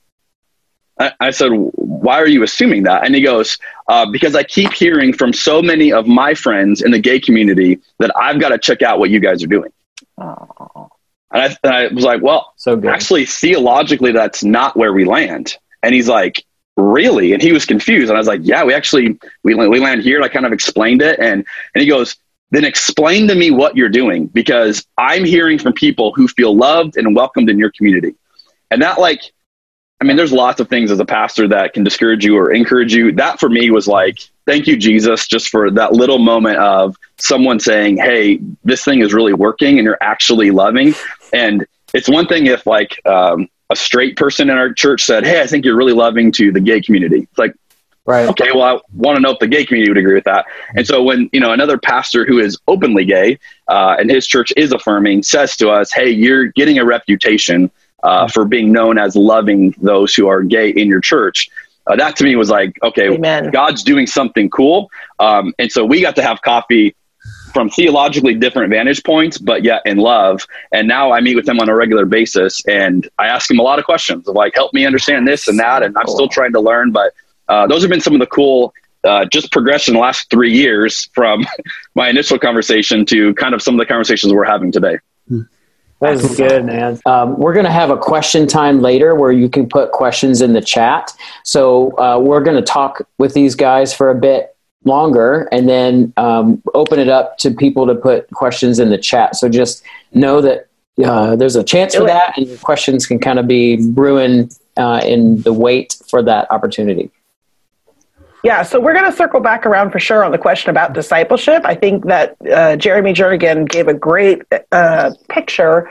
I, 0.98 1.12
I 1.20 1.30
said, 1.30 1.50
why 1.50 2.20
are 2.20 2.28
you 2.28 2.42
assuming 2.42 2.84
that? 2.84 3.04
And 3.04 3.14
he 3.14 3.20
goes, 3.22 3.58
uh, 3.88 4.06
because 4.10 4.34
I 4.34 4.42
keep 4.42 4.72
hearing 4.72 5.12
from 5.12 5.32
so 5.32 5.60
many 5.60 5.92
of 5.92 6.06
my 6.06 6.34
friends 6.34 6.82
in 6.82 6.90
the 6.90 6.98
gay 6.98 7.18
community 7.18 7.80
that 7.98 8.16
I've 8.16 8.40
got 8.40 8.50
to 8.50 8.58
check 8.58 8.82
out 8.82 8.98
what 8.98 9.10
you 9.10 9.20
guys 9.20 9.42
are 9.42 9.48
doing. 9.48 9.72
And 11.32 11.42
I, 11.42 11.56
and 11.64 11.74
I 11.74 11.86
was 11.88 12.04
like, 12.04 12.22
well, 12.22 12.52
so 12.56 12.76
good. 12.76 12.90
actually, 12.90 13.26
theologically, 13.26 14.12
that's 14.12 14.44
not 14.44 14.76
where 14.76 14.92
we 14.92 15.04
land. 15.04 15.56
And 15.82 15.94
he's 15.94 16.08
like, 16.08 16.44
really? 16.76 17.32
And 17.32 17.42
he 17.42 17.52
was 17.52 17.66
confused. 17.66 18.08
And 18.08 18.16
I 18.16 18.20
was 18.20 18.28
like, 18.28 18.40
yeah, 18.44 18.64
we 18.64 18.72
actually, 18.72 19.18
we, 19.42 19.54
we 19.54 19.80
land 19.80 20.02
here. 20.02 20.16
And 20.16 20.24
I 20.24 20.28
kind 20.28 20.46
of 20.46 20.52
explained 20.52 21.02
it. 21.02 21.18
And, 21.18 21.44
and 21.74 21.82
he 21.82 21.86
goes, 21.88 22.16
then 22.52 22.64
explain 22.64 23.26
to 23.28 23.34
me 23.34 23.50
what 23.50 23.76
you're 23.76 23.88
doing 23.88 24.26
because 24.26 24.86
I'm 24.96 25.24
hearing 25.24 25.58
from 25.58 25.72
people 25.72 26.12
who 26.14 26.28
feel 26.28 26.56
loved 26.56 26.96
and 26.96 27.16
welcomed 27.16 27.50
in 27.50 27.58
your 27.58 27.72
community. 27.72 28.14
And 28.70 28.80
that 28.82 29.00
like 29.00 29.32
I 30.00 30.04
mean, 30.04 30.16
there's 30.16 30.32
lots 30.32 30.60
of 30.60 30.68
things 30.68 30.90
as 30.90 30.98
a 30.98 31.04
pastor 31.04 31.48
that 31.48 31.72
can 31.72 31.84
discourage 31.84 32.24
you 32.24 32.36
or 32.36 32.52
encourage 32.52 32.92
you. 32.92 33.12
That 33.12 33.40
for 33.40 33.48
me 33.48 33.70
was 33.70 33.86
like, 33.88 34.18
thank 34.44 34.66
you, 34.66 34.76
Jesus, 34.76 35.26
just 35.26 35.48
for 35.48 35.70
that 35.70 35.92
little 35.92 36.18
moment 36.18 36.58
of 36.58 36.96
someone 37.18 37.60
saying, 37.60 37.98
hey, 37.98 38.40
this 38.64 38.84
thing 38.84 39.00
is 39.00 39.14
really 39.14 39.32
working 39.32 39.78
and 39.78 39.84
you're 39.84 39.98
actually 40.00 40.50
loving. 40.50 40.94
And 41.32 41.64
it's 41.94 42.08
one 42.08 42.26
thing 42.26 42.46
if, 42.46 42.66
like, 42.66 43.00
um, 43.06 43.48
a 43.70 43.76
straight 43.76 44.16
person 44.16 44.50
in 44.50 44.56
our 44.56 44.72
church 44.72 45.04
said, 45.04 45.24
Hey, 45.24 45.40
I 45.40 45.46
think 45.46 45.64
you're 45.64 45.76
really 45.76 45.92
loving 45.92 46.30
to 46.32 46.52
the 46.52 46.60
gay 46.60 46.80
community. 46.80 47.20
It's 47.20 47.38
like, 47.38 47.54
Right. 48.06 48.28
okay, 48.28 48.50
well, 48.54 48.62
I 48.62 48.80
want 48.94 49.16
to 49.16 49.22
know 49.22 49.30
if 49.30 49.38
the 49.38 49.46
gay 49.46 49.64
community 49.64 49.90
would 49.90 49.96
agree 49.96 50.14
with 50.14 50.24
that. 50.24 50.44
And 50.76 50.86
so 50.86 51.02
when, 51.02 51.30
you 51.32 51.40
know, 51.40 51.52
another 51.52 51.78
pastor 51.78 52.26
who 52.26 52.38
is 52.38 52.58
openly 52.68 53.06
gay 53.06 53.38
uh, 53.68 53.96
and 53.98 54.10
his 54.10 54.26
church 54.26 54.52
is 54.58 54.72
affirming 54.72 55.22
says 55.22 55.56
to 55.56 55.70
us, 55.70 55.90
hey, 55.90 56.10
you're 56.10 56.48
getting 56.48 56.78
a 56.78 56.84
reputation 56.84 57.70
uh, 58.04 58.28
for 58.28 58.44
being 58.44 58.70
known 58.70 58.98
as 58.98 59.16
loving 59.16 59.74
those 59.80 60.14
who 60.14 60.28
are 60.28 60.42
gay 60.42 60.68
in 60.68 60.86
your 60.88 61.00
church. 61.00 61.48
Uh, 61.86 61.96
that 61.96 62.16
to 62.16 62.24
me 62.24 62.36
was 62.36 62.50
like, 62.50 62.78
okay, 62.82 63.10
Amen. 63.10 63.50
God's 63.50 63.82
doing 63.82 64.06
something 64.06 64.48
cool. 64.48 64.90
Um, 65.18 65.52
and 65.58 65.70
so 65.72 65.84
we 65.84 66.00
got 66.00 66.16
to 66.16 66.22
have 66.22 66.40
coffee 66.42 66.94
from 67.52 67.70
theologically 67.70 68.34
different 68.34 68.70
vantage 68.70 69.02
points, 69.04 69.38
but 69.38 69.64
yet 69.64 69.82
in 69.84 69.98
love. 69.98 70.46
And 70.72 70.88
now 70.88 71.12
I 71.12 71.20
meet 71.20 71.36
with 71.36 71.48
him 71.48 71.60
on 71.60 71.68
a 71.68 71.74
regular 71.74 72.04
basis 72.04 72.64
and 72.66 73.08
I 73.18 73.26
ask 73.26 73.50
him 73.50 73.58
a 73.58 73.62
lot 73.62 73.78
of 73.78 73.84
questions 73.84 74.26
of 74.28 74.34
like, 74.34 74.54
help 74.54 74.74
me 74.74 74.84
understand 74.84 75.26
this 75.26 75.46
and 75.46 75.58
that. 75.58 75.82
And 75.82 75.96
I'm 75.96 76.06
still 76.06 76.28
trying 76.28 76.52
to 76.52 76.60
learn, 76.60 76.90
but 76.90 77.12
uh, 77.48 77.66
those 77.66 77.82
have 77.82 77.90
been 77.90 78.00
some 78.00 78.14
of 78.14 78.20
the 78.20 78.26
cool 78.26 78.74
uh, 79.04 79.26
just 79.32 79.52
progression 79.52 79.94
in 79.94 79.96
the 79.96 80.02
last 80.02 80.30
three 80.30 80.52
years 80.52 81.08
from 81.14 81.46
my 81.94 82.08
initial 82.08 82.38
conversation 82.38 83.04
to 83.06 83.34
kind 83.34 83.54
of 83.54 83.62
some 83.62 83.74
of 83.74 83.78
the 83.78 83.86
conversations 83.86 84.32
we're 84.32 84.44
having 84.44 84.72
today. 84.72 84.98
That's 86.00 86.36
good, 86.36 86.66
man. 86.66 87.00
Um, 87.06 87.38
we're 87.38 87.54
going 87.54 87.64
to 87.64 87.72
have 87.72 87.90
a 87.90 87.96
question 87.96 88.46
time 88.46 88.80
later 88.80 89.14
where 89.14 89.32
you 89.32 89.48
can 89.48 89.68
put 89.68 89.92
questions 89.92 90.42
in 90.42 90.52
the 90.52 90.60
chat. 90.60 91.12
So 91.44 91.96
uh, 91.98 92.18
we're 92.18 92.42
going 92.42 92.56
to 92.56 92.62
talk 92.62 93.06
with 93.18 93.32
these 93.32 93.54
guys 93.54 93.94
for 93.94 94.10
a 94.10 94.14
bit 94.14 94.54
longer 94.84 95.48
and 95.50 95.68
then 95.68 96.12
um, 96.16 96.62
open 96.74 96.98
it 96.98 97.08
up 97.08 97.38
to 97.38 97.50
people 97.50 97.86
to 97.86 97.94
put 97.94 98.30
questions 98.30 98.78
in 98.78 98.90
the 98.90 98.98
chat. 98.98 99.36
So 99.36 99.48
just 99.48 99.82
know 100.12 100.40
that 100.42 100.68
uh, 101.02 101.36
there's 101.36 101.56
a 101.56 101.64
chance 101.64 101.94
for 101.94 102.04
that, 102.04 102.38
and 102.38 102.60
questions 102.60 103.06
can 103.06 103.18
kind 103.18 103.38
of 103.38 103.48
be 103.48 103.90
brewing 103.90 104.50
uh, 104.76 105.00
in 105.04 105.42
the 105.42 105.52
wait 105.52 105.96
for 106.08 106.22
that 106.22 106.50
opportunity. 106.50 107.10
Yeah, 108.44 108.60
so 108.60 108.78
we're 108.78 108.92
going 108.92 109.10
to 109.10 109.16
circle 109.16 109.40
back 109.40 109.64
around 109.64 109.90
for 109.90 109.98
sure 109.98 110.22
on 110.22 110.30
the 110.30 110.36
question 110.36 110.68
about 110.68 110.92
discipleship. 110.92 111.62
I 111.64 111.74
think 111.74 112.04
that 112.04 112.36
uh, 112.52 112.76
Jeremy 112.76 113.14
Jernigan 113.14 113.66
gave 113.66 113.88
a 113.88 113.94
great 113.94 114.42
uh, 114.70 115.12
picture 115.30 115.90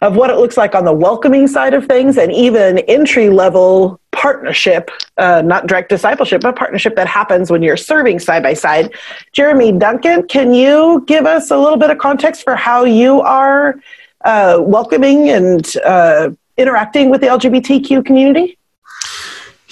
of 0.00 0.14
what 0.14 0.30
it 0.30 0.36
looks 0.36 0.56
like 0.56 0.76
on 0.76 0.84
the 0.84 0.92
welcoming 0.92 1.48
side 1.48 1.74
of 1.74 1.86
things 1.86 2.16
and 2.16 2.30
even 2.30 2.78
entry 2.78 3.28
level 3.28 4.00
partnership, 4.12 4.88
uh, 5.16 5.42
not 5.44 5.66
direct 5.66 5.88
discipleship, 5.88 6.42
but 6.42 6.54
partnership 6.54 6.94
that 6.94 7.08
happens 7.08 7.50
when 7.50 7.60
you're 7.60 7.76
serving 7.76 8.20
side 8.20 8.44
by 8.44 8.54
side. 8.54 8.94
Jeremy 9.32 9.72
Duncan, 9.72 10.28
can 10.28 10.54
you 10.54 11.02
give 11.08 11.26
us 11.26 11.50
a 11.50 11.58
little 11.58 11.76
bit 11.76 11.90
of 11.90 11.98
context 11.98 12.44
for 12.44 12.54
how 12.54 12.84
you 12.84 13.20
are 13.20 13.80
uh, 14.24 14.58
welcoming 14.60 15.30
and 15.30 15.76
uh, 15.84 16.30
interacting 16.56 17.10
with 17.10 17.20
the 17.20 17.26
LGBTQ 17.26 18.06
community? 18.06 18.56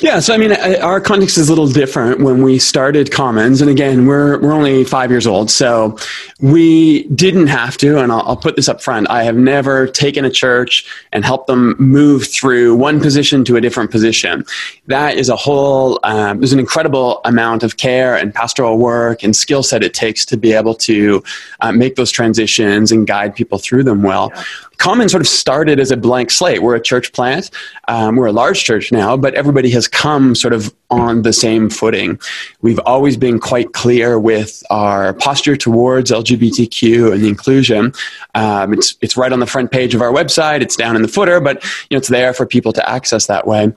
Yeah, 0.00 0.20
so 0.20 0.32
I 0.32 0.36
mean, 0.36 0.52
our 0.52 1.00
context 1.00 1.38
is 1.38 1.48
a 1.48 1.50
little 1.50 1.66
different 1.66 2.20
when 2.20 2.40
we 2.40 2.60
started 2.60 3.10
Commons, 3.10 3.60
and 3.60 3.68
again, 3.68 4.06
we're 4.06 4.38
we're 4.38 4.52
only 4.52 4.84
five 4.84 5.10
years 5.10 5.26
old, 5.26 5.50
so 5.50 5.98
we 6.40 7.08
didn't 7.08 7.48
have 7.48 7.76
to. 7.78 7.98
And 7.98 8.12
I'll, 8.12 8.20
I'll, 8.20 8.36
put 8.36 8.54
this 8.54 8.68
up 8.68 8.80
front: 8.80 9.10
I 9.10 9.24
have 9.24 9.34
never 9.34 9.88
taken 9.88 10.24
a 10.24 10.30
church 10.30 10.86
and 11.12 11.24
helped 11.24 11.48
them 11.48 11.74
move 11.80 12.28
through 12.28 12.76
one 12.76 13.00
position 13.00 13.44
to 13.46 13.56
a 13.56 13.60
different 13.60 13.90
position. 13.90 14.44
That 14.86 15.16
is 15.16 15.28
a 15.28 15.34
whole. 15.34 15.98
Um, 16.04 16.38
there's 16.38 16.52
an 16.52 16.60
incredible 16.60 17.20
amount 17.24 17.64
of 17.64 17.76
care 17.76 18.16
and 18.16 18.32
pastoral 18.32 18.78
work 18.78 19.24
and 19.24 19.34
skill 19.34 19.64
set 19.64 19.82
it 19.82 19.94
takes 19.94 20.24
to 20.26 20.36
be 20.36 20.52
able 20.52 20.76
to 20.76 21.24
uh, 21.58 21.72
make 21.72 21.96
those 21.96 22.12
transitions 22.12 22.92
and 22.92 23.04
guide 23.04 23.34
people 23.34 23.58
through 23.58 23.82
them 23.82 24.04
well. 24.04 24.30
Yeah. 24.32 24.44
Common 24.76 25.08
sort 25.08 25.20
of 25.20 25.26
started 25.26 25.80
as 25.80 25.90
a 25.90 25.96
blank 25.96 26.30
slate. 26.30 26.62
We're 26.62 26.76
a 26.76 26.80
church 26.80 27.12
plant. 27.12 27.50
Um, 27.88 28.14
we're 28.14 28.26
a 28.26 28.32
large 28.32 28.62
church 28.62 28.92
now, 28.92 29.16
but 29.16 29.34
everybody 29.34 29.70
has 29.70 29.87
come 29.92 30.34
sort 30.34 30.54
of 30.54 30.74
on 30.90 31.22
the 31.22 31.32
same 31.32 31.68
footing. 31.68 32.18
We've 32.62 32.80
always 32.80 33.16
been 33.16 33.38
quite 33.38 33.72
clear 33.72 34.18
with 34.18 34.62
our 34.70 35.12
posture 35.14 35.56
towards 35.56 36.10
LGBTQ 36.10 37.12
and 37.12 37.24
inclusion. 37.24 37.92
Um, 38.34 38.72
it's 38.72 38.96
it's 39.00 39.16
right 39.16 39.32
on 39.32 39.40
the 39.40 39.46
front 39.46 39.70
page 39.70 39.94
of 39.94 40.02
our 40.02 40.12
website. 40.12 40.62
It's 40.62 40.76
down 40.76 40.96
in 40.96 41.02
the 41.02 41.08
footer, 41.08 41.40
but 41.40 41.62
you 41.90 41.94
know 41.94 41.98
it's 41.98 42.08
there 42.08 42.32
for 42.32 42.46
people 42.46 42.72
to 42.72 42.88
access 42.88 43.26
that 43.26 43.46
way 43.46 43.72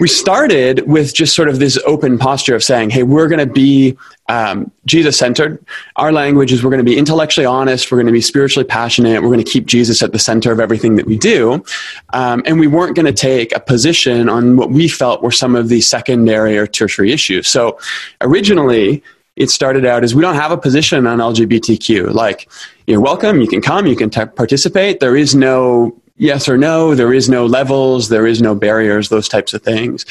we 0.00 0.08
started 0.08 0.88
with 0.88 1.14
just 1.14 1.36
sort 1.36 1.48
of 1.48 1.60
this 1.60 1.78
open 1.86 2.18
posture 2.18 2.54
of 2.54 2.64
saying, 2.64 2.90
hey, 2.90 3.04
we're 3.04 3.28
going 3.28 3.46
to 3.46 3.52
be 3.52 3.96
um, 4.28 4.72
Jesus 4.86 5.16
centered. 5.16 5.64
Our 5.96 6.10
language 6.10 6.52
is 6.52 6.64
we're 6.64 6.70
going 6.70 6.84
to 6.84 6.90
be 6.90 6.98
intellectually 6.98 7.46
honest, 7.46 7.92
we're 7.92 7.98
going 7.98 8.06
to 8.06 8.12
be 8.12 8.20
spiritually 8.20 8.66
passionate, 8.66 9.22
we're 9.22 9.28
going 9.28 9.44
to 9.44 9.50
keep 9.50 9.66
Jesus 9.66 10.02
at 10.02 10.12
the 10.12 10.18
center 10.18 10.50
of 10.50 10.58
everything 10.58 10.96
that 10.96 11.06
we 11.06 11.16
do. 11.16 11.64
Um, 12.12 12.42
and 12.44 12.58
we 12.58 12.66
weren't 12.66 12.96
going 12.96 13.06
to 13.06 13.12
take 13.12 13.54
a 13.54 13.60
position 13.60 14.28
on 14.28 14.56
what 14.56 14.70
we 14.70 14.88
felt 14.88 15.22
were 15.22 15.30
some 15.30 15.54
of 15.54 15.68
the 15.68 15.80
secondary 15.80 16.58
or 16.58 16.66
tertiary 16.66 17.12
issues. 17.12 17.46
So 17.46 17.78
originally, 18.20 19.02
it 19.36 19.50
started 19.50 19.84
out 19.84 20.02
as 20.04 20.14
we 20.14 20.22
don't 20.22 20.36
have 20.36 20.52
a 20.52 20.58
position 20.58 21.06
on 21.06 21.18
LGBTQ. 21.18 22.14
Like, 22.14 22.48
you're 22.86 23.00
welcome, 23.00 23.40
you 23.40 23.48
can 23.48 23.60
come, 23.60 23.86
you 23.86 23.96
can 23.96 24.10
t- 24.10 24.26
participate. 24.26 25.00
There 25.00 25.16
is 25.16 25.34
no 25.34 26.00
yes 26.16 26.48
or 26.48 26.56
no. 26.56 26.94
There 26.94 27.12
is 27.12 27.28
no 27.28 27.46
levels. 27.46 28.08
There 28.08 28.26
is 28.26 28.40
no 28.40 28.54
barriers. 28.54 29.08
Those 29.08 29.28
types 29.28 29.54
of 29.54 29.62
things. 29.62 30.04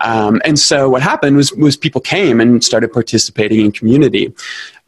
Um, 0.00 0.40
and 0.44 0.58
so 0.58 0.88
what 0.88 1.02
happened 1.02 1.36
was 1.36 1.52
was 1.54 1.76
people 1.76 2.00
came 2.00 2.40
and 2.40 2.62
started 2.62 2.92
participating 2.92 3.60
in 3.60 3.72
community, 3.72 4.32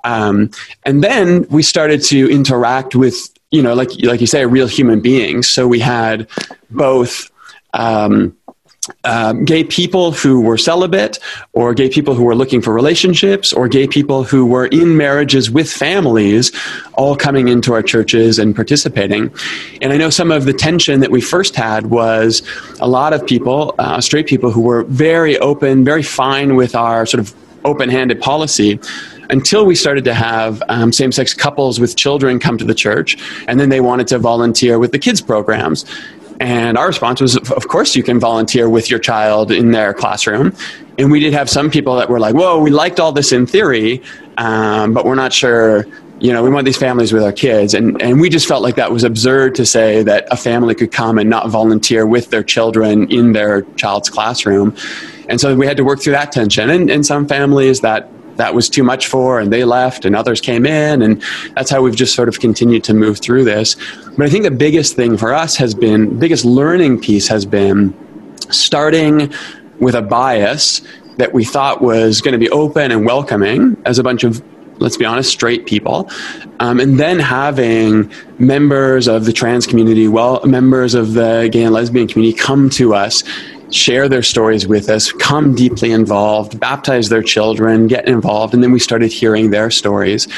um, 0.05 0.51
and 0.85 1.03
then 1.03 1.47
we 1.51 1.63
started 1.63 2.03
to 2.05 2.31
interact 2.31 2.95
with 2.95 3.31
you 3.51 3.63
know 3.63 3.75
like 3.75 3.91
like 4.03 4.21
you 4.21 4.27
say 4.27 4.43
a 4.43 4.49
real 4.49 4.69
human 4.69 5.01
beings. 5.01 5.49
So 5.49 5.67
we 5.67 5.81
had 5.81 6.29
both. 6.71 7.31
Um, 7.73 8.37
um, 9.05 9.45
gay 9.45 9.63
people 9.63 10.13
who 10.13 10.41
were 10.41 10.57
celibate, 10.57 11.19
or 11.53 11.75
gay 11.75 11.89
people 11.89 12.15
who 12.15 12.25
were 12.25 12.35
looking 12.35 12.63
for 12.63 12.73
relationships, 12.73 13.53
or 13.53 13.69
gay 13.69 13.87
people 13.87 14.25
who 14.25 14.47
were 14.47 14.67
in 14.67 14.97
marriages 14.97 15.51
with 15.51 15.71
families, 15.71 16.51
all 16.95 17.15
coming 17.15 17.49
into 17.49 17.75
our 17.75 17.83
churches 17.83 18.39
and 18.39 18.55
participating. 18.55 19.33
And 19.83 19.93
I 19.93 19.97
know 19.97 20.11
some 20.11 20.31
of 20.31 20.45
the 20.45 20.53
tension 20.53 21.01
that 21.01 21.11
we 21.11 21.21
first 21.21 21.55
had 21.55 21.87
was 21.87 22.43
a 22.81 22.89
lot 22.89 23.13
of 23.13 23.27
people, 23.27 23.75
uh, 23.79 24.01
straight 24.01 24.27
people, 24.27 24.51
who 24.51 24.63
were 24.63 24.85
very 24.85 25.39
open, 25.39 25.85
very 25.85 26.03
fine 26.03 26.57
with 26.57 26.75
our 26.75 27.05
sort 27.05 27.21
of 27.21 27.35
open 27.65 27.91
handed 27.91 28.21
policy 28.21 28.81
until 29.29 29.65
we 29.65 29.75
started 29.75 30.05
to 30.05 30.15
have 30.15 30.63
um, 30.69 30.93
same 30.93 31.13
sex 31.13 31.33
couples 31.33 31.79
with 31.79 31.97
children 31.97 32.39
come 32.39 32.59
to 32.59 32.65
the 32.65 32.75
church, 32.75 33.17
and 33.47 33.61
then 33.61 33.69
they 33.69 33.81
wanted 33.81 34.07
to 34.09 34.19
volunteer 34.19 34.79
with 34.79 34.93
the 34.93 34.99
kids' 34.99 35.21
programs. 35.21 35.85
And 36.41 36.79
our 36.79 36.87
response 36.87 37.21
was, 37.21 37.37
of 37.37 37.69
course, 37.69 37.95
you 37.95 38.03
can 38.03 38.19
volunteer 38.19 38.69
with 38.69 38.91
your 38.91 38.99
child 38.99 39.53
in 39.53 39.73
their 39.73 39.93
classroom. 39.93 40.55
And 40.99 41.13
we 41.13 41.21
did 41.21 41.35
have 41.35 41.51
some 41.51 41.71
people 41.71 41.97
that 41.97 42.09
were 42.09 42.19
like, 42.19 42.35
whoa, 42.35 42.59
we 42.59 42.71
liked 42.71 42.99
all 42.99 43.13
this 43.13 43.31
in 43.31 43.47
theory, 43.47 44.03
um, 44.39 44.95
but 44.95 45.05
we're 45.05 45.15
not 45.15 45.35
sure. 45.35 45.87
You 46.19 46.33
know, 46.33 46.43
we 46.43 46.51
want 46.51 46.67
these 46.67 46.77
families 46.77 47.13
with 47.13 47.23
our 47.23 47.33
kids. 47.33 47.73
And, 47.73 48.01
and 48.03 48.21
we 48.21 48.29
just 48.29 48.47
felt 48.47 48.63
like 48.63 48.77
that 48.77 48.91
was 48.91 49.05
absurd 49.05 49.55
to 49.55 49.65
say 49.65 50.03
that 50.03 50.27
a 50.31 50.37
family 50.37 50.75
could 50.75 50.93
come 50.93 51.19
and 51.19 51.31
not 51.31 51.49
volunteer 51.49 52.07
with 52.07 52.31
their 52.31 52.43
children 52.43 53.11
in 53.11 53.33
their 53.33 53.63
child's 53.77 54.11
classroom. 54.11 54.77
And 55.29 55.41
so 55.41 55.55
we 55.55 55.67
had 55.67 55.77
to 55.77 55.85
work 55.85 56.01
through 56.01 56.13
that 56.15 56.33
tension. 56.33 56.69
And, 56.69 56.91
and 56.91 57.07
some 57.07 57.27
families 57.27 57.81
that 57.81 58.11
that 58.41 58.55
was 58.55 58.69
too 58.69 58.83
much 58.83 59.07
for 59.07 59.39
and 59.39 59.53
they 59.53 59.65
left 59.65 60.05
and 60.05 60.17
others 60.17 60.41
came 60.41 60.65
in 60.65 61.03
and 61.03 61.23
that's 61.55 61.71
how 61.71 61.83
we've 61.83 61.95
just 61.95 62.15
sort 62.15 62.29
of 62.29 62.41
continued 62.41 62.83
to 62.85 62.95
move 62.95 63.19
through 63.19 63.45
this. 63.45 63.77
But 64.17 64.27
i 64.27 64.31
think 64.31 64.45
the 64.45 64.51
biggest 64.51 64.97
thing 64.97 65.17
for 65.17 65.33
us 65.35 65.57
has 65.57 65.75
been 65.75 66.19
biggest 66.19 66.45
learning 66.45 67.01
piece 67.01 67.29
has 67.29 67.45
been 67.45 67.95
starting 68.51 69.33
with 69.79 69.95
a 69.95 70.03
bias 70.03 70.83
that 71.19 71.33
we 71.33 71.45
thought 71.45 71.83
was 71.83 72.21
going 72.21 72.33
to 72.33 72.39
be 72.39 72.51
open 72.51 72.91
and 72.91 73.05
welcoming 73.05 73.77
as 73.85 73.99
a 73.99 74.03
bunch 74.03 74.25
of 74.25 74.43
let's 74.81 74.97
be 74.97 75.05
honest, 75.05 75.31
straight 75.31 75.67
people, 75.67 76.11
um, 76.59 76.81
and 76.81 76.99
then 76.99 77.19
having 77.19 78.11
members 78.39 79.07
of 79.09 79.27
the 79.27 79.33
trans 79.33 79.67
community, 79.67 80.09
well, 80.09 80.41
members 80.47 80.95
of 80.95 81.13
the 81.13 81.51
gay 81.53 81.65
and 81.65 81.75
lesbian 81.75 82.09
community 82.09 82.35
come 82.37 82.71
to 82.71 82.95
us 82.95 83.23
share 83.71 84.09
their 84.09 84.23
stories 84.23 84.67
with 84.67 84.89
us, 84.89 85.13
come 85.13 85.55
deeply 85.55 85.93
involved, 85.93 86.59
baptize 86.59 87.09
their 87.09 87.23
children, 87.23 87.87
get 87.87 88.09
involved, 88.09 88.55
and 88.55 88.63
then 88.63 88.73
we 88.73 88.79
started 88.79 89.13
hearing 89.13 89.51
their 89.51 89.71
stories. 89.71 90.29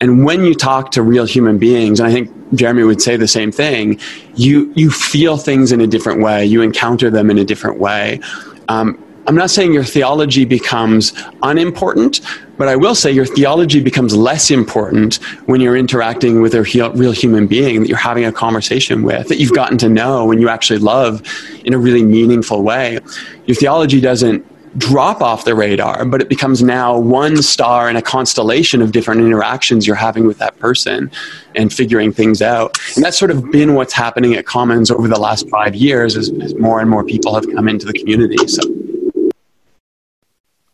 And 0.00 0.24
when 0.24 0.44
you 0.44 0.54
talk 0.54 0.90
to 0.92 1.02
real 1.02 1.24
human 1.24 1.58
beings, 1.58 2.00
and 2.00 2.08
I 2.08 2.12
think 2.12 2.30
Jeremy 2.54 2.82
would 2.84 3.00
say 3.00 3.16
the 3.16 3.28
same 3.28 3.52
thing, 3.52 4.00
you 4.34 4.72
you 4.74 4.90
feel 4.90 5.36
things 5.36 5.70
in 5.70 5.80
a 5.80 5.86
different 5.86 6.20
way, 6.22 6.44
you 6.44 6.60
encounter 6.62 7.08
them 7.10 7.30
in 7.30 7.38
a 7.38 7.44
different 7.44 7.78
way. 7.78 8.20
Um, 8.68 8.98
I'm 9.26 9.36
not 9.36 9.50
saying 9.50 9.72
your 9.72 9.84
theology 9.84 10.44
becomes 10.44 11.12
unimportant, 11.42 12.20
but 12.56 12.66
I 12.68 12.76
will 12.76 12.94
say 12.94 13.12
your 13.12 13.26
theology 13.26 13.80
becomes 13.80 14.16
less 14.16 14.50
important 14.50 15.16
when 15.46 15.60
you're 15.60 15.76
interacting 15.76 16.42
with 16.42 16.54
a 16.54 16.62
real 16.62 17.12
human 17.12 17.46
being 17.46 17.80
that 17.80 17.88
you're 17.88 17.98
having 17.98 18.24
a 18.24 18.32
conversation 18.32 19.02
with, 19.02 19.28
that 19.28 19.38
you've 19.38 19.52
gotten 19.52 19.78
to 19.78 19.88
know 19.88 20.32
and 20.32 20.40
you 20.40 20.48
actually 20.48 20.80
love 20.80 21.22
in 21.64 21.72
a 21.72 21.78
really 21.78 22.02
meaningful 22.02 22.62
way. 22.62 22.98
Your 23.46 23.54
theology 23.54 24.00
doesn't 24.00 24.44
drop 24.78 25.20
off 25.20 25.44
the 25.44 25.54
radar, 25.54 26.04
but 26.04 26.20
it 26.20 26.28
becomes 26.28 26.62
now 26.62 26.98
one 26.98 27.42
star 27.42 27.90
in 27.90 27.96
a 27.96 28.02
constellation 28.02 28.80
of 28.80 28.90
different 28.90 29.20
interactions 29.20 29.86
you're 29.86 29.96
having 29.96 30.26
with 30.26 30.38
that 30.38 30.58
person 30.58 31.10
and 31.54 31.72
figuring 31.72 32.12
things 32.12 32.40
out. 32.40 32.78
And 32.96 33.04
that's 33.04 33.18
sort 33.18 33.30
of 33.30 33.50
been 33.50 33.74
what's 33.74 33.92
happening 33.92 34.34
at 34.34 34.46
Commons 34.46 34.90
over 34.90 35.08
the 35.08 35.20
last 35.20 35.48
five 35.50 35.74
years 35.74 36.16
as, 36.16 36.30
as 36.40 36.54
more 36.54 36.80
and 36.80 36.88
more 36.88 37.04
people 37.04 37.34
have 37.34 37.46
come 37.54 37.68
into 37.68 37.86
the 37.86 37.92
community. 37.92 38.48
So. 38.48 38.62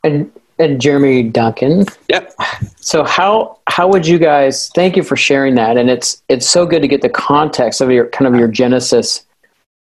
And 0.04 0.30
and 0.58 0.80
Jeremy 0.80 1.22
Duncan. 1.22 1.86
Yep. 2.08 2.34
So 2.80 3.04
how 3.04 3.58
how 3.68 3.88
would 3.88 4.06
you 4.06 4.18
guys? 4.18 4.70
Thank 4.74 4.96
you 4.96 5.02
for 5.02 5.16
sharing 5.16 5.54
that, 5.56 5.76
and 5.76 5.90
it's 5.90 6.22
it's 6.28 6.48
so 6.48 6.66
good 6.66 6.82
to 6.82 6.88
get 6.88 7.02
the 7.02 7.08
context 7.08 7.80
of 7.80 7.90
your 7.90 8.06
kind 8.06 8.32
of 8.32 8.38
your 8.38 8.48
genesis 8.48 9.24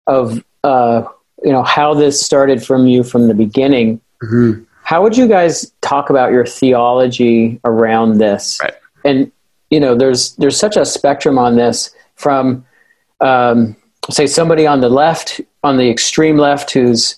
of 0.06 0.42
uh, 0.64 1.02
you 1.44 1.52
know 1.52 1.62
how 1.62 1.94
this 1.94 2.20
started 2.20 2.64
from 2.64 2.86
you 2.86 3.02
from 3.02 3.28
the 3.28 3.34
beginning. 3.34 4.00
Mm-hmm. 4.22 4.64
How 4.84 5.02
would 5.02 5.16
you 5.16 5.28
guys 5.28 5.72
talk 5.80 6.10
about 6.10 6.32
your 6.32 6.46
theology 6.46 7.60
around 7.64 8.18
this? 8.18 8.58
Right. 8.62 8.74
And 9.04 9.32
you 9.70 9.80
know, 9.80 9.94
there's 9.94 10.34
there's 10.36 10.58
such 10.58 10.76
a 10.76 10.84
spectrum 10.84 11.38
on 11.38 11.56
this 11.56 11.94
from 12.16 12.64
um, 13.20 13.76
say 14.10 14.26
somebody 14.26 14.66
on 14.66 14.80
the 14.80 14.88
left, 14.88 15.40
on 15.62 15.76
the 15.76 15.90
extreme 15.90 16.36
left, 16.36 16.70
who's 16.70 17.16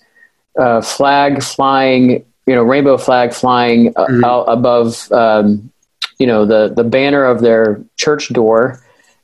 uh, 0.58 0.80
flag 0.80 1.42
flying 1.42 2.24
you 2.46 2.54
know 2.54 2.62
rainbow 2.62 2.96
flag 2.96 3.32
flying 3.32 3.92
uh, 3.96 4.06
Mhm. 4.06 4.24
out 4.24 4.44
above 4.44 5.10
um, 5.12 5.70
you 6.18 6.26
know 6.26 6.44
the 6.46 6.72
the 6.74 6.84
banner 6.84 7.24
of 7.24 7.40
their 7.40 7.82
church 7.96 8.32
door 8.32 8.80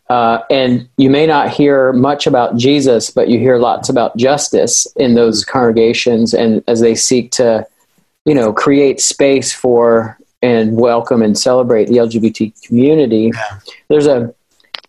uh, 0.08 0.42
and 0.50 0.88
you 0.96 1.08
may 1.08 1.24
not 1.24 1.50
hear 1.50 1.92
much 1.92 2.26
about 2.26 2.56
Jesus, 2.56 3.10
but 3.12 3.28
you 3.28 3.38
hear 3.38 3.58
lots 3.58 3.88
about 3.88 4.16
justice 4.16 4.84
in 4.96 5.14
those 5.14 5.44
congregations, 5.44 6.34
and 6.34 6.64
as 6.66 6.80
they 6.80 6.96
seek 6.96 7.30
to, 7.30 7.64
you 8.24 8.34
know, 8.34 8.52
create 8.52 9.00
space 9.00 9.52
for 9.52 10.18
and 10.42 10.74
welcome 10.76 11.22
and 11.22 11.38
celebrate 11.38 11.86
the 11.86 11.98
LGBT 11.98 12.52
community. 12.66 13.30
There's 13.88 14.08
a, 14.08 14.34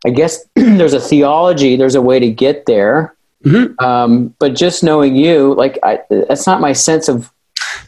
I 0.07 0.09
guess, 0.09 0.43
there's 0.55 0.93
a 0.93 0.99
theology, 0.99 1.75
there's 1.75 1.93
a 1.93 2.01
way 2.01 2.17
to 2.19 2.31
get 2.31 2.65
there, 2.65 3.13
Mhm. 3.45 3.79
um, 3.79 4.33
but 4.39 4.55
just 4.55 4.83
knowing 4.83 5.15
you, 5.15 5.53
like, 5.53 5.77
I, 5.83 5.99
that's 6.09 6.47
not 6.47 6.61
my 6.61 6.73
sense 6.73 7.07
of 7.07 7.29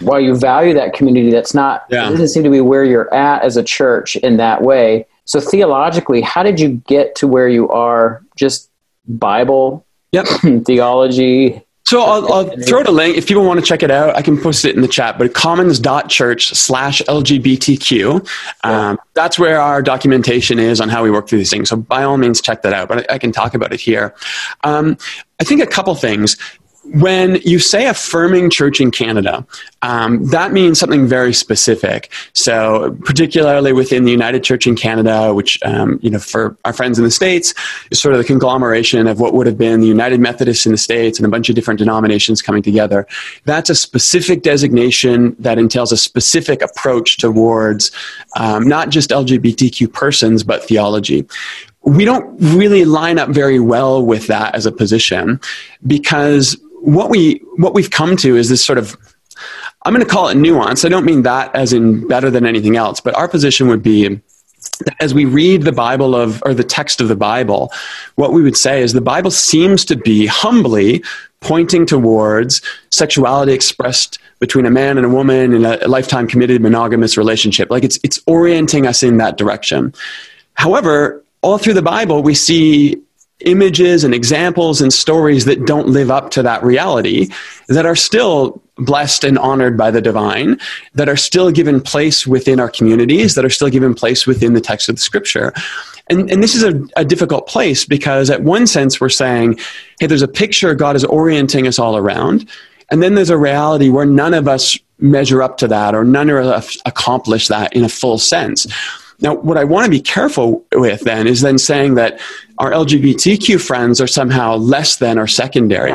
while 0.03 0.19
you 0.19 0.35
value 0.35 0.73
that 0.75 0.93
community, 0.93 1.31
that's 1.31 1.53
not 1.53 1.83
Yeah. 1.89 2.07
it 2.07 2.11
doesn't 2.11 2.29
seem 2.29 2.43
to 2.43 2.49
be 2.49 2.61
where 2.61 2.83
you're 2.83 3.13
at 3.13 3.43
as 3.43 3.57
a 3.57 3.63
church 3.63 4.15
in 4.17 4.37
that 4.37 4.61
way. 4.61 5.05
So 5.25 5.39
theologically, 5.39 6.21
how 6.21 6.43
did 6.43 6.59
you 6.59 6.81
get 6.87 7.15
to 7.15 7.27
where 7.27 7.47
you 7.47 7.69
are? 7.69 8.21
Just 8.35 8.69
Bible 9.07 9.85
Yep. 10.11 10.25
theology. 10.65 11.61
So 11.85 12.01
I'll, 12.01 12.31
I'll 12.33 12.57
throw 12.61 12.79
it 12.79 12.87
a 12.87 12.91
link 12.91 13.17
if 13.17 13.27
people 13.27 13.43
want 13.43 13.59
to 13.59 13.65
check 13.65 13.83
it 13.83 13.91
out. 13.91 14.15
I 14.15 14.21
can 14.21 14.39
post 14.39 14.63
it 14.63 14.73
in 14.75 14.81
the 14.81 14.87
chat. 14.87 15.17
But 15.17 15.33
commons.church 15.33 16.47
slash 16.49 17.01
LGBTQ. 17.03 18.25
Um, 18.63 18.97
that's 19.15 19.37
where 19.37 19.59
our 19.59 19.81
documentation 19.81 20.59
is 20.59 20.79
on 20.79 20.87
how 20.89 21.03
we 21.03 21.11
work 21.11 21.27
through 21.27 21.39
these 21.39 21.49
things. 21.49 21.69
So 21.69 21.75
by 21.75 22.03
all 22.03 22.17
means, 22.17 22.41
check 22.41 22.61
that 22.61 22.73
out. 22.73 22.87
But 22.87 23.11
I, 23.11 23.15
I 23.15 23.17
can 23.17 23.31
talk 23.31 23.53
about 23.53 23.73
it 23.73 23.81
here. 23.81 24.15
Um, 24.63 24.97
I 25.41 25.43
think 25.43 25.61
a 25.61 25.67
couple 25.67 25.93
things. 25.95 26.37
When 26.85 27.35
you 27.43 27.59
say 27.59 27.87
affirming 27.87 28.49
church 28.49 28.81
in 28.81 28.91
Canada, 28.91 29.45
um, 29.81 30.25
that 30.27 30.51
means 30.51 30.79
something 30.79 31.07
very 31.07 31.33
specific. 31.33 32.11
So, 32.33 32.97
particularly 33.05 33.71
within 33.71 34.03
the 34.03 34.11
United 34.11 34.43
Church 34.43 34.67
in 34.67 34.75
Canada, 34.75 35.33
which 35.33 35.57
um, 35.63 35.99
you 36.01 36.09
know, 36.09 36.19
for 36.19 36.57
our 36.65 36.73
friends 36.73 36.97
in 36.97 37.05
the 37.05 37.11
states, 37.11 37.53
is 37.89 38.01
sort 38.01 38.13
of 38.13 38.19
the 38.19 38.25
conglomeration 38.25 39.07
of 39.07 39.19
what 39.19 39.33
would 39.33 39.47
have 39.47 39.57
been 39.57 39.79
the 39.79 39.87
United 39.87 40.19
Methodists 40.19 40.65
in 40.65 40.73
the 40.73 40.77
states 40.77 41.19
and 41.19 41.25
a 41.25 41.29
bunch 41.29 41.47
of 41.47 41.55
different 41.55 41.77
denominations 41.77 42.41
coming 42.41 42.61
together. 42.61 43.07
That's 43.45 43.69
a 43.69 43.75
specific 43.75 44.41
designation 44.41 45.35
that 45.39 45.57
entails 45.57 45.91
a 45.91 45.97
specific 45.97 46.61
approach 46.61 47.17
towards 47.17 47.91
um, 48.35 48.67
not 48.67 48.89
just 48.89 49.09
LGBTQ 49.09 49.91
persons, 49.93 50.43
but 50.43 50.63
theology 50.63 51.25
we 51.85 52.05
don't 52.05 52.35
really 52.39 52.85
line 52.85 53.19
up 53.19 53.29
very 53.29 53.59
well 53.59 54.05
with 54.05 54.27
that 54.27 54.55
as 54.55 54.65
a 54.65 54.71
position 54.71 55.39
because 55.85 56.57
what 56.83 57.09
we 57.09 57.41
what 57.55 57.73
we've 57.73 57.89
come 57.89 58.17
to 58.17 58.35
is 58.35 58.49
this 58.49 58.63
sort 58.63 58.77
of 58.77 58.97
I'm 59.85 59.93
going 59.93 60.05
to 60.05 60.11
call 60.11 60.27
it 60.27 60.35
nuance. 60.35 60.85
I 60.85 60.89
don't 60.89 61.05
mean 61.05 61.23
that 61.23 61.53
as 61.55 61.73
in 61.73 62.07
better 62.07 62.29
than 62.29 62.45
anything 62.45 62.75
else, 62.77 62.99
but 62.99 63.15
our 63.15 63.27
position 63.27 63.67
would 63.67 63.81
be 63.81 64.21
that 64.85 64.95
as 64.99 65.13
we 65.13 65.25
read 65.25 65.63
the 65.63 65.71
Bible 65.71 66.15
of 66.15 66.41
or 66.45 66.53
the 66.53 66.63
text 66.63 66.99
of 66.99 67.07
the 67.07 67.15
Bible, 67.15 67.71
what 68.15 68.33
we 68.33 68.41
would 68.41 68.57
say 68.57 68.81
is 68.81 68.93
the 68.93 69.01
Bible 69.01 69.31
seems 69.31 69.85
to 69.85 69.95
be 69.95 70.25
humbly 70.25 71.03
pointing 71.39 71.85
towards 71.85 72.61
sexuality 72.89 73.53
expressed 73.53 74.19
between 74.39 74.65
a 74.65 74.71
man 74.71 74.97
and 74.97 75.05
a 75.05 75.09
woman 75.09 75.53
in 75.53 75.65
a 75.65 75.87
lifetime 75.87 76.27
committed 76.27 76.61
monogamous 76.61 77.17
relationship. 77.17 77.69
Like 77.69 77.83
it's 77.83 77.99
it's 78.03 78.21
orienting 78.27 78.87
us 78.87 79.03
in 79.03 79.17
that 79.17 79.37
direction. 79.37 79.93
However, 80.55 81.23
all 81.41 81.57
through 81.57 81.73
the 81.73 81.81
Bible, 81.81 82.23
we 82.23 82.35
see 82.35 83.01
images 83.45 84.03
and 84.03 84.13
examples 84.13 84.81
and 84.81 84.91
stories 84.93 85.45
that 85.45 85.65
don't 85.65 85.87
live 85.87 86.11
up 86.11 86.31
to 86.31 86.43
that 86.43 86.63
reality, 86.63 87.29
that 87.67 87.85
are 87.85 87.95
still 87.95 88.61
blessed 88.77 89.23
and 89.23 89.37
honored 89.37 89.77
by 89.77 89.91
the 89.91 90.01
divine, 90.01 90.59
that 90.93 91.07
are 91.07 91.15
still 91.15 91.51
given 91.51 91.79
place 91.79 92.25
within 92.25 92.59
our 92.59 92.69
communities, 92.69 93.35
that 93.35 93.45
are 93.45 93.49
still 93.49 93.69
given 93.69 93.93
place 93.93 94.25
within 94.25 94.53
the 94.53 94.61
text 94.61 94.89
of 94.89 94.95
the 94.95 95.01
scripture. 95.01 95.53
And, 96.09 96.29
and 96.29 96.43
this 96.43 96.55
is 96.55 96.63
a, 96.63 96.81
a 96.97 97.05
difficult 97.05 97.47
place 97.47 97.85
because, 97.85 98.29
at 98.29 98.43
one 98.43 98.67
sense, 98.67 98.99
we're 98.99 99.09
saying, 99.09 99.59
hey, 99.99 100.07
there's 100.07 100.21
a 100.21 100.27
picture 100.27 100.73
God 100.75 100.95
is 100.95 101.05
orienting 101.05 101.67
us 101.67 101.79
all 101.79 101.95
around. 101.95 102.49
And 102.89 103.01
then 103.01 103.15
there's 103.15 103.29
a 103.29 103.37
reality 103.37 103.89
where 103.89 104.05
none 104.05 104.33
of 104.33 104.47
us 104.47 104.77
measure 104.99 105.41
up 105.41 105.57
to 105.57 105.67
that 105.67 105.95
or 105.95 106.03
none 106.03 106.29
of 106.29 106.45
us 106.45 106.77
accomplish 106.85 107.47
that 107.47 107.73
in 107.73 107.83
a 107.83 107.89
full 107.89 108.17
sense. 108.17 108.67
Now, 109.19 109.35
what 109.35 109.57
I 109.57 109.63
want 109.63 109.85
to 109.85 109.91
be 109.91 110.01
careful 110.01 110.65
with 110.73 111.01
then 111.01 111.27
is 111.27 111.41
then 111.41 111.57
saying 111.57 111.95
that 111.95 112.19
our 112.57 112.71
LGBTQ 112.71 113.59
friends 113.59 113.99
are 113.99 114.07
somehow 114.07 114.55
less 114.55 114.97
than 114.97 115.17
or 115.17 115.27
secondary. 115.27 115.93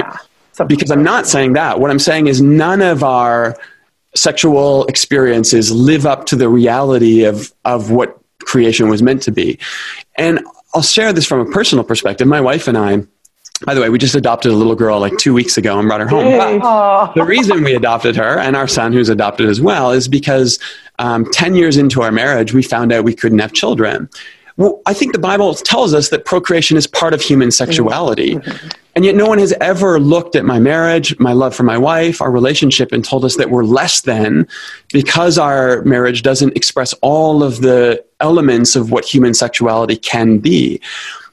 Because 0.66 0.90
I'm 0.90 1.04
not 1.04 1.26
saying 1.26 1.52
that. 1.52 1.78
What 1.78 1.90
I'm 1.90 2.00
saying 2.00 2.26
is 2.26 2.42
none 2.42 2.82
of 2.82 3.04
our 3.04 3.56
sexual 4.14 4.84
experiences 4.86 5.70
live 5.70 6.06
up 6.06 6.26
to 6.26 6.36
the 6.36 6.48
reality 6.48 7.24
of, 7.24 7.52
of 7.64 7.90
what 7.90 8.18
creation 8.40 8.88
was 8.88 9.02
meant 9.02 9.22
to 9.22 9.30
be. 9.30 9.58
And 10.16 10.40
I'll 10.74 10.82
share 10.82 11.12
this 11.12 11.26
from 11.26 11.40
a 11.40 11.50
personal 11.50 11.84
perspective. 11.84 12.26
My 12.26 12.40
wife 12.40 12.66
and 12.66 12.76
I, 12.76 13.04
by 13.64 13.74
the 13.74 13.80
way, 13.80 13.88
we 13.88 13.98
just 13.98 14.14
adopted 14.14 14.52
a 14.52 14.54
little 14.54 14.74
girl 14.74 15.00
like 15.00 15.16
two 15.18 15.34
weeks 15.34 15.56
ago 15.56 15.78
and 15.78 15.88
brought 15.88 16.00
her 16.00 16.06
home. 16.06 16.24
The 17.14 17.24
reason 17.24 17.64
we 17.64 17.74
adopted 17.74 18.14
her 18.16 18.38
and 18.38 18.54
our 18.54 18.68
son, 18.68 18.92
who's 18.92 19.08
adopted 19.08 19.48
as 19.48 19.60
well, 19.60 19.90
is 19.90 20.06
because 20.06 20.58
um, 20.98 21.24
10 21.32 21.54
years 21.54 21.76
into 21.76 22.02
our 22.02 22.12
marriage, 22.12 22.52
we 22.52 22.62
found 22.62 22.92
out 22.92 23.04
we 23.04 23.14
couldn't 23.14 23.40
have 23.40 23.52
children. 23.52 24.08
Well, 24.58 24.82
I 24.86 24.92
think 24.92 25.12
the 25.12 25.20
Bible 25.20 25.54
tells 25.54 25.94
us 25.94 26.08
that 26.10 26.24
procreation 26.24 26.76
is 26.76 26.86
part 26.86 27.14
of 27.14 27.22
human 27.22 27.52
sexuality. 27.52 28.34
Mm-hmm. 28.34 28.68
And 28.96 29.04
yet, 29.04 29.14
no 29.14 29.26
one 29.26 29.38
has 29.38 29.52
ever 29.60 30.00
looked 30.00 30.34
at 30.34 30.44
my 30.44 30.58
marriage, 30.58 31.16
my 31.20 31.32
love 31.32 31.54
for 31.54 31.62
my 31.62 31.78
wife, 31.78 32.20
our 32.20 32.32
relationship, 32.32 32.90
and 32.90 33.04
told 33.04 33.24
us 33.24 33.36
that 33.36 33.50
we're 33.50 33.62
less 33.62 34.00
than 34.00 34.48
because 34.92 35.38
our 35.38 35.82
marriage 35.82 36.22
doesn't 36.22 36.56
express 36.56 36.92
all 36.94 37.44
of 37.44 37.60
the 37.60 38.04
elements 38.18 38.74
of 38.74 38.90
what 38.90 39.04
human 39.04 39.32
sexuality 39.32 39.96
can 39.96 40.38
be. 40.38 40.80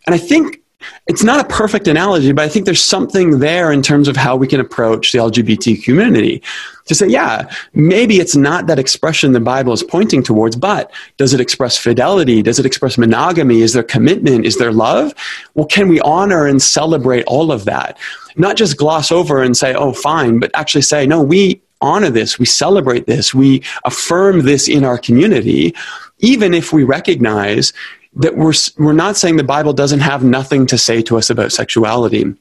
And 0.05 0.13
I 0.13 0.19
think 0.19 0.61
it's 1.07 1.23
not 1.23 1.39
a 1.39 1.47
perfect 1.47 1.88
analogy, 1.88 2.32
but 2.32 2.45
I 2.45 2.49
think 2.49 2.65
there's 2.65 2.84
something 2.84 3.39
there 3.39 3.71
in 3.71 3.82
terms 3.82 4.07
of 4.07 4.15
how 4.15 4.36
we 4.36 4.47
can 4.47 4.59
approach 4.59 5.11
the 5.11 5.19
LGBT 5.19 5.84
community 5.84 6.41
to 6.86 6.95
say, 6.95 7.07
yeah, 7.07 7.49
maybe 7.73 8.17
it's 8.17 8.36
not 8.36 8.67
that 8.67 8.80
expression 8.80 9.32
the 9.32 9.39
Bible 9.39 9.73
is 9.73 9.84
pointing 9.84 10.21
towards, 10.21 10.55
but 10.55 10.91
does 11.17 11.34
it 11.34 11.39
express 11.39 11.78
fidelity? 11.78 12.41
Does 12.41 12.59
it 12.59 12.65
express 12.65 12.97
monogamy? 12.97 13.61
Is 13.61 13.73
there 13.73 13.84
commitment? 13.84 14.45
Is 14.45 14.57
there 14.57 14.71
love? 14.71 15.13
Well, 15.55 15.65
can 15.65 15.88
we 15.88 15.99
honor 16.01 16.45
and 16.45 16.61
celebrate 16.61 17.23
all 17.26 17.51
of 17.51 17.65
that? 17.65 17.97
Not 18.36 18.57
just 18.57 18.78
gloss 18.78 19.11
over 19.11 19.41
and 19.41 19.55
say, 19.57 19.73
oh, 19.73 19.93
fine, 19.93 20.39
but 20.39 20.51
actually 20.53 20.82
say, 20.82 21.07
no, 21.07 21.21
we 21.21 21.61
honor 21.82 22.09
this, 22.09 22.39
we 22.39 22.45
celebrate 22.45 23.05
this, 23.05 23.34
we 23.34 23.61
affirm 23.84 24.41
this 24.41 24.67
in 24.67 24.84
our 24.84 24.97
community, 24.97 25.76
even 26.19 26.53
if 26.53 26.71
we 26.71 26.84
recognize 26.84 27.73
that 28.16 28.38
we're, 28.38 28.53
we're 28.78 28.93
not 28.93 29.18
saying 29.18 29.38
the 29.38 29.43
Bible 29.43 29.74
doesn't 29.74 29.99
have 29.99 30.24
nothing 30.24 30.66
to 30.68 30.78
say 30.78 31.01
to 31.03 31.18
us 31.18 31.30
about 31.30 31.51
sexuality. 31.51 32.34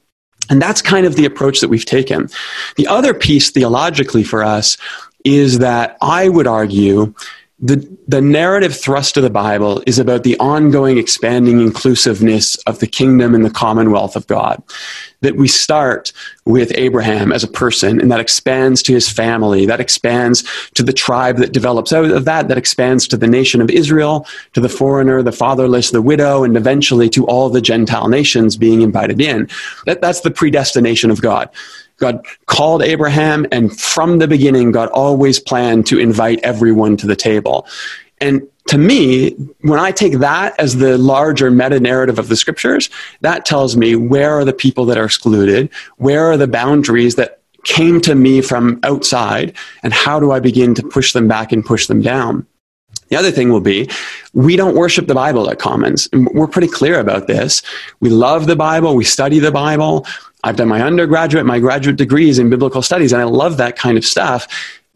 And 0.51 0.61
that's 0.61 0.83
kind 0.83 1.07
of 1.07 1.17
the 1.17 1.25
approach 1.25 1.61
that 1.61 1.69
we've 1.69 1.85
taken. 1.85 2.29
The 2.77 2.87
other 2.87 3.15
piece 3.15 3.51
theologically 3.51 4.25
for 4.25 4.45
us 4.45 4.77
is 5.25 5.59
that 5.61 5.97
I 6.03 6.29
would 6.29 6.47
argue 6.47 7.15
the, 7.61 7.97
the 8.09 8.21
narrative 8.21 8.77
thrust 8.77 9.17
of 9.17 9.23
the 9.23 9.31
Bible 9.31 9.81
is 9.87 10.01
about 10.01 10.25
the 10.25 10.37
ongoing 10.39 10.99
expanding 10.99 11.61
inclusiveness 11.61 12.57
of 12.67 12.81
the 12.81 12.87
kingdom 12.87 13.33
and 13.35 13.45
the 13.45 13.51
commonwealth 13.51 14.17
of 14.17 14.27
God. 14.27 14.61
That 15.21 15.37
we 15.37 15.47
start 15.47 16.13
with 16.45 16.73
Abraham 16.75 17.33
as 17.33 17.45
a 17.45 17.49
person, 17.49 18.01
and 18.01 18.11
that 18.11 18.21
expands 18.21 18.83
to 18.83 18.93
his 18.93 19.09
family, 19.09 19.67
that 19.67 19.81
expands 19.81 20.43
to 20.75 20.83
the 20.83 20.93
tribe 20.93 21.37
that 21.39 21.53
develops 21.53 21.93
out 21.93 22.11
of 22.11 22.25
that, 22.25 22.49
that 22.49 22.59
expands 22.59 23.07
to 23.09 23.17
the 23.17 23.29
nation 23.29 23.61
of 23.61 23.71
Israel, 23.71 24.27
to 24.53 24.61
the 24.61 24.69
foreigner, 24.69 25.23
the 25.23 25.33
fatherless, 25.33 25.93
the 25.93 26.03
widow, 26.03 26.43
and 26.43 26.57
eventually 26.57 27.09
to 27.11 27.25
all 27.27 27.49
the 27.49 27.63
Gentile 27.63 28.09
nations 28.09 28.57
being 28.57 28.83
invited 28.83 29.21
in. 29.21 29.49
That, 29.87 30.01
that's 30.01 30.21
the 30.21 30.31
predestination 30.31 31.11
of 31.11 31.23
God. 31.23 31.49
God 31.99 32.27
called 32.47 32.83
Abraham, 32.83 33.47
and 33.53 33.79
from 33.79 34.19
the 34.19 34.29
beginning, 34.29 34.73
God 34.73 34.89
always 34.91 35.39
planned 35.39 35.87
to 35.87 35.99
invite 35.99 36.41
everyone 36.43 36.97
to 36.99 37.07
the 37.07 37.17
table. 37.17 37.67
And 38.21 38.43
to 38.69 38.79
me, 38.79 39.31
when 39.61 39.79
I 39.79 39.91
take 39.91 40.19
that 40.19 40.59
as 40.59 40.77
the 40.77 40.97
larger 40.97 41.51
meta 41.51 41.79
narrative 41.79 42.19
of 42.19 42.29
the 42.29 42.37
scriptures, 42.37 42.89
that 43.21 43.45
tells 43.45 43.77
me 43.77 43.95
where 43.95 44.33
are 44.33 44.45
the 44.45 44.55
people 44.55 44.87
that 44.87 44.99
are 44.99 45.05
excluded, 45.05 45.71
where 45.97 46.25
are 46.31 46.37
the 46.37 46.49
boundaries 46.49 47.17
that 47.17 47.41
came 47.65 48.01
to 48.03 48.15
me 48.15 48.41
from 48.41 48.81
outside, 48.83 49.55
and 49.83 49.93
how 49.93 50.19
do 50.21 50.33
I 50.33 50.41
begin 50.41 50.75
to 50.75 50.83
push 50.83 51.13
them 51.13 51.29
back 51.29 51.53
and 51.53 51.65
push 51.65 51.87
them 51.87 52.01
down? 52.01 52.47
The 53.09 53.17
other 53.17 53.31
thing 53.31 53.51
will 53.51 53.61
be 53.61 53.91
we 54.33 54.57
don't 54.57 54.75
worship 54.75 55.07
the 55.07 55.15
Bible 55.15 55.51
at 55.51 55.59
Commons. 55.59 56.09
We're 56.13 56.47
pretty 56.47 56.69
clear 56.69 56.99
about 56.99 57.27
this. 57.27 57.63
We 58.01 58.09
love 58.09 58.47
the 58.47 58.57
Bible, 58.57 58.95
we 58.95 59.05
study 59.05 59.39
the 59.39 59.53
Bible. 59.53 60.07
I've 60.45 60.57
done 60.57 60.69
my 60.69 60.83
undergraduate, 60.83 61.47
my 61.47 61.59
graduate 61.59 61.97
degrees 61.97 62.39
in 62.39 62.51
biblical 62.51 62.83
studies, 62.83 63.13
and 63.13 63.21
I 63.23 63.25
love 63.25 63.57
that 63.57 63.77
kind 63.77 63.97
of 63.97 64.05
stuff, 64.05 64.47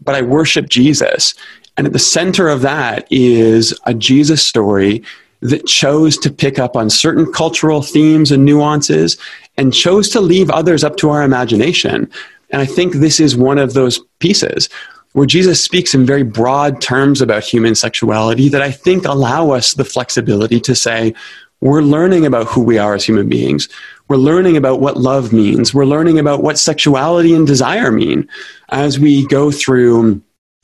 but 0.05 0.15
I 0.15 0.23
worship 0.23 0.69
Jesus. 0.69 1.35
And 1.77 1.87
at 1.87 1.93
the 1.95 1.99
center 1.99 2.49
of 2.49 2.61
that 2.61 3.07
is 3.11 3.79
a 3.85 3.95
Jesus 3.95 4.47
story 4.47 5.03
that 5.41 5.67
chose 5.67 6.19
to 6.19 6.31
pick 6.31 6.59
up 6.59 6.77
on 6.77 6.91
certain 6.91 7.33
cultural 7.33 7.81
themes 7.81 8.31
and 8.31 8.45
nuances 8.45 9.17
and 9.57 9.73
chose 9.73 10.09
to 10.11 10.21
leave 10.21 10.51
others 10.51 10.85
up 10.85 10.97
to 10.99 11.11
our 11.11 11.23
imagination. 11.23 12.11
And 12.51 12.61
I 12.61 12.67
think 12.67 12.95
this 12.95 13.19
is 13.19 13.37
one 13.37 13.59
of 13.59 13.73
those 13.73 14.01
pieces 14.19 14.69
where 15.13 15.27
Jesus 15.27 15.65
speaks 15.65 15.95
in 15.95 16.05
very 16.05 16.23
broad 16.23 16.81
terms 16.81 17.23
about 17.23 17.43
human 17.43 17.75
sexuality 17.75 18.49
that 18.51 18.63
I 18.63 18.71
think 18.71 19.07
allow 19.07 19.51
us 19.51 19.75
the 19.75 19.85
flexibility 19.85 20.61
to 20.61 20.75
say, 20.75 21.15
we're 21.61 21.83
learning 21.83 22.27
about 22.27 22.47
who 22.47 22.63
we 22.63 22.79
are 22.79 22.95
as 22.95 23.05
human 23.05 23.29
beings. 23.29 23.69
We're 24.09 24.17
learning 24.17 24.57
about 24.57 24.81
what 24.81 24.97
love 24.97 25.33
means. 25.33 25.75
We're 25.75 25.85
learning 25.85 26.19
about 26.19 26.43
what 26.43 26.59
sexuality 26.59 27.35
and 27.35 27.47
desire 27.47 27.91
mean 27.91 28.29
as 28.71 28.99
we 28.99 29.27
go 29.27 29.51
through 29.51 30.23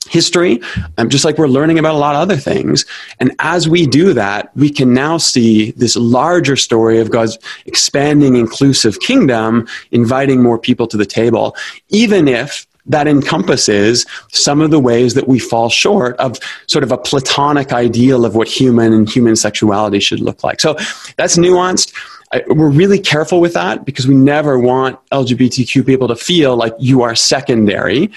history, 0.09 0.61
um, 0.97 1.09
just 1.09 1.25
like 1.25 1.37
we're 1.37 1.47
learning 1.47 1.79
about 1.79 1.95
a 1.95 1.97
lot 1.97 2.15
of 2.15 2.21
other 2.21 2.37
things. 2.37 2.85
And 3.19 3.35
as 3.39 3.67
we 3.67 3.87
do 3.87 4.13
that, 4.13 4.55
we 4.55 4.69
can 4.69 4.93
now 4.93 5.17
see 5.17 5.71
this 5.71 5.95
larger 5.95 6.55
story 6.55 6.99
of 6.99 7.11
God's 7.11 7.37
expanding, 7.65 8.35
inclusive 8.35 8.99
kingdom, 8.99 9.67
inviting 9.91 10.41
more 10.41 10.59
people 10.59 10.87
to 10.87 10.97
the 10.97 11.05
table, 11.05 11.55
even 11.89 12.27
if 12.27 12.67
that 12.85 13.07
encompasses 13.07 14.05
some 14.31 14.61
of 14.61 14.71
the 14.71 14.79
ways 14.79 15.13
that 15.15 15.27
we 15.27 15.39
fall 15.39 15.69
short 15.69 16.15
of 16.17 16.39
sort 16.67 16.83
of 16.83 16.91
a 16.91 16.97
platonic 16.97 17.71
ideal 17.71 18.25
of 18.25 18.35
what 18.35 18.47
human 18.47 18.93
and 18.93 19.09
human 19.09 19.35
sexuality 19.35 19.99
should 19.99 20.19
look 20.19 20.43
like. 20.43 20.61
So 20.61 20.75
that's 21.17 21.37
nuanced. 21.37 21.93
I, 22.31 22.43
we're 22.47 22.69
really 22.69 22.99
careful 22.99 23.39
with 23.39 23.53
that 23.53 23.85
because 23.85 24.07
we 24.07 24.15
never 24.15 24.59
want 24.59 24.99
LGBTQ 25.09 25.85
people 25.85 26.07
to 26.07 26.15
feel 26.15 26.55
like 26.55 26.73
you 26.79 27.01
are 27.01 27.15
secondary 27.15 28.11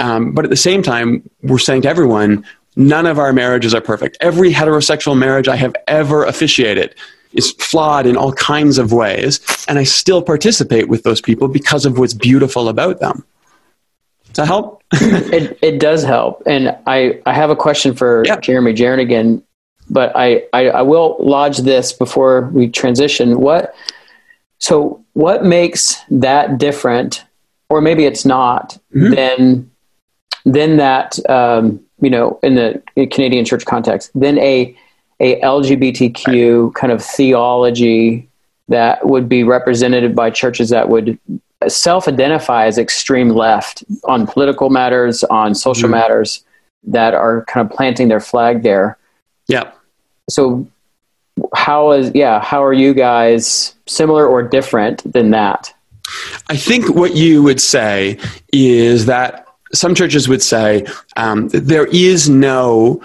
um, 0.00 0.32
but 0.32 0.44
at 0.44 0.50
the 0.50 0.56
same 0.56 0.82
time, 0.82 1.28
we're 1.42 1.58
saying 1.58 1.82
to 1.82 1.88
everyone, 1.88 2.44
none 2.74 3.06
of 3.06 3.18
our 3.18 3.32
marriages 3.32 3.74
are 3.74 3.82
perfect. 3.82 4.16
Every 4.20 4.50
heterosexual 4.50 5.16
marriage 5.16 5.46
I 5.46 5.56
have 5.56 5.76
ever 5.86 6.24
officiated 6.24 6.94
is 7.34 7.52
flawed 7.52 8.06
in 8.06 8.16
all 8.16 8.32
kinds 8.32 8.78
of 8.78 8.92
ways, 8.92 9.40
and 9.68 9.78
I 9.78 9.84
still 9.84 10.22
participate 10.22 10.88
with 10.88 11.04
those 11.04 11.20
people 11.20 11.46
because 11.46 11.86
of 11.86 11.98
what's 11.98 12.14
beautiful 12.14 12.68
about 12.68 12.98
them. 12.98 13.24
That 14.40 14.46
help? 14.46 14.82
it, 14.92 15.58
it 15.60 15.78
does 15.78 16.02
help. 16.02 16.42
And 16.46 16.74
I, 16.86 17.20
I 17.26 17.34
have 17.34 17.50
a 17.50 17.56
question 17.56 17.94
for 17.94 18.22
yeah. 18.24 18.40
Jeremy 18.40 18.72
Jernigan, 18.72 19.42
but 19.90 20.16
I, 20.16 20.44
I, 20.54 20.70
I 20.70 20.82
will 20.82 21.16
lodge 21.20 21.58
this 21.58 21.92
before 21.92 22.48
we 22.54 22.68
transition. 22.70 23.40
What 23.40 23.74
so 24.58 25.04
what 25.12 25.44
makes 25.44 25.96
that 26.10 26.56
different, 26.56 27.22
or 27.68 27.82
maybe 27.82 28.06
it's 28.06 28.24
not, 28.24 28.78
mm-hmm. 28.94 29.14
than 29.14 29.70
then 30.46 30.78
that 30.78 31.18
um, 31.28 31.78
you 32.00 32.08
know 32.08 32.40
in 32.42 32.54
the 32.54 32.82
Canadian 33.08 33.44
church 33.44 33.66
context, 33.66 34.10
then 34.14 34.38
a 34.38 34.74
a 35.20 35.38
LGBTQ 35.42 36.72
kind 36.72 36.94
of 36.94 37.04
theology 37.04 38.26
that 38.68 39.06
would 39.06 39.28
be 39.28 39.44
represented 39.44 40.16
by 40.16 40.30
churches 40.30 40.70
that 40.70 40.88
would 40.88 41.18
self-identify 41.68 42.66
as 42.66 42.78
extreme 42.78 43.30
left 43.30 43.84
on 44.04 44.26
political 44.26 44.70
matters, 44.70 45.24
on 45.24 45.54
social 45.54 45.84
mm-hmm. 45.84 45.92
matters, 45.92 46.44
that 46.84 47.14
are 47.14 47.44
kind 47.44 47.68
of 47.68 47.76
planting 47.76 48.08
their 48.08 48.20
flag 48.20 48.62
there. 48.62 48.96
Yeah. 49.46 49.70
So 50.28 50.66
how 51.54 51.92
is 51.92 52.10
yeah 52.14 52.40
how 52.40 52.62
are 52.62 52.72
you 52.72 52.94
guys 52.94 53.74
similar 53.86 54.26
or 54.26 54.42
different 54.42 55.10
than 55.10 55.30
that 55.30 55.72
i 56.48 56.56
think 56.56 56.94
what 56.94 57.14
you 57.14 57.42
would 57.42 57.60
say 57.60 58.18
is 58.52 59.06
that 59.06 59.46
some 59.72 59.94
churches 59.94 60.28
would 60.28 60.42
say 60.42 60.84
um, 61.16 61.48
there 61.50 61.86
is 61.86 62.28
no 62.28 63.00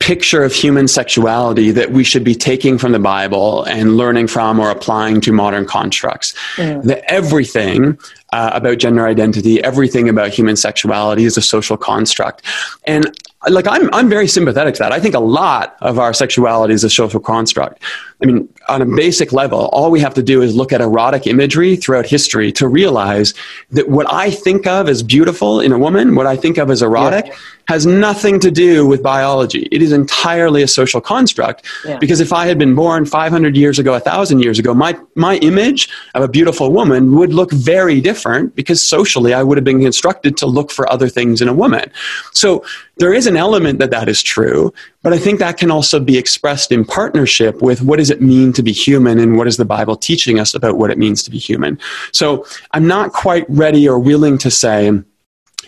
picture 0.00 0.42
of 0.42 0.52
human 0.52 0.88
sexuality 0.88 1.70
that 1.70 1.92
we 1.92 2.02
should 2.02 2.24
be 2.24 2.34
taking 2.34 2.78
from 2.78 2.92
the 2.92 2.98
Bible 2.98 3.62
and 3.64 3.96
learning 3.96 4.26
from 4.26 4.58
or 4.58 4.70
applying 4.70 5.20
to 5.20 5.32
modern 5.32 5.66
constructs. 5.66 6.34
Mm. 6.56 6.82
That 6.84 7.04
everything 7.10 7.98
uh, 8.32 8.50
about 8.54 8.78
gender 8.78 9.06
identity, 9.06 9.62
everything 9.62 10.08
about 10.08 10.30
human 10.30 10.56
sexuality 10.56 11.24
is 11.24 11.36
a 11.36 11.42
social 11.42 11.76
construct. 11.76 12.42
And 12.86 13.14
like 13.48 13.66
I'm, 13.68 13.92
I'm 13.94 14.08
very 14.08 14.26
sympathetic 14.26 14.74
to 14.74 14.78
that. 14.80 14.92
I 14.92 15.00
think 15.00 15.14
a 15.14 15.20
lot 15.20 15.76
of 15.80 15.98
our 15.98 16.14
sexuality 16.14 16.74
is 16.74 16.82
a 16.82 16.90
social 16.90 17.20
construct. 17.20 17.82
I 18.22 18.26
mean, 18.26 18.48
on 18.68 18.82
a 18.82 18.86
basic 18.86 19.32
level, 19.32 19.70
all 19.72 19.90
we 19.90 20.00
have 20.00 20.14
to 20.14 20.22
do 20.22 20.42
is 20.42 20.54
look 20.54 20.72
at 20.72 20.80
erotic 20.80 21.26
imagery 21.26 21.76
throughout 21.76 22.06
history 22.06 22.52
to 22.52 22.68
realize 22.68 23.32
that 23.70 23.88
what 23.88 24.12
I 24.12 24.30
think 24.30 24.66
of 24.66 24.88
as 24.88 25.02
beautiful 25.02 25.60
in 25.60 25.72
a 25.72 25.78
woman, 25.78 26.14
what 26.14 26.26
I 26.26 26.36
think 26.36 26.58
of 26.58 26.70
as 26.70 26.82
erotic, 26.82 27.26
yeah. 27.28 27.34
has 27.68 27.86
nothing 27.86 28.38
to 28.40 28.50
do 28.50 28.86
with 28.86 29.02
biology. 29.02 29.68
It 29.72 29.80
is 29.80 29.92
entirely 29.92 30.62
a 30.62 30.68
social 30.68 31.00
construct. 31.00 31.64
Yeah. 31.86 31.98
Because 31.98 32.20
if 32.20 32.32
I 32.32 32.46
had 32.46 32.58
been 32.58 32.74
born 32.74 33.06
500 33.06 33.56
years 33.56 33.78
ago, 33.78 33.92
1,000 33.92 34.40
years 34.40 34.58
ago, 34.58 34.74
my, 34.74 34.98
my 35.14 35.36
image 35.36 35.88
of 36.14 36.22
a 36.22 36.28
beautiful 36.28 36.72
woman 36.72 37.14
would 37.16 37.32
look 37.32 37.50
very 37.52 38.02
different 38.02 38.54
because 38.54 38.84
socially 38.86 39.32
I 39.32 39.42
would 39.42 39.56
have 39.56 39.64
been 39.64 39.80
constructed 39.80 40.36
to 40.38 40.46
look 40.46 40.70
for 40.70 40.90
other 40.92 41.08
things 41.08 41.40
in 41.40 41.48
a 41.48 41.54
woman. 41.54 41.90
So 42.32 42.64
there 43.00 43.14
is 43.14 43.26
an 43.26 43.36
element 43.36 43.78
that 43.78 43.90
that 43.90 44.08
is 44.10 44.22
true, 44.22 44.72
but 45.02 45.12
I 45.12 45.18
think 45.18 45.38
that 45.38 45.56
can 45.56 45.70
also 45.70 45.98
be 46.00 46.18
expressed 46.18 46.72
in 46.72 46.84
partnership 46.84 47.62
with 47.62 47.82
what 47.82 47.98
does 47.98 48.10
it 48.10 48.20
mean 48.20 48.52
to 48.54 48.62
be 48.62 48.72
human 48.72 49.18
and 49.18 49.36
what 49.36 49.46
is 49.46 49.56
the 49.56 49.64
Bible 49.64 49.96
teaching 49.96 50.38
us 50.38 50.54
about 50.54 50.76
what 50.76 50.90
it 50.90 50.98
means 50.98 51.22
to 51.22 51.30
be 51.30 51.38
human. 51.38 51.78
So 52.12 52.46
I'm 52.72 52.86
not 52.86 53.12
quite 53.12 53.46
ready 53.48 53.88
or 53.88 53.98
willing 53.98 54.38
to 54.38 54.50
say 54.50 54.92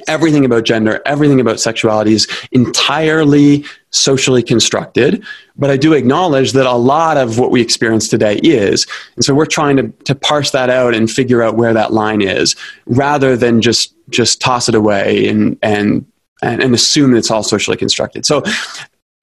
everything 0.09 0.45
about 0.45 0.65
gender, 0.65 1.01
everything 1.07 1.41
about 1.41 1.61
sexuality 1.61 2.15
is 2.15 2.27
entirely 2.51 3.65
socially 3.91 4.43
constructed, 4.43 5.23
but 5.57 5.71
I 5.71 5.77
do 5.77 5.93
acknowledge 5.93 6.53
that 6.53 6.67
a 6.67 6.73
lot 6.73 7.17
of 7.17 7.39
what 7.39 7.51
we 7.51 7.61
experience 7.61 8.09
today 8.09 8.37
is. 8.43 8.87
And 9.17 9.25
so 9.25 9.35
we're 9.35 9.47
trying 9.47 9.77
to, 9.77 9.89
to 10.05 10.15
parse 10.15 10.51
that 10.53 10.71
out 10.71 10.95
and 10.95 11.11
figure 11.11 11.43
out 11.43 11.57
where 11.57 11.75
that 11.75 11.93
line 11.93 12.23
is 12.23 12.57
rather 12.87 13.37
than 13.37 13.61
just 13.61 13.95
just 14.09 14.41
toss 14.41 14.69
it 14.69 14.75
away 14.75 15.29
and 15.29 15.59
and 15.63 16.07
and, 16.43 16.75
assume 16.75 17.15
it's 17.15 17.31
all 17.31 17.45
socially 17.45 17.77
constructed. 17.77 18.27
So 18.27 18.43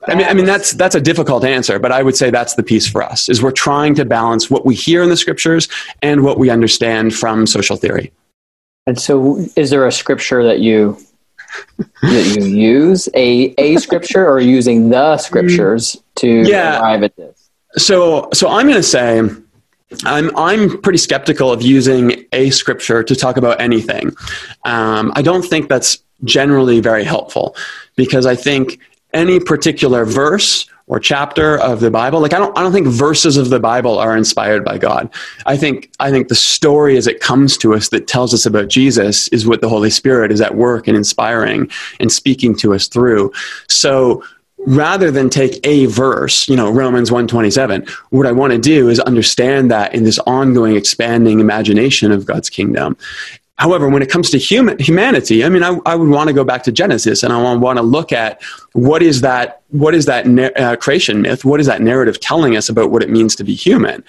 I 0.09 0.15
mean, 0.15 0.27
I 0.27 0.33
mean 0.33 0.45
that's 0.45 0.71
that's 0.73 0.95
a 0.95 1.01
difficult 1.01 1.43
answer, 1.43 1.79
but 1.79 1.91
I 1.91 2.03
would 2.03 2.15
say 2.15 2.29
that's 2.29 2.55
the 2.55 2.63
piece 2.63 2.87
for 2.87 3.03
us. 3.03 3.29
Is 3.29 3.41
we're 3.41 3.51
trying 3.51 3.95
to 3.95 4.05
balance 4.05 4.49
what 4.49 4.65
we 4.65 4.75
hear 4.75 5.03
in 5.03 5.09
the 5.09 5.17
scriptures 5.17 5.67
and 6.01 6.23
what 6.23 6.37
we 6.37 6.49
understand 6.49 7.13
from 7.13 7.45
social 7.45 7.75
theory. 7.75 8.11
And 8.87 8.99
so, 8.99 9.45
is 9.55 9.69
there 9.69 9.85
a 9.85 9.91
scripture 9.91 10.43
that 10.43 10.59
you 10.59 10.97
that 12.01 12.35
you 12.37 12.45
use 12.45 13.09
a 13.13 13.53
a 13.57 13.77
scripture 13.77 14.27
or 14.27 14.39
using 14.39 14.89
the 14.89 15.17
scriptures 15.17 16.01
to 16.15 16.43
yeah. 16.43 16.79
arrive 16.79 17.03
at 17.03 17.15
this? 17.15 17.49
So, 17.77 18.29
so 18.33 18.49
I'm 18.49 18.65
going 18.65 18.77
to 18.77 18.83
say. 18.83 19.21
I'm 20.05 20.37
I'm 20.37 20.79
pretty 20.83 20.99
skeptical 20.99 21.51
of 21.51 21.63
using 21.63 22.23
a 22.31 22.51
scripture 22.51 23.01
to 23.01 23.15
talk 23.15 23.37
about 23.37 23.59
anything. 23.59 24.15
Um, 24.63 25.11
I 25.15 25.23
don't 25.23 25.41
think 25.41 25.67
that's 25.67 26.03
generally 26.23 26.79
very 26.79 27.03
helpful 27.03 27.55
because 27.95 28.27
I 28.27 28.35
think 28.35 28.79
any 29.13 29.39
particular 29.39 30.05
verse 30.05 30.69
or 30.89 30.99
chapter 30.99 31.57
of 31.59 31.79
the 31.79 31.91
Bible. 31.91 32.19
Like 32.19 32.33
I 32.33 32.39
don't 32.39 32.57
I 32.57 32.61
don't 32.61 32.73
think 32.73 32.87
verses 32.87 33.37
of 33.37 33.49
the 33.49 33.59
Bible 33.59 33.97
are 33.97 34.17
inspired 34.17 34.65
by 34.65 34.77
God. 34.77 35.09
I 35.45 35.55
think 35.55 35.91
I 35.99 36.11
think 36.11 36.27
the 36.27 36.35
story 36.35 36.97
as 36.97 37.07
it 37.07 37.21
comes 37.21 37.57
to 37.59 37.73
us 37.73 37.89
that 37.89 38.07
tells 38.07 38.33
us 38.33 38.45
about 38.45 38.67
Jesus 38.67 39.27
is 39.29 39.47
what 39.47 39.61
the 39.61 39.69
Holy 39.69 39.91
Spirit 39.91 40.31
is 40.31 40.41
at 40.41 40.55
work 40.55 40.87
and 40.87 40.97
inspiring 40.97 41.69
and 41.99 42.11
speaking 42.11 42.55
to 42.57 42.73
us 42.73 42.87
through. 42.87 43.31
So 43.67 44.23
rather 44.65 45.09
than 45.09 45.29
take 45.29 45.65
a 45.65 45.85
verse, 45.85 46.49
you 46.49 46.55
know, 46.55 46.69
Romans 46.69 47.11
127, 47.11 47.87
what 48.09 48.25
I 48.25 48.31
want 48.31 48.51
to 48.51 48.59
do 48.59 48.89
is 48.89 48.99
understand 48.99 49.71
that 49.71 49.93
in 49.95 50.03
this 50.03 50.19
ongoing 50.27 50.75
expanding 50.75 51.39
imagination 51.39 52.11
of 52.11 52.25
God's 52.25 52.49
kingdom 52.49 52.97
However, 53.59 53.89
when 53.89 54.01
it 54.01 54.09
comes 54.09 54.29
to 54.29 54.37
human, 54.37 54.79
humanity, 54.79 55.43
I 55.43 55.49
mean, 55.49 55.63
I, 55.63 55.77
I 55.85 55.95
would 55.95 56.07
want 56.07 56.29
to 56.29 56.33
go 56.33 56.45
back 56.45 56.63
to 56.63 56.71
Genesis 56.71 57.23
and 57.23 57.33
I 57.33 57.55
want, 57.55 57.77
to 57.77 57.83
look 57.83 58.13
at 58.13 58.41
what 58.71 59.03
is 59.03 59.19
that, 59.19 59.61
what 59.67 59.93
is 59.93 60.05
that 60.05 60.25
uh, 60.57 60.77
creation 60.77 61.21
myth? 61.21 61.43
What 61.43 61.59
is 61.59 61.67
that 61.67 61.81
narrative 61.81 62.21
telling 62.21 62.55
us 62.55 62.69
about 62.69 62.89
what 62.89 63.03
it 63.03 63.09
means 63.09 63.35
to 63.35 63.43
be 63.43 63.53
human? 63.53 64.01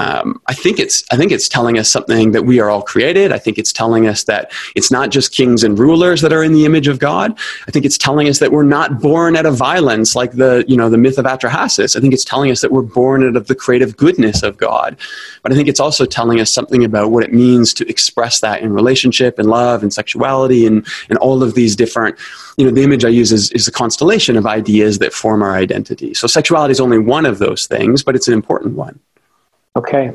Um, 0.00 0.40
I 0.46 0.54
think 0.54 0.78
it's 0.78 1.04
I 1.10 1.16
think 1.18 1.30
it's 1.30 1.46
telling 1.46 1.78
us 1.78 1.90
something 1.90 2.32
that 2.32 2.44
we 2.44 2.58
are 2.58 2.70
all 2.70 2.80
created. 2.80 3.32
I 3.32 3.38
think 3.38 3.58
it's 3.58 3.70
telling 3.70 4.06
us 4.06 4.24
that 4.24 4.50
it's 4.74 4.90
not 4.90 5.10
just 5.10 5.30
kings 5.30 5.62
and 5.62 5.78
rulers 5.78 6.22
that 6.22 6.32
are 6.32 6.42
in 6.42 6.54
the 6.54 6.64
image 6.64 6.88
of 6.88 6.98
God. 6.98 7.38
I 7.68 7.70
think 7.70 7.84
it's 7.84 7.98
telling 7.98 8.26
us 8.26 8.38
that 8.38 8.50
we're 8.50 8.62
not 8.62 9.02
born 9.02 9.36
out 9.36 9.44
of 9.44 9.56
violence 9.56 10.16
like 10.16 10.32
the 10.32 10.64
you 10.66 10.74
know 10.74 10.88
the 10.88 10.96
myth 10.96 11.18
of 11.18 11.26
Atrahasis. 11.26 11.96
I 11.96 12.00
think 12.00 12.14
it's 12.14 12.24
telling 12.24 12.50
us 12.50 12.62
that 12.62 12.72
we're 12.72 12.80
born 12.80 13.28
out 13.28 13.36
of 13.36 13.46
the 13.46 13.54
creative 13.54 13.98
goodness 13.98 14.42
of 14.42 14.56
God. 14.56 14.96
But 15.42 15.52
I 15.52 15.54
think 15.54 15.68
it's 15.68 15.80
also 15.80 16.06
telling 16.06 16.40
us 16.40 16.50
something 16.50 16.82
about 16.82 17.10
what 17.10 17.22
it 17.22 17.34
means 17.34 17.74
to 17.74 17.86
express 17.86 18.40
that 18.40 18.62
in 18.62 18.72
relationship 18.72 19.38
and 19.38 19.50
love 19.50 19.82
and 19.82 19.92
sexuality 19.92 20.66
and 20.66 20.86
and 21.10 21.18
all 21.18 21.42
of 21.42 21.54
these 21.54 21.76
different 21.76 22.16
you 22.56 22.64
know 22.64 22.70
the 22.70 22.82
image 22.82 23.04
I 23.04 23.08
use 23.08 23.32
is, 23.32 23.50
is 23.50 23.68
a 23.68 23.72
constellation 23.72 24.38
of 24.38 24.46
ideas 24.46 24.98
that 25.00 25.12
form 25.12 25.42
our 25.42 25.56
identity. 25.56 26.14
So 26.14 26.26
sexuality 26.26 26.72
is 26.72 26.80
only 26.80 26.98
one 26.98 27.26
of 27.26 27.38
those 27.38 27.66
things, 27.66 28.02
but 28.02 28.16
it's 28.16 28.28
an 28.28 28.32
important 28.32 28.76
one. 28.76 28.98
Okay. 29.80 30.12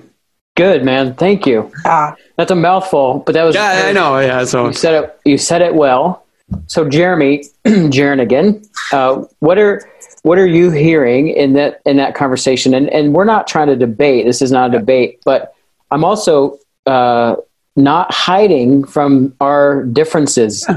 Good 0.56 0.86
man, 0.86 1.16
thank 1.16 1.46
you. 1.46 1.72
Ah. 1.86 2.16
That's 2.38 2.52
a 2.52 2.56
mouthful, 2.56 3.24
but 3.26 3.34
that 3.34 3.44
was 3.44 3.56
Yeah, 3.56 3.84
I 3.88 3.92
know. 3.92 4.20
Yeah, 4.20 4.46
so 4.46 4.68
you 4.68 4.74
said 4.74 5.04
it. 5.04 5.20
You 5.26 5.38
said 5.38 5.62
it 5.62 5.76
well. 5.76 6.26
So, 6.68 6.88
Jeremy, 6.88 7.44
Jernigan, 7.66 8.66
uh, 8.94 9.26
what 9.40 9.58
are 9.58 9.82
what 10.22 10.38
are 10.38 10.46
you 10.46 10.72
hearing 10.72 11.30
in 11.30 11.54
that 11.54 11.82
in 11.86 11.98
that 11.98 12.16
conversation? 12.16 12.74
And 12.74 12.90
and 12.90 13.14
we're 13.14 13.26
not 13.26 13.48
trying 13.48 13.68
to 13.68 13.76
debate. 13.76 14.26
This 14.26 14.42
is 14.42 14.52
not 14.52 14.74
a 14.74 14.80
debate, 14.80 15.20
but 15.26 15.56
I'm 15.92 16.06
also 16.06 16.58
uh, 16.86 17.36
not 17.76 18.14
hiding 18.14 18.86
from 18.86 19.36
our 19.42 19.84
differences 19.84 20.70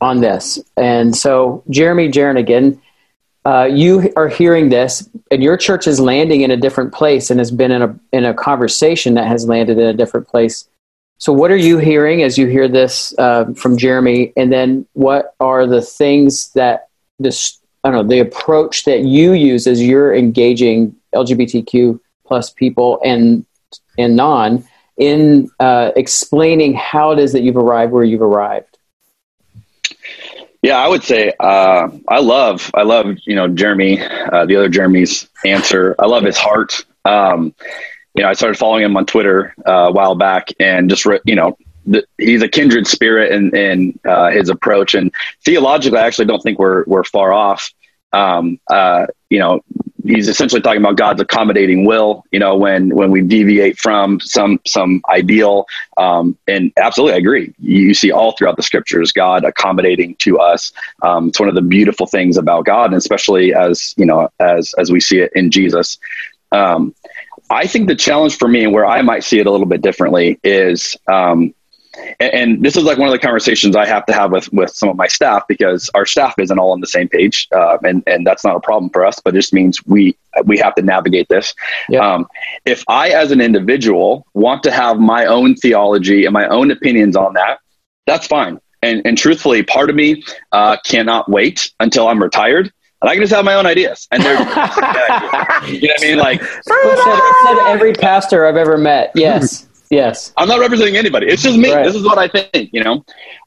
on 0.00 0.20
this. 0.20 0.58
And 0.76 1.14
so, 1.16 1.62
Jeremy 1.68 2.08
Jernigan, 2.08 2.80
uh, 3.44 3.68
you 3.70 4.12
are 4.16 4.28
hearing 4.28 4.68
this, 4.68 5.08
and 5.30 5.42
your 5.42 5.56
church 5.56 5.86
is 5.86 5.98
landing 5.98 6.42
in 6.42 6.50
a 6.50 6.56
different 6.56 6.92
place, 6.92 7.30
and 7.30 7.40
has 7.40 7.50
been 7.50 7.72
in 7.72 7.82
a 7.82 7.98
in 8.12 8.24
a 8.24 8.34
conversation 8.34 9.14
that 9.14 9.26
has 9.26 9.46
landed 9.46 9.78
in 9.78 9.86
a 9.86 9.94
different 9.94 10.28
place. 10.28 10.68
So, 11.18 11.32
what 11.32 11.50
are 11.50 11.56
you 11.56 11.78
hearing 11.78 12.22
as 12.22 12.38
you 12.38 12.46
hear 12.46 12.68
this 12.68 13.14
uh, 13.18 13.52
from 13.54 13.76
Jeremy? 13.76 14.32
And 14.36 14.52
then, 14.52 14.86
what 14.92 15.34
are 15.40 15.66
the 15.66 15.82
things 15.82 16.52
that 16.52 16.88
this 17.18 17.58
I 17.84 17.90
don't 17.90 18.02
know 18.02 18.08
the 18.08 18.20
approach 18.20 18.84
that 18.84 19.00
you 19.00 19.32
use 19.32 19.66
as 19.66 19.82
you're 19.82 20.14
engaging 20.14 20.94
LGBTQ 21.14 21.98
plus 22.24 22.50
people 22.50 23.00
and 23.04 23.44
and 23.98 24.16
non 24.16 24.64
in 24.96 25.50
uh, 25.58 25.90
explaining 25.96 26.74
how 26.74 27.10
it 27.12 27.18
is 27.18 27.32
that 27.32 27.42
you've 27.42 27.56
arrived 27.56 27.92
where 27.92 28.04
you've 28.04 28.22
arrived? 28.22 28.71
Yeah, 30.62 30.76
I 30.76 30.88
would 30.88 31.02
say 31.02 31.32
uh, 31.40 31.88
I 32.08 32.20
love 32.20 32.70
I 32.72 32.82
love 32.82 33.16
you 33.24 33.34
know 33.34 33.48
Jeremy, 33.48 34.00
uh, 34.00 34.46
the 34.46 34.56
other 34.56 34.68
Jeremy's 34.68 35.28
answer. 35.44 35.96
I 35.98 36.06
love 36.06 36.22
his 36.22 36.38
heart. 36.38 36.84
Um, 37.04 37.52
you 38.14 38.22
know, 38.22 38.28
I 38.28 38.34
started 38.34 38.58
following 38.58 38.84
him 38.84 38.96
on 38.96 39.06
Twitter 39.06 39.54
uh, 39.66 39.88
a 39.88 39.92
while 39.92 40.14
back, 40.14 40.50
and 40.60 40.88
just 40.88 41.04
re- 41.04 41.20
you 41.24 41.34
know, 41.34 41.58
the, 41.84 42.04
he's 42.16 42.42
a 42.42 42.48
kindred 42.48 42.86
spirit 42.86 43.32
in, 43.32 43.56
in 43.56 43.98
uh, 44.06 44.30
his 44.30 44.50
approach. 44.50 44.94
And 44.94 45.12
theologically, 45.44 45.98
I 45.98 46.06
actually 46.06 46.26
don't 46.26 46.42
think 46.42 46.60
we're 46.60 46.84
we're 46.86 47.04
far 47.04 47.32
off. 47.32 47.72
Um, 48.12 48.60
uh, 48.70 49.06
you 49.30 49.40
know, 49.40 49.62
he's 50.04 50.28
essentially 50.28 50.60
talking 50.60 50.80
about 50.80 50.96
God's 50.96 51.20
accommodating 51.20 51.84
will. 51.84 52.24
You 52.30 52.38
know, 52.38 52.56
when 52.56 52.94
when 52.94 53.10
we 53.10 53.20
deviate 53.22 53.78
from 53.78 54.20
some 54.20 54.60
some 54.66 55.02
ideal, 55.10 55.66
um, 55.96 56.36
and 56.48 56.72
absolutely, 56.76 57.14
I 57.14 57.18
agree. 57.18 57.54
You 57.58 57.94
see 57.94 58.10
all 58.10 58.32
throughout 58.32 58.56
the 58.56 58.62
scriptures 58.62 59.12
God 59.12 59.44
accommodating 59.44 60.14
to 60.16 60.38
us. 60.38 60.72
Um, 61.02 61.28
it's 61.28 61.40
one 61.40 61.48
of 61.48 61.54
the 61.54 61.62
beautiful 61.62 62.06
things 62.06 62.36
about 62.36 62.64
God, 62.64 62.86
and 62.86 62.96
especially 62.96 63.54
as 63.54 63.94
you 63.96 64.06
know, 64.06 64.28
as 64.40 64.74
as 64.78 64.90
we 64.90 65.00
see 65.00 65.20
it 65.20 65.32
in 65.34 65.50
Jesus. 65.50 65.98
Um, 66.50 66.94
I 67.50 67.66
think 67.66 67.88
the 67.88 67.96
challenge 67.96 68.36
for 68.38 68.48
me, 68.48 68.64
and 68.64 68.72
where 68.72 68.86
I 68.86 69.02
might 69.02 69.24
see 69.24 69.38
it 69.38 69.46
a 69.46 69.50
little 69.50 69.66
bit 69.66 69.82
differently, 69.82 70.38
is 70.42 70.96
um, 71.06 71.54
and, 72.20 72.34
and, 72.34 72.62
this 72.64 72.76
is 72.76 72.84
like 72.84 72.98
one 72.98 73.08
of 73.08 73.12
the 73.12 73.18
conversations 73.18 73.76
I 73.76 73.86
have 73.86 74.06
to 74.06 74.12
have 74.12 74.30
with 74.30 74.52
with 74.52 74.70
some 74.70 74.88
of 74.88 74.96
my 74.96 75.06
staff 75.08 75.44
because 75.48 75.90
our 75.94 76.06
staff 76.06 76.34
isn't 76.38 76.58
all 76.58 76.72
on 76.72 76.80
the 76.80 76.86
same 76.86 77.08
page, 77.08 77.48
uh, 77.54 77.78
and 77.82 78.02
and 78.06 78.26
that's 78.26 78.44
not 78.44 78.56
a 78.56 78.60
problem 78.60 78.90
for 78.90 79.04
us, 79.04 79.20
but 79.24 79.34
it 79.34 79.38
just 79.38 79.52
means 79.52 79.84
we 79.86 80.16
we 80.44 80.58
have 80.58 80.74
to 80.76 80.82
navigate 80.82 81.28
this. 81.28 81.54
Yeah. 81.88 82.00
Um, 82.00 82.26
if 82.64 82.84
I, 82.88 83.10
as 83.10 83.30
an 83.30 83.40
individual, 83.40 84.26
want 84.34 84.62
to 84.64 84.70
have 84.70 84.98
my 84.98 85.26
own 85.26 85.54
theology 85.54 86.24
and 86.24 86.32
my 86.32 86.46
own 86.48 86.70
opinions 86.70 87.16
on 87.16 87.34
that, 87.34 87.58
that's 88.06 88.26
fine. 88.26 88.60
And 88.82 89.02
and 89.04 89.16
truthfully, 89.16 89.62
part 89.62 89.90
of 89.90 89.96
me 89.96 90.22
uh, 90.52 90.76
cannot 90.84 91.28
wait 91.28 91.72
until 91.80 92.08
I'm 92.08 92.22
retired 92.22 92.72
and 93.02 93.10
I 93.10 93.14
can 93.14 93.22
just 93.22 93.32
have 93.32 93.44
my 93.44 93.54
own 93.54 93.66
ideas. 93.66 94.06
And 94.12 94.22
they're, 94.22 94.38
you 94.38 94.44
know 94.44 94.48
what 94.54 95.66
I 95.66 95.96
mean? 96.00 96.18
Like, 96.18 96.40
said, 96.40 97.20
said 97.44 97.58
every 97.66 97.92
pastor 97.94 98.46
I've 98.46 98.56
ever 98.56 98.78
met. 98.78 99.10
Yes, 99.16 99.66
yes. 99.92 100.32
I'm 100.36 100.48
not 100.48 100.58
representing 100.58 100.96
anybody. 100.96 101.28
It's 101.28 101.42
just 101.42 101.56
me. 101.56 101.72
Right. 101.72 101.84
This 101.84 101.94
is 101.94 102.04
what 102.04 102.18
I 102.18 102.28
think. 102.28 102.70
You 102.72 102.82
know, 102.82 103.04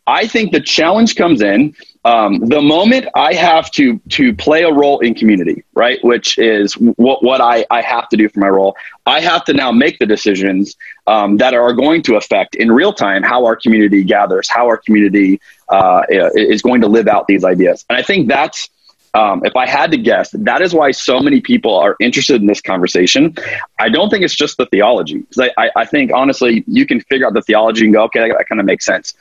I 0.08 0.28
think 0.28 0.52
the 0.52 0.62
challenge 0.62 1.16
comes 1.16 1.42
in 1.42 1.76
um, 2.06 2.40
the 2.40 2.62
moment 2.62 3.08
I 3.16 3.34
have 3.34 3.72
to 3.72 4.00
to 4.10 4.34
play 4.36 4.62
a 4.62 4.72
role 4.72 5.00
in 5.00 5.16
community, 5.16 5.64
right? 5.74 5.98
Which 6.04 6.38
is 6.38 6.74
what 6.76 7.24
what 7.24 7.42
I 7.42 7.66
I 7.72 7.82
have 7.82 8.08
to 8.10 8.18
do 8.18 8.30
for 8.30 8.40
my 8.40 8.48
role. 8.48 8.78
I 9.08 9.22
have 9.22 9.44
to 9.46 9.54
now 9.54 9.72
make 9.72 9.98
the 9.98 10.06
decisions 10.06 10.76
um, 11.08 11.38
that 11.38 11.56
are 11.56 11.74
going 11.74 12.04
to 12.04 12.16
affect 12.16 12.54
in 12.56 12.72
real 12.72 12.94
time 12.94 13.24
how 13.24 13.46
our 13.46 13.56
community 13.56 14.04
gathers, 14.04 14.48
how 14.48 14.68
our 14.68 14.78
community 14.78 15.42
uh, 15.70 16.04
is 16.10 16.62
going 16.62 16.82
to 16.82 16.88
live 16.88 17.08
out 17.08 17.26
these 17.28 17.44
ideas. 17.44 17.84
And 17.90 17.98
I 17.98 18.04
think 18.04 18.28
that's 18.28 18.70
um, 19.16 19.42
if 19.46 19.56
I 19.56 19.66
had 19.68 19.92
to 19.92 19.98
guess, 19.98 20.30
that 20.32 20.62
is 20.62 20.74
why 20.74 20.92
so 20.92 21.20
many 21.20 21.40
people 21.42 21.74
are 21.76 21.96
interested 22.00 22.42
in 22.42 22.48
this 22.48 22.62
conversation. 22.62 23.34
I 23.80 23.90
don't 23.90 24.10
think 24.10 24.24
it's 24.24 24.36
just 24.36 24.58
the 24.58 24.66
theology. 24.68 25.22
'Cause 25.24 25.50
I, 25.58 25.64
I, 25.64 25.72
I 25.78 25.86
think 25.86 26.12
honestly, 26.14 26.64
you 26.68 26.86
can 26.86 27.00
figure 27.02 27.26
out 27.26 27.34
the 27.34 27.42
theology 27.42 27.86
and 27.86 27.94
go, 27.94 28.04
okay, 28.04 28.20
that, 28.20 28.36
that 28.38 28.48
kind 28.50 28.60
of 28.60 28.66
makes 28.66 28.86
sense. 28.86 29.14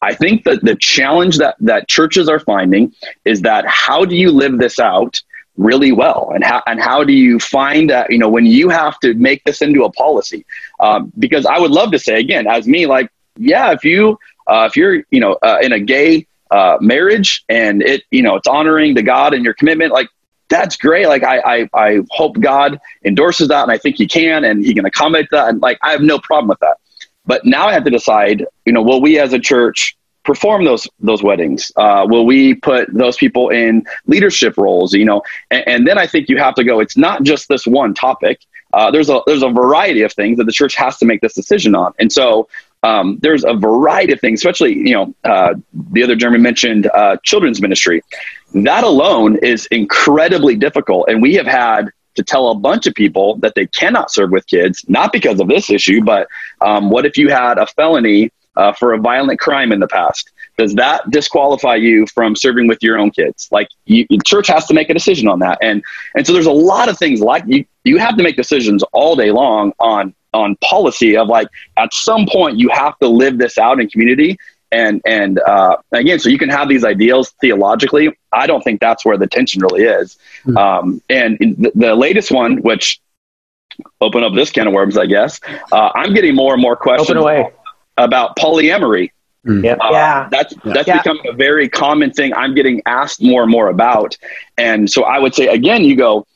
I 0.00 0.14
think 0.14 0.44
that 0.44 0.64
the 0.64 0.74
challenge 0.76 1.38
that 1.38 1.56
that 1.60 1.88
churches 1.88 2.28
are 2.28 2.40
finding 2.40 2.92
is 3.24 3.42
that 3.42 3.64
how 3.66 4.04
do 4.04 4.16
you 4.16 4.30
live 4.32 4.58
this 4.58 4.78
out 4.80 5.20
really 5.58 5.92
well, 5.92 6.32
and 6.34 6.42
how 6.42 6.62
and 6.66 6.80
how 6.80 7.04
do 7.04 7.12
you 7.12 7.38
find 7.38 7.90
that 7.90 8.10
you 8.10 8.18
know 8.18 8.28
when 8.28 8.46
you 8.46 8.68
have 8.70 8.98
to 9.00 9.14
make 9.14 9.44
this 9.44 9.62
into 9.62 9.84
a 9.84 9.92
policy? 9.92 10.44
Um, 10.80 11.12
because 11.18 11.46
I 11.46 11.58
would 11.58 11.70
love 11.70 11.92
to 11.92 11.98
say 11.98 12.18
again, 12.18 12.46
as 12.48 12.66
me, 12.66 12.86
like 12.86 13.10
yeah, 13.36 13.72
if 13.72 13.84
you 13.84 14.18
uh, 14.46 14.66
if 14.68 14.76
you're 14.76 15.04
you 15.10 15.20
know 15.20 15.34
uh, 15.42 15.58
in 15.62 15.72
a 15.72 15.78
gay 15.78 16.26
uh, 16.52 16.76
marriage 16.80 17.44
and 17.48 17.82
it 17.82 18.04
you 18.10 18.22
know 18.22 18.36
it's 18.36 18.46
honoring 18.46 18.94
to 18.94 19.02
God 19.02 19.32
and 19.32 19.42
your 19.42 19.54
commitment 19.54 19.90
like 19.90 20.08
that's 20.50 20.76
great. 20.76 21.06
Like 21.08 21.24
I, 21.24 21.38
I 21.38 21.70
I 21.72 22.00
hope 22.10 22.38
God 22.38 22.78
endorses 23.04 23.48
that 23.48 23.62
and 23.62 23.72
I 23.72 23.78
think 23.78 23.96
he 23.96 24.06
can 24.06 24.44
and 24.44 24.62
he 24.62 24.74
can 24.74 24.84
accommodate 24.84 25.28
that. 25.30 25.48
And 25.48 25.62
like 25.62 25.78
I 25.82 25.92
have 25.92 26.02
no 26.02 26.18
problem 26.18 26.48
with 26.48 26.58
that. 26.60 26.76
But 27.24 27.46
now 27.46 27.68
I 27.68 27.72
have 27.72 27.84
to 27.84 27.90
decide 27.90 28.44
you 28.66 28.72
know 28.72 28.82
will 28.82 29.00
we 29.00 29.18
as 29.18 29.32
a 29.32 29.38
church 29.38 29.96
perform 30.24 30.66
those 30.66 30.86
those 31.00 31.22
weddings? 31.22 31.72
Uh, 31.74 32.06
will 32.06 32.26
we 32.26 32.54
put 32.54 32.92
those 32.92 33.16
people 33.16 33.48
in 33.48 33.86
leadership 34.06 34.58
roles 34.58 34.92
you 34.92 35.06
know? 35.06 35.22
And, 35.50 35.66
and 35.66 35.88
then 35.88 35.96
I 35.96 36.06
think 36.06 36.28
you 36.28 36.36
have 36.36 36.54
to 36.56 36.64
go 36.64 36.80
it's 36.80 36.98
not 36.98 37.22
just 37.22 37.48
this 37.48 37.66
one 37.66 37.94
topic. 37.94 38.40
Uh, 38.74 38.90
there's 38.90 39.08
a 39.08 39.22
there's 39.26 39.42
a 39.42 39.48
variety 39.48 40.02
of 40.02 40.12
things 40.12 40.36
that 40.36 40.44
the 40.44 40.52
church 40.52 40.74
has 40.74 40.98
to 40.98 41.06
make 41.06 41.22
this 41.22 41.32
decision 41.32 41.74
on. 41.74 41.94
And 41.98 42.12
so 42.12 42.48
um, 42.82 43.18
there's 43.22 43.44
a 43.44 43.54
variety 43.54 44.12
of 44.12 44.20
things, 44.20 44.40
especially, 44.40 44.74
you 44.74 44.94
know, 44.94 45.14
uh, 45.24 45.54
the 45.92 46.02
other 46.02 46.16
Jeremy 46.16 46.38
mentioned 46.38 46.88
uh, 46.88 47.16
children's 47.22 47.60
ministry. 47.60 48.02
That 48.54 48.84
alone 48.84 49.36
is 49.36 49.66
incredibly 49.66 50.56
difficult. 50.56 51.08
And 51.08 51.22
we 51.22 51.34
have 51.34 51.46
had 51.46 51.90
to 52.14 52.22
tell 52.22 52.50
a 52.50 52.54
bunch 52.54 52.86
of 52.86 52.94
people 52.94 53.36
that 53.36 53.54
they 53.54 53.66
cannot 53.66 54.10
serve 54.10 54.30
with 54.30 54.46
kids, 54.46 54.84
not 54.88 55.12
because 55.12 55.40
of 55.40 55.48
this 55.48 55.70
issue, 55.70 56.02
but 56.02 56.28
um, 56.60 56.90
what 56.90 57.06
if 57.06 57.16
you 57.16 57.30
had 57.30 57.58
a 57.58 57.66
felony 57.66 58.30
uh, 58.56 58.72
for 58.72 58.92
a 58.92 58.98
violent 58.98 59.40
crime 59.40 59.72
in 59.72 59.80
the 59.80 59.88
past? 59.88 60.30
Does 60.58 60.74
that 60.74 61.08
disqualify 61.10 61.76
you 61.76 62.06
from 62.08 62.36
serving 62.36 62.66
with 62.66 62.82
your 62.82 62.98
own 62.98 63.10
kids? 63.10 63.48
Like, 63.50 63.68
you, 63.86 64.06
church 64.26 64.48
has 64.48 64.66
to 64.66 64.74
make 64.74 64.90
a 64.90 64.94
decision 64.94 65.26
on 65.26 65.38
that, 65.38 65.56
and 65.62 65.82
and 66.14 66.26
so 66.26 66.34
there's 66.34 66.44
a 66.46 66.52
lot 66.52 66.90
of 66.90 66.98
things 66.98 67.20
like 67.20 67.42
you 67.46 67.64
you 67.84 67.96
have 67.96 68.18
to 68.18 68.22
make 68.22 68.36
decisions 68.36 68.82
all 68.92 69.16
day 69.16 69.30
long 69.30 69.72
on 69.78 70.14
on 70.32 70.56
policy 70.56 71.16
of 71.16 71.28
like 71.28 71.48
at 71.76 71.92
some 71.92 72.26
point 72.26 72.58
you 72.58 72.68
have 72.70 72.98
to 72.98 73.08
live 73.08 73.38
this 73.38 73.58
out 73.58 73.80
in 73.80 73.88
community. 73.88 74.38
And 74.70 75.02
and 75.04 75.38
uh, 75.40 75.76
again 75.92 76.18
so 76.18 76.30
you 76.30 76.38
can 76.38 76.48
have 76.48 76.68
these 76.68 76.84
ideals 76.84 77.30
theologically. 77.40 78.16
I 78.32 78.46
don't 78.46 78.62
think 78.62 78.80
that's 78.80 79.04
where 79.04 79.18
the 79.18 79.26
tension 79.26 79.60
really 79.60 79.82
is. 79.82 80.16
Mm-hmm. 80.44 80.56
um, 80.56 81.02
and 81.10 81.38
the, 81.38 81.72
the, 81.74 81.94
latest 81.94 82.30
one 82.32 82.56
which 82.62 83.00
open 84.00 84.24
up 84.24 84.34
this 84.34 84.50
can 84.50 84.66
of 84.66 84.74
worms 84.74 84.98
i 84.98 85.06
guess 85.06 85.40
uh, 85.72 85.90
i'm 85.94 86.12
getting 86.12 86.34
more 86.34 86.52
and 86.52 86.60
more 86.60 86.76
questions 86.76 87.18
about 87.96 88.36
polyamory. 88.36 89.10
Mm. 89.46 89.64
uh, 89.72 89.88
yeah. 89.90 90.28
that's 90.30 90.54
that's 90.64 90.86
yeah. 90.86 90.98
becoming 90.98 91.26
a 91.28 91.32
very 91.32 91.68
common 91.68 92.12
thing 92.12 92.32
i'm 92.34 92.54
getting 92.54 92.80
asked 92.86 93.20
more 93.22 93.42
and 93.42 93.50
more 93.50 93.68
about. 93.68 94.16
And 94.56 94.88
so 94.88 95.02
i 95.02 95.18
would 95.18 95.34
say 95.34 95.48
again 95.48 95.84
you 95.84 95.96
go 95.96 96.26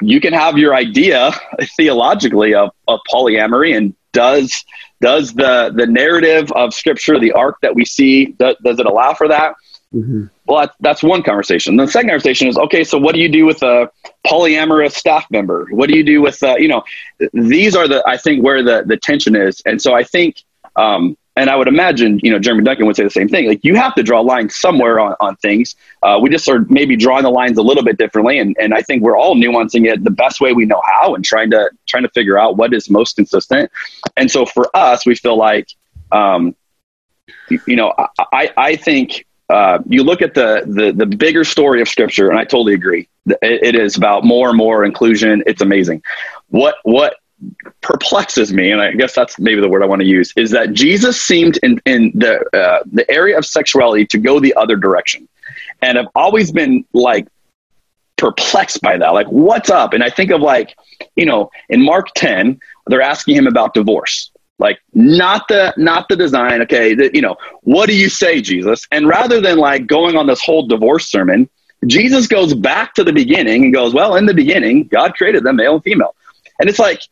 you 0.00 0.20
can 0.20 0.32
have 0.32 0.58
your 0.58 0.74
idea 0.74 1.32
theologically 1.76 2.54
of, 2.54 2.70
of 2.88 3.00
polyamory 3.12 3.76
and 3.76 3.94
does 4.12 4.64
does 5.00 5.32
the 5.34 5.72
the 5.74 5.86
narrative 5.86 6.50
of 6.52 6.74
scripture 6.74 7.18
the 7.18 7.32
arc 7.32 7.60
that 7.62 7.74
we 7.74 7.84
see 7.84 8.26
does, 8.26 8.56
does 8.64 8.78
it 8.80 8.86
allow 8.86 9.14
for 9.14 9.28
that 9.28 9.54
Mm-hmm. 9.94 10.26
Well, 10.46 10.60
that's, 10.60 10.76
that's 10.80 11.02
one 11.02 11.22
conversation. 11.22 11.76
The 11.76 11.88
second 11.88 12.10
conversation 12.10 12.46
is 12.46 12.56
okay. 12.56 12.84
So, 12.84 12.96
what 12.98 13.14
do 13.14 13.20
you 13.20 13.28
do 13.28 13.44
with 13.44 13.62
a 13.62 13.90
polyamorous 14.26 14.92
staff 14.92 15.26
member? 15.30 15.66
What 15.70 15.88
do 15.88 15.96
you 15.96 16.04
do 16.04 16.22
with 16.22 16.42
uh, 16.42 16.56
you 16.56 16.68
know? 16.68 16.84
These 17.32 17.74
are 17.74 17.88
the 17.88 18.02
I 18.06 18.16
think 18.16 18.44
where 18.44 18.62
the 18.62 18.84
the 18.86 18.96
tension 18.96 19.34
is, 19.34 19.60
and 19.66 19.82
so 19.82 19.94
I 19.94 20.04
think, 20.04 20.36
um, 20.76 21.16
and 21.36 21.48
I 21.48 21.56
would 21.56 21.68
imagine 21.68 22.20
you 22.22 22.30
know 22.30 22.38
Jeremy 22.38 22.64
Duncan 22.64 22.86
would 22.86 22.96
say 22.96 23.04
the 23.04 23.10
same 23.10 23.28
thing. 23.28 23.48
Like 23.48 23.64
you 23.64 23.74
have 23.76 23.94
to 23.94 24.02
draw 24.02 24.20
lines 24.20 24.56
somewhere 24.56 25.00
on 25.00 25.14
on 25.20 25.36
things. 25.36 25.76
Uh, 26.02 26.18
we 26.20 26.30
just 26.30 26.48
are 26.48 26.64
maybe 26.68 26.96
drawing 26.96 27.22
the 27.22 27.30
lines 27.30 27.58
a 27.58 27.62
little 27.62 27.84
bit 27.84 27.98
differently, 27.98 28.38
and 28.38 28.56
and 28.60 28.74
I 28.74 28.82
think 28.82 29.02
we're 29.02 29.16
all 29.16 29.34
nuancing 29.36 29.90
it 29.90 30.02
the 30.04 30.10
best 30.10 30.40
way 30.40 30.52
we 30.52 30.66
know 30.66 30.82
how, 30.86 31.14
and 31.14 31.24
trying 31.24 31.50
to 31.50 31.70
trying 31.86 32.02
to 32.02 32.10
figure 32.10 32.38
out 32.38 32.56
what 32.56 32.74
is 32.74 32.90
most 32.90 33.16
consistent. 33.16 33.70
And 34.16 34.30
so 34.30 34.46
for 34.46 34.74
us, 34.74 35.06
we 35.06 35.14
feel 35.14 35.36
like. 35.36 35.68
Um, 36.12 36.56
you 37.66 37.76
know, 37.76 37.94
I, 38.32 38.50
I 38.56 38.76
think 38.76 39.24
uh, 39.50 39.78
you 39.86 40.04
look 40.04 40.22
at 40.22 40.34
the, 40.34 40.62
the 40.66 40.92
the 40.92 41.06
bigger 41.06 41.44
story 41.44 41.80
of 41.80 41.88
Scripture, 41.88 42.30
and 42.30 42.38
I 42.38 42.44
totally 42.44 42.74
agree. 42.74 43.08
It, 43.26 43.38
it 43.42 43.74
is 43.74 43.96
about 43.96 44.24
more 44.24 44.48
and 44.48 44.56
more 44.56 44.84
inclusion. 44.84 45.42
It's 45.46 45.60
amazing. 45.60 46.02
What 46.48 46.76
what 46.84 47.16
perplexes 47.80 48.52
me, 48.52 48.70
and 48.70 48.80
I 48.80 48.92
guess 48.92 49.14
that's 49.14 49.38
maybe 49.38 49.60
the 49.60 49.68
word 49.68 49.82
I 49.82 49.86
want 49.86 50.00
to 50.00 50.06
use, 50.06 50.32
is 50.36 50.50
that 50.50 50.72
Jesus 50.72 51.20
seemed 51.20 51.58
in 51.62 51.80
in 51.86 52.12
the 52.14 52.40
uh, 52.56 52.82
the 52.90 53.10
area 53.10 53.38
of 53.38 53.46
sexuality 53.46 54.06
to 54.06 54.18
go 54.18 54.40
the 54.40 54.54
other 54.54 54.76
direction, 54.76 55.28
and 55.82 55.98
I've 55.98 56.08
always 56.14 56.52
been 56.52 56.84
like 56.92 57.26
perplexed 58.16 58.82
by 58.82 58.98
that. 58.98 59.08
Like, 59.14 59.28
what's 59.28 59.70
up? 59.70 59.94
And 59.94 60.04
I 60.04 60.10
think 60.10 60.30
of 60.30 60.42
like, 60.42 60.76
you 61.16 61.24
know, 61.24 61.50
in 61.68 61.82
Mark 61.82 62.08
ten, 62.14 62.60
they're 62.86 63.02
asking 63.02 63.36
him 63.36 63.46
about 63.46 63.74
divorce 63.74 64.30
like 64.60 64.78
not 64.94 65.48
the 65.48 65.74
not 65.76 66.08
the 66.08 66.14
design 66.14 66.60
okay 66.62 66.94
the, 66.94 67.10
you 67.12 67.22
know 67.22 67.36
what 67.62 67.88
do 67.88 67.96
you 67.96 68.08
say 68.08 68.40
jesus 68.40 68.86
and 68.92 69.08
rather 69.08 69.40
than 69.40 69.58
like 69.58 69.86
going 69.86 70.16
on 70.16 70.26
this 70.26 70.40
whole 70.40 70.66
divorce 70.66 71.08
sermon 71.08 71.48
jesus 71.86 72.28
goes 72.28 72.54
back 72.54 72.94
to 72.94 73.02
the 73.02 73.12
beginning 73.12 73.64
and 73.64 73.74
goes 73.74 73.92
well 73.92 74.14
in 74.14 74.26
the 74.26 74.34
beginning 74.34 74.84
god 74.84 75.14
created 75.14 75.42
them 75.42 75.56
male 75.56 75.74
and 75.74 75.82
female 75.82 76.14
and 76.60 76.68
it's 76.68 76.78
like 76.78 77.02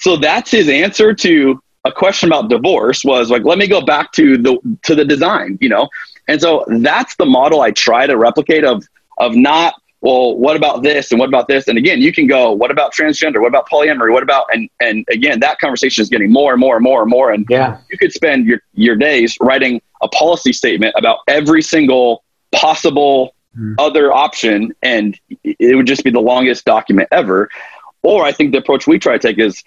so 0.00 0.16
that's 0.16 0.50
his 0.50 0.68
answer 0.68 1.14
to 1.14 1.60
a 1.84 1.92
question 1.92 2.28
about 2.28 2.48
divorce 2.48 3.04
was 3.04 3.30
like 3.30 3.44
let 3.44 3.58
me 3.58 3.66
go 3.66 3.80
back 3.80 4.12
to 4.12 4.36
the 4.38 4.58
to 4.82 4.94
the 4.94 5.04
design 5.04 5.58
you 5.60 5.68
know 5.68 5.88
and 6.26 6.40
so 6.40 6.64
that's 6.80 7.16
the 7.16 7.26
model 7.26 7.60
i 7.60 7.70
try 7.70 8.06
to 8.06 8.16
replicate 8.16 8.64
of 8.64 8.84
of 9.18 9.34
not 9.34 9.74
well, 10.00 10.36
what 10.36 10.56
about 10.56 10.82
this 10.82 11.10
and 11.10 11.18
what 11.18 11.28
about 11.28 11.48
this? 11.48 11.66
And 11.66 11.76
again, 11.76 12.00
you 12.00 12.12
can 12.12 12.26
go, 12.26 12.52
what 12.52 12.70
about 12.70 12.94
transgender? 12.94 13.40
What 13.40 13.48
about 13.48 13.68
polyamory? 13.68 14.12
What 14.12 14.22
about 14.22 14.46
and 14.52 14.70
and 14.80 15.04
again, 15.10 15.40
that 15.40 15.58
conversation 15.58 16.02
is 16.02 16.08
getting 16.08 16.30
more 16.30 16.52
and 16.52 16.60
more 16.60 16.76
and 16.76 16.84
more 16.84 17.02
and 17.02 17.10
more. 17.10 17.32
And 17.32 17.44
yeah, 17.48 17.78
you 17.90 17.98
could 17.98 18.12
spend 18.12 18.46
your 18.46 18.60
your 18.74 18.94
days 18.94 19.36
writing 19.40 19.82
a 20.00 20.08
policy 20.08 20.52
statement 20.52 20.94
about 20.96 21.18
every 21.26 21.62
single 21.62 22.22
possible 22.54 23.34
mm. 23.58 23.74
other 23.78 24.12
option, 24.12 24.72
and 24.82 25.18
it 25.42 25.76
would 25.76 25.86
just 25.86 26.04
be 26.04 26.10
the 26.10 26.20
longest 26.20 26.64
document 26.64 27.08
ever. 27.10 27.50
Or 28.02 28.24
I 28.24 28.30
think 28.30 28.52
the 28.52 28.58
approach 28.58 28.86
we 28.86 29.00
try 29.00 29.14
to 29.14 29.18
take 29.18 29.40
is 29.40 29.64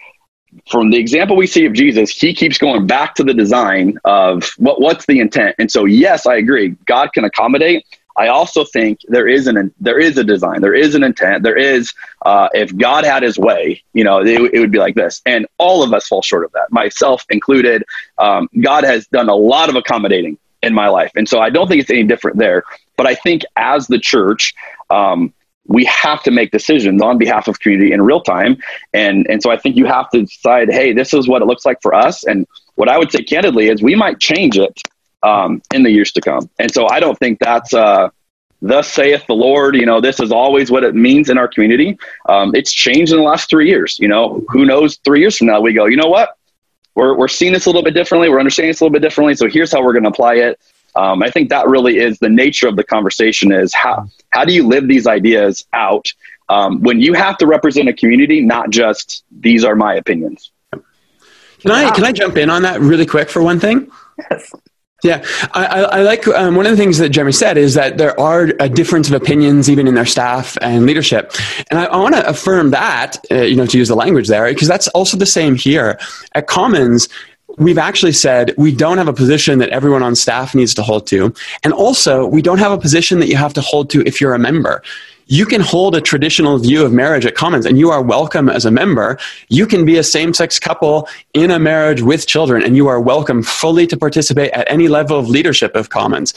from 0.70 0.92
the 0.92 0.98
example 0.98 1.36
we 1.36 1.48
see 1.48 1.66
of 1.66 1.74
Jesus, 1.74 2.12
he 2.12 2.34
keeps 2.34 2.58
going 2.58 2.86
back 2.86 3.16
to 3.16 3.24
the 3.24 3.34
design 3.34 3.98
of 4.04 4.50
what 4.58 4.82
what's 4.82 5.06
the 5.06 5.20
intent. 5.20 5.56
And 5.60 5.72
so, 5.72 5.86
yes, 5.86 6.26
I 6.26 6.36
agree. 6.36 6.76
God 6.86 7.14
can 7.14 7.24
accommodate, 7.24 7.86
I 8.18 8.28
also 8.28 8.66
think 8.66 9.00
there 9.08 9.28
is 9.28 9.48
an 9.48 9.74
there 9.80 10.00
is 10.00 10.18
a 10.18 10.24
design, 10.24 10.62
there 10.62 10.74
is 10.74 10.96
an 10.96 11.04
intent, 11.04 11.44
there 11.44 11.58
is. 11.58 11.94
Uh, 12.26 12.50
if 12.54 12.76
God 12.76 13.04
had 13.04 13.24
His 13.24 13.38
way, 13.38 13.84
you 13.94 14.04
know, 14.04 14.22
it, 14.22 14.54
it, 14.54 14.60
would 14.60 14.72
be 14.72 14.80
like 14.80 14.96
this, 14.96 15.22
and 15.26 15.48
all 15.58 15.84
of 15.84 15.94
us 15.94 16.08
fall 16.08 16.22
short 16.22 16.46
of 16.46 16.52
that, 16.52 16.72
myself 16.72 17.26
included. 17.30 17.84
Um, 18.18 18.50
God 18.60 18.84
has 18.84 19.08
done 19.08 19.30
a 19.30 19.36
lot 19.36 19.70
of 19.70 19.76
accommodating 19.76 20.38
in 20.62 20.74
my 20.74 20.88
life, 20.90 21.12
and 21.16 21.28
so 21.28 21.40
I 21.40 21.50
don't 21.50 21.68
think 21.68 21.82
it's 21.82 21.90
any 21.90 22.04
different 22.04 22.38
there. 22.38 22.64
But 22.98 23.08
I 23.08 23.16
think 23.16 23.44
as 23.56 23.88
the 23.88 24.00
church. 24.00 24.54
Um, 24.90 25.34
we 25.68 25.86
have 25.86 26.24
to 26.24 26.32
make 26.32 26.52
decisions 26.52 27.02
on 27.02 27.18
behalf 27.18 27.48
of 27.48 27.60
community 27.60 27.92
in 27.92 28.02
real 28.02 28.22
time 28.22 28.58
and 28.94 29.28
and 29.30 29.42
so 29.42 29.52
i 29.52 29.58
think 29.58 29.76
you 29.76 29.86
have 29.86 30.10
to 30.10 30.22
decide 30.24 30.70
hey 30.70 30.92
this 30.94 31.14
is 31.14 31.28
what 31.28 31.42
it 31.42 31.46
looks 31.46 31.66
like 31.66 31.82
for 31.82 31.94
us 31.94 32.24
and 32.26 32.48
what 32.76 32.90
i 32.90 32.98
would 32.98 33.12
say 33.12 33.24
candidly 33.24 33.68
is 33.68 33.82
we 33.82 33.96
might 33.96 34.20
change 34.20 34.58
it 34.58 34.82
um, 35.24 35.62
in 35.74 35.84
the 35.84 35.92
years 35.92 36.12
to 36.14 36.22
come. 36.22 36.50
And 36.60 36.72
so 36.72 36.88
I 36.90 37.00
don't 37.00 37.18
think 37.18 37.40
that's 37.40 37.74
uh, 37.74 38.10
thus 38.62 38.92
saith 38.92 39.26
the 39.28 39.34
Lord. 39.34 39.76
You 39.76 39.86
know, 39.86 40.02
this 40.02 40.20
is 40.20 40.32
always 40.32 40.72
what 40.72 40.84
it 40.84 40.96
means 40.96 41.30
in 41.30 41.38
our 41.38 41.48
community. 41.48 41.98
Um, 42.28 42.54
it's 42.56 42.72
changed 42.72 43.12
in 43.12 43.20
the 43.20 43.24
last 43.24 43.50
three 43.50 43.68
years. 43.68 43.98
You 44.00 44.08
know, 44.08 44.44
who 44.50 44.66
knows? 44.66 44.98
Three 45.04 45.20
years 45.20 45.38
from 45.38 45.48
now, 45.48 45.62
we 45.62 45.74
go, 45.74 45.86
you 45.86 45.98
know 45.98 46.10
what? 46.10 46.38
We're 46.96 47.16
we're 47.16 47.28
seeing 47.28 47.54
this 47.54 47.66
a 47.66 47.70
little 47.70 47.84
bit 47.84 47.94
differently. 47.94 48.30
We're 48.30 48.40
understanding 48.40 48.72
this 48.72 48.82
a 48.82 48.84
little 48.84 48.94
bit 48.94 49.02
differently. 49.02 49.36
So 49.36 49.48
here's 49.48 49.72
how 49.72 49.84
we're 49.84 49.94
going 49.94 50.04
to 50.04 50.10
apply 50.10 50.36
it. 50.36 50.60
Um, 50.96 51.24
I 51.24 51.30
think 51.30 51.50
that 51.50 51.68
really 51.68 51.98
is 51.98 52.20
the 52.20 52.30
nature 52.30 52.68
of 52.68 52.76
the 52.76 52.84
conversation: 52.84 53.52
is 53.52 53.74
how 53.74 54.08
how 54.30 54.46
do 54.46 54.54
you 54.54 54.68
live 54.68 54.88
these 54.88 55.08
ideas 55.08 55.66
out 55.74 56.12
um, 56.50 56.82
when 56.82 57.00
you 57.00 57.14
have 57.14 57.38
to 57.38 57.48
represent 57.48 57.88
a 57.88 57.94
community, 57.94 58.42
not 58.42 58.70
just 58.72 59.24
these 59.32 59.64
are 59.64 59.76
my 59.76 59.96
opinions. 59.96 60.52
Can 60.72 61.72
I 61.72 61.92
can 61.92 62.04
I 62.04 62.12
jump 62.12 62.38
in 62.38 62.50
on 62.50 62.64
that 62.64 62.82
really 62.82 63.06
quick 63.06 63.30
for 63.30 63.42
one 63.42 63.60
thing? 63.60 63.90
Yes. 64.30 64.52
Yeah, 65.04 65.26
I, 65.54 65.66
I 65.66 66.02
like 66.04 66.28
um, 66.28 66.56
one 66.56 66.68
of 66.68 66.72
the 66.72 66.78
things 66.78 67.00
that 67.00 67.10
Jeremy 67.10 67.32
said 67.32 67.58
is 67.58 67.74
that 67.74 67.98
there 67.98 68.20
are 68.20 68.52
a 68.60 68.70
difference 68.70 69.10
of 69.10 69.20
opinions 69.20 69.68
even 69.68 69.88
in 69.88 69.96
their 69.96 70.06
staff 70.06 70.60
and 70.62 70.86
leadership, 70.86 71.34
and 71.72 71.80
I, 71.80 71.86
I 71.86 71.98
want 71.98 72.14
to 72.14 72.28
affirm 72.28 72.70
that 72.70 73.18
uh, 73.32 73.42
you 73.42 73.56
know 73.56 73.66
to 73.66 73.78
use 73.80 73.88
the 73.88 73.96
language 73.96 74.28
there 74.28 74.48
because 74.48 74.68
that's 74.68 74.88
also 74.90 75.18
the 75.18 75.26
same 75.26 75.56
here 75.56 76.00
at 76.36 76.46
Commons. 76.46 77.10
We've 77.58 77.78
actually 77.78 78.14
said 78.14 78.54
we 78.58 78.74
don't 78.74 78.98
have 78.98 79.08
a 79.08 79.14
position 79.14 79.60
that 79.60 79.70
everyone 79.70 80.04
on 80.04 80.16
staff 80.16 80.56
needs 80.56 80.74
to 80.76 80.84
hold 80.84 81.08
to, 81.08 81.34
and 81.64 81.74
also 81.74 82.26
we 82.26 82.42
don't 82.42 82.60
have 82.60 82.72
a 82.72 82.78
position 82.78 83.20
that 83.20 83.28
you 83.28 83.36
have 83.36 83.54
to 83.54 83.62
hold 83.62 83.90
to 83.92 84.02
if 84.06 84.22
you're 84.22 84.34
a 84.34 84.40
member 84.40 84.82
you 85.32 85.46
can 85.46 85.62
hold 85.62 85.96
a 85.96 86.02
traditional 86.02 86.58
view 86.58 86.84
of 86.84 86.92
marriage 86.92 87.26
at 87.26 87.36
Commons 87.36 87.66
and 87.66 87.80
you 87.80 87.90
are 87.90 88.02
welcome 88.02 88.50
as 88.50 88.66
a 88.66 88.72
member. 88.72 89.18
You 89.48 89.66
can 89.66 89.86
be 89.86 89.98
a 89.98 90.04
same 90.04 90.34
sex 90.34 90.60
couple 90.60 91.08
in 91.34 91.52
a 91.52 91.58
marriage 91.58 92.02
with 92.02 92.28
children 92.28 92.62
and 92.62 92.76
you 92.76 92.90
are 92.90 93.00
welcome 93.00 93.42
fully 93.42 93.88
to 93.88 93.96
participate 93.96 94.52
at 94.52 94.70
any 94.70 94.90
level 94.90 95.18
of 95.18 95.30
leadership 95.30 95.74
of 95.74 95.88
Commons. 95.88 96.34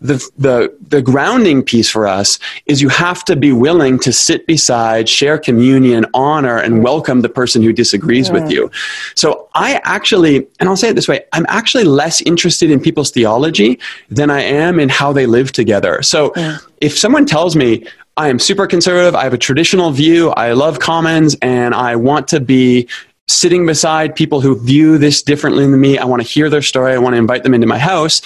The, 0.00 0.16
the, 0.36 0.76
the 0.88 1.00
grounding 1.00 1.62
piece 1.62 1.88
for 1.88 2.06
us 2.06 2.38
is 2.66 2.82
you 2.82 2.90
have 2.90 3.24
to 3.24 3.34
be 3.34 3.52
willing 3.52 3.98
to 4.00 4.12
sit 4.12 4.46
beside, 4.46 5.08
share 5.08 5.38
communion, 5.38 6.04
honor, 6.12 6.58
and 6.58 6.84
welcome 6.84 7.22
the 7.22 7.30
person 7.30 7.62
who 7.62 7.72
disagrees 7.72 8.28
yeah. 8.28 8.34
with 8.34 8.50
you. 8.50 8.70
So 9.14 9.48
I 9.54 9.80
actually, 9.84 10.46
and 10.60 10.68
I'll 10.68 10.76
say 10.76 10.90
it 10.90 10.94
this 10.96 11.08
way, 11.08 11.24
I'm 11.32 11.46
actually 11.48 11.84
less 11.84 12.20
interested 12.20 12.70
in 12.70 12.78
people's 12.78 13.10
theology 13.10 13.78
than 14.10 14.30
I 14.30 14.42
am 14.42 14.78
in 14.78 14.90
how 14.90 15.14
they 15.14 15.24
live 15.24 15.52
together. 15.52 16.02
So 16.02 16.32
yeah. 16.36 16.58
if 16.82 16.96
someone 16.96 17.24
tells 17.24 17.56
me, 17.56 17.86
I 18.18 18.28
am 18.28 18.38
super 18.38 18.66
conservative. 18.66 19.14
I 19.14 19.24
have 19.24 19.34
a 19.34 19.38
traditional 19.38 19.90
view. 19.90 20.30
I 20.30 20.52
love 20.52 20.78
commons 20.78 21.36
and 21.42 21.74
I 21.74 21.96
want 21.96 22.28
to 22.28 22.40
be 22.40 22.88
sitting 23.28 23.66
beside 23.66 24.14
people 24.14 24.40
who 24.40 24.58
view 24.58 24.98
this 24.98 25.22
differently 25.22 25.64
than 25.64 25.80
me. 25.80 25.98
I 25.98 26.04
want 26.04 26.22
to 26.22 26.28
hear 26.28 26.48
their 26.48 26.62
story. 26.62 26.92
I 26.92 26.98
want 26.98 27.14
to 27.14 27.18
invite 27.18 27.42
them 27.42 27.54
into 27.54 27.66
my 27.66 27.78
house. 27.78 28.22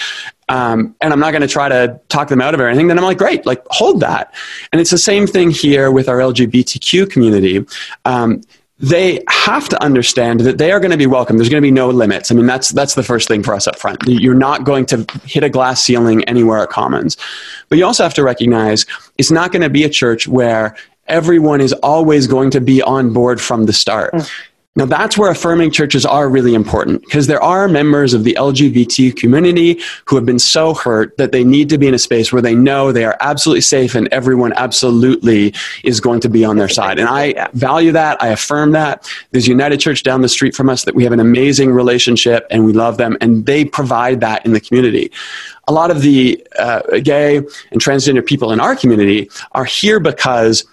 Um, 0.47 0.95
and 1.01 1.13
I'm 1.13 1.19
not 1.19 1.31
going 1.31 1.41
to 1.41 1.47
try 1.47 1.69
to 1.69 1.99
talk 2.09 2.27
them 2.27 2.41
out 2.41 2.53
of 2.53 2.61
anything. 2.61 2.87
Then 2.87 2.97
I'm 2.97 3.05
like, 3.05 3.17
great, 3.17 3.45
like 3.45 3.63
hold 3.69 4.01
that. 4.01 4.33
And 4.71 4.81
it's 4.81 4.91
the 4.91 4.97
same 4.97 5.25
thing 5.25 5.49
here 5.49 5.91
with 5.91 6.07
our 6.09 6.17
LGBTQ 6.17 7.09
community. 7.09 7.65
Um, 8.05 8.41
they 8.77 9.23
have 9.29 9.69
to 9.69 9.81
understand 9.81 10.39
that 10.41 10.57
they 10.57 10.71
are 10.71 10.79
going 10.79 10.91
to 10.91 10.97
be 10.97 11.05
welcome. 11.05 11.37
There's 11.37 11.49
going 11.49 11.61
to 11.61 11.65
be 11.65 11.71
no 11.71 11.89
limits. 11.89 12.31
I 12.31 12.35
mean, 12.35 12.47
that's 12.47 12.71
that's 12.71 12.95
the 12.95 13.03
first 13.03 13.27
thing 13.27 13.43
for 13.43 13.53
us 13.53 13.67
up 13.67 13.77
front. 13.77 13.99
You're 14.07 14.33
not 14.33 14.63
going 14.63 14.87
to 14.87 15.05
hit 15.23 15.43
a 15.43 15.49
glass 15.49 15.83
ceiling 15.83 16.23
anywhere 16.23 16.59
at 16.59 16.69
Commons. 16.69 17.15
But 17.69 17.77
you 17.77 17.85
also 17.85 18.01
have 18.03 18.15
to 18.15 18.23
recognize 18.23 18.87
it's 19.19 19.29
not 19.29 19.51
going 19.51 19.61
to 19.61 19.69
be 19.69 19.83
a 19.83 19.89
church 19.89 20.27
where 20.27 20.75
everyone 21.07 21.61
is 21.61 21.73
always 21.73 22.25
going 22.25 22.49
to 22.51 22.61
be 22.61 22.81
on 22.81 23.13
board 23.13 23.39
from 23.39 23.67
the 23.67 23.73
start. 23.73 24.13
Mm. 24.13 24.31
Now, 24.77 24.85
that's 24.85 25.17
where 25.17 25.29
affirming 25.29 25.71
churches 25.71 26.05
are 26.05 26.29
really 26.29 26.53
important 26.53 27.01
because 27.01 27.27
there 27.27 27.43
are 27.43 27.67
members 27.67 28.13
of 28.13 28.23
the 28.23 28.37
LGBT 28.39 29.13
community 29.17 29.81
who 30.05 30.15
have 30.15 30.25
been 30.25 30.39
so 30.39 30.73
hurt 30.73 31.17
that 31.17 31.33
they 31.33 31.43
need 31.43 31.67
to 31.69 31.77
be 31.77 31.89
in 31.89 31.93
a 31.93 31.99
space 31.99 32.31
where 32.31 32.41
they 32.41 32.55
know 32.55 32.93
they 32.93 33.03
are 33.03 33.17
absolutely 33.19 33.61
safe 33.61 33.95
and 33.95 34.07
everyone 34.13 34.53
absolutely 34.55 35.53
is 35.83 35.99
going 35.99 36.21
to 36.21 36.29
be 36.29 36.45
on 36.45 36.55
their 36.55 36.69
side. 36.69 36.99
And 36.99 37.09
I 37.09 37.49
value 37.51 37.91
that. 37.91 38.23
I 38.23 38.29
affirm 38.29 38.71
that. 38.71 39.11
There's 39.31 39.45
United 39.45 39.81
Church 39.81 40.03
down 40.03 40.21
the 40.21 40.29
street 40.29 40.55
from 40.55 40.69
us 40.69 40.85
that 40.85 40.95
we 40.95 41.03
have 41.03 41.11
an 41.11 41.19
amazing 41.19 41.71
relationship 41.71 42.47
and 42.49 42.65
we 42.65 42.71
love 42.71 42.95
them, 42.95 43.17
and 43.19 43.45
they 43.45 43.65
provide 43.65 44.21
that 44.21 44.45
in 44.45 44.53
the 44.53 44.61
community. 44.61 45.11
A 45.67 45.73
lot 45.73 45.91
of 45.91 46.01
the 46.01 46.41
uh, 46.57 46.81
gay 47.03 47.37
and 47.37 47.81
transgender 47.81 48.25
people 48.25 48.53
in 48.53 48.61
our 48.61 48.77
community 48.77 49.29
are 49.51 49.65
here 49.65 49.99
because 49.99 50.65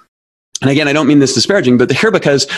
and 0.60 0.70
again, 0.70 0.88
I 0.88 0.92
don't 0.92 1.06
mean 1.06 1.20
this 1.20 1.34
disparaging, 1.34 1.78
but 1.78 1.88
they're 1.88 1.98
here 1.98 2.10
because 2.10 2.48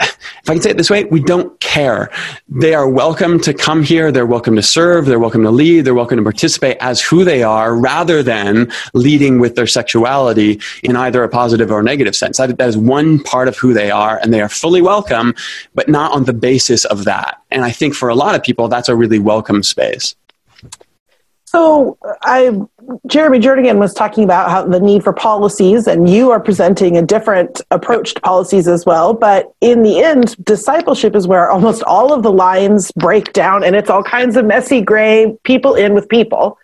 if 0.00 0.50
I 0.50 0.54
can 0.54 0.62
say 0.62 0.70
it 0.70 0.76
this 0.76 0.90
way, 0.90 1.04
we 1.04 1.20
don't 1.20 1.58
care. 1.60 2.10
They 2.48 2.74
are 2.74 2.88
welcome 2.88 3.40
to 3.40 3.54
come 3.54 3.82
here. 3.82 4.10
They're 4.12 4.26
welcome 4.26 4.56
to 4.56 4.62
serve. 4.62 5.06
They're 5.06 5.18
welcome 5.18 5.42
to 5.42 5.50
lead. 5.50 5.82
They're 5.82 5.94
welcome 5.94 6.18
to 6.18 6.22
participate 6.22 6.76
as 6.80 7.00
who 7.00 7.24
they 7.24 7.42
are 7.42 7.74
rather 7.74 8.22
than 8.22 8.70
leading 8.92 9.38
with 9.38 9.54
their 9.54 9.66
sexuality 9.66 10.60
in 10.82 10.96
either 10.96 11.22
a 11.22 11.28
positive 11.28 11.70
or 11.70 11.82
negative 11.82 12.16
sense. 12.16 12.38
That, 12.38 12.58
that 12.58 12.68
is 12.68 12.76
one 12.76 13.22
part 13.22 13.48
of 13.48 13.56
who 13.56 13.72
they 13.72 13.90
are 13.90 14.18
and 14.18 14.32
they 14.32 14.40
are 14.40 14.48
fully 14.48 14.82
welcome, 14.82 15.34
but 15.74 15.88
not 15.88 16.12
on 16.12 16.24
the 16.24 16.32
basis 16.32 16.84
of 16.86 17.04
that. 17.04 17.40
And 17.50 17.64
I 17.64 17.70
think 17.70 17.94
for 17.94 18.08
a 18.08 18.14
lot 18.14 18.34
of 18.34 18.42
people, 18.42 18.68
that's 18.68 18.88
a 18.88 18.96
really 18.96 19.18
welcome 19.18 19.62
space. 19.62 20.14
So 21.54 21.96
I, 22.22 22.50
Jeremy 23.06 23.38
Jernigan 23.38 23.78
was 23.78 23.94
talking 23.94 24.24
about 24.24 24.50
how 24.50 24.66
the 24.66 24.80
need 24.80 25.04
for 25.04 25.12
policies, 25.12 25.86
and 25.86 26.10
you 26.10 26.32
are 26.32 26.40
presenting 26.40 26.96
a 26.96 27.02
different 27.02 27.60
approach 27.70 28.14
to 28.14 28.20
policies 28.22 28.66
as 28.66 28.84
well. 28.84 29.14
But 29.14 29.54
in 29.60 29.84
the 29.84 30.02
end, 30.02 30.34
discipleship 30.44 31.14
is 31.14 31.28
where 31.28 31.48
almost 31.48 31.84
all 31.84 32.12
of 32.12 32.24
the 32.24 32.32
lines 32.32 32.90
break 32.90 33.32
down, 33.32 33.62
and 33.62 33.76
it's 33.76 33.88
all 33.88 34.02
kinds 34.02 34.36
of 34.36 34.44
messy 34.46 34.80
gray 34.80 35.38
people 35.44 35.76
in 35.76 35.94
with 35.94 36.08
people. 36.08 36.58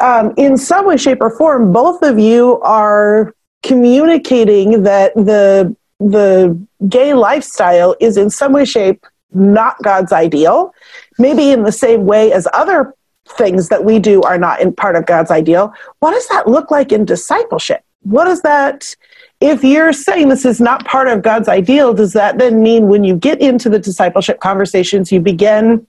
Um, 0.00 0.34
in 0.36 0.56
some 0.56 0.84
way, 0.84 0.96
shape, 0.96 1.18
or 1.20 1.30
form, 1.30 1.72
both 1.72 2.02
of 2.02 2.18
you 2.18 2.60
are 2.62 3.32
communicating 3.62 4.82
that 4.82 5.14
the 5.14 5.76
the 6.00 6.60
gay 6.88 7.14
lifestyle 7.14 7.94
is 8.00 8.16
in 8.16 8.30
some 8.30 8.52
way, 8.52 8.64
shape, 8.64 9.06
not 9.32 9.80
God's 9.84 10.10
ideal. 10.10 10.74
Maybe 11.20 11.52
in 11.52 11.62
the 11.62 11.70
same 11.70 12.04
way 12.04 12.32
as 12.32 12.48
other 12.52 12.96
things 13.28 13.68
that 13.68 13.84
we 13.84 13.98
do 13.98 14.22
are 14.22 14.38
not 14.38 14.60
in 14.60 14.74
part 14.74 14.96
of 14.96 15.06
God's 15.06 15.30
ideal. 15.30 15.72
What 16.00 16.12
does 16.12 16.26
that 16.28 16.48
look 16.48 16.70
like 16.70 16.92
in 16.92 17.04
discipleship? 17.04 17.84
What 18.02 18.24
does 18.24 18.42
that, 18.42 18.96
if 19.40 19.62
you're 19.62 19.92
saying 19.92 20.28
this 20.28 20.44
is 20.44 20.60
not 20.60 20.84
part 20.84 21.08
of 21.08 21.22
God's 21.22 21.48
ideal, 21.48 21.94
does 21.94 22.12
that 22.14 22.38
then 22.38 22.62
mean 22.62 22.88
when 22.88 23.04
you 23.04 23.16
get 23.16 23.40
into 23.40 23.68
the 23.68 23.78
discipleship 23.78 24.40
conversations, 24.40 25.12
you 25.12 25.20
begin 25.20 25.86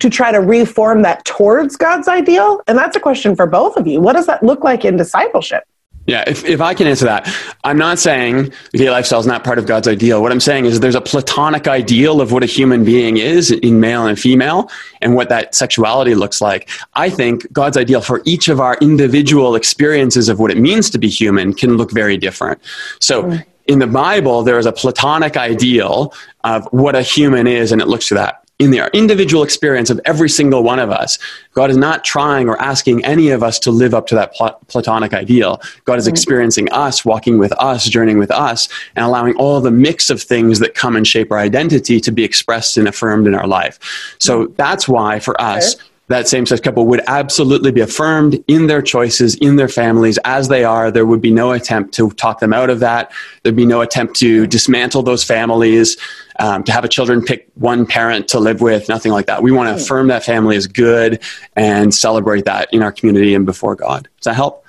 to 0.00 0.10
try 0.10 0.32
to 0.32 0.40
reform 0.40 1.02
that 1.02 1.24
towards 1.24 1.76
God's 1.76 2.08
ideal? 2.08 2.60
And 2.66 2.78
that's 2.78 2.96
a 2.96 3.00
question 3.00 3.36
for 3.36 3.46
both 3.46 3.76
of 3.76 3.86
you. 3.86 4.00
What 4.00 4.14
does 4.14 4.26
that 4.26 4.42
look 4.42 4.64
like 4.64 4.84
in 4.84 4.96
discipleship? 4.96 5.64
Yeah, 6.06 6.24
if, 6.26 6.44
if 6.44 6.60
I 6.60 6.74
can 6.74 6.88
answer 6.88 7.04
that, 7.04 7.32
I'm 7.62 7.78
not 7.78 7.98
saying 7.98 8.52
the 8.72 8.78
gay 8.78 8.90
lifestyle 8.90 9.20
is 9.20 9.26
not 9.26 9.44
part 9.44 9.58
of 9.58 9.66
God's 9.66 9.86
ideal. 9.86 10.20
What 10.20 10.32
I'm 10.32 10.40
saying 10.40 10.64
is 10.64 10.80
there's 10.80 10.96
a 10.96 11.00
platonic 11.00 11.68
ideal 11.68 12.20
of 12.20 12.32
what 12.32 12.42
a 12.42 12.46
human 12.46 12.84
being 12.84 13.18
is 13.18 13.52
in 13.52 13.78
male 13.78 14.06
and 14.06 14.18
female 14.18 14.68
and 15.00 15.14
what 15.14 15.28
that 15.28 15.54
sexuality 15.54 16.16
looks 16.16 16.40
like. 16.40 16.68
I 16.94 17.08
think 17.08 17.50
God's 17.52 17.76
ideal 17.76 18.00
for 18.00 18.20
each 18.24 18.48
of 18.48 18.58
our 18.58 18.76
individual 18.80 19.54
experiences 19.54 20.28
of 20.28 20.40
what 20.40 20.50
it 20.50 20.56
means 20.56 20.90
to 20.90 20.98
be 20.98 21.08
human 21.08 21.54
can 21.54 21.76
look 21.76 21.92
very 21.92 22.16
different. 22.16 22.60
So 23.00 23.22
mm. 23.22 23.44
in 23.66 23.78
the 23.78 23.86
Bible, 23.86 24.42
there 24.42 24.58
is 24.58 24.66
a 24.66 24.72
platonic 24.72 25.36
ideal 25.36 26.12
of 26.42 26.66
what 26.72 26.96
a 26.96 27.02
human 27.02 27.46
is, 27.46 27.70
and 27.70 27.80
it 27.80 27.86
looks 27.86 28.08
to 28.08 28.14
that 28.14 28.41
in 28.58 28.70
the 28.70 28.88
individual 28.96 29.42
experience 29.42 29.90
of 29.90 30.00
every 30.04 30.28
single 30.28 30.62
one 30.62 30.78
of 30.78 30.90
us. 30.90 31.18
God 31.52 31.70
is 31.70 31.76
not 31.76 32.04
trying 32.04 32.48
or 32.48 32.60
asking 32.60 33.04
any 33.04 33.30
of 33.30 33.42
us 33.42 33.58
to 33.60 33.70
live 33.70 33.92
up 33.92 34.06
to 34.08 34.14
that 34.14 34.34
pl- 34.34 34.56
platonic 34.68 35.12
ideal. 35.12 35.60
God 35.84 35.98
is 35.98 36.06
experiencing 36.06 36.70
us, 36.70 37.04
walking 37.04 37.38
with 37.38 37.52
us, 37.52 37.88
journeying 37.88 38.18
with 38.18 38.30
us, 38.30 38.68
and 38.94 39.04
allowing 39.04 39.34
all 39.36 39.60
the 39.60 39.70
mix 39.70 40.10
of 40.10 40.22
things 40.22 40.60
that 40.60 40.74
come 40.74 40.94
and 40.94 41.06
shape 41.06 41.32
our 41.32 41.38
identity 41.38 42.00
to 42.00 42.12
be 42.12 42.22
expressed 42.22 42.76
and 42.76 42.86
affirmed 42.86 43.26
in 43.26 43.34
our 43.34 43.48
life. 43.48 43.80
So 44.18 44.46
that's 44.56 44.88
why 44.88 45.18
for 45.18 45.40
us, 45.40 45.74
okay 45.74 45.84
that 46.12 46.28
same 46.28 46.46
sex 46.46 46.60
couple 46.60 46.86
would 46.86 47.02
absolutely 47.06 47.72
be 47.72 47.80
affirmed 47.80 48.42
in 48.46 48.66
their 48.66 48.82
choices, 48.82 49.34
in 49.36 49.56
their 49.56 49.68
families 49.68 50.18
as 50.24 50.48
they 50.48 50.64
are. 50.64 50.90
There 50.90 51.06
would 51.06 51.20
be 51.20 51.30
no 51.30 51.52
attempt 51.52 51.94
to 51.94 52.10
talk 52.12 52.40
them 52.40 52.52
out 52.52 52.70
of 52.70 52.80
that. 52.80 53.12
There'd 53.42 53.56
be 53.56 53.66
no 53.66 53.80
attempt 53.80 54.16
to 54.16 54.46
dismantle 54.46 55.02
those 55.02 55.24
families, 55.24 55.96
um, 56.38 56.64
to 56.64 56.72
have 56.72 56.84
a 56.84 56.88
children 56.88 57.22
pick 57.22 57.48
one 57.54 57.86
parent 57.86 58.28
to 58.28 58.40
live 58.40 58.60
with, 58.60 58.88
nothing 58.88 59.12
like 59.12 59.26
that. 59.26 59.42
We 59.42 59.52
want 59.52 59.68
to 59.76 59.82
affirm 59.82 60.08
that 60.08 60.24
family 60.24 60.56
is 60.56 60.66
good 60.66 61.22
and 61.56 61.94
celebrate 61.94 62.44
that 62.44 62.72
in 62.72 62.82
our 62.82 62.92
community 62.92 63.34
and 63.34 63.44
before 63.44 63.74
God. 63.74 64.08
Does 64.18 64.24
that 64.24 64.34
help? 64.34 64.64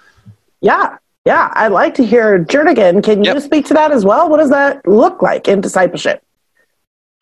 Yeah. 0.61 0.97
Yeah. 1.25 1.51
I'd 1.55 1.71
like 1.71 1.93
to 1.95 2.05
hear 2.05 2.43
Jernigan. 2.43 3.03
Can 3.03 3.23
you 3.23 3.33
yep. 3.33 3.43
speak 3.43 3.65
to 3.67 3.73
that 3.73 3.91
as 3.91 4.05
well? 4.05 4.29
What 4.29 4.37
does 4.37 4.49
that 4.49 4.85
look 4.87 5.21
like 5.21 5.47
in 5.47 5.61
discipleship? 5.61 6.23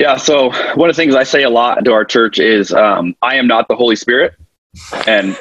Yeah. 0.01 0.17
So 0.17 0.49
one 0.73 0.89
of 0.89 0.95
the 0.95 0.99
things 0.99 1.13
I 1.13 1.21
say 1.21 1.43
a 1.43 1.49
lot 1.49 1.85
to 1.85 1.93
our 1.93 2.03
church 2.03 2.39
is, 2.39 2.73
um, 2.73 3.15
"I 3.21 3.35
am 3.35 3.45
not 3.45 3.67
the 3.67 3.75
Holy 3.75 3.95
Spirit," 3.95 4.33
and 5.05 5.37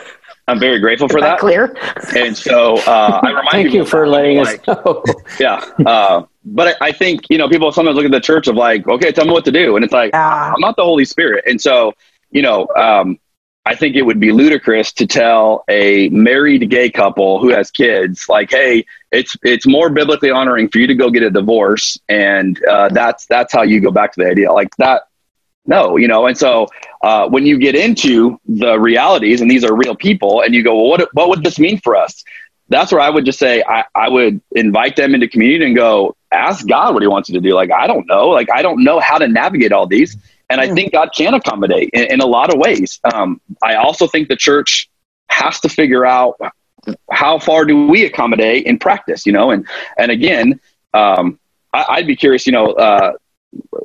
I'm 0.46 0.60
very 0.60 0.78
grateful 0.80 1.08
for 1.08 1.18
that, 1.18 1.30
that. 1.30 1.38
Clear. 1.40 1.74
And 2.14 2.36
so 2.36 2.76
uh, 2.76 3.20
I 3.22 3.28
remind 3.28 3.46
you 3.46 3.50
Thank 3.52 3.72
you 3.72 3.84
for 3.86 4.06
letting 4.06 4.36
like, 4.36 4.68
us 4.68 4.84
know. 4.84 5.02
yeah. 5.40 5.64
Uh, 5.86 6.26
but 6.44 6.76
I, 6.82 6.88
I, 6.88 6.92
think 6.92 7.22
you 7.30 7.38
know 7.38 7.48
people 7.48 7.72
sometimes 7.72 7.96
look 7.96 8.04
at 8.04 8.10
the 8.10 8.20
church 8.20 8.48
of 8.48 8.56
like, 8.56 8.86
okay, 8.86 9.12
tell 9.12 9.24
me 9.24 9.32
what 9.32 9.46
to 9.46 9.52
do, 9.52 9.76
and 9.76 9.84
it's 9.84 9.94
like 9.94 10.10
ah. 10.12 10.52
I'm 10.52 10.60
not 10.60 10.76
the 10.76 10.84
Holy 10.84 11.06
Spirit, 11.06 11.44
and 11.46 11.60
so 11.60 11.94
you 12.30 12.42
know. 12.42 12.68
Um, 12.76 13.18
I 13.70 13.76
think 13.76 13.94
it 13.94 14.02
would 14.02 14.18
be 14.18 14.32
ludicrous 14.32 14.90
to 14.94 15.06
tell 15.06 15.62
a 15.68 16.08
married 16.08 16.68
gay 16.70 16.90
couple 16.90 17.38
who 17.38 17.50
has 17.50 17.70
kids, 17.70 18.28
like, 18.28 18.50
"Hey, 18.50 18.84
it's 19.12 19.36
it's 19.44 19.64
more 19.64 19.88
biblically 19.90 20.32
honoring 20.32 20.68
for 20.68 20.78
you 20.78 20.88
to 20.88 20.94
go 20.96 21.08
get 21.08 21.22
a 21.22 21.30
divorce, 21.30 21.96
and 22.08 22.60
uh, 22.64 22.88
that's 22.88 23.26
that's 23.26 23.52
how 23.52 23.62
you 23.62 23.80
go 23.80 23.92
back 23.92 24.12
to 24.14 24.24
the 24.24 24.28
idea." 24.28 24.52
Like 24.52 24.74
that, 24.78 25.02
no, 25.66 25.96
you 25.96 26.08
know. 26.08 26.26
And 26.26 26.36
so 26.36 26.66
uh, 27.00 27.28
when 27.28 27.46
you 27.46 27.58
get 27.58 27.76
into 27.76 28.40
the 28.48 28.76
realities, 28.76 29.40
and 29.40 29.48
these 29.48 29.62
are 29.62 29.72
real 29.72 29.94
people, 29.94 30.42
and 30.42 30.52
you 30.52 30.64
go, 30.64 30.74
"Well, 30.74 30.88
what 30.88 31.08
what 31.14 31.28
would 31.28 31.44
this 31.44 31.60
mean 31.60 31.78
for 31.78 31.94
us?" 31.94 32.24
That's 32.70 32.90
where 32.90 33.00
I 33.00 33.10
would 33.10 33.24
just 33.24 33.38
say 33.38 33.62
I, 33.68 33.84
I 33.94 34.08
would 34.08 34.40
invite 34.50 34.96
them 34.96 35.14
into 35.14 35.28
community 35.28 35.64
and 35.64 35.76
go, 35.76 36.16
ask 36.32 36.66
God 36.66 36.92
what 36.94 37.02
He 37.02 37.08
wants 37.08 37.28
you 37.28 37.34
to 37.34 37.40
do. 37.40 37.54
Like 37.54 37.70
I 37.70 37.86
don't 37.86 38.08
know, 38.08 38.30
like 38.30 38.48
I 38.52 38.62
don't 38.62 38.82
know 38.82 38.98
how 38.98 39.18
to 39.18 39.28
navigate 39.28 39.70
all 39.70 39.86
these 39.86 40.16
and 40.50 40.60
I 40.60 40.68
hmm. 40.68 40.74
think 40.74 40.92
God 40.92 41.10
can 41.16 41.34
accommodate 41.34 41.90
in, 41.92 42.12
in 42.12 42.20
a 42.20 42.26
lot 42.26 42.52
of 42.52 42.58
ways. 42.58 43.00
Um, 43.14 43.40
I 43.62 43.76
also 43.76 44.06
think 44.06 44.28
the 44.28 44.36
church 44.36 44.90
has 45.28 45.60
to 45.60 45.68
figure 45.68 46.04
out 46.04 46.38
how 47.10 47.38
far 47.38 47.64
do 47.64 47.86
we 47.86 48.04
accommodate 48.04 48.66
in 48.66 48.78
practice, 48.78 49.24
you 49.26 49.32
know? 49.32 49.50
And, 49.50 49.66
and 49.96 50.10
again, 50.10 50.60
um, 50.92 51.38
I, 51.72 52.00
would 52.00 52.06
be 52.06 52.16
curious, 52.16 52.46
you 52.46 52.52
know, 52.52 52.66
uh, 52.66 53.12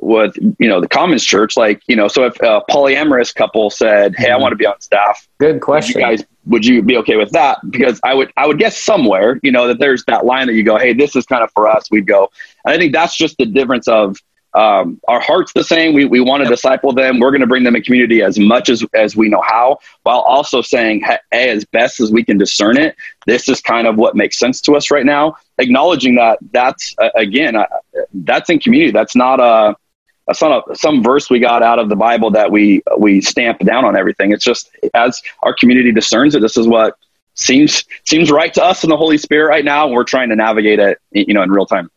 with, 0.00 0.36
you 0.58 0.68
know, 0.68 0.80
the 0.80 0.88
Commons 0.88 1.24
Church, 1.24 1.56
like, 1.56 1.82
you 1.86 1.96
know, 1.96 2.08
so 2.08 2.24
if 2.24 2.36
a 2.40 2.62
polyamorous 2.70 3.34
couple 3.34 3.70
said, 3.70 4.14
Hey, 4.16 4.30
I 4.30 4.36
hmm. 4.36 4.42
want 4.42 4.52
to 4.52 4.56
be 4.56 4.66
on 4.66 4.80
staff. 4.80 5.28
Good 5.38 5.60
question. 5.60 6.00
Would 6.00 6.10
you 6.10 6.16
guys, 6.16 6.26
would 6.46 6.66
you 6.66 6.82
be 6.82 6.96
okay 6.98 7.16
with 7.16 7.30
that? 7.32 7.58
Because 7.70 8.00
I 8.02 8.14
would, 8.14 8.32
I 8.36 8.46
would 8.46 8.58
guess 8.58 8.76
somewhere, 8.76 9.38
you 9.42 9.52
know, 9.52 9.68
that 9.68 9.78
there's 9.78 10.04
that 10.06 10.24
line 10.24 10.46
that 10.48 10.54
you 10.54 10.64
go, 10.64 10.78
Hey, 10.78 10.92
this 10.94 11.14
is 11.14 11.26
kind 11.26 11.44
of 11.44 11.50
for 11.52 11.68
us. 11.68 11.90
We'd 11.90 12.06
go, 12.06 12.30
and 12.64 12.74
I 12.74 12.78
think 12.78 12.92
that's 12.92 13.16
just 13.16 13.38
the 13.38 13.46
difference 13.46 13.86
of, 13.86 14.16
um, 14.56 14.98
our 15.06 15.20
heart's 15.20 15.52
the 15.52 15.62
same. 15.62 15.92
We, 15.92 16.06
we 16.06 16.20
want 16.20 16.42
to 16.42 16.48
disciple 16.48 16.92
them. 16.92 17.20
We're 17.20 17.30
going 17.30 17.42
to 17.42 17.46
bring 17.46 17.62
them 17.62 17.76
in 17.76 17.82
community 17.82 18.22
as 18.22 18.38
much 18.38 18.70
as, 18.70 18.82
as 18.94 19.14
we 19.14 19.28
know 19.28 19.42
how, 19.46 19.78
while 20.02 20.20
also 20.20 20.62
saying, 20.62 21.02
hey, 21.02 21.50
as 21.50 21.66
best 21.66 22.00
as 22.00 22.10
we 22.10 22.24
can 22.24 22.38
discern 22.38 22.78
it, 22.78 22.96
this 23.26 23.50
is 23.50 23.60
kind 23.60 23.86
of 23.86 23.96
what 23.96 24.16
makes 24.16 24.38
sense 24.38 24.62
to 24.62 24.74
us 24.74 24.90
right 24.90 25.04
now. 25.04 25.36
Acknowledging 25.58 26.14
that 26.14 26.38
that's, 26.52 26.94
uh, 27.02 27.10
again, 27.14 27.54
uh, 27.54 27.66
that's 28.14 28.48
in 28.48 28.58
community. 28.58 28.92
That's 28.92 29.14
not 29.14 29.40
a, 29.40 29.76
that's 30.26 30.40
not 30.40 30.64
a, 30.70 30.74
some 30.74 31.02
verse 31.02 31.28
we 31.28 31.38
got 31.38 31.62
out 31.62 31.78
of 31.78 31.90
the 31.90 31.96
Bible 31.96 32.30
that 32.30 32.50
we, 32.50 32.82
we 32.98 33.20
stamp 33.20 33.58
down 33.58 33.84
on 33.84 33.94
everything. 33.94 34.32
It's 34.32 34.44
just 34.44 34.70
as 34.94 35.20
our 35.42 35.54
community 35.54 35.92
discerns 35.92 36.34
it, 36.34 36.40
this 36.40 36.56
is 36.56 36.66
what 36.66 36.96
seems, 37.34 37.84
seems 38.06 38.30
right 38.30 38.54
to 38.54 38.64
us 38.64 38.84
in 38.84 38.90
the 38.90 38.96
Holy 38.96 39.18
Spirit 39.18 39.48
right 39.48 39.64
now. 39.64 39.84
And 39.84 39.94
we're 39.94 40.04
trying 40.04 40.30
to 40.30 40.36
navigate 40.36 40.78
it, 40.78 40.98
you 41.12 41.34
know, 41.34 41.42
in 41.42 41.50
real 41.50 41.66
time. 41.66 41.90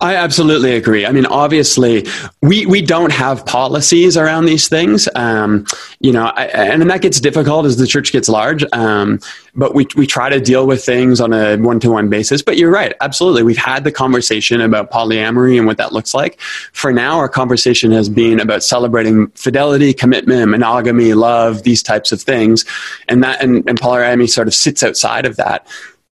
I 0.00 0.16
absolutely 0.16 0.74
agree. 0.74 1.04
I 1.04 1.12
mean, 1.12 1.26
obviously, 1.26 2.06
we, 2.40 2.64
we 2.64 2.80
don't 2.80 3.12
have 3.12 3.44
policies 3.44 4.16
around 4.16 4.46
these 4.46 4.68
things, 4.68 5.08
um, 5.14 5.66
you 6.00 6.12
know, 6.12 6.26
I, 6.34 6.46
and 6.46 6.88
that 6.90 7.02
gets 7.02 7.20
difficult 7.20 7.66
as 7.66 7.76
the 7.76 7.86
church 7.86 8.10
gets 8.10 8.28
large. 8.28 8.64
Um, 8.72 9.20
but 9.54 9.74
we, 9.74 9.86
we 9.96 10.06
try 10.06 10.30
to 10.30 10.40
deal 10.40 10.66
with 10.66 10.84
things 10.84 11.20
on 11.20 11.32
a 11.32 11.56
one 11.56 11.80
to 11.80 11.90
one 11.90 12.08
basis. 12.08 12.40
But 12.40 12.56
you're 12.56 12.70
right, 12.70 12.94
absolutely. 13.00 13.42
We've 13.42 13.58
had 13.58 13.84
the 13.84 13.92
conversation 13.92 14.60
about 14.60 14.90
polyamory 14.90 15.58
and 15.58 15.66
what 15.66 15.76
that 15.76 15.92
looks 15.92 16.14
like. 16.14 16.40
For 16.72 16.92
now, 16.92 17.18
our 17.18 17.28
conversation 17.28 17.90
has 17.92 18.08
been 18.08 18.40
about 18.40 18.62
celebrating 18.62 19.26
fidelity, 19.30 19.92
commitment, 19.92 20.50
monogamy, 20.50 21.12
love, 21.14 21.64
these 21.64 21.82
types 21.82 22.12
of 22.12 22.22
things, 22.22 22.64
and 23.08 23.22
that 23.22 23.42
and, 23.42 23.68
and 23.68 23.78
polyamory 23.78 24.30
sort 24.30 24.48
of 24.48 24.54
sits 24.54 24.82
outside 24.82 25.26
of 25.26 25.36
that 25.36 25.66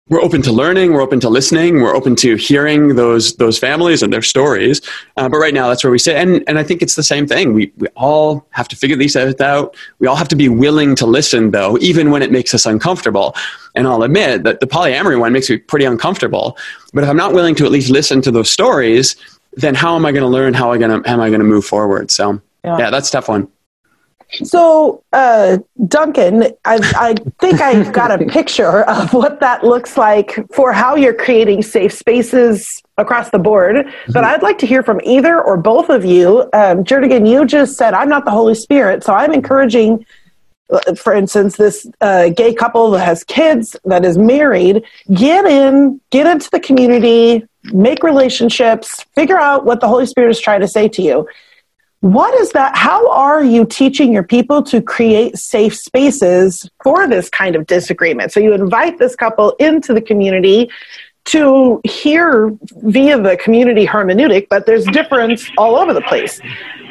we're 0.09 0.21
open 0.21 0.41
to 0.41 0.51
learning 0.51 0.91
we're 0.91 1.01
open 1.01 1.19
to 1.19 1.29
listening 1.29 1.81
we're 1.81 1.95
open 1.95 2.15
to 2.15 2.35
hearing 2.35 2.95
those 2.95 3.35
those 3.37 3.57
families 3.57 4.03
and 4.03 4.11
their 4.11 4.21
stories. 4.21 4.81
Uh, 5.15 5.29
but 5.29 5.37
right 5.37 5.53
now 5.53 5.69
that's 5.69 5.83
where 5.83 5.91
we 5.91 5.99
sit. 5.99 6.15
And, 6.15 6.43
and 6.47 6.59
i 6.59 6.63
think 6.63 6.81
it's 6.81 6.95
the 6.95 7.03
same 7.03 7.25
thing. 7.25 7.53
We, 7.53 7.71
we 7.77 7.87
all 7.95 8.45
have 8.51 8.67
to 8.69 8.75
figure 8.75 8.97
these 8.97 9.15
out. 9.15 9.75
We 9.99 10.07
all 10.07 10.15
have 10.15 10.27
to 10.29 10.35
be 10.35 10.49
willing 10.49 10.95
to 10.95 11.05
listen 11.05 11.51
though 11.51 11.77
even 11.79 12.11
when 12.11 12.21
it 12.21 12.31
makes 12.31 12.53
us 12.53 12.65
uncomfortable. 12.65 13.35
And 13.75 13.87
i'll 13.87 14.03
admit 14.03 14.43
that 14.43 14.59
the 14.59 14.67
polyamory 14.67 15.19
one 15.19 15.31
makes 15.31 15.49
me 15.49 15.57
pretty 15.57 15.85
uncomfortable. 15.85 16.57
But 16.93 17.03
if 17.03 17.09
i'm 17.09 17.17
not 17.17 17.33
willing 17.33 17.55
to 17.55 17.65
at 17.65 17.71
least 17.71 17.89
listen 17.89 18.21
to 18.23 18.31
those 18.31 18.51
stories 18.51 19.15
then 19.55 19.75
how 19.75 19.95
am 19.95 20.05
i 20.05 20.11
going 20.11 20.23
to 20.23 20.27
learn? 20.27 20.53
How, 20.53 20.71
I 20.71 20.77
gonna, 20.79 21.01
am 21.05 21.21
i 21.21 21.29
going 21.29 21.39
to 21.39 21.45
move 21.45 21.63
forward? 21.63 22.11
So 22.11 22.41
yeah. 22.65 22.77
yeah 22.77 22.89
that's 22.89 23.09
tough 23.09 23.29
one 23.29 23.47
so, 24.41 25.03
uh, 25.13 25.59
Duncan, 25.87 26.43
I, 26.65 26.79
I 26.95 27.15
think 27.39 27.61
I've 27.61 27.93
got 27.93 28.11
a 28.11 28.25
picture 28.25 28.81
of 28.83 29.13
what 29.13 29.39
that 29.39 29.63
looks 29.63 29.97
like 29.97 30.39
for 30.51 30.73
how 30.73 30.95
you're 30.95 31.13
creating 31.13 31.61
safe 31.61 31.93
spaces 31.93 32.81
across 32.97 33.29
the 33.29 33.39
board. 33.39 33.75
Mm-hmm. 33.75 34.11
But 34.11 34.23
I'd 34.23 34.41
like 34.41 34.57
to 34.59 34.65
hear 34.65 34.83
from 34.83 34.99
either 35.03 35.41
or 35.41 35.57
both 35.57 35.89
of 35.89 36.03
you. 36.03 36.41
Um, 36.53 36.83
Jernigan, 36.83 37.29
you 37.29 37.45
just 37.45 37.77
said, 37.77 37.93
I'm 37.93 38.09
not 38.09 38.25
the 38.25 38.31
Holy 38.31 38.55
Spirit. 38.55 39.03
So 39.03 39.13
I'm 39.13 39.33
encouraging, 39.33 40.05
uh, 40.71 40.95
for 40.95 41.13
instance, 41.13 41.57
this 41.57 41.87
uh, 42.01 42.29
gay 42.29 42.53
couple 42.53 42.91
that 42.91 43.05
has 43.05 43.23
kids, 43.23 43.75
that 43.85 44.03
is 44.03 44.17
married, 44.17 44.83
get 45.13 45.45
in, 45.45 46.01
get 46.09 46.25
into 46.25 46.49
the 46.49 46.59
community, 46.59 47.45
make 47.65 48.03
relationships, 48.03 49.05
figure 49.15 49.37
out 49.37 49.65
what 49.65 49.79
the 49.79 49.87
Holy 49.87 50.05
Spirit 50.05 50.31
is 50.31 50.39
trying 50.39 50.61
to 50.61 50.67
say 50.67 50.87
to 50.89 51.01
you 51.01 51.27
what 52.03 52.33
is 52.33 52.51
that? 52.51 52.75
How 52.75 53.09
are 53.11 53.41
you 53.41 53.63
teaching 53.63 54.11
your 54.11 54.23
people 54.23 54.61
to 54.63 54.81
create 54.81 55.37
safe 55.37 55.73
spaces 55.73 56.69
for 56.83 57.07
this 57.07 57.29
kind 57.29 57.55
of 57.55 57.65
disagreement? 57.65 58.33
So 58.33 58.41
you 58.41 58.51
invite 58.51 58.99
this 58.99 59.15
couple 59.15 59.51
into 59.51 59.93
the 59.93 60.01
community 60.01 60.69
to 61.25 61.79
hear 61.85 62.51
via 62.81 63.21
the 63.21 63.37
community 63.37 63.87
hermeneutic, 63.87 64.47
but 64.49 64.65
there's 64.65 64.83
difference 64.87 65.49
all 65.57 65.77
over 65.77 65.93
the 65.93 66.01
place. 66.01 66.41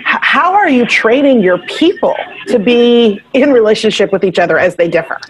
How 0.06 0.54
are 0.54 0.70
you 0.70 0.86
training 0.86 1.42
your 1.42 1.58
people 1.58 2.16
to 2.46 2.58
be 2.58 3.20
in 3.34 3.52
relationship 3.52 4.12
with 4.12 4.24
each 4.24 4.38
other 4.38 4.58
as 4.58 4.76
they 4.76 4.88
differ? 4.88 5.20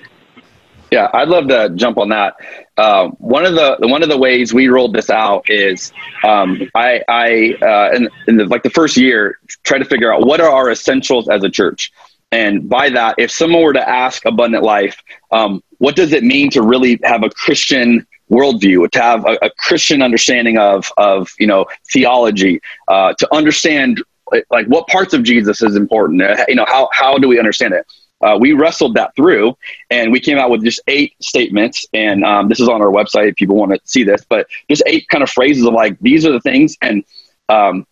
Yeah, 0.93 1.09
I'd 1.15 1.29
love 1.29 1.49
to 1.49 1.71
jump 1.75 1.97
on 1.97 2.11
that. 2.11 2.35
Uh, 2.77 3.09
one 3.17 3.47
of 3.47 3.55
the 3.55 3.79
one 3.81 4.03
of 4.03 4.11
the 4.11 4.19
ways 4.19 4.53
we 4.53 4.69
rolled 4.69 4.93
this 4.93 5.09
out 5.09 5.49
is 5.49 5.91
um, 6.23 6.69
I, 6.75 7.03
I 7.09 7.55
uh, 7.63 7.97
in, 7.97 8.11
in 8.29 8.37
the, 8.37 8.45
like 8.45 8.63
the 8.63 8.69
first 8.69 8.99
year 8.99 9.39
try 9.65 9.79
to 9.79 9.87
figure 9.87 10.13
out 10.13 10.27
what 10.27 10.39
are 10.43 10.51
our 10.51 10.71
essentials 10.71 11.31
as 11.31 11.43
a 11.45 11.49
church, 11.49 11.91
and 12.31 12.69
by 12.69 12.91
that, 12.91 13.15
if 13.17 13.31
someone 13.31 13.63
were 13.63 13.73
to 13.73 13.89
ask 13.89 14.27
Abundant 14.27 14.65
Life, 14.65 15.03
um, 15.31 15.63
what 15.79 15.97
does 15.97 16.13
it 16.13 16.25
mean 16.25 16.51
to 16.51 16.61
really 16.61 17.01
have 17.05 17.23
a 17.23 17.31
Christian 17.31 18.07
worldview, 18.31 18.91
to 18.91 19.01
have 19.01 19.25
a, 19.25 19.39
a 19.41 19.51
Christian 19.57 20.03
understanding 20.03 20.59
of 20.59 20.93
of 20.99 21.31
you 21.39 21.47
know 21.47 21.65
theology, 21.91 22.61
uh, 22.89 23.15
to 23.19 23.35
understand 23.35 24.03
like 24.51 24.67
what 24.67 24.87
parts 24.89 25.15
of 25.15 25.23
Jesus 25.23 25.63
is 25.63 25.75
important, 25.75 26.21
uh, 26.21 26.45
you 26.49 26.55
know 26.55 26.67
how 26.69 26.91
how 26.93 27.17
do 27.17 27.29
we 27.29 27.39
understand 27.39 27.73
it? 27.73 27.87
Uh, 28.23 28.37
we 28.41 28.53
wrestled 28.53 28.95
that 28.95 29.15
through 29.17 29.57
and 29.91 30.13
we 30.13 30.21
came 30.21 30.39
out 30.39 30.51
with 30.51 30.65
just 30.65 30.81
eight 30.87 31.15
statements. 31.21 31.85
And 31.93 32.25
um, 32.25 32.49
this 32.49 32.61
is 32.61 32.69
on 32.69 32.81
our 32.81 32.91
website 32.91 33.29
if 33.29 33.37
people 33.37 33.57
want 33.57 33.73
to 33.73 33.81
see 33.85 34.05
this, 34.05 34.25
but 34.29 34.47
just 34.71 34.83
eight 34.87 35.07
kind 35.09 35.23
of 35.23 35.31
phrases 35.31 35.65
of 35.67 35.75
like, 35.75 35.99
these 36.01 36.25
are 36.25 36.33
the 36.33 36.41
things. 36.41 36.77
And 36.83 37.05
um, 37.49 37.87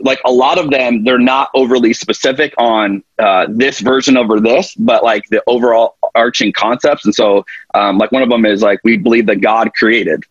like 0.00 0.20
a 0.24 0.30
lot 0.30 0.58
of 0.58 0.70
them, 0.70 1.04
they're 1.04 1.18
not 1.18 1.50
overly 1.54 1.94
specific 1.94 2.52
on 2.58 3.02
uh, 3.18 3.46
this 3.48 3.80
version 3.80 4.16
over 4.16 4.40
this, 4.40 4.74
but 4.74 5.04
like 5.04 5.24
the 5.30 5.42
overall 5.46 5.96
arching 6.14 6.52
concepts. 6.52 7.04
And 7.04 7.14
so, 7.14 7.46
um, 7.74 7.98
like 7.98 8.12
one 8.12 8.22
of 8.22 8.28
them 8.28 8.44
is 8.44 8.60
like, 8.60 8.80
we 8.84 8.96
believe 8.96 9.26
that 9.26 9.40
God 9.40 9.72
created. 9.74 10.24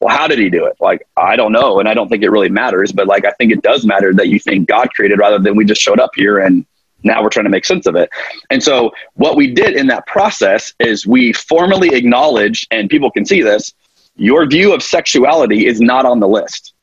Well, 0.00 0.16
how 0.16 0.26
did 0.26 0.40
he 0.40 0.50
do 0.50 0.64
it? 0.64 0.76
Like, 0.80 1.06
I 1.16 1.36
don't 1.36 1.52
know. 1.52 1.78
And 1.78 1.88
I 1.88 1.94
don't 1.94 2.08
think 2.08 2.24
it 2.24 2.30
really 2.30 2.48
matters, 2.48 2.90
but 2.90 3.06
like, 3.06 3.24
I 3.24 3.30
think 3.32 3.52
it 3.52 3.62
does 3.62 3.84
matter 3.84 4.12
that 4.14 4.28
you 4.28 4.40
think 4.40 4.66
God 4.66 4.90
created 4.90 5.18
rather 5.18 5.38
than 5.38 5.54
we 5.54 5.64
just 5.64 5.80
showed 5.80 6.00
up 6.00 6.10
here 6.16 6.38
and 6.38 6.66
now 7.02 7.22
we're 7.22 7.28
trying 7.28 7.44
to 7.44 7.50
make 7.50 7.64
sense 7.64 7.86
of 7.86 7.96
it. 7.96 8.10
And 8.50 8.62
so 8.62 8.92
what 9.14 9.36
we 9.36 9.52
did 9.52 9.76
in 9.76 9.86
that 9.88 10.06
process 10.06 10.72
is 10.78 11.06
we 11.06 11.32
formally 11.32 11.94
acknowledged, 11.94 12.68
and 12.70 12.88
people 12.88 13.10
can 13.10 13.24
see 13.24 13.42
this, 13.42 13.72
your 14.16 14.46
view 14.46 14.72
of 14.74 14.82
sexuality 14.82 15.66
is 15.66 15.80
not 15.80 16.04
on 16.04 16.20
the 16.20 16.28
list. 16.28 16.74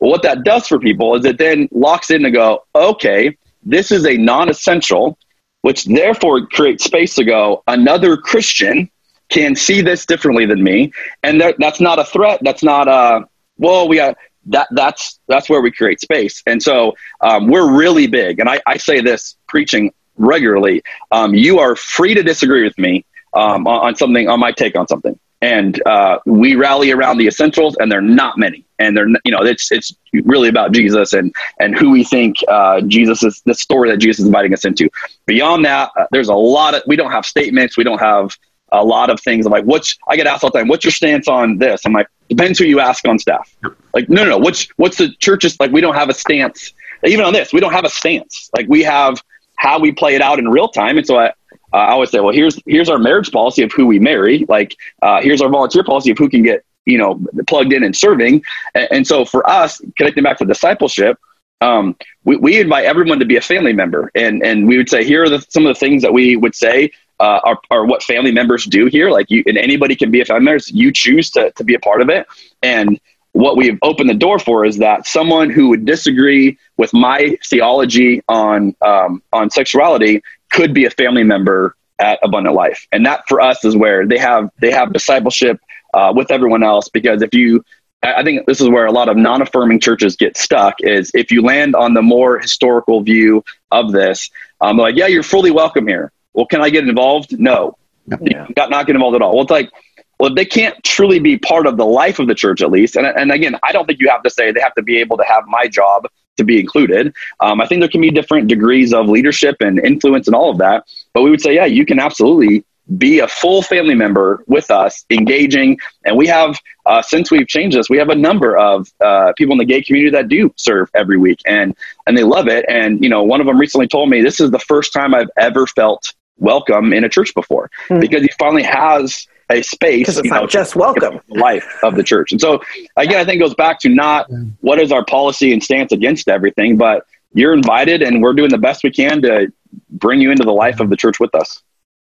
Well, 0.00 0.10
what 0.10 0.22
that 0.22 0.44
does 0.44 0.68
for 0.68 0.78
people 0.78 1.14
is 1.16 1.24
it 1.24 1.38
then 1.38 1.68
locks 1.72 2.10
in 2.10 2.22
to 2.22 2.30
go, 2.30 2.64
okay, 2.74 3.36
this 3.62 3.90
is 3.90 4.06
a 4.06 4.16
non 4.16 4.48
essential, 4.48 5.18
which 5.62 5.84
therefore 5.84 6.46
creates 6.46 6.84
space 6.84 7.14
to 7.16 7.24
go, 7.24 7.62
another 7.66 8.16
Christian 8.16 8.90
can 9.28 9.54
see 9.56 9.82
this 9.82 10.06
differently 10.06 10.46
than 10.46 10.62
me. 10.62 10.92
And 11.22 11.40
that, 11.40 11.56
that's 11.58 11.80
not 11.80 11.98
a 11.98 12.04
threat. 12.04 12.40
That's 12.42 12.62
not 12.62 12.88
a, 12.88 13.28
well, 13.58 13.88
we 13.88 13.96
got, 13.96 14.16
that 14.48 14.68
that's 14.72 15.18
that's 15.28 15.48
where 15.48 15.60
we 15.60 15.70
create 15.70 16.00
space. 16.00 16.42
And 16.46 16.62
so 16.62 16.94
um, 17.20 17.48
we're 17.48 17.70
really 17.70 18.06
big. 18.06 18.40
And 18.40 18.48
I, 18.48 18.60
I 18.66 18.76
say 18.76 19.00
this 19.00 19.36
preaching 19.46 19.92
regularly. 20.16 20.82
Um, 21.10 21.34
you 21.34 21.58
are 21.58 21.76
free 21.76 22.14
to 22.14 22.22
disagree 22.22 22.64
with 22.64 22.76
me 22.78 23.04
um, 23.34 23.66
on, 23.66 23.88
on, 23.88 23.96
something 23.96 24.28
on 24.28 24.40
my 24.40 24.52
take 24.52 24.76
on 24.76 24.88
something. 24.88 25.18
And 25.40 25.80
uh, 25.86 26.18
we 26.26 26.56
rally 26.56 26.90
around 26.90 27.18
the 27.18 27.28
essentials, 27.28 27.76
and 27.78 27.92
they're 27.92 28.00
not 28.00 28.38
many. 28.38 28.64
And 28.80 28.96
they're 28.96 29.08
you 29.24 29.30
know 29.30 29.42
it's 29.42 29.70
it's 29.70 29.94
really 30.12 30.48
about 30.48 30.72
Jesus 30.72 31.12
and 31.12 31.32
and 31.60 31.78
who 31.78 31.90
we 31.90 32.02
think 32.04 32.36
uh, 32.48 32.80
Jesus 32.82 33.22
is 33.22 33.40
the 33.44 33.54
story 33.54 33.90
that 33.90 33.98
Jesus 33.98 34.20
is 34.20 34.26
inviting 34.26 34.52
us 34.52 34.64
into. 34.64 34.88
Beyond 35.26 35.64
that, 35.64 35.90
uh, 35.96 36.06
there's 36.10 36.28
a 36.28 36.34
lot 36.34 36.74
of 36.74 36.82
we 36.86 36.96
don't 36.96 37.12
have 37.12 37.24
statements. 37.24 37.76
We 37.76 37.84
don't 37.84 38.00
have 38.00 38.36
a 38.70 38.84
lot 38.84 39.10
of 39.10 39.20
things. 39.20 39.46
I'm 39.46 39.52
like, 39.52 39.64
what's 39.64 39.96
I 40.08 40.16
get 40.16 40.26
asked 40.26 40.44
all 40.44 40.50
the 40.50 40.58
time, 40.58 40.68
what's 40.68 40.84
your 40.84 40.92
stance 40.92 41.28
on 41.28 41.58
this? 41.58 41.84
I'm 41.84 41.92
like, 41.92 42.08
depends 42.28 42.58
who 42.58 42.64
you 42.64 42.80
ask 42.80 43.06
on 43.06 43.18
staff. 43.18 43.54
Like, 43.94 44.08
no, 44.08 44.24
no, 44.24 44.30
no. 44.30 44.38
What's 44.38 44.68
what's 44.76 44.98
the 44.98 45.10
church's 45.18 45.58
like? 45.58 45.72
We 45.72 45.80
don't 45.80 45.94
have 45.94 46.08
a 46.08 46.14
stance. 46.14 46.72
Even 47.04 47.24
on 47.24 47.32
this, 47.32 47.52
we 47.52 47.60
don't 47.60 47.72
have 47.72 47.84
a 47.84 47.90
stance. 47.90 48.50
Like 48.56 48.68
we 48.68 48.82
have 48.82 49.22
how 49.56 49.78
we 49.78 49.92
play 49.92 50.14
it 50.14 50.22
out 50.22 50.38
in 50.38 50.48
real 50.48 50.68
time. 50.68 50.98
And 50.98 51.06
so 51.06 51.18
I, 51.18 51.26
uh, 51.72 51.76
I 51.76 51.90
always 51.90 52.10
say, 52.10 52.20
well, 52.20 52.34
here's 52.34 52.60
here's 52.66 52.88
our 52.88 52.98
marriage 52.98 53.30
policy 53.30 53.62
of 53.62 53.72
who 53.72 53.86
we 53.86 53.98
marry. 53.98 54.44
Like 54.48 54.76
uh, 55.02 55.20
here's 55.20 55.40
our 55.40 55.48
volunteer 55.48 55.84
policy 55.84 56.10
of 56.10 56.18
who 56.18 56.28
can 56.28 56.42
get 56.42 56.64
you 56.86 56.98
know 56.98 57.20
plugged 57.46 57.72
in 57.72 57.82
and 57.82 57.96
serving. 57.96 58.42
And, 58.74 58.88
and 58.90 59.06
so 59.06 59.24
for 59.24 59.48
us, 59.48 59.80
connecting 59.96 60.24
back 60.24 60.38
to 60.38 60.44
discipleship, 60.44 61.18
um, 61.60 61.96
we, 62.24 62.36
we 62.36 62.60
invite 62.60 62.84
everyone 62.84 63.18
to 63.18 63.26
be 63.26 63.36
a 63.36 63.40
family 63.40 63.72
member, 63.72 64.10
and 64.14 64.42
and 64.42 64.66
we 64.66 64.76
would 64.76 64.88
say 64.88 65.04
here 65.04 65.24
are 65.24 65.28
the, 65.28 65.44
some 65.48 65.66
of 65.66 65.74
the 65.74 65.78
things 65.78 66.02
that 66.02 66.12
we 66.12 66.36
would 66.36 66.54
say 66.54 66.90
uh, 67.20 67.40
are, 67.44 67.58
are 67.70 67.84
what 67.84 68.02
family 68.02 68.32
members 68.32 68.64
do 68.64 68.86
here. 68.86 69.10
Like 69.10 69.30
you, 69.30 69.42
and 69.46 69.58
anybody 69.58 69.96
can 69.96 70.10
be 70.10 70.20
a 70.20 70.24
family 70.24 70.44
member. 70.44 70.62
You 70.68 70.92
choose 70.92 71.30
to, 71.30 71.50
to 71.52 71.64
be 71.64 71.74
a 71.74 71.78
part 71.80 72.00
of 72.00 72.08
it. 72.08 72.26
And 72.62 73.00
what 73.32 73.56
we've 73.56 73.78
opened 73.82 74.10
the 74.10 74.14
door 74.14 74.38
for 74.38 74.64
is 74.64 74.78
that 74.78 75.06
someone 75.06 75.50
who 75.50 75.68
would 75.68 75.84
disagree 75.84 76.58
with 76.76 76.92
my 76.92 77.36
theology 77.44 78.22
on, 78.28 78.74
um, 78.82 79.22
on 79.32 79.50
sexuality 79.50 80.22
could 80.50 80.72
be 80.72 80.86
a 80.86 80.90
family 80.90 81.24
member 81.24 81.76
at 81.98 82.18
Abundant 82.22 82.54
Life. 82.54 82.86
And 82.90 83.04
that 83.06 83.24
for 83.28 83.40
us 83.40 83.64
is 83.64 83.76
where 83.76 84.06
they 84.06 84.18
have, 84.18 84.50
they 84.60 84.70
have 84.70 84.92
discipleship 84.92 85.60
uh, 85.94 86.12
with 86.14 86.30
everyone 86.30 86.62
else. 86.62 86.88
Because 86.88 87.22
if 87.22 87.34
you, 87.34 87.64
I 88.02 88.22
think 88.22 88.46
this 88.46 88.60
is 88.60 88.68
where 88.68 88.86
a 88.86 88.92
lot 88.92 89.08
of 89.08 89.16
non-affirming 89.16 89.80
churches 89.80 90.16
get 90.16 90.36
stuck 90.36 90.76
is 90.80 91.10
if 91.14 91.30
you 91.30 91.42
land 91.42 91.74
on 91.74 91.94
the 91.94 92.02
more 92.02 92.38
historical 92.38 93.02
view 93.02 93.44
of 93.72 93.92
this, 93.92 94.30
um, 94.60 94.76
like, 94.76 94.96
yeah, 94.96 95.06
you're 95.06 95.22
fully 95.22 95.50
welcome 95.50 95.86
here. 95.86 96.12
Well, 96.34 96.46
can 96.46 96.60
I 96.60 96.70
get 96.70 96.86
involved? 96.88 97.38
No. 97.38 97.76
Yeah. 98.20 98.46
Got 98.54 98.70
not 98.70 98.86
get 98.86 98.96
involved 98.96 99.16
at 99.16 99.22
all. 99.22 99.34
Well, 99.34 99.42
it's 99.42 99.50
like, 99.50 99.70
well, 100.18 100.34
they 100.34 100.44
can't 100.44 100.82
truly 100.82 101.20
be 101.20 101.38
part 101.38 101.66
of 101.66 101.76
the 101.76 101.86
life 101.86 102.18
of 102.18 102.26
the 102.26 102.34
church, 102.34 102.62
at 102.62 102.70
least. 102.70 102.96
And, 102.96 103.06
and 103.06 103.30
again, 103.30 103.56
I 103.62 103.72
don't 103.72 103.86
think 103.86 104.00
you 104.00 104.08
have 104.08 104.22
to 104.22 104.30
say 104.30 104.50
they 104.50 104.60
have 104.60 104.74
to 104.74 104.82
be 104.82 104.98
able 104.98 105.16
to 105.16 105.24
have 105.24 105.44
my 105.46 105.68
job 105.68 106.08
to 106.38 106.44
be 106.44 106.58
included. 106.58 107.12
Um, 107.40 107.60
I 107.60 107.66
think 107.66 107.80
there 107.80 107.88
can 107.88 108.00
be 108.00 108.10
different 108.10 108.48
degrees 108.48 108.92
of 108.92 109.08
leadership 109.08 109.56
and 109.60 109.78
influence 109.78 110.26
and 110.26 110.34
all 110.34 110.50
of 110.50 110.58
that. 110.58 110.84
But 111.12 111.22
we 111.22 111.30
would 111.30 111.40
say, 111.40 111.54
yeah, 111.54 111.66
you 111.66 111.84
can 111.84 111.98
absolutely 111.98 112.64
be 112.96 113.18
a 113.18 113.28
full 113.28 113.60
family 113.60 113.94
member 113.94 114.42
with 114.46 114.70
us, 114.70 115.04
engaging. 115.10 115.78
And 116.04 116.16
we 116.16 116.26
have, 116.28 116.58
uh, 116.86 117.02
since 117.02 117.30
we've 117.30 117.46
changed 117.46 117.76
this, 117.76 117.90
we 117.90 117.98
have 117.98 118.08
a 118.08 118.14
number 118.14 118.56
of 118.56 118.88
uh, 119.04 119.32
people 119.36 119.52
in 119.52 119.58
the 119.58 119.64
gay 119.64 119.82
community 119.82 120.10
that 120.12 120.28
do 120.28 120.52
serve 120.56 120.88
every 120.94 121.18
week, 121.18 121.40
and 121.46 121.76
and 122.06 122.16
they 122.16 122.24
love 122.24 122.48
it. 122.48 122.64
And 122.68 123.02
you 123.02 123.10
know, 123.10 123.22
one 123.22 123.40
of 123.40 123.46
them 123.46 123.58
recently 123.58 123.88
told 123.88 124.08
me 124.08 124.22
this 124.22 124.40
is 124.40 124.50
the 124.50 124.58
first 124.58 124.92
time 124.94 125.14
I've 125.14 125.28
ever 125.36 125.66
felt 125.66 126.14
welcome 126.38 126.92
in 126.92 127.04
a 127.04 127.08
church 127.08 127.34
before 127.34 127.70
mm. 127.88 128.00
because 128.00 128.22
he 128.22 128.28
finally 128.38 128.62
has 128.62 129.26
a 129.50 129.62
space 129.62 130.00
because 130.00 130.18
it's 130.18 130.28
not 130.28 130.42
know, 130.42 130.46
just 130.46 130.76
welcome 130.76 131.20
life 131.28 131.66
of 131.82 131.94
the 131.96 132.02
church 132.02 132.32
and 132.32 132.40
so 132.40 132.60
again 132.96 133.18
i 133.18 133.24
think 133.24 133.36
it 133.36 133.44
goes 133.44 133.54
back 133.54 133.78
to 133.80 133.88
not 133.88 134.26
what 134.60 134.78
is 134.78 134.92
our 134.92 135.04
policy 135.04 135.52
and 135.52 135.62
stance 135.62 135.90
against 135.92 136.28
everything 136.28 136.76
but 136.76 137.06
you're 137.32 137.54
invited 137.54 138.02
and 138.02 138.22
we're 138.22 138.34
doing 138.34 138.50
the 138.50 138.58
best 138.58 138.84
we 138.84 138.90
can 138.90 139.22
to 139.22 139.50
bring 139.90 140.20
you 140.20 140.30
into 140.30 140.44
the 140.44 140.52
life 140.52 140.80
of 140.80 140.90
the 140.90 140.96
church 140.96 141.18
with 141.18 141.34
us 141.34 141.62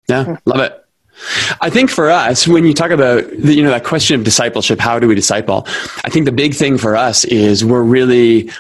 yeah 0.09 0.37
love 0.47 0.61
it 0.61 0.83
I 1.63 1.71
think 1.71 1.89
for 1.89 2.11
us, 2.11 2.47
when 2.47 2.67
you 2.67 2.75
talk 2.75 2.91
about 2.91 3.25
the, 3.39 3.55
you 3.55 3.63
know 3.63 3.71
that 3.71 3.85
question 3.85 4.19
of 4.19 4.25
discipleship, 4.25 4.79
how 4.79 4.99
do 4.99 5.09
we 5.09 5.15
disciple? 5.15 5.65
I 6.05 6.11
think 6.11 6.27
the 6.27 6.33
big 6.33 6.55
thing 6.55 6.77
for 6.77 6.95
us 6.95 7.25
is 7.25 7.65
we're 7.65 7.83
really 7.83 8.51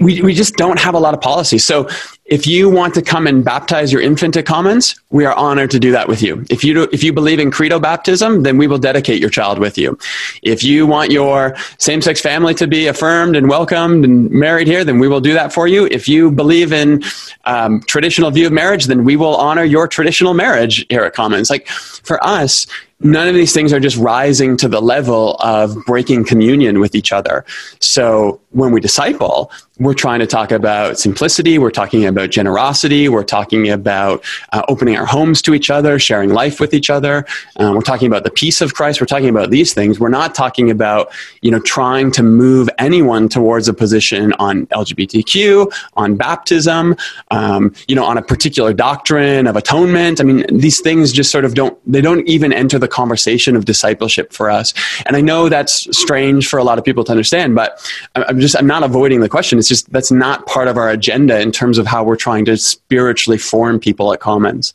we, 0.00 0.22
we 0.22 0.34
just 0.34 0.54
don't 0.54 0.78
have 0.78 0.94
a 0.94 0.98
lot 0.98 1.14
of 1.14 1.20
policy. 1.20 1.58
So 1.58 1.88
if 2.30 2.46
you 2.46 2.70
want 2.70 2.94
to 2.94 3.02
come 3.02 3.26
and 3.26 3.44
baptize 3.44 3.92
your 3.92 4.00
infant 4.00 4.36
at 4.36 4.46
Commons, 4.46 4.94
we 5.10 5.24
are 5.24 5.34
honored 5.34 5.70
to 5.72 5.80
do 5.80 5.90
that 5.90 6.06
with 6.06 6.22
you. 6.22 6.46
If 6.48 6.62
you 6.62 6.74
do, 6.74 6.88
if 6.92 7.02
you 7.02 7.12
believe 7.12 7.40
in 7.40 7.50
credo 7.50 7.80
baptism, 7.80 8.44
then 8.44 8.56
we 8.56 8.68
will 8.68 8.78
dedicate 8.78 9.20
your 9.20 9.30
child 9.30 9.58
with 9.58 9.76
you. 9.76 9.98
If 10.42 10.62
you 10.62 10.86
want 10.86 11.10
your 11.10 11.56
same-sex 11.78 12.20
family 12.20 12.54
to 12.54 12.68
be 12.68 12.86
affirmed 12.86 13.34
and 13.34 13.48
welcomed 13.48 14.04
and 14.04 14.30
married 14.30 14.68
here, 14.68 14.84
then 14.84 15.00
we 15.00 15.08
will 15.08 15.20
do 15.20 15.34
that 15.34 15.52
for 15.52 15.66
you. 15.66 15.86
If 15.90 16.08
you 16.08 16.30
believe 16.30 16.72
in 16.72 17.02
um, 17.46 17.80
traditional 17.82 18.30
view 18.30 18.46
of 18.46 18.52
marriage, 18.52 18.84
then 18.84 19.04
we 19.04 19.16
will 19.16 19.36
honor 19.36 19.64
your 19.64 19.88
traditional 19.88 20.32
marriage 20.32 20.86
here 20.88 21.02
at 21.02 21.14
Commons. 21.14 21.50
Like 21.50 21.66
for 21.68 22.24
us, 22.24 22.68
none 23.00 23.28
of 23.28 23.34
these 23.34 23.52
things 23.52 23.72
are 23.72 23.80
just 23.80 23.96
rising 23.96 24.56
to 24.58 24.68
the 24.68 24.80
level 24.80 25.34
of 25.36 25.76
breaking 25.86 26.24
communion 26.24 26.80
with 26.80 26.94
each 26.94 27.12
other. 27.12 27.44
So 27.80 28.40
when 28.50 28.72
we 28.72 28.80
disciple, 28.80 29.50
we're 29.78 29.94
trying 29.94 30.20
to 30.20 30.26
talk 30.26 30.52
about 30.52 30.98
simplicity. 30.98 31.56
We're 31.56 31.70
talking 31.70 32.04
about 32.04 32.28
generosity. 32.28 33.08
We're 33.08 33.24
talking 33.24 33.70
about 33.70 34.22
uh, 34.52 34.62
opening 34.68 34.96
our 34.96 35.06
homes 35.06 35.40
to 35.42 35.54
each 35.54 35.70
other, 35.70 35.98
sharing 35.98 36.30
life 36.30 36.60
with 36.60 36.74
each 36.74 36.90
other. 36.90 37.24
Um, 37.56 37.76
we're 37.76 37.80
talking 37.80 38.06
about 38.06 38.24
the 38.24 38.30
peace 38.30 38.60
of 38.60 38.74
Christ. 38.74 39.00
We're 39.00 39.06
talking 39.06 39.30
about 39.30 39.50
these 39.50 39.72
things. 39.72 39.98
We're 39.98 40.10
not 40.10 40.34
talking 40.34 40.70
about, 40.70 41.10
you 41.40 41.50
know, 41.50 41.60
trying 41.60 42.10
to 42.12 42.22
move 42.22 42.68
anyone 42.78 43.28
towards 43.28 43.68
a 43.68 43.74
position 43.74 44.34
on 44.34 44.66
LGBTQ, 44.66 45.72
on 45.94 46.16
baptism, 46.16 46.94
um, 47.30 47.72
you 47.88 47.94
know, 47.94 48.04
on 48.04 48.18
a 48.18 48.22
particular 48.22 48.74
doctrine 48.74 49.46
of 49.46 49.56
atonement. 49.56 50.20
I 50.20 50.24
mean, 50.24 50.44
these 50.50 50.80
things 50.80 51.10
just 51.10 51.30
sort 51.30 51.46
of 51.46 51.54
don't, 51.54 51.78
they 51.90 52.02
don't 52.02 52.28
even 52.28 52.52
enter 52.52 52.78
the 52.78 52.88
conversation 52.90 53.56
of 53.56 53.64
discipleship 53.64 54.32
for 54.32 54.50
us. 54.50 54.74
And 55.06 55.16
I 55.16 55.20
know 55.20 55.48
that's 55.48 55.86
strange 55.96 56.48
for 56.48 56.58
a 56.58 56.64
lot 56.64 56.78
of 56.78 56.84
people 56.84 57.04
to 57.04 57.12
understand, 57.12 57.54
but 57.54 57.80
I'm 58.14 58.40
just, 58.40 58.56
I'm 58.56 58.66
not 58.66 58.82
avoiding 58.82 59.20
the 59.20 59.28
question. 59.28 59.58
It's 59.58 59.68
just 59.68 59.90
that's 59.92 60.10
not 60.10 60.46
part 60.46 60.68
of 60.68 60.76
our 60.76 60.90
agenda 60.90 61.40
in 61.40 61.52
terms 61.52 61.78
of 61.78 61.86
how 61.86 62.04
we're 62.04 62.16
trying 62.16 62.44
to 62.46 62.56
spiritually 62.56 63.38
form 63.38 63.80
people 63.80 64.12
at 64.12 64.20
Commons. 64.20 64.74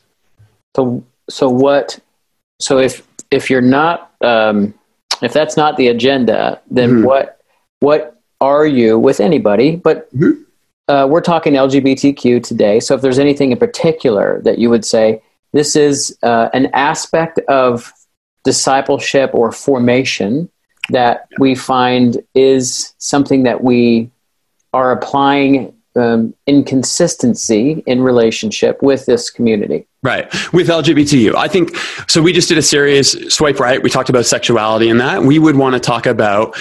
So, 0.74 1.04
so 1.30 1.48
what, 1.48 1.98
so 2.60 2.78
if, 2.78 3.06
if 3.30 3.50
you're 3.50 3.60
not, 3.60 4.12
um, 4.20 4.74
if 5.22 5.32
that's 5.32 5.56
not 5.56 5.76
the 5.76 5.88
agenda, 5.88 6.60
then 6.70 6.90
mm-hmm. 6.90 7.04
what, 7.04 7.40
what 7.80 8.20
are 8.40 8.66
you 8.66 8.98
with 8.98 9.20
anybody? 9.20 9.76
But 9.76 10.14
mm-hmm. 10.14 10.42
uh, 10.88 11.06
we're 11.06 11.20
talking 11.20 11.54
LGBTQ 11.54 12.42
today. 12.42 12.80
So 12.80 12.94
if 12.94 13.00
there's 13.00 13.18
anything 13.18 13.52
in 13.52 13.58
particular 13.58 14.40
that 14.42 14.58
you 14.58 14.70
would 14.70 14.84
say, 14.84 15.22
this 15.52 15.74
is 15.74 16.16
uh, 16.22 16.50
an 16.52 16.66
aspect 16.74 17.38
of 17.48 17.92
discipleship 18.46 19.30
or 19.34 19.50
formation 19.52 20.48
that 20.90 21.28
we 21.38 21.54
find 21.54 22.22
is 22.34 22.94
something 22.98 23.42
that 23.42 23.62
we 23.62 24.08
are 24.72 24.92
applying 24.92 25.74
um, 25.96 26.32
inconsistency 26.46 27.82
in 27.86 28.02
relationship 28.02 28.80
with 28.82 29.04
this 29.06 29.30
community. 29.30 29.86
Right. 30.02 30.32
With 30.52 30.68
LGBTQ. 30.68 31.34
I 31.34 31.48
think 31.48 31.74
so. 32.06 32.22
We 32.22 32.32
just 32.32 32.48
did 32.48 32.58
a 32.58 32.62
series, 32.62 33.34
Swipe 33.34 33.58
Right. 33.58 33.82
We 33.82 33.90
talked 33.90 34.10
about 34.10 34.26
sexuality 34.26 34.88
and 34.88 35.00
that. 35.00 35.22
We 35.22 35.40
would 35.40 35.56
want 35.56 35.74
to 35.74 35.80
talk 35.80 36.06
about 36.06 36.56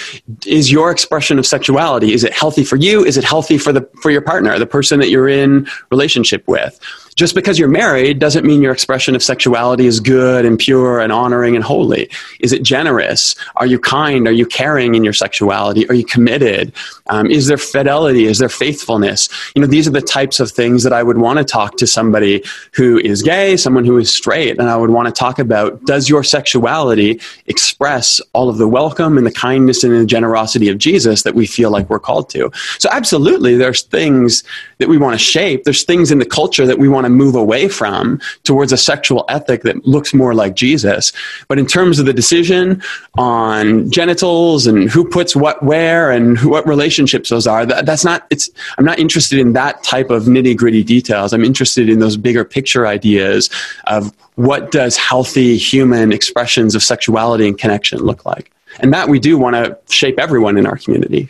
is 0.48 0.72
your 0.72 0.90
expression 0.90 1.38
of 1.38 1.46
sexuality, 1.46 2.14
is 2.14 2.24
it 2.24 2.34
healthy 2.34 2.64
for 2.64 2.78
you? 2.78 3.06
Is 3.06 3.18
it 3.18 3.24
healthy 3.24 3.60
for 3.60 3.72
the 3.72 3.88
for 4.02 4.10
your 4.10 4.22
partner, 4.22 4.58
the 4.58 4.66
person 4.66 5.00
that 5.02 5.10
you're 5.10 5.28
in 5.30 5.68
relationship 5.92 6.48
with? 6.48 6.80
Just 7.16 7.34
because 7.34 7.58
you're 7.58 7.70
married 7.70 8.20
doesn't 8.20 8.46
mean 8.46 8.62
your 8.62 8.74
expression 8.74 9.16
of 9.16 9.24
sexuality 9.24 9.86
is 9.86 10.00
good 10.02 10.46
and 10.46 10.60
pure 10.60 11.00
and 11.00 11.14
honoring 11.14 11.56
and 11.56 11.64
holy. 11.64 12.10
Is 12.42 12.52
it 12.52 12.62
generous? 12.62 13.36
Are 13.56 13.66
you 13.66 13.80
kind? 13.80 14.28
Are 14.28 14.34
you 14.34 14.46
caring 14.46 14.96
in 14.96 15.04
your 15.04 15.14
sexuality? 15.14 15.88
Are 15.88 15.94
you 15.94 16.06
committed? 16.06 16.74
Um, 17.08 17.32
is 17.32 17.48
there 17.48 17.58
fidelity? 17.58 18.26
Is 18.26 18.40
there 18.40 18.50
faithfulness? 18.50 19.30
You 19.56 19.62
know, 19.62 19.68
these 19.68 19.88
are 19.88 19.92
the 19.92 20.02
types 20.02 20.42
of 20.42 20.52
things 20.52 20.84
that 20.84 20.92
I 20.92 21.04
would 21.04 21.18
want 21.18 21.40
to 21.40 21.46
talk 21.46 21.78
to 21.78 21.88
somebody 21.88 22.44
who 22.74 23.00
is 23.00 23.24
gay, 23.24 23.56
someone 23.56 23.86
who 23.86 23.98
is 23.98 24.14
straight, 24.14 24.60
and 24.60 24.70
I 24.70 24.76
would 24.76 24.90
want 24.90 25.08
to 25.08 25.12
talk 25.12 25.40
about 25.40 25.86
does 25.86 26.10
your 26.10 26.24
sexuality 26.24 27.22
express 27.46 28.20
all 28.34 28.50
of 28.50 28.58
the 28.58 28.68
welcome 28.68 29.18
and 29.18 29.26
the 29.26 29.32
kindness 29.32 29.84
and 29.84 29.94
the 29.94 30.06
generosity 30.06 30.68
of 30.68 30.78
Jesus 30.80 31.24
that 31.24 31.36
we 31.36 31.46
feel 31.46 31.72
like 31.72 31.90
we're 31.90 32.00
called 32.00 32.30
to? 32.32 32.52
So, 32.80 32.90
absolutely, 32.92 33.56
there's 33.56 33.84
things 33.84 34.44
that 34.80 34.90
we 34.90 34.98
want 34.98 35.14
to 35.14 35.24
shape, 35.24 35.64
there's 35.64 35.84
things 35.84 36.12
in 36.12 36.20
the 36.20 36.26
culture 36.26 36.66
that 36.66 36.78
we 36.78 36.90
want 36.90 37.05
to 37.06 37.10
move 37.10 37.36
away 37.36 37.68
from 37.68 38.20
towards 38.44 38.72
a 38.72 38.78
sexual 38.78 39.26
ethic 39.30 39.62
that 39.64 39.86
looks 39.86 40.14
more 40.14 40.34
like 40.34 40.56
Jesus. 40.56 41.12
But 41.48 41.60
in 41.60 41.66
terms 41.66 42.00
of 42.00 42.06
the 42.06 42.14
decision 42.14 42.82
on 43.18 43.90
genitals 43.90 44.68
and 44.68 44.90
who 44.90 45.08
puts 45.08 45.36
what 45.36 45.62
where 45.64 46.12
and 46.12 46.38
who, 46.38 46.50
what 46.50 46.68
relationships 46.68 47.30
those 47.30 47.48
are, 47.48 47.66
that, 47.66 47.86
that's 47.86 48.04
not, 48.04 48.26
it's, 48.30 48.50
I'm 48.78 48.86
not 48.86 49.00
interested 49.00 49.40
in 49.40 49.54
that 49.54 49.84
type 49.84 50.10
of 50.10 50.24
nitty 50.24 50.58
gritty 50.58 50.84
details. 50.84 51.34
I'm 51.34 51.44
interested 51.44 51.90
in 51.90 52.00
those 52.00 52.18
bigger 52.18 52.44
picture 52.44 52.88
ideas 52.88 53.50
of 53.86 54.14
what 54.36 54.72
does 54.72 54.98
healthy 54.98 55.58
human 55.58 56.12
expressions 56.12 56.76
of 56.76 56.84
sexuality 56.84 57.48
and 57.48 57.58
connection 57.58 58.00
look 58.00 58.26
like. 58.26 58.52
And 58.80 58.94
that 58.94 59.08
we 59.08 59.20
do 59.20 59.38
want 59.38 59.56
to 59.56 59.78
shape 59.94 60.20
everyone 60.20 60.58
in 60.58 60.66
our 60.66 60.78
community. 60.78 61.30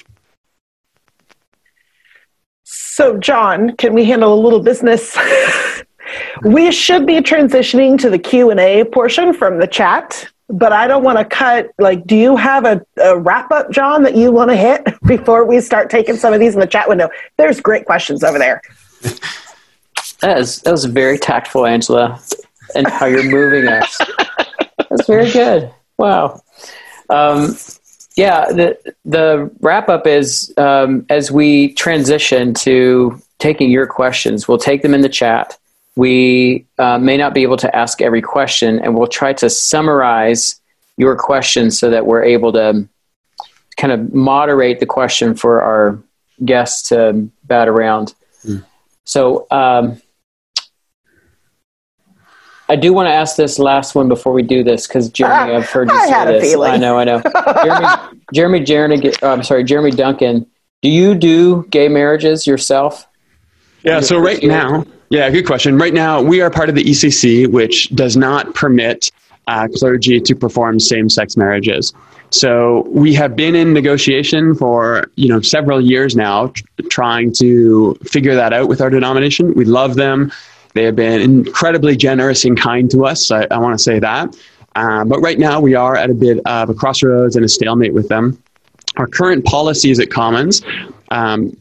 So, 2.95 3.17
John, 3.17 3.75
can 3.75 3.93
we 3.93 4.05
handle 4.05 4.33
a 4.33 4.39
little 4.39 4.61
business? 4.61 5.17
we 6.43 6.71
should 6.71 7.05
be 7.05 7.15
transitioning 7.15 7.99
to 7.99 8.09
the 8.09 8.19
Q 8.19 8.51
and 8.51 8.59
A 8.59 8.83
portion 8.85 9.33
from 9.33 9.59
the 9.59 9.67
chat, 9.67 10.27
but 10.49 10.71
I 10.71 10.87
don't 10.87 11.03
want 11.03 11.17
to 11.17 11.25
cut. 11.25 11.71
Like, 11.77 12.05
do 12.05 12.15
you 12.15 12.35
have 12.35 12.65
a, 12.65 12.85
a 12.97 13.17
wrap 13.17 13.51
up, 13.51 13.71
John, 13.71 14.03
that 14.03 14.15
you 14.15 14.31
want 14.31 14.49
to 14.51 14.55
hit 14.55 14.83
before 15.05 15.45
we 15.45 15.59
start 15.61 15.89
taking 15.89 16.15
some 16.15 16.33
of 16.33 16.39
these 16.39 16.53
in 16.53 16.59
the 16.59 16.67
chat 16.67 16.87
window? 16.87 17.09
There's 17.37 17.59
great 17.59 17.85
questions 17.85 18.23
over 18.23 18.37
there. 18.37 18.61
That 20.21 20.39
is 20.39 20.61
that 20.61 20.71
was 20.71 20.85
very 20.85 21.17
tactful, 21.17 21.65
Angela, 21.65 22.19
and 22.75 22.87
how 22.87 23.05
you're 23.05 23.29
moving 23.29 23.67
us. 23.67 23.99
That's 24.89 25.07
very 25.07 25.31
good. 25.31 25.71
Wow. 25.97 26.41
Um, 27.09 27.55
yeah, 28.15 28.45
the 28.51 28.77
the 29.03 29.51
wrap 29.59 29.89
up 29.89 30.07
is 30.07 30.53
um, 30.57 31.05
as 31.09 31.31
we 31.31 31.73
transition 31.73 32.53
to 32.55 33.21
taking 33.39 33.69
your 33.69 33.87
questions, 33.87 34.47
we'll 34.47 34.57
take 34.57 34.81
them 34.81 34.93
in 34.93 35.01
the 35.01 35.09
chat. 35.09 35.57
We 35.95 36.65
uh, 36.77 36.97
may 36.99 37.17
not 37.17 37.33
be 37.33 37.43
able 37.43 37.57
to 37.57 37.73
ask 37.75 38.01
every 38.01 38.21
question, 38.21 38.79
and 38.79 38.97
we'll 38.97 39.07
try 39.07 39.33
to 39.33 39.49
summarize 39.49 40.59
your 40.97 41.15
questions 41.15 41.79
so 41.79 41.89
that 41.89 42.05
we're 42.05 42.23
able 42.23 42.51
to 42.53 42.87
kind 43.77 43.93
of 43.93 44.13
moderate 44.13 44.79
the 44.79 44.85
question 44.85 45.35
for 45.35 45.61
our 45.61 46.01
guests 46.43 46.89
to 46.89 47.29
bat 47.43 47.67
around. 47.67 48.13
Mm. 48.45 48.63
So, 49.05 49.47
um, 49.51 50.01
I 52.67 52.75
do 52.75 52.93
want 52.93 53.07
to 53.07 53.13
ask 53.13 53.35
this 53.35 53.59
last 53.59 53.93
one 53.93 54.07
before 54.07 54.33
we 54.33 54.41
do 54.41 54.63
this 54.63 54.87
because 54.87 55.09
Jeremy, 55.09 55.53
I've 55.53 55.69
heard 55.69 55.89
you 55.89 55.95
I 55.95 56.09
say 56.09 56.25
this. 56.25 56.51
Feeling. 56.51 56.71
I 56.71 56.77
know, 56.77 56.97
I 56.97 57.03
know. 57.03 57.21
Jeremy, 57.63 58.19
Jeremy, 58.33 58.59
Jeremy 58.61 59.13
oh, 59.21 59.29
I'm 59.29 59.43
sorry, 59.43 59.63
Jeremy 59.63 59.91
Duncan. 59.91 60.47
Do 60.81 60.89
you 60.89 61.15
do 61.15 61.65
gay 61.69 61.87
marriages 61.87 62.47
yourself? 62.47 63.07
Yeah. 63.83 63.99
So 63.99 64.17
right 64.17 64.41
now, 64.41 64.85
yeah, 65.09 65.29
good 65.29 65.45
question. 65.45 65.77
Right 65.77 65.93
now, 65.93 66.21
we 66.21 66.41
are 66.41 66.49
part 66.49 66.69
of 66.69 66.75
the 66.75 66.83
ECC, 66.83 67.47
which 67.47 67.89
does 67.89 68.17
not 68.17 68.53
permit 68.55 69.11
uh, 69.47 69.67
clergy 69.75 70.19
to 70.19 70.35
perform 70.35 70.79
same-sex 70.79 71.37
marriages. 71.37 71.93
So 72.31 72.85
we 72.89 73.13
have 73.13 73.35
been 73.35 73.55
in 73.55 73.73
negotiation 73.73 74.55
for 74.55 75.05
you 75.15 75.29
know 75.29 75.41
several 75.41 75.79
years 75.79 76.15
now, 76.15 76.47
tr- 76.47 76.63
trying 76.89 77.31
to 77.33 77.95
figure 78.03 78.35
that 78.35 78.51
out 78.51 78.67
with 78.67 78.81
our 78.81 78.89
denomination. 78.89 79.53
We 79.53 79.65
love 79.65 79.95
them. 79.95 80.31
They 80.73 80.83
have 80.83 80.95
been 80.95 81.21
incredibly 81.21 81.95
generous 81.95 82.43
and 82.43 82.59
kind 82.59 82.89
to 82.91 83.05
us. 83.05 83.31
I, 83.31 83.47
I 83.51 83.59
want 83.59 83.77
to 83.77 83.83
say 83.83 83.99
that. 83.99 84.35
Uh, 84.75 85.05
but 85.05 85.19
right 85.19 85.39
now, 85.39 85.61
we 85.61 85.75
are 85.75 85.95
at 85.95 86.09
a 86.09 86.13
bit 86.13 86.39
of 86.45 86.69
a 86.69 86.73
crossroads 86.73 87.35
and 87.35 87.45
a 87.45 87.47
stalemate 87.47 87.93
with 87.93 88.09
them. 88.09 88.41
Our 88.97 89.07
current 89.07 89.45
policies 89.45 89.99
at 89.99 90.09
Commons. 90.09 90.61
Um, 91.11 91.55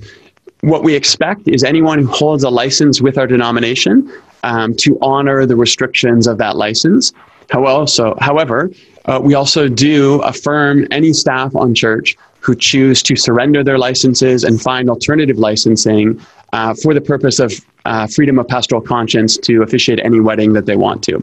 what 0.64 0.82
we 0.82 0.94
expect 0.94 1.46
is 1.46 1.62
anyone 1.62 1.98
who 1.98 2.06
holds 2.06 2.42
a 2.42 2.50
license 2.50 3.00
with 3.00 3.18
our 3.18 3.26
denomination 3.26 4.10
um, 4.42 4.74
to 4.76 4.98
honor 5.02 5.46
the 5.46 5.56
restrictions 5.56 6.26
of 6.26 6.38
that 6.38 6.56
license. 6.56 7.12
However, 7.50 8.14
however 8.20 8.70
uh, 9.04 9.20
we 9.22 9.34
also 9.34 9.68
do 9.68 10.22
affirm 10.22 10.86
any 10.90 11.12
staff 11.12 11.54
on 11.54 11.74
church 11.74 12.16
who 12.40 12.54
choose 12.54 13.02
to 13.02 13.16
surrender 13.16 13.62
their 13.62 13.78
licenses 13.78 14.44
and 14.44 14.60
find 14.60 14.88
alternative 14.88 15.38
licensing 15.38 16.20
uh, 16.52 16.74
for 16.74 16.94
the 16.94 17.00
purpose 17.00 17.38
of 17.38 17.52
uh, 17.84 18.06
freedom 18.06 18.38
of 18.38 18.48
pastoral 18.48 18.80
conscience 18.80 19.36
to 19.36 19.62
officiate 19.62 20.00
any 20.02 20.20
wedding 20.20 20.54
that 20.54 20.64
they 20.64 20.76
want 20.76 21.02
to. 21.04 21.22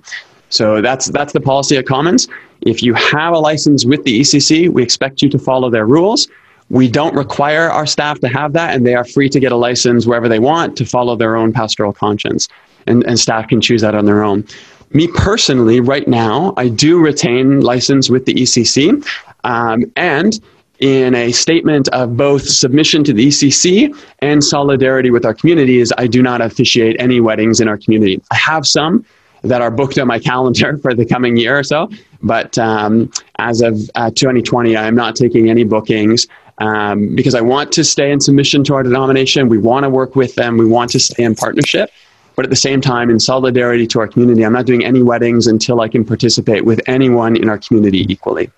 So 0.50 0.82
that's 0.82 1.08
that's 1.08 1.34
the 1.34 1.40
policy 1.40 1.78
at 1.78 1.88
Commons. 1.88 2.28
If 2.62 2.84
you 2.84 2.94
have 2.94 3.34
a 3.34 3.40
license 3.40 3.86
with 3.86 4.04
the 4.04 4.20
ECC, 4.20 4.70
we 4.70 4.84
expect 4.84 5.22
you 5.22 5.30
to 5.30 5.40
follow 5.40 5.70
their 5.70 5.88
rules. 5.88 6.28
We 6.72 6.88
don't 6.88 7.14
require 7.16 7.70
our 7.70 7.86
staff 7.86 8.22
to 8.22 8.30
have 8.30 8.54
that, 8.54 8.74
and 8.74 8.88
they 8.88 8.96
are 8.96 9.04
free 9.04 9.28
to 9.28 9.42
get 9.42 9.52
a 9.52 9.58
license 9.58 10.08
wherever 10.08 10.30
they 10.30 10.40
want 10.40 10.78
to 10.78 10.86
follow 10.86 11.18
their 11.18 11.36
own 11.36 11.52
pastoral 11.52 11.92
conscience, 11.92 12.48
and, 12.88 13.06
and 13.06 13.20
staff 13.20 13.50
can 13.50 13.60
choose 13.60 13.82
that 13.82 13.94
on 13.94 14.06
their 14.06 14.24
own. 14.24 14.46
Me 14.94 15.10
personally, 15.10 15.82
right 15.82 16.08
now, 16.08 16.54
I 16.56 16.70
do 16.70 17.00
retain 17.00 17.60
license 17.60 18.10
with 18.10 18.26
the 18.26 18.34
ECC, 18.34 19.06
um, 19.44 19.92
and 19.98 20.40
in 20.80 21.14
a 21.14 21.34
statement 21.34 21.90
of 21.90 22.16
both 22.16 22.44
submission 22.48 23.04
to 23.04 23.14
the 23.14 23.28
ECC 23.28 23.94
and 24.20 24.42
solidarity 24.42 25.12
with 25.12 25.26
our 25.26 25.34
community 25.34 25.80
is 25.80 25.94
I 25.98 26.08
do 26.08 26.24
not 26.24 26.40
officiate 26.40 26.96
any 27.00 27.20
weddings 27.20 27.60
in 27.60 27.68
our 27.68 27.78
community. 27.78 28.22
I 28.32 28.36
have 28.36 28.66
some 28.66 29.06
that 29.44 29.62
are 29.62 29.72
booked 29.72 30.00
on 30.00 30.08
my 30.08 30.20
calendar 30.20 30.78
for 30.82 30.94
the 30.94 31.06
coming 31.06 31.36
year 31.36 31.60
or 31.60 31.64
so, 31.64 31.90
but 32.24 32.58
um, 32.58 33.12
as 33.40 33.62
of 33.62 33.90
uh, 33.96 34.10
2020, 34.12 34.76
I 34.76 34.88
am 34.88 34.96
not 34.96 35.16
taking 35.16 35.50
any 35.50 35.64
bookings. 35.64 36.28
Um, 36.62 37.16
because 37.16 37.34
I 37.34 37.42
want 37.42 37.72
to 37.72 37.84
stay 37.84 38.12
in 38.12 38.20
submission 38.20 38.64
to 38.66 38.76
our 38.76 38.84
denomination. 38.84 39.50
We 39.50 39.58
want 39.58 39.84
to 39.84 39.90
work 39.90 40.16
with 40.16 40.36
them. 40.36 40.58
We 40.58 40.68
want 40.68 40.92
to 40.92 41.00
stay 41.00 41.24
in 41.24 41.34
partnership. 41.34 41.90
But 42.36 42.46
at 42.46 42.52
the 42.52 42.56
same 42.56 42.82
time, 42.82 43.10
in 43.10 43.20
solidarity 43.20 43.88
to 43.88 44.00
our 44.00 44.08
community, 44.08 44.46
I'm 44.46 44.54
not 44.54 44.68
doing 44.68 44.86
any 44.86 45.02
weddings 45.02 45.48
until 45.48 45.82
I 45.82 45.88
can 45.88 46.06
participate 46.06 46.64
with 46.64 46.80
anyone 46.88 47.36
in 47.36 47.50
our 47.50 47.58
community 47.58 48.06
equally. 48.12 48.52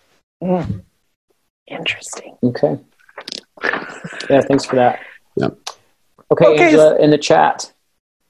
Mm. 0.44 0.84
Interesting. 1.68 2.38
Okay. 2.44 2.78
Yeah, 4.30 4.42
thanks 4.42 4.66
for 4.66 4.76
that. 4.76 5.00
Yep. 5.38 5.58
Okay, 6.32 6.46
okay, 6.46 6.64
Angela, 6.66 6.98
in 7.00 7.10
the 7.10 7.18
chat. 7.18 7.73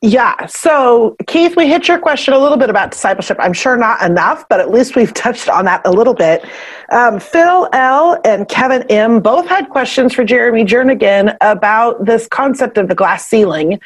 Yeah. 0.06 0.48
So, 0.48 1.16
Keith, 1.28 1.56
we 1.56 1.70
hit 1.70 1.88
your 1.88 1.98
question 1.98 2.34
a 2.34 2.38
little 2.38 2.58
bit 2.58 2.70
about 2.70 2.92
discipleship. 2.92 3.38
I'm 3.40 3.54
sure 3.54 3.78
not 3.78 4.02
enough, 4.02 4.44
but 4.50 4.60
at 4.60 4.70
least 4.70 4.98
we've 4.98 5.14
touched 5.26 5.48
on 5.48 5.64
that 5.64 5.82
a 5.86 5.92
little 5.92 6.14
bit. 6.14 6.46
Um, 6.92 7.22
Phil 7.22 7.70
L. 7.72 8.20
and 8.26 8.46
Kevin 8.50 8.84
M. 8.90 9.22
both 9.22 9.48
had 9.48 9.70
questions 9.70 10.14
for 10.14 10.26
Jeremy 10.26 10.66
Jernigan 10.66 11.38
about 11.40 12.04
this 12.04 12.28
concept 12.28 12.78
of 12.78 12.90
the 12.90 12.96
glass 12.96 13.30
ceiling. 13.30 13.80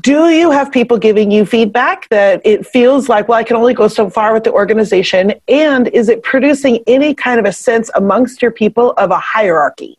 do 0.00 0.30
you 0.30 0.50
have 0.50 0.72
people 0.72 0.96
giving 0.96 1.30
you 1.30 1.44
feedback 1.44 2.08
that 2.08 2.40
it 2.44 2.66
feels 2.66 3.08
like 3.08 3.28
well 3.28 3.38
i 3.38 3.42
can 3.42 3.56
only 3.56 3.72
go 3.72 3.88
so 3.88 4.10
far 4.10 4.34
with 4.34 4.44
the 4.44 4.52
organization 4.52 5.32
and 5.48 5.88
is 5.88 6.10
it 6.10 6.22
producing 6.22 6.80
any 6.86 7.14
kind 7.14 7.40
of 7.40 7.46
a 7.46 7.52
sense 7.52 7.90
amongst 7.94 8.42
your 8.42 8.50
people 8.50 8.92
of 8.98 9.10
a 9.10 9.18
hierarchy 9.18 9.98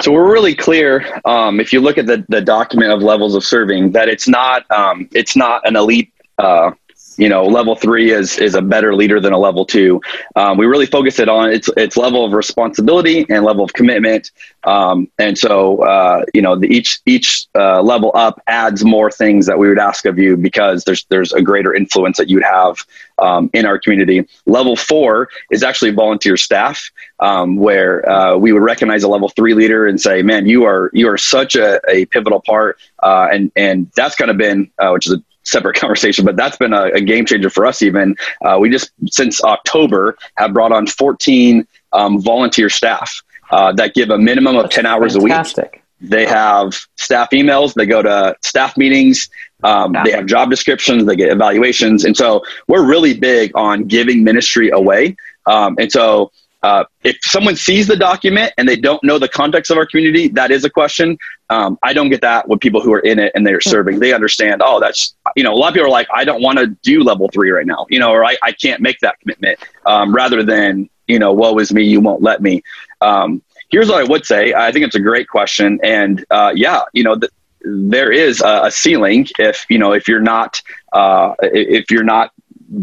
so 0.00 0.12
we're 0.12 0.30
really 0.30 0.54
clear 0.54 1.20
um, 1.24 1.60
if 1.60 1.72
you 1.72 1.80
look 1.80 1.98
at 1.98 2.06
the, 2.06 2.24
the 2.28 2.40
document 2.40 2.92
of 2.92 3.02
levels 3.02 3.34
of 3.34 3.44
serving 3.44 3.92
that 3.92 4.08
it's 4.08 4.28
not 4.28 4.68
um, 4.70 5.08
it's 5.12 5.36
not 5.36 5.66
an 5.66 5.76
elite 5.76 6.12
uh, 6.38 6.70
you 7.18 7.28
know 7.28 7.44
level 7.44 7.74
three 7.74 8.12
is 8.12 8.38
is 8.38 8.54
a 8.54 8.62
better 8.62 8.94
leader 8.94 9.20
than 9.20 9.32
a 9.32 9.38
level 9.38 9.64
two. 9.64 10.00
Um, 10.36 10.56
we 10.56 10.66
really 10.66 10.86
focus 10.86 11.18
it 11.18 11.28
on 11.28 11.50
its 11.50 11.68
its 11.76 11.96
level 11.96 12.24
of 12.24 12.32
responsibility 12.32 13.26
and 13.28 13.44
level 13.44 13.64
of 13.64 13.72
commitment. 13.72 14.30
Um, 14.64 15.08
and 15.18 15.36
so 15.36 15.82
uh, 15.82 16.24
you 16.32 16.42
know 16.42 16.56
the, 16.56 16.68
each 16.68 17.00
each 17.06 17.46
uh, 17.54 17.82
level 17.82 18.12
up 18.14 18.42
adds 18.46 18.84
more 18.84 19.10
things 19.10 19.46
that 19.46 19.58
we 19.58 19.68
would 19.68 19.78
ask 19.78 20.06
of 20.06 20.18
you 20.18 20.36
because 20.36 20.84
there's 20.84 21.04
there's 21.06 21.32
a 21.32 21.42
greater 21.42 21.74
influence 21.74 22.16
that 22.18 22.30
you'd 22.30 22.44
have 22.44 22.76
um, 23.18 23.50
in 23.52 23.66
our 23.66 23.78
community. 23.78 24.26
Level 24.46 24.76
four 24.76 25.28
is 25.50 25.62
actually 25.62 25.90
volunteer 25.90 26.36
staff 26.36 26.90
um, 27.20 27.56
where 27.56 28.08
uh, 28.08 28.36
we 28.36 28.52
would 28.52 28.62
recognize 28.62 29.02
a 29.02 29.08
level 29.08 29.28
three 29.28 29.54
leader 29.54 29.86
and 29.86 30.00
say 30.00 30.22
man 30.22 30.46
you 30.46 30.64
are 30.64 30.90
you 30.92 31.08
are 31.08 31.18
such 31.18 31.56
a, 31.56 31.80
a 31.88 32.06
pivotal 32.06 32.40
part 32.40 32.78
uh, 33.02 33.28
and 33.32 33.50
and 33.56 33.90
that's 33.96 34.14
kind 34.14 34.30
of 34.30 34.36
been 34.36 34.70
uh, 34.78 34.90
which 34.90 35.06
is 35.06 35.12
a 35.14 35.22
separate 35.48 35.76
conversation, 35.80 36.24
but 36.24 36.36
that's 36.36 36.56
been 36.56 36.72
a, 36.72 36.84
a 36.94 37.00
game 37.00 37.24
changer 37.24 37.50
for 37.50 37.66
us. 37.66 37.82
Even 37.82 38.16
uh, 38.44 38.58
we 38.60 38.70
just 38.70 38.90
since 39.10 39.42
October 39.42 40.16
have 40.36 40.52
brought 40.52 40.72
on 40.72 40.86
14 40.86 41.66
um, 41.92 42.20
volunteer 42.20 42.68
staff 42.68 43.22
uh, 43.50 43.72
that 43.72 43.94
give 43.94 44.10
a 44.10 44.18
minimum 44.18 44.56
of 44.56 44.70
10 44.70 44.86
hours 44.86 45.16
fantastic. 45.16 45.64
a 45.64 45.70
week. 45.76 45.82
They 46.00 46.26
have 46.26 46.74
staff 46.96 47.30
emails. 47.30 47.74
They 47.74 47.86
go 47.86 48.02
to 48.02 48.36
staff 48.42 48.76
meetings. 48.76 49.28
Um, 49.64 49.96
they 50.04 50.12
have 50.12 50.26
job 50.26 50.50
descriptions. 50.50 51.04
They 51.06 51.16
get 51.16 51.32
evaluations, 51.32 52.04
and 52.04 52.16
so 52.16 52.44
we're 52.68 52.86
really 52.86 53.14
big 53.18 53.50
on 53.56 53.84
giving 53.84 54.22
ministry 54.22 54.70
away. 54.70 55.16
Um, 55.46 55.76
and 55.80 55.90
so 55.90 56.30
uh, 56.62 56.84
if 57.04 57.16
someone 57.22 57.54
sees 57.56 57.86
the 57.86 57.96
document 57.96 58.52
and 58.58 58.68
they 58.68 58.76
don't 58.76 59.02
know 59.04 59.18
the 59.18 59.28
context 59.28 59.70
of 59.70 59.78
our 59.78 59.86
community, 59.86 60.28
that 60.28 60.50
is 60.50 60.64
a 60.64 60.70
question. 60.70 61.16
Um, 61.50 61.78
I 61.82 61.92
don't 61.92 62.10
get 62.10 62.20
that 62.22 62.48
with 62.48 62.60
people 62.60 62.80
who 62.80 62.92
are 62.92 63.00
in 63.00 63.18
it 63.18 63.32
and 63.34 63.46
they're 63.46 63.60
serving. 63.60 64.00
They 64.00 64.12
understand, 64.12 64.60
oh, 64.64 64.80
that's, 64.80 65.14
you 65.36 65.44
know, 65.44 65.52
a 65.52 65.56
lot 65.56 65.68
of 65.68 65.74
people 65.74 65.86
are 65.86 65.90
like, 65.90 66.08
I 66.12 66.24
don't 66.24 66.42
want 66.42 66.58
to 66.58 66.66
do 66.82 67.02
level 67.02 67.28
three 67.32 67.50
right 67.50 67.66
now, 67.66 67.86
you 67.88 68.00
know, 68.00 68.10
or 68.10 68.24
I, 68.24 68.36
I 68.42 68.52
can't 68.52 68.80
make 68.80 68.98
that 69.00 69.20
commitment 69.20 69.58
um, 69.86 70.14
rather 70.14 70.42
than, 70.42 70.90
you 71.06 71.18
know, 71.18 71.32
woe 71.32 71.56
is 71.58 71.72
me, 71.72 71.84
you 71.84 72.00
won't 72.00 72.22
let 72.22 72.42
me. 72.42 72.62
Um, 73.00 73.42
here's 73.70 73.88
what 73.88 74.00
I 74.00 74.04
would 74.04 74.26
say. 74.26 74.52
I 74.52 74.72
think 74.72 74.84
it's 74.84 74.96
a 74.96 75.00
great 75.00 75.28
question. 75.28 75.78
And 75.82 76.24
uh, 76.30 76.52
yeah, 76.54 76.82
you 76.92 77.04
know, 77.04 77.16
th- 77.16 77.32
there 77.60 78.10
is 78.10 78.40
a, 78.40 78.64
a, 78.64 78.70
ceiling 78.70 79.26
if, 79.38 79.66
you 79.68 79.78
know, 79.78 79.92
if 79.92 80.08
you're 80.08 80.20
not, 80.20 80.60
uh, 80.92 81.34
if 81.42 81.90
you're 81.90 82.04
not 82.04 82.32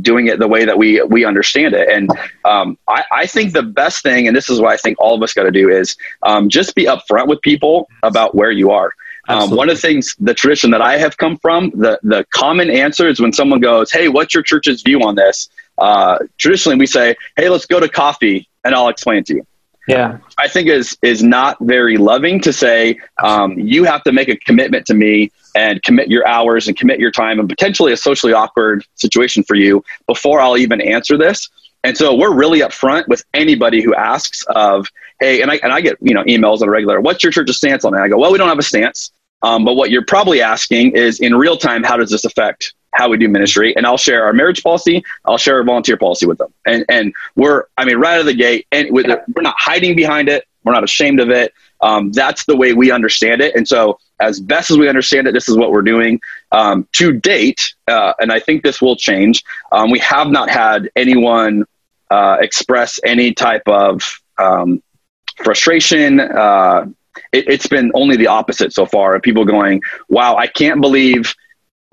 doing 0.02 0.28
it 0.28 0.40
the 0.40 0.48
way 0.48 0.66
that 0.66 0.78
we 0.78 1.02
we 1.04 1.26
understand 1.26 1.74
it. 1.74 1.90
And 1.90 2.10
um, 2.44 2.78
I, 2.88 3.04
I, 3.12 3.26
think 3.28 3.54
the 3.54 3.64
best 3.64 4.04
thing, 4.04 4.28
and 4.28 4.36
this 4.36 4.50
is 4.50 4.60
what 4.60 4.72
I 4.72 4.78
think 4.78 4.98
all 5.00 5.16
of 5.16 5.22
us 5.22 5.34
got 5.34 5.44
to 5.44 5.52
do, 5.52 5.70
is 5.70 5.96
um, 6.24 6.50
just 6.50 6.76
be 6.76 6.86
upfront 6.86 7.28
with 7.28 7.42
people 7.42 7.88
about 8.04 8.36
where 8.36 8.52
you 8.52 8.72
are. 8.72 8.94
Um, 9.28 9.50
one 9.50 9.70
of 9.70 9.76
the 9.76 9.82
things, 9.82 10.16
the 10.20 10.36
tradition 10.36 10.70
that 10.72 10.82
I 10.82 10.98
have 10.98 11.18
come 11.18 11.38
from, 11.38 11.72
the 11.72 12.00
the 12.04 12.26
common 12.32 12.70
answer 12.70 13.08
is 13.08 13.20
when 13.20 13.34
someone 13.34 13.60
goes, 13.60 13.92
"Hey, 13.92 14.08
what's 14.08 14.34
your 14.34 14.44
church's 14.44 14.82
view 14.82 15.02
on 15.02 15.16
this?" 15.16 15.50
Uh, 15.78 16.20
traditionally, 16.38 16.78
we 16.78 16.86
say, 16.86 17.16
"Hey, 17.36 17.50
let's 17.50 17.66
go 17.66 17.80
to 17.80 17.90
coffee, 17.90 18.48
and 18.64 18.76
I'll 18.76 18.90
explain 18.90 19.24
to 19.26 19.36
you." 19.36 19.48
Yeah, 19.88 20.18
I 20.40 20.48
think 20.48 20.68
is 20.68 20.98
is 21.02 21.24
not 21.24 21.58
very 21.60 21.98
loving 21.98 22.40
to 22.42 22.54
say 22.54 23.00
um, 23.24 23.58
you 23.58 23.84
have 23.84 24.04
to 24.04 24.12
make 24.12 24.30
a 24.30 24.36
commitment 24.36 24.86
to 24.88 24.94
me 24.94 25.32
and 25.56 25.82
commit 25.82 26.10
your 26.10 26.28
hours 26.28 26.68
and 26.68 26.78
commit 26.78 27.00
your 27.00 27.12
time 27.12 27.40
and 27.40 27.50
potentially 27.50 27.94
a 27.94 27.98
socially 27.98 28.34
awkward 28.34 28.86
situation 28.96 29.44
for 29.44 29.56
you 29.56 29.84
before 30.06 30.40
I'll 30.40 30.58
even 30.58 30.82
answer 30.82 31.18
this. 31.18 31.50
And 31.84 31.98
so 31.98 32.14
we're 32.16 32.34
really 32.34 32.60
upfront 32.60 33.08
with 33.08 33.24
anybody 33.34 33.82
who 33.82 33.94
asks 33.96 34.44
of, 34.50 34.88
hey, 35.20 35.42
and 35.42 35.52
I 35.52 35.60
and 35.64 35.72
I 35.72 35.82
get 35.82 35.98
you 36.02 36.14
know 36.14 36.24
emails 36.24 36.62
on 36.62 36.68
a 36.68 36.72
regular. 36.72 37.00
What's 37.00 37.24
your 37.24 37.32
church's 37.32 37.58
stance 37.58 37.86
on 37.86 37.96
it? 37.96 38.00
I 38.00 38.08
go, 38.08 38.18
well, 38.18 38.32
we 38.32 38.38
don't 38.38 38.50
have 38.50 38.60
a 38.60 38.64
stance, 38.64 39.12
um, 39.42 39.64
but 39.64 39.76
what 39.76 39.92
you're 39.92 40.06
probably 40.06 40.42
asking 40.42 40.96
is 40.96 41.20
in 41.20 41.36
real 41.36 41.58
time, 41.58 41.84
how 41.84 41.98
does 41.98 42.10
this 42.10 42.26
affect 42.26 42.74
how 42.96 43.10
we 43.10 43.18
do 43.18 43.28
ministry, 43.28 43.76
and 43.76 43.86
I'll 43.86 43.98
share 43.98 44.24
our 44.24 44.34
marriage 44.34 44.64
policy. 44.64 45.04
I'll 45.26 45.38
share 45.38 45.58
our 45.58 45.64
volunteer 45.64 45.98
policy 45.98 46.26
with 46.26 46.38
them, 46.38 46.54
and 46.66 46.86
and 46.90 47.14
we're 47.36 47.66
I 47.78 47.86
mean 47.86 47.98
right 47.98 48.16
out 48.16 48.22
of 48.22 48.26
the 48.26 48.34
gate, 48.34 48.68
and 48.72 48.92
with 48.92 49.06
it, 49.06 49.22
we're 49.36 49.42
not 49.42 49.56
hiding 49.58 49.96
behind 49.96 50.30
it. 50.30 50.46
We're 50.64 50.74
not 50.74 50.84
ashamed 50.84 51.20
of 51.20 51.30
it. 51.30 51.54
Um, 51.86 52.12
that's 52.12 52.46
the 52.46 52.58
way 52.58 52.74
we 52.74 52.92
understand 52.92 53.42
it, 53.42 53.56
and 53.56 53.68
so 53.68 54.00
as 54.20 54.40
best 54.40 54.72
as 54.72 54.78
we 54.78 54.90
understand 54.90 55.28
it, 55.28 55.34
this 55.34 55.48
is 55.48 55.58
what 55.58 55.72
we're 55.72 55.82
doing 55.82 56.20
um, 56.52 56.88
to 56.94 57.12
date, 57.12 57.74
uh, 57.88 58.14
and 58.20 58.32
I 58.32 58.40
think 58.40 58.64
this 58.64 58.82
will 58.82 58.96
change. 58.96 59.44
Um, 59.72 59.92
we 59.92 60.00
have 60.00 60.30
not 60.30 60.50
had 60.50 60.90
anyone 60.96 61.66
uh, 62.10 62.38
express 62.40 63.00
any 63.04 63.34
type 63.34 63.68
of 63.68 64.22
um, 64.38 64.82
frustration. 65.44 66.20
Uh, 66.20 66.88
it, 67.32 67.48
has 67.50 67.68
been 67.68 67.92
only 67.94 68.18
the 68.18 68.28
opposite 68.28 68.74
so 68.74 68.86
far. 68.86 69.16
of 69.16 69.22
People 69.22 69.46
going, 69.46 69.82
"Wow, 70.10 70.36
I 70.36 70.48
can't 70.48 70.82
believe." 70.82 71.36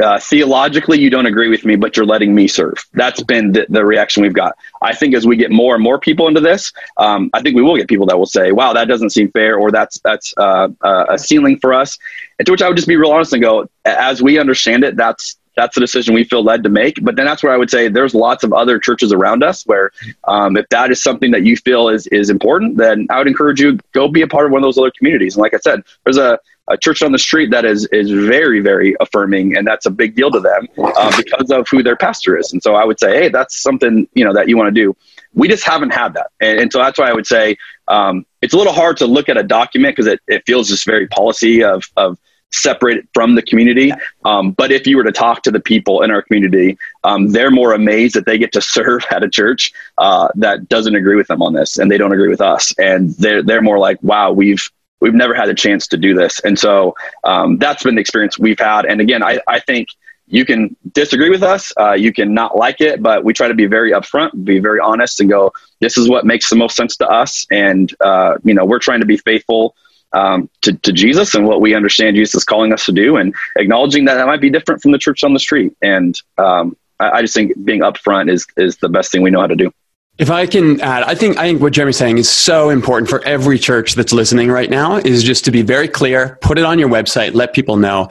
Uh, 0.03 0.19
theologically, 0.19 0.99
you 0.99 1.09
don't 1.09 1.27
agree 1.27 1.49
with 1.49 1.65
me, 1.65 1.77
but 1.77 1.97
you're 1.97 2.07
letting 2.07 2.35
me 2.35 2.49
serve. 2.49 2.85
That's 2.93 3.23
been 3.23 3.53
the, 3.53 3.67
the, 3.69 3.85
reaction 3.85 4.23
we've 4.23 4.33
got. 4.35 4.57
I 4.81 4.95
think 4.95 5.15
as 5.15 5.27
we 5.27 5.37
get 5.37 5.51
more 5.51 5.75
and 5.75 5.83
more 5.83 5.99
people 5.99 6.27
into 6.27 6.41
this, 6.41 6.73
um, 6.97 7.31
I 7.35 7.41
think 7.41 7.55
we 7.55 7.63
will 7.63 7.77
get 7.77 7.89
people 7.89 8.07
that 8.07 8.19
will 8.19 8.27
say, 8.27 8.51
"Wow, 8.51 8.73
that 8.73 8.89
doesn't 8.89 9.11
seem 9.11 9.31
fair," 9.31 9.57
or 9.57 9.71
"That's 9.71 10.01
that's 10.01 10.35
uh, 10.37 10.69
uh, 10.81 11.05
a 11.11 11.19
ceiling 11.19 11.59
for 11.59 11.73
us." 11.73 11.99
And 12.39 12.47
to 12.47 12.53
which 12.53 12.63
I 12.63 12.69
would 12.69 12.77
just 12.77 12.89
be 12.89 12.97
real 12.97 13.13
honest 13.13 13.33
and 13.33 13.43
go, 13.43 13.69
as 13.85 14.23
we 14.23 14.39
understand 14.39 14.83
it, 14.83 14.97
that's 14.97 15.37
that's 15.57 15.75
the 15.75 15.81
decision 15.81 16.15
we 16.15 16.25
feel 16.25 16.43
led 16.43 16.63
to 16.63 16.69
make. 16.69 16.99
But 17.03 17.17
then 17.17 17.27
that's 17.27 17.43
where 17.43 17.53
I 17.53 17.57
would 17.57 17.71
say 17.71 17.89
there's 17.89 18.15
lots 18.15 18.43
of 18.43 18.53
other 18.53 18.79
churches 18.79 19.13
around 19.13 19.45
us 19.45 19.65
where 19.67 19.93
um, 20.25 20.57
if 20.57 20.69
that 20.71 20.91
is 20.91 21.03
something 21.03 21.31
that 21.33 21.45
you 21.45 21.57
feel 21.57 21.89
is 21.89 22.07
is 22.09 22.31
important, 22.31 22.77
then 22.77 23.07
I 23.11 23.19
would 23.19 23.29
encourage 23.29 23.61
you 23.61 23.79
go 23.93 24.09
be 24.09 24.23
a 24.23 24.27
part 24.27 24.47
of 24.47 24.53
one 24.53 24.63
of 24.63 24.67
those 24.67 24.79
other 24.79 24.93
communities. 24.97 25.37
And 25.37 25.43
like 25.43 25.55
I 25.55 25.59
said, 25.59 25.83
there's 26.05 26.19
a 26.19 26.39
a 26.69 26.77
church 26.77 27.03
on 27.03 27.13
the 27.13 27.19
street 27.19 27.51
that 27.51 27.65
is 27.65 27.87
is 27.87 28.11
very 28.11 28.61
very 28.61 28.95
affirming 29.01 29.57
and 29.57 29.67
that's 29.67 29.87
a 29.87 29.91
big 29.91 30.15
deal 30.15 30.31
to 30.31 30.41
them 30.41 30.69
uh, 30.79 31.17
because 31.17 31.51
of 31.51 31.69
who 31.69 31.83
their 31.83 31.97
pastor 31.97 32.37
is. 32.39 32.53
And 32.53 32.63
so 32.63 32.75
i 32.75 32.85
would 32.85 32.99
say 32.99 33.23
hey 33.23 33.29
that's 33.29 33.63
something 33.63 34.09
you 34.15 34.25
know 34.25 34.33
that 34.33 34.49
you 34.49 34.57
want 34.57 34.75
to 34.75 34.81
do. 34.81 34.97
We 35.35 35.49
just 35.49 35.65
haven't 35.65 35.91
had 35.91 36.15
that. 36.15 36.31
And, 36.41 36.61
and 36.61 36.73
so 36.73 36.79
that's 36.79 36.99
why 36.99 37.09
i 37.09 37.13
would 37.13 37.27
say 37.27 37.57
um, 37.89 38.25
it's 38.41 38.55
a 38.55 38.57
little 38.57 38.73
hard 38.73 38.97
to 38.99 39.07
look 39.07 39.29
at 39.29 39.37
a 39.37 39.43
document 39.43 39.97
because 39.97 40.11
it, 40.11 40.21
it 40.29 40.43
feels 40.47 40.69
just 40.69 40.87
very 40.87 41.07
policy 41.09 41.63
of 41.63 41.85
of 41.97 42.19
separate 42.53 43.09
from 43.15 43.35
the 43.35 43.43
community. 43.43 43.93
Um, 44.25 44.53
but 44.53 44.71
if 44.71 44.87
you 44.87 44.97
were 44.97 45.05
to 45.05 45.13
talk 45.13 45.43
to 45.45 45.51
the 45.51 45.61
people 45.61 46.03
in 46.03 46.11
our 46.11 46.23
community, 46.23 46.79
um, 47.03 47.29
they're 47.29 47.51
more 47.51 47.73
amazed 47.73 48.15
that 48.15 48.27
they 48.27 48.39
get 48.39 48.53
to 48.53 48.61
serve 48.77 49.05
at 49.11 49.25
a 49.25 49.29
church 49.29 49.73
uh, 49.99 50.29
that 50.37 50.69
doesn't 50.69 50.95
agree 50.95 51.17
with 51.17 51.29
them 51.29 51.43
on 51.43 51.55
this, 51.55 51.79
and 51.79 51.91
they 51.91 51.99
don't 51.99 52.13
agree 52.13 52.29
with 52.29 52.41
us, 52.41 52.75
and 52.79 53.15
they're 53.17 53.43
they're 53.43 53.63
more 53.63 53.79
like, 53.79 53.99
"Wow, 54.03 54.33
we've 54.33 54.71
we've 55.03 55.15
never 55.25 55.35
had 55.35 55.49
a 55.49 55.55
chance 55.55 55.89
to 55.89 55.97
do 55.97 56.15
this. 56.15 56.39
And 56.47 56.57
so 56.57 56.95
um, 57.25 57.59
that's 57.59 57.83
been 57.83 57.97
the 57.97 58.01
experience 58.01 58.39
we've 58.39 58.59
had. 58.59 58.87
And 58.87 59.01
again, 59.01 59.23
I, 59.23 59.41
I 59.49 59.59
think 59.59 59.89
you 60.29 60.45
can 60.45 60.77
disagree 60.93 61.29
with 61.29 61.43
us, 61.43 61.73
uh, 61.79 61.93
you 61.93 62.13
can 62.13 62.33
not 62.33 62.57
like 62.57 62.81
it, 62.81 63.03
but 63.03 63.25
we 63.25 63.33
try 63.35 63.49
to 63.49 63.55
be 63.55 63.67
very 63.67 63.91
upfront, 63.91 64.45
be 64.45 64.61
very 64.61 64.81
honest, 64.81 65.21
and 65.21 65.29
go, 65.29 65.53
this 65.81 65.99
is 65.99 66.09
what 66.09 66.25
makes 66.25 66.49
the 66.49 66.57
most 66.57 66.77
sense 66.77 66.97
to 66.97 67.07
us. 67.09 67.47
And, 67.51 67.93
uh, 68.01 68.39
you 68.45 68.55
know, 68.55 68.65
we're 68.65 68.79
trying 68.79 69.01
to 69.01 69.07
be 69.07 69.19
faithful 69.19 69.75
um, 70.13 70.49
to, 70.61 70.73
to 70.87 70.93
Jesus 70.93 71.35
and 71.35 71.47
what 71.47 71.61
we 71.61 71.75
understand 71.75 72.17
Jesus 72.17 72.37
is 72.37 72.45
calling 72.45 72.73
us 72.73 72.87
to 72.87 72.93
do, 72.93 73.17
and 73.17 73.35
acknowledging 73.57 74.05
that 74.07 74.15
that 74.15 74.27
might 74.27 74.41
be 74.41 74.51
different 74.51 74.81
from 74.81 74.93
the 74.93 74.99
church 74.99 75.25
on 75.25 75.35
the 75.35 75.41
street. 75.41 75.73
And 75.83 76.17
um, 76.39 76.77
I, 77.01 77.11
I 77.11 77.23
just 77.23 77.35
think 77.35 77.53
being 77.65 77.81
upfront 77.81 78.31
is, 78.31 78.47
is 78.57 78.77
the 78.77 78.89
best 78.89 79.11
thing 79.11 79.23
we 79.23 79.31
know 79.31 79.41
how 79.41 79.49
to 79.49 79.57
do. 79.57 79.73
If 80.19 80.31
I 80.31 80.47
can 80.47 80.81
add, 80.81 81.05
I 81.05 81.15
think 81.15 81.39
I 81.39 81.45
think 81.45 81.63
what 81.63 81.73
Jeremy's 81.73 81.97
saying 81.97 82.19
is 82.19 82.31
so 82.31 82.69
important 82.69 83.09
for 83.09 83.25
every 83.25 83.59
church 83.59 83.95
that's 83.95 84.13
listening 84.13 84.51
right 84.51 84.69
now 84.69 84.97
is 84.97 85.23
just 85.23 85.45
to 85.47 85.51
be 85.51 85.63
very 85.63 85.89
clear, 85.89 86.39
put 86.43 86.59
it 86.59 86.65
on 86.65 86.79
your 86.79 86.89
website, 86.89 87.35
let 87.35 87.55
people 87.55 87.77
know. 87.77 88.09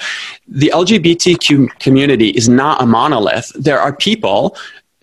The 0.48 0.72
LGBTQ 0.74 1.80
community 1.80 2.30
is 2.30 2.50
not 2.50 2.82
a 2.82 2.88
monolith. 2.88 3.52
There 3.54 3.80
are 3.80 3.96
people 3.96 4.58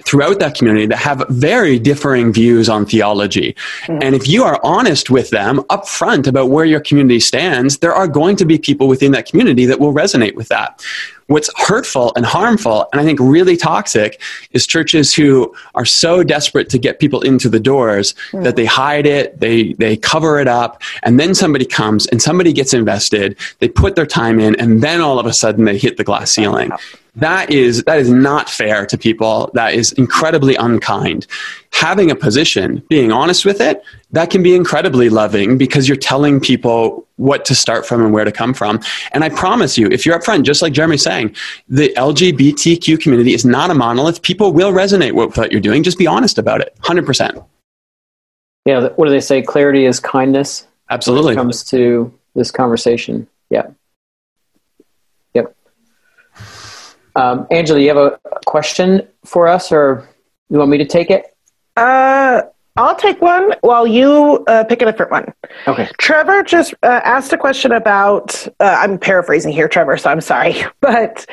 throughout 0.05 0.39
that 0.41 0.57
community 0.57 0.87
that 0.87 0.97
have 0.97 1.25
very 1.29 1.79
differing 1.79 2.33
views 2.33 2.69
on 2.69 2.87
theology. 2.87 3.55
Mm-hmm. 3.83 4.03
And 4.03 4.15
if 4.15 4.29
you 4.29 4.45
are 4.45 4.61
honest 4.65 5.11
with 5.11 5.31
them 5.31 5.59
upfront 5.65 6.27
about 6.27 6.51
where 6.51 6.65
your 6.65 6.81
community 6.81 7.21
stands, 7.21 7.79
there 7.79 7.95
are 7.95 8.09
going 8.09 8.37
to 8.37 8.45
be 8.45 8.59
people 8.59 8.89
within 8.89 9.13
that 9.13 9.27
community 9.27 9.67
that 9.67 9.81
will 9.81 9.93
resonate 9.93 10.35
with 10.35 10.49
that. 10.49 10.85
What's 11.29 11.51
hurtful 11.57 12.13
and 12.17 12.27
harmful, 12.27 12.87
and 12.93 13.01
I 13.01 13.05
think 13.05 13.21
really 13.21 13.57
toxic, 13.57 14.21
is 14.53 14.67
churches 14.67 15.15
who 15.15 15.55
are 15.75 15.85
so 15.85 16.23
desperate 16.23 16.69
to 16.71 16.79
get 16.79 16.99
people 16.99 17.21
into 17.21 17.49
the 17.49 17.61
doors 17.61 18.15
mm. 18.33 18.43
that 18.45 18.57
they 18.57 18.65
hide 18.65 19.07
it, 19.07 19.39
they, 19.39 19.75
they 19.75 19.97
cover 19.97 20.41
it 20.41 20.49
up, 20.49 20.83
and 21.03 21.21
then 21.21 21.35
somebody 21.35 21.65
comes 21.65 22.07
and 22.07 22.21
somebody 22.21 22.53
gets 22.53 22.75
invested, 22.75 23.37
they 23.61 23.69
put 23.69 23.95
their 23.95 24.07
time 24.07 24.41
in, 24.41 24.59
and 24.59 24.83
then 24.83 25.01
all 25.01 25.19
of 25.19 25.27
a 25.27 25.33
sudden 25.33 25.65
they 25.65 25.79
hit 25.79 25.97
the 25.97 26.05
glass 26.05 26.33
ceiling 26.33 26.71
that 27.19 27.51
is 27.51 27.83
that 27.85 27.99
is 27.99 28.11
not 28.11 28.49
fair 28.49 28.87
to 28.87 28.97
people. 28.97 29.51
That 29.55 29.75
is 29.75 29.93
incredibly 29.93 30.55
unkind. 30.55 31.27
Having 31.73 32.11
a 32.11 32.17
position 32.17 32.83
being 32.89 33.11
honest 33.11 33.45
with 33.45 33.61
it 33.61 33.83
that 34.13 34.31
can 34.31 34.43
be 34.43 34.55
incredibly 34.55 35.09
loving 35.09 35.59
because 35.59 35.89
you're 35.89 35.97
telling 35.97 36.41
people 36.41 37.07
what 37.17 37.45
to 37.45 37.55
start 37.55 37.85
from 37.85 38.03
and 38.03 38.13
where 38.13 38.25
to 38.25 38.33
come 38.33 38.55
from. 38.55 38.81
And 39.13 39.25
i 39.25 39.29
promise 39.29 39.77
you 39.77 39.89
if 39.89 40.07
you're 40.07 40.19
upfront 40.19 40.45
just 40.45 40.63
like 40.63 40.73
jeremy's 40.73 41.03
saying 41.03 41.35
the 41.69 41.93
lgbtq 41.97 43.01
community 43.01 43.35
is 43.35 43.45
not 43.45 43.71
a 43.71 43.75
monolith. 43.75 44.23
People 44.23 44.53
will 44.53 44.73
resonate 44.73 45.13
with 45.13 45.37
what 45.37 45.51
you're 45.51 45.61
doing. 45.61 45.83
Just 45.83 45.99
be 45.99 46.07
honest 46.07 46.39
about 46.39 46.61
it. 46.61 46.77
100% 46.83 47.45
yeah 48.65 48.89
what 48.97 49.07
do 49.07 49.11
they 49.11 49.21
say? 49.21 49.43
Clarity 49.43 49.87
is 49.87 49.99
kindness. 49.99 50.67
Absolutely. 50.91 51.35
When 51.35 51.35
it 51.35 51.37
comes 51.37 51.65
to 51.65 52.15
this 52.35 52.51
conversation. 52.51 53.27
Yeah 53.51 53.67
Um, 57.19 57.49
Angela, 57.51 57.81
you 57.81 57.89
have 57.89 57.97
a 57.97 58.19
question 58.47 59.07
for 59.25 59.49
us, 59.49 59.73
or 59.73 60.09
you 60.51 60.59
want 60.59 60.71
me 60.71 60.79
to 60.79 60.85
take 60.85 61.11
it? 61.11 61.37
Uh, 61.77 62.43
I'll 62.77 62.95
take 62.95 63.21
one 63.21 63.55
while 63.63 63.89
you 63.89 64.45
uh, 64.47 64.63
pick 64.63 64.83
a 64.83 64.85
different 64.85 65.11
one. 65.11 65.35
Okay. 65.67 65.89
Trevor 65.99 66.45
just 66.45 66.75
uh, 66.85 67.01
asked 67.03 67.33
a 67.33 67.37
question 67.37 67.73
about, 67.73 68.47
uh, 68.61 68.77
I'm 68.79 68.99
paraphrasing 68.99 69.53
here, 69.53 69.67
Trevor, 69.67 69.97
so 69.97 70.11
I'm 70.11 70.21
sorry, 70.21 70.65
but 70.81 71.27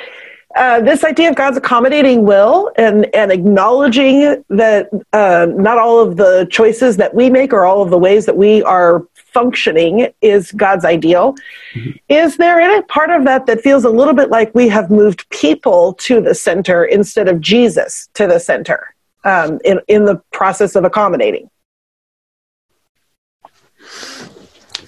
uh, 0.55 0.79
this 0.81 1.03
idea 1.03 1.29
of 1.29 1.35
God's 1.35 1.57
accommodating 1.57 2.23
will 2.23 2.71
and, 2.77 3.13
and 3.13 3.31
acknowledging 3.31 4.43
that 4.49 4.89
uh, 5.11 5.47
not 5.49 5.77
all 5.77 5.99
of 5.99 6.15
the 6.15 6.47
choices 6.49 6.95
that 6.97 7.13
we 7.13 7.29
make 7.29 7.51
or 7.51 7.65
all 7.65 7.81
of 7.81 7.89
the 7.89 7.97
ways 7.97 8.25
that 8.25 8.37
we 8.37 8.63
are 8.63 9.05
functioning 9.13 10.07
is 10.21 10.53
God's 10.53 10.85
ideal. 10.85 11.35
Mm-hmm. 11.73 11.91
Is 12.07 12.37
there 12.37 12.59
any 12.61 12.81
part 12.83 13.09
of 13.09 13.25
that 13.25 13.47
that 13.47 13.59
feels 13.61 13.83
a 13.83 13.89
little 13.89 14.13
bit 14.13 14.29
like 14.29 14.55
we 14.55 14.69
have 14.69 14.89
moved 14.89 15.29
people 15.29 15.93
to 15.95 16.21
the 16.21 16.33
center 16.33 16.85
instead 16.85 17.27
of 17.27 17.41
Jesus 17.41 18.07
to 18.13 18.25
the 18.25 18.39
center 18.39 18.95
um, 19.25 19.59
in, 19.65 19.81
in 19.89 20.05
the 20.05 20.21
process 20.31 20.75
of 20.75 20.85
accommodating? 20.85 21.49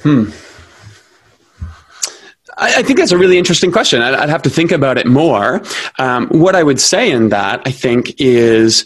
Hmm. 0.01 0.29
I, 2.57 2.83
think 2.83 2.99
that's 2.99 3.11
a 3.11 3.17
really 3.17 3.37
interesting 3.37 3.71
question. 3.71 4.01
I'd, 4.01 4.15
I'd 4.15 4.29
have 4.29 4.41
to 4.43 4.49
think 4.49 4.71
about 4.71 4.97
it 4.97 5.07
more. 5.07 5.61
Um, 5.99 6.27
what 6.29 6.55
I 6.55 6.63
would 6.63 6.79
say 6.79 7.11
in 7.11 7.29
that, 7.29 7.61
I 7.65 7.71
think, 7.71 8.19
is 8.19 8.85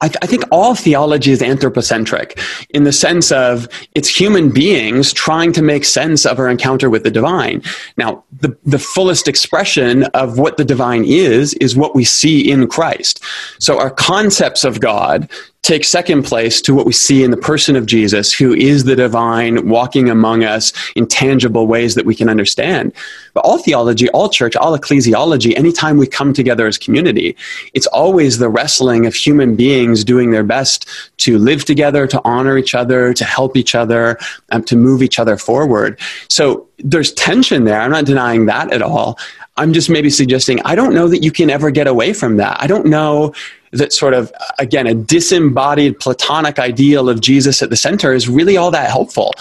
I, 0.00 0.08
th- 0.08 0.18
I, 0.22 0.26
think 0.26 0.44
all 0.52 0.76
theology 0.76 1.32
is 1.32 1.42
anthropocentric 1.42 2.38
in 2.70 2.84
the 2.84 2.92
sense 2.92 3.32
of 3.32 3.66
it's 3.94 4.08
human 4.08 4.50
beings 4.50 5.12
trying 5.12 5.52
to 5.54 5.62
make 5.62 5.84
sense 5.84 6.24
of 6.24 6.38
our 6.38 6.48
encounter 6.48 6.88
with 6.88 7.02
the 7.02 7.10
divine. 7.10 7.62
Now, 7.96 8.22
the, 8.30 8.56
the 8.64 8.78
fullest 8.78 9.26
expression 9.26 10.04
of 10.14 10.38
what 10.38 10.56
the 10.56 10.64
divine 10.64 11.04
is, 11.04 11.54
is 11.54 11.74
what 11.74 11.96
we 11.96 12.04
see 12.04 12.48
in 12.48 12.68
Christ. 12.68 13.20
So 13.58 13.80
our 13.80 13.90
concepts 13.90 14.62
of 14.62 14.80
God 14.80 15.28
take 15.62 15.84
second 15.84 16.22
place 16.22 16.62
to 16.62 16.74
what 16.74 16.86
we 16.86 16.92
see 16.92 17.22
in 17.22 17.30
the 17.30 17.36
person 17.36 17.76
of 17.76 17.84
Jesus, 17.84 18.32
who 18.32 18.54
is 18.54 18.84
the 18.84 18.96
divine 18.96 19.68
walking 19.68 20.08
among 20.08 20.44
us 20.44 20.72
in 20.94 21.06
tangible 21.06 21.66
ways 21.66 21.94
that 21.94 22.06
we 22.06 22.14
can 22.14 22.28
understand. 22.28 22.92
But 23.34 23.44
all 23.44 23.58
theology, 23.58 24.08
all 24.10 24.30
church, 24.30 24.56
all 24.56 24.78
ecclesiology, 24.78 25.56
anytime 25.56 25.98
we 25.98 26.06
come 26.06 26.32
together 26.32 26.66
as 26.66 26.78
community, 26.78 27.36
it's 27.74 27.86
always 27.88 28.38
the 28.38 28.48
wrestling 28.48 29.04
of 29.04 29.14
human 29.14 29.56
beings 29.56 30.04
doing 30.04 30.30
their 30.30 30.44
best 30.44 30.88
to 31.18 31.38
live 31.38 31.64
together, 31.64 32.06
to 32.06 32.20
honor 32.24 32.56
each 32.56 32.74
other, 32.74 33.12
to 33.12 33.24
help 33.24 33.56
each 33.56 33.74
other, 33.74 34.18
um, 34.50 34.62
to 34.64 34.76
move 34.76 35.02
each 35.02 35.18
other 35.18 35.36
forward. 35.36 36.00
So 36.28 36.66
there's 36.78 37.12
tension 37.12 37.64
there. 37.64 37.80
I'm 37.80 37.90
not 37.90 38.06
denying 38.06 38.46
that 38.46 38.72
at 38.72 38.82
all. 38.82 39.18
I'm 39.56 39.72
just 39.72 39.90
maybe 39.90 40.08
suggesting 40.08 40.62
I 40.64 40.76
don't 40.76 40.94
know 40.94 41.08
that 41.08 41.22
you 41.22 41.32
can 41.32 41.50
ever 41.50 41.70
get 41.70 41.88
away 41.88 42.12
from 42.12 42.36
that. 42.36 42.56
I 42.62 42.68
don't 42.68 42.86
know 42.86 43.34
that 43.72 43.92
sort 43.92 44.14
of, 44.14 44.32
again, 44.58 44.86
a 44.86 44.94
disembodied 44.94 45.98
platonic 46.00 46.58
ideal 46.58 47.08
of 47.08 47.20
Jesus 47.20 47.62
at 47.62 47.70
the 47.70 47.76
center 47.76 48.12
is 48.12 48.28
really 48.28 48.56
all 48.56 48.70
that 48.70 48.90
helpful. 48.90 49.32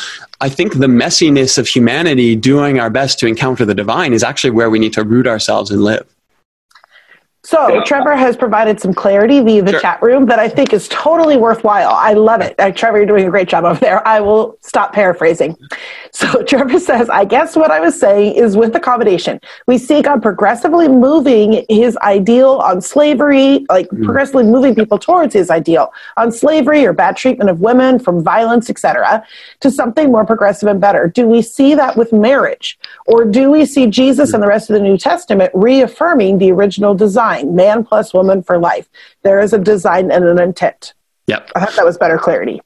I 0.41 0.49
think 0.49 0.73
the 0.73 0.87
messiness 0.87 1.57
of 1.57 1.67
humanity 1.67 2.35
doing 2.35 2.79
our 2.79 2.89
best 2.89 3.19
to 3.19 3.27
encounter 3.27 3.65
the 3.65 3.75
divine 3.75 4.13
is 4.13 4.23
actually 4.23 4.51
where 4.51 4.69
we 4.69 4.79
need 4.79 4.93
to 4.93 5.03
root 5.03 5.27
ourselves 5.27 5.71
and 5.71 5.83
live. 5.83 6.07
So 7.47 7.69
yeah. 7.69 7.83
Trevor 7.85 8.13
has 8.13 8.35
provided 8.35 8.77
some 8.77 8.93
clarity 8.93 9.39
via 9.39 9.61
the 9.61 9.71
sure. 9.71 9.79
chat 9.79 10.01
room 10.01 10.25
that 10.25 10.37
I 10.37 10.49
think 10.49 10.73
is 10.73 10.89
totally 10.89 11.37
worthwhile. 11.37 11.91
I 11.93 12.11
love 12.11 12.41
it. 12.41 12.55
Uh, 12.59 12.71
Trevor, 12.73 12.97
you're 12.97 13.05
doing 13.05 13.25
a 13.25 13.29
great 13.29 13.47
job 13.47 13.63
over 13.63 13.79
there. 13.79 14.05
I 14.05 14.19
will 14.19 14.57
stop 14.59 14.91
paraphrasing. 14.91 15.55
So 16.11 16.43
Trevor 16.47 16.77
says, 16.77 17.07
I 17.07 17.23
guess 17.23 17.55
what 17.55 17.71
I 17.71 17.79
was 17.79 17.97
saying 17.97 18.35
is 18.35 18.57
with 18.57 18.75
accommodation, 18.75 19.39
we 19.65 19.77
see 19.77 20.01
God 20.01 20.21
progressively 20.21 20.89
moving 20.89 21.65
his 21.69 21.95
ideal 21.99 22.55
on 22.55 22.81
slavery, 22.81 23.65
like 23.69 23.87
mm. 23.91 24.03
progressively 24.03 24.43
moving 24.43 24.75
people 24.75 24.99
towards 24.99 25.33
his 25.33 25.49
ideal 25.49 25.93
on 26.17 26.33
slavery 26.33 26.85
or 26.85 26.91
bad 26.91 27.15
treatment 27.15 27.49
of 27.49 27.61
women 27.61 27.97
from 27.97 28.21
violence, 28.21 28.69
etc., 28.69 29.25
to 29.61 29.71
something 29.71 30.11
more 30.11 30.25
progressive 30.25 30.67
and 30.67 30.81
better. 30.81 31.07
Do 31.07 31.25
we 31.25 31.41
see 31.41 31.75
that 31.75 31.95
with 31.95 32.11
marriage? 32.11 32.77
Or 33.05 33.23
do 33.23 33.49
we 33.49 33.65
see 33.65 33.87
Jesus 33.87 34.33
and 34.33 34.43
the 34.43 34.47
rest 34.47 34.69
of 34.69 34.73
the 34.73 34.81
New 34.81 34.97
Testament 34.97 35.49
reaffirming 35.53 36.39
the 36.39 36.51
original 36.51 36.93
design? 36.93 37.36
Design 37.37 37.55
man 37.55 37.83
plus 37.83 38.13
woman 38.13 38.43
for 38.43 38.57
life. 38.57 38.89
There 39.23 39.39
is 39.39 39.53
a 39.53 39.57
design 39.57 40.11
and 40.11 40.25
an 40.25 40.39
intent. 40.39 40.93
Yep. 41.27 41.51
I 41.55 41.65
thought 41.65 41.75
that 41.75 41.85
was 41.85 41.97
better 41.97 42.17
clarity 42.17 42.61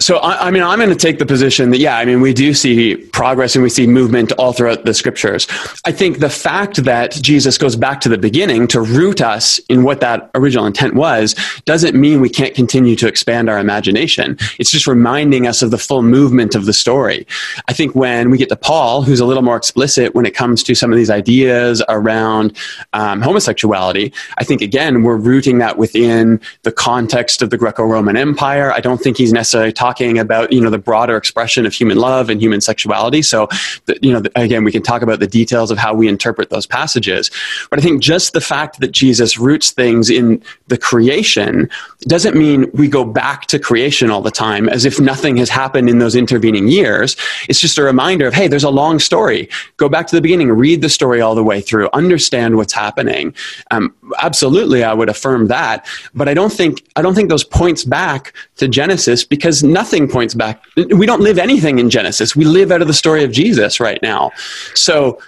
so 0.00 0.16
I, 0.16 0.48
I, 0.48 0.50
mean 0.50 0.64
i'm 0.64 0.78
going 0.80 0.90
to 0.90 0.96
take 0.96 1.20
the 1.20 1.26
position 1.26 1.70
that 1.70 1.78
yeah 1.78 1.96
i 1.96 2.04
mean 2.04 2.20
we 2.20 2.32
do 2.32 2.54
see 2.54 2.96
progress 2.96 3.54
and 3.54 3.62
we 3.62 3.70
see 3.70 3.86
movement 3.86 4.32
all 4.32 4.52
throughout 4.52 4.84
the 4.84 4.92
scriptures. 4.92 5.46
I 5.84 5.92
think 5.92 6.18
the 6.18 6.28
fact 6.28 6.82
that 6.84 7.12
jesus 7.22 7.56
goes 7.56 7.76
back 7.76 8.00
to 8.00 8.08
the 8.08 8.18
beginning 8.18 8.66
to 8.68 8.80
root 8.80 9.20
us 9.20 9.58
in 9.68 9.84
what 9.84 10.00
that 10.00 10.28
original 10.34 10.66
intent 10.66 10.94
was 10.94 11.36
doesn't 11.66 11.94
mean 11.94 12.20
we 12.20 12.28
can't 12.28 12.54
continue 12.54 12.96
to 12.96 13.06
expand 13.06 13.48
our 13.48 13.58
imagination. 13.58 14.36
It's 14.58 14.70
just 14.70 14.86
reminding 14.88 15.46
us 15.46 15.62
of 15.62 15.70
the 15.70 15.78
full 15.78 16.02
movement 16.02 16.54
of 16.54 16.66
the 16.66 16.72
story. 16.72 17.26
I 17.68 17.72
think 17.72 17.94
when 17.94 18.30
we 18.30 18.38
get 18.38 18.48
to 18.48 18.56
paul 18.56 19.02
who's 19.02 19.20
a 19.20 19.24
little 19.24 19.42
more 19.42 19.56
explicit 19.56 20.14
when 20.14 20.26
it 20.26 20.34
comes 20.34 20.62
to 20.64 20.74
some 20.74 20.90
of 20.90 20.96
these 20.96 21.10
ideas 21.10 21.82
around 21.88 22.56
um, 22.92 23.22
homosexuality 23.22 24.12
i 24.38 24.44
think 24.44 24.60
again 24.60 25.02
we're 25.02 25.16
rooting 25.16 25.58
that 25.58 25.78
within 25.78 26.40
the 26.62 26.72
context 26.72 27.42
of 27.42 27.50
the 27.50 27.56
greco-roman 27.56 28.16
empire. 28.16 28.72
I 28.72 28.80
don't 28.80 28.98
think 28.98 29.16
he's 29.16 29.32
necessarily 29.32 29.72
talking 29.76 30.18
about 30.18 30.52
you 30.52 30.60
know 30.60 30.70
the 30.70 30.78
broader 30.78 31.16
expression 31.16 31.66
of 31.66 31.72
human 31.72 31.98
love 31.98 32.28
and 32.30 32.40
human 32.40 32.60
sexuality. 32.60 33.22
So, 33.22 33.48
the, 33.84 33.98
you 34.02 34.12
know, 34.12 34.20
the, 34.20 34.32
again, 34.34 34.64
we 34.64 34.72
can 34.72 34.82
talk 34.82 35.02
about 35.02 35.20
the 35.20 35.26
details 35.26 35.70
of 35.70 35.78
how 35.78 35.94
we 35.94 36.08
interpret 36.08 36.50
those 36.50 36.66
passages. 36.66 37.30
But 37.70 37.78
I 37.78 37.82
think 37.82 38.02
just 38.02 38.32
the 38.32 38.40
fact 38.40 38.80
that 38.80 38.92
Jesus 38.92 39.38
roots 39.38 39.70
things 39.70 40.10
in 40.10 40.42
the 40.68 40.78
creation 40.78 41.68
doesn't 42.02 42.36
mean 42.36 42.70
we 42.72 42.88
go 42.88 43.04
back 43.04 43.46
to 43.46 43.58
creation 43.58 44.10
all 44.10 44.22
the 44.22 44.30
time 44.30 44.68
as 44.68 44.84
if 44.84 44.98
nothing 44.98 45.36
has 45.36 45.48
happened 45.48 45.88
in 45.88 45.98
those 45.98 46.16
intervening 46.16 46.68
years. 46.68 47.16
It's 47.48 47.60
just 47.60 47.78
a 47.78 47.82
reminder 47.82 48.26
of 48.26 48.34
hey, 48.34 48.48
there's 48.48 48.64
a 48.64 48.70
long 48.70 48.98
story. 48.98 49.48
Go 49.76 49.88
back 49.88 50.06
to 50.08 50.16
the 50.16 50.22
beginning, 50.22 50.50
read 50.50 50.80
the 50.82 50.88
story 50.88 51.20
all 51.20 51.34
the 51.34 51.44
way 51.44 51.60
through, 51.60 51.88
understand 51.92 52.56
what's 52.56 52.72
happening. 52.72 53.34
Um, 53.70 53.94
absolutely, 54.22 54.82
I 54.82 54.94
would 54.94 55.08
affirm 55.08 55.48
that. 55.48 55.86
But 56.14 56.28
I 56.28 56.34
don't 56.34 56.52
think 56.52 56.82
I 56.96 57.02
don't 57.02 57.14
think 57.14 57.28
those 57.28 57.44
points 57.44 57.84
back 57.84 58.32
to 58.56 58.68
Genesis 58.68 59.24
because 59.24 59.62
nothing 59.72 60.08
points 60.08 60.34
back. 60.34 60.62
We 60.76 61.06
don't 61.06 61.20
live 61.20 61.38
anything 61.38 61.78
in 61.78 61.90
Genesis. 61.90 62.34
We 62.34 62.44
live 62.44 62.70
out 62.70 62.82
of 62.82 62.88
the 62.88 62.94
story 62.94 63.24
of 63.24 63.32
Jesus 63.32 63.80
right 63.80 64.00
now. 64.02 64.30
So 64.74 65.20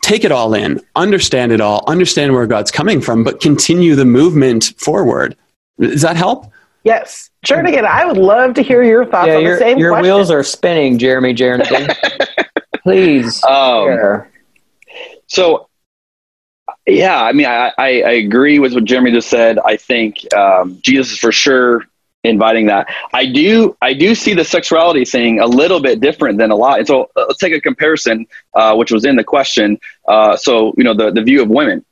take 0.00 0.24
it 0.24 0.32
all 0.32 0.54
in, 0.54 0.80
understand 0.96 1.52
it 1.52 1.60
all, 1.60 1.84
understand 1.86 2.32
where 2.32 2.46
God's 2.46 2.70
coming 2.70 3.00
from, 3.00 3.24
but 3.24 3.40
continue 3.40 3.94
the 3.94 4.04
movement 4.04 4.72
forward. 4.78 5.36
Does 5.78 6.02
that 6.02 6.16
help? 6.16 6.50
Yes. 6.84 7.30
Jernigan, 7.46 7.84
I 7.84 8.04
would 8.04 8.16
love 8.16 8.54
to 8.54 8.62
hear 8.62 8.82
your 8.82 9.04
thoughts 9.04 9.28
yeah, 9.28 9.36
on 9.36 9.42
your, 9.42 9.54
the 9.54 9.58
same 9.58 9.78
Your 9.78 9.90
question. 9.92 10.04
wheels 10.04 10.30
are 10.30 10.42
spinning, 10.42 10.98
Jeremy 10.98 11.34
Jernigan. 11.34 11.94
Please. 12.82 13.42
Um, 13.44 14.24
so, 15.26 15.68
yeah, 16.86 17.22
I 17.22 17.32
mean, 17.32 17.46
I, 17.46 17.72
I, 17.78 18.02
I, 18.02 18.12
agree 18.12 18.58
with 18.58 18.74
what 18.74 18.84
Jeremy 18.84 19.12
just 19.12 19.28
said. 19.28 19.58
I 19.60 19.76
think 19.76 20.32
um, 20.34 20.78
Jesus 20.82 21.12
is 21.12 21.18
for 21.18 21.30
sure 21.30 21.84
inviting 22.24 22.66
that. 22.66 22.88
I 23.12 23.26
do 23.26 23.76
I 23.80 23.94
do 23.94 24.14
see 24.14 24.34
the 24.34 24.44
sexuality 24.44 25.04
thing 25.04 25.40
a 25.40 25.46
little 25.46 25.80
bit 25.80 26.00
different 26.00 26.38
than 26.38 26.50
a 26.50 26.56
lot. 26.56 26.78
And 26.78 26.86
so 26.86 27.10
uh, 27.16 27.26
let's 27.28 27.38
take 27.38 27.52
a 27.52 27.60
comparison, 27.60 28.26
uh, 28.54 28.74
which 28.76 28.92
was 28.92 29.04
in 29.04 29.16
the 29.16 29.24
question. 29.24 29.78
Uh, 30.06 30.36
so 30.36 30.74
you 30.76 30.84
know 30.84 30.94
the 30.94 31.10
the 31.10 31.22
view 31.22 31.42
of 31.42 31.48
women. 31.48 31.84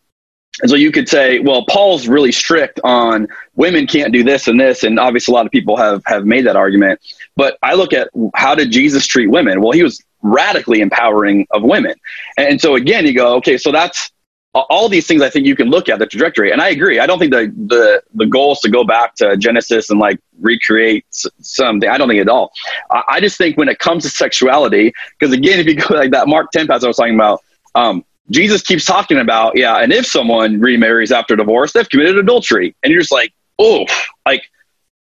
And 0.63 0.69
so 0.69 0.77
you 0.77 0.93
could 0.93 1.09
say, 1.09 1.39
well, 1.39 1.65
Paul's 1.65 2.07
really 2.07 2.33
strict 2.33 2.81
on 2.85 3.29
women 3.55 3.87
can't 3.87 4.13
do 4.13 4.23
this 4.23 4.47
and 4.47 4.61
this, 4.61 4.83
and 4.83 4.99
obviously 4.99 5.33
a 5.33 5.35
lot 5.35 5.47
of 5.47 5.53
people 5.53 5.77
have 5.77 6.03
have 6.07 6.27
made 6.27 6.47
that 6.47 6.57
argument. 6.57 7.01
But 7.37 7.57
I 7.63 7.75
look 7.75 7.93
at 7.93 8.11
how 8.35 8.55
did 8.55 8.71
Jesus 8.71 9.07
treat 9.07 9.29
women? 9.29 9.61
Well, 9.61 9.73
he 9.73 9.83
was 9.83 10.03
radically 10.23 10.81
empowering 10.81 11.47
of 11.51 11.63
women, 11.63 11.95
and 12.37 12.61
so 12.61 12.75
again, 12.75 13.07
you 13.07 13.15
go, 13.15 13.37
okay, 13.37 13.59
so 13.59 13.73
that's 13.73 14.11
all 14.55 14.89
these 14.89 15.07
things 15.07 15.23
I 15.23 15.31
think 15.31 15.47
you 15.47 15.55
can 15.55 15.69
look 15.69 15.89
at 15.89 15.99
the 15.99 16.07
trajectory. 16.07 16.51
And 16.51 16.61
I 16.61 16.71
agree. 16.71 16.99
I 16.99 17.07
don't 17.07 17.19
think 17.19 17.33
the, 17.33 17.53
the, 17.67 18.03
the 18.15 18.27
goal 18.27 18.53
is 18.53 18.61
to 18.61 18.69
go 18.69 18.83
back 18.83 19.15
to 19.17 19.37
Genesis 19.37 19.91
and 19.91 20.01
like 20.01 20.19
recreate 20.41 21.05
something. 21.11 21.89
I 21.89 21.97
don't 21.97 22.09
think 22.09 22.21
at 22.21 22.29
all. 22.29 22.53
I, 22.91 23.03
I 23.09 23.21
just 23.21 23.39
think 23.39 23.57
when 23.57 23.69
it 23.69 23.79
comes 23.79 24.03
to 24.05 24.09
sexuality, 24.09 24.93
because 25.19 25.33
again, 25.33 25.61
if 25.61 25.67
you 25.67 25.77
go 25.77 25.95
like 25.95 26.11
that 26.11 26.27
Mark 26.27 26.51
10 26.51 26.67
passage 26.67 26.85
I 26.85 26.89
was 26.89 26.97
talking 26.97 27.15
about, 27.15 27.43
um, 27.75 28.05
Jesus 28.31 28.63
keeps 28.63 28.85
talking 28.85 29.19
about, 29.19 29.57
yeah, 29.57 29.77
and 29.77 29.93
if 29.93 30.07
someone 30.07 30.61
remarries 30.61 31.11
after 31.11 31.35
divorce, 31.37 31.73
they've 31.73 31.89
committed 31.89 32.17
adultery. 32.17 32.75
And 32.83 32.93
you're 32.93 33.03
just 33.03 33.13
like, 33.13 33.33
oh, 33.59 33.87
like, 34.25 34.43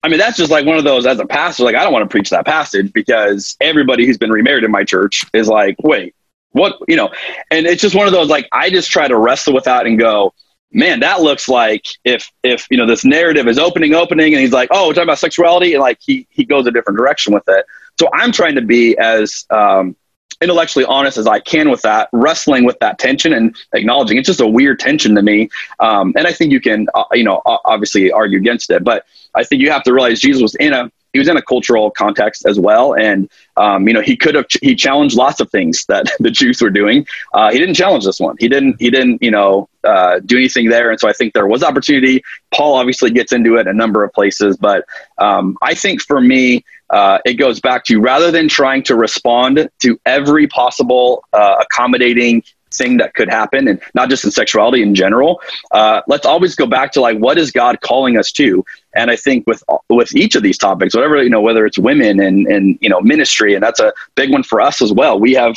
I 0.04 0.08
mean, 0.08 0.20
that's 0.20 0.38
just 0.38 0.52
like 0.52 0.66
one 0.66 0.78
of 0.78 0.86
those 0.86 1.06
as 1.06 1.20
a 1.20 1.26
pastor, 1.26 1.64
like, 1.64 1.76
I 1.76 1.84
don't 1.84 1.92
want 1.92 2.04
to 2.04 2.10
preach 2.10 2.30
that 2.30 2.46
passage 2.46 2.94
because 2.94 3.58
everybody 3.60 4.06
who's 4.06 4.18
been 4.18 4.32
remarried 4.32 4.64
in 4.64 4.72
my 4.72 4.86
church 4.86 5.26
is 5.34 5.50
like, 5.50 5.76
wait, 5.84 6.16
what, 6.52 6.78
you 6.88 6.96
know, 6.96 7.10
and 7.52 7.66
it's 7.66 7.82
just 7.82 7.96
one 7.96 8.08
of 8.08 8.14
those, 8.14 8.30
like, 8.30 8.48
I 8.52 8.70
just 8.70 8.90
try 8.90 9.08
to 9.08 9.18
wrestle 9.18 9.54
with 9.54 9.66
that 9.66 9.86
and 9.86 10.00
go, 10.00 10.34
man, 10.72 11.00
that 11.00 11.22
looks 11.22 11.48
like 11.48 11.86
if, 12.04 12.32
if, 12.44 12.68
you 12.70 12.78
know, 12.78 12.86
this 12.86 13.04
narrative 13.04 13.48
is 13.48 13.58
opening, 13.58 13.94
opening, 13.94 14.34
and 14.34 14.42
he's 14.42 14.52
like, 14.52 14.70
oh, 14.72 14.88
we're 14.88 14.94
talking 14.94 15.04
about 15.04 15.20
sexuality, 15.20 15.74
and 15.74 15.82
like 15.82 16.00
he, 16.02 16.28
he 16.30 16.44
goes 16.44 16.68
a 16.68 16.72
different 16.72 16.98
direction 16.98 17.34
with 17.34 17.44
it. 17.48 17.66
So 18.00 18.10
I'm 18.14 18.32
trying 18.32 18.56
to 18.56 18.62
be 18.62 18.98
as, 18.98 19.46
um, 19.50 19.96
intellectually 20.42 20.86
honest 20.86 21.18
as 21.18 21.28
I 21.28 21.40
can 21.40 21.70
with 21.70 21.82
that, 21.82 22.08
wrestling 22.14 22.64
with 22.64 22.80
that 22.80 22.98
tension 22.98 23.34
and 23.34 23.54
acknowledging 23.74 24.18
it's 24.18 24.28
just 24.28 24.40
a 24.40 24.48
weird 24.48 24.80
tension 24.80 25.14
to 25.16 25.22
me. 25.22 25.50
Um, 25.80 26.14
and 26.16 26.26
I 26.26 26.32
think 26.32 26.54
you 26.54 26.62
can, 26.62 26.88
uh, 26.96 27.04
you 27.12 27.26
know, 27.26 27.42
obviously 27.46 28.10
argue 28.10 28.38
against 28.38 28.70
it, 28.70 28.84
but 28.84 29.06
I 29.36 29.44
think 29.44 29.62
you 29.62 29.70
have 29.70 29.84
to 29.84 29.94
realize 29.94 30.22
Jesus 30.22 30.42
was 30.42 30.56
in 30.56 30.72
a 30.72 30.90
he 31.14 31.20
was 31.20 31.28
in 31.28 31.38
a 31.38 31.42
cultural 31.42 31.92
context 31.92 32.46
as 32.46 32.60
well, 32.60 32.94
and 32.94 33.30
um, 33.58 33.88
you 33.88 33.94
know 33.94 34.02
he 34.02 34.16
could 34.16 34.36
have 34.36 34.48
ch- 34.48 34.60
he 34.62 34.76
challenged 34.76 35.16
lots 35.16 35.40
of 35.40 35.50
things 35.50 35.86
that 35.86 36.06
the 36.20 36.32
Jews 36.32 36.62
were 36.62 36.70
doing. 36.70 37.08
Uh, 37.34 37.52
he 37.52 37.60
didn't 37.60 37.76
challenge 37.76 38.06
this 38.06 38.20
one. 38.20 38.36
He 38.40 38.48
didn't 38.48 38.76
he 38.80 38.90
didn't 38.90 39.22
you 39.22 39.32
know 39.32 39.70
uh, 39.84 40.20
do 40.20 40.38
anything 40.38 40.70
there, 40.70 40.92
and 40.92 41.00
so 41.00 41.08
I 41.10 41.14
think 41.14 41.34
there 41.34 41.48
was 41.48 41.64
opportunity. 41.64 42.24
Paul 42.54 42.76
obviously 42.76 43.12
gets 43.12 43.32
into 43.32 43.56
it 43.56 43.68
a 43.68 43.74
number 43.74 44.04
of 44.04 44.14
places, 44.14 44.58
but 44.58 44.86
um, 45.18 45.58
I 45.62 45.74
think 45.76 46.02
for 46.02 46.20
me 46.22 46.64
uh, 46.90 47.20
it 47.26 47.34
goes 47.36 47.60
back 47.60 47.86
to 47.86 48.00
rather 48.00 48.32
than 48.32 48.48
trying 48.48 48.84
to 48.84 48.96
respond 48.96 49.70
to 49.80 50.00
every 50.06 50.48
possible 50.48 51.24
uh, 51.34 51.56
accommodating 51.62 52.44
thing 52.72 52.98
that 52.98 53.14
could 53.16 53.30
happen 53.30 53.68
and 53.68 53.82
not 53.96 54.10
just 54.10 54.24
in 54.24 54.32
sexuality 54.32 54.84
in 54.84 54.94
general 54.94 55.42
uh, 55.72 56.02
let's 56.08 56.26
always 56.26 56.56
go 56.56 56.68
back 56.68 56.92
to 56.92 57.02
like 57.02 57.18
what 57.18 57.38
is 57.38 57.52
god 57.52 57.82
calling 57.82 58.16
us 58.16 58.32
to 58.32 58.64
and 58.96 59.12
i 59.12 59.16
think 59.16 59.46
with 59.48 59.64
with 59.90 60.16
each 60.16 60.36
of 60.36 60.44
these 60.44 60.58
topics 60.58 60.96
whatever 60.96 61.22
you 61.22 61.30
know 61.30 61.42
whether 61.42 61.66
it's 61.66 61.78
women 61.78 62.20
and 62.20 62.48
and 62.48 62.78
you 62.82 62.90
know 62.90 63.02
ministry 63.02 63.54
and 63.54 63.64
that's 63.64 63.80
a 63.80 63.94
big 64.16 64.32
one 64.32 64.44
for 64.44 64.62
us 64.62 64.82
as 64.82 64.94
well 64.94 65.20
we 65.20 65.34
have 65.34 65.56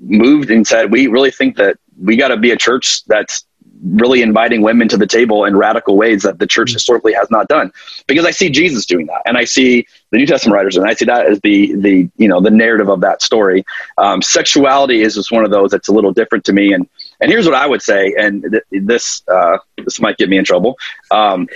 moved 0.00 0.50
and 0.50 0.66
said 0.66 0.90
we 0.90 1.06
really 1.06 1.30
think 1.30 1.56
that 1.56 1.76
we 2.02 2.16
got 2.16 2.28
to 2.28 2.36
be 2.36 2.50
a 2.50 2.56
church 2.56 3.04
that's 3.06 3.44
really 3.84 4.22
inviting 4.22 4.62
women 4.62 4.88
to 4.88 4.96
the 4.96 5.06
table 5.06 5.44
in 5.44 5.56
radical 5.56 5.96
ways 5.96 6.22
that 6.22 6.38
the 6.38 6.46
church 6.46 6.72
historically 6.72 7.12
has 7.12 7.30
not 7.30 7.48
done. 7.48 7.72
Because 8.06 8.24
I 8.24 8.30
see 8.30 8.48
Jesus 8.48 8.86
doing 8.86 9.06
that, 9.06 9.22
and 9.26 9.36
I 9.36 9.44
see 9.44 9.86
the 10.10 10.18
New 10.18 10.26
Testament 10.26 10.54
writers, 10.54 10.76
and 10.76 10.86
I 10.86 10.94
see 10.94 11.04
that 11.04 11.26
as 11.26 11.40
the 11.40 11.74
the 11.74 12.08
you 12.16 12.28
know 12.28 12.40
the 12.40 12.50
narrative 12.50 12.88
of 12.88 13.00
that 13.02 13.22
story. 13.22 13.64
Um, 13.98 14.22
sexuality 14.22 15.02
is 15.02 15.14
just 15.14 15.30
one 15.30 15.44
of 15.44 15.50
those 15.50 15.70
that's 15.70 15.88
a 15.88 15.92
little 15.92 16.12
different 16.12 16.44
to 16.46 16.52
me, 16.52 16.72
and 16.72 16.88
and 17.24 17.32
here's 17.32 17.46
what 17.46 17.54
I 17.54 17.66
would 17.66 17.80
say, 17.80 18.14
and 18.18 18.42
th- 18.42 18.84
this 18.84 19.22
uh, 19.28 19.56
this 19.78 19.98
might 19.98 20.18
get 20.18 20.28
me 20.28 20.36
in 20.36 20.44
trouble. 20.44 20.76
Um, 21.10 21.48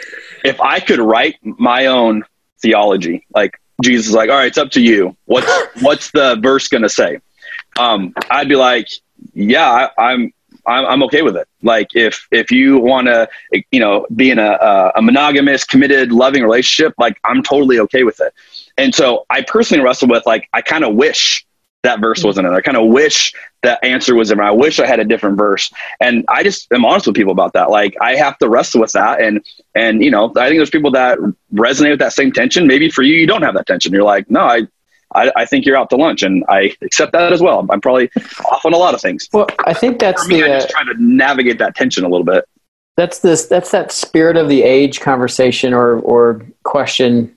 if 0.42 0.58
I 0.62 0.80
could 0.80 0.98
write 0.98 1.36
my 1.42 1.86
own 1.86 2.24
theology, 2.62 3.26
like 3.34 3.60
Jesus 3.82 4.06
is 4.08 4.14
like, 4.14 4.30
all 4.30 4.36
right, 4.36 4.46
it's 4.46 4.56
up 4.56 4.70
to 4.70 4.80
you. 4.80 5.14
What's 5.26 5.46
what's 5.82 6.10
the 6.10 6.38
verse 6.40 6.68
going 6.68 6.84
to 6.84 6.88
say? 6.88 7.18
Um, 7.78 8.14
I'd 8.30 8.48
be 8.48 8.56
like, 8.56 8.88
yeah, 9.34 9.90
I, 9.98 10.12
I'm 10.12 10.32
I'm, 10.64 10.86
I'm 10.86 11.02
okay 11.02 11.20
with 11.20 11.36
it. 11.36 11.46
Like 11.62 11.88
if 11.94 12.26
if 12.30 12.50
you 12.50 12.78
want 12.78 13.08
to, 13.08 13.28
you 13.70 13.80
know, 13.80 14.06
be 14.16 14.30
in 14.30 14.38
a, 14.38 14.92
a 14.96 15.02
monogamous, 15.02 15.64
committed, 15.64 16.12
loving 16.12 16.42
relationship, 16.42 16.94
like 16.96 17.20
I'm 17.24 17.42
totally 17.42 17.78
okay 17.80 18.04
with 18.04 18.22
it. 18.22 18.32
And 18.78 18.94
so 18.94 19.26
I 19.28 19.42
personally 19.42 19.84
wrestle 19.84 20.08
with 20.08 20.24
like 20.24 20.48
I 20.54 20.62
kind 20.62 20.82
of 20.82 20.94
wish 20.94 21.44
that 21.82 22.00
verse 22.00 22.24
wasn't 22.24 22.46
in 22.46 22.52
there. 22.52 22.58
I 22.58 22.62
kind 22.62 22.76
of 22.76 22.88
wish 22.88 23.32
that 23.62 23.82
answer 23.84 24.14
was 24.14 24.30
in 24.30 24.38
there. 24.38 24.46
I 24.46 24.50
wish 24.50 24.80
I 24.80 24.86
had 24.86 25.00
a 25.00 25.04
different 25.04 25.38
verse. 25.38 25.72
And 26.00 26.24
I 26.28 26.42
just 26.42 26.72
am 26.72 26.84
honest 26.84 27.06
with 27.06 27.16
people 27.16 27.32
about 27.32 27.52
that. 27.52 27.70
Like 27.70 27.96
I 28.00 28.16
have 28.16 28.36
to 28.38 28.48
wrestle 28.48 28.80
with 28.80 28.92
that. 28.92 29.20
And 29.20 29.44
and 29.74 30.02
you 30.02 30.10
know, 30.10 30.32
I 30.36 30.48
think 30.48 30.58
there's 30.58 30.70
people 30.70 30.90
that 30.92 31.18
resonate 31.54 31.90
with 31.90 32.00
that 32.00 32.12
same 32.12 32.32
tension. 32.32 32.66
Maybe 32.66 32.90
for 32.90 33.02
you, 33.02 33.14
you 33.14 33.26
don't 33.26 33.42
have 33.42 33.54
that 33.54 33.66
tension. 33.66 33.92
You're 33.92 34.02
like, 34.02 34.30
no, 34.30 34.40
I 34.40 34.66
I, 35.14 35.32
I, 35.36 35.44
think 35.46 35.64
you're 35.64 35.76
out 35.76 35.88
to 35.90 35.96
lunch, 35.96 36.22
and 36.22 36.44
I 36.50 36.76
accept 36.82 37.12
that 37.12 37.32
as 37.32 37.40
well. 37.40 37.66
I'm 37.70 37.80
probably 37.80 38.10
off 38.50 38.64
on 38.66 38.74
a 38.74 38.76
lot 38.76 38.92
of 38.92 39.00
things. 39.00 39.26
Well, 39.32 39.46
I 39.60 39.72
think 39.72 39.98
that's 39.98 40.24
For 40.24 40.28
me, 40.28 40.42
the. 40.42 40.44
I 40.44 40.58
just 40.58 40.68
try 40.68 40.84
to 40.84 40.94
navigate 40.98 41.58
that 41.58 41.74
tension 41.74 42.04
a 42.04 42.08
little 42.08 42.26
bit. 42.26 42.44
That's 42.96 43.20
this. 43.20 43.46
That's 43.46 43.70
that 43.70 43.90
spirit 43.90 44.36
of 44.36 44.48
the 44.48 44.62
age 44.62 45.00
conversation 45.00 45.72
or 45.72 45.98
or 46.00 46.44
question. 46.64 47.34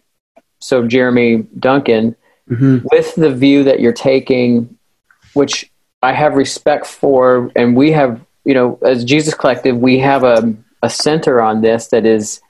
So 0.59 0.85
Jeremy 0.85 1.47
Duncan, 1.59 2.15
mm-hmm. 2.51 2.85
with 2.91 3.15
the 3.15 3.33
view 3.33 3.63
that 3.63 3.79
you're 3.79 3.93
taking, 3.93 4.77
which 5.33 5.71
I 6.03 6.11
have 6.11 6.35
respect 6.35 6.85
for, 6.85 7.51
and 7.55 7.75
we 7.75 7.91
have, 7.91 8.21
you 8.45 8.53
know, 8.53 8.77
as 8.85 9.03
Jesus 9.03 9.33
Collective, 9.33 9.77
we 9.77 9.97
have 9.99 10.23
a 10.23 10.55
a 10.83 10.89
center 10.89 11.41
on 11.41 11.61
this 11.61 11.87
that 11.87 12.05
is 12.05 12.41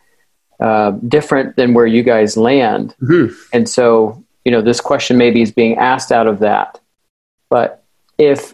uh, 0.62 0.92
different 1.08 1.58
than 1.58 1.74
where 1.74 1.86
you 1.86 2.02
guys 2.02 2.38
land, 2.38 2.96
mm-hmm. 3.02 3.34
and 3.54 3.68
so 3.68 4.24
you 4.46 4.52
know, 4.52 4.62
this 4.62 4.82
question 4.82 5.18
maybe 5.18 5.42
is 5.42 5.52
being 5.52 5.78
asked 5.78 6.12
out 6.12 6.28
of 6.28 6.40
that. 6.40 6.80
But 7.50 7.84
if 8.18 8.54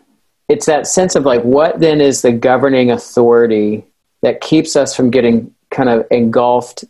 it's 0.49 0.65
that 0.65 0.87
sense 0.87 1.15
of 1.15 1.25
like, 1.25 1.43
what 1.43 1.79
then 1.79 2.01
is 2.01 2.21
the 2.21 2.31
governing 2.31 2.91
authority 2.91 3.85
that 4.21 4.41
keeps 4.41 4.75
us 4.75 4.95
from 4.95 5.11
getting 5.11 5.53
kind 5.69 5.89
of 5.89 6.05
engulfed 6.11 6.85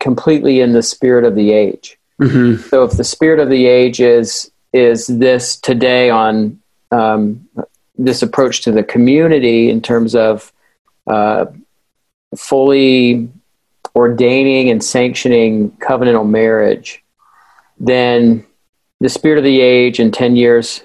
completely 0.00 0.60
in 0.60 0.72
the 0.72 0.82
spirit 0.82 1.24
of 1.24 1.34
the 1.34 1.52
age? 1.52 1.97
Mm-hmm. 2.20 2.62
So 2.68 2.84
if 2.84 2.92
the 2.92 3.04
spirit 3.04 3.40
of 3.40 3.48
the 3.48 3.66
age 3.66 4.00
is 4.00 4.50
is 4.72 5.06
this 5.06 5.56
today 5.56 6.10
on 6.10 6.60
um, 6.90 7.48
this 7.96 8.22
approach 8.22 8.62
to 8.62 8.72
the 8.72 8.82
community 8.82 9.70
in 9.70 9.80
terms 9.80 10.14
of 10.14 10.52
uh, 11.06 11.46
fully 12.36 13.28
ordaining 13.96 14.70
and 14.70 14.82
sanctioning 14.84 15.70
covenantal 15.78 16.28
marriage, 16.28 17.02
then 17.80 18.44
the 19.00 19.08
spirit 19.08 19.38
of 19.38 19.44
the 19.44 19.60
age 19.60 20.00
in 20.00 20.10
10 20.10 20.36
years 20.36 20.82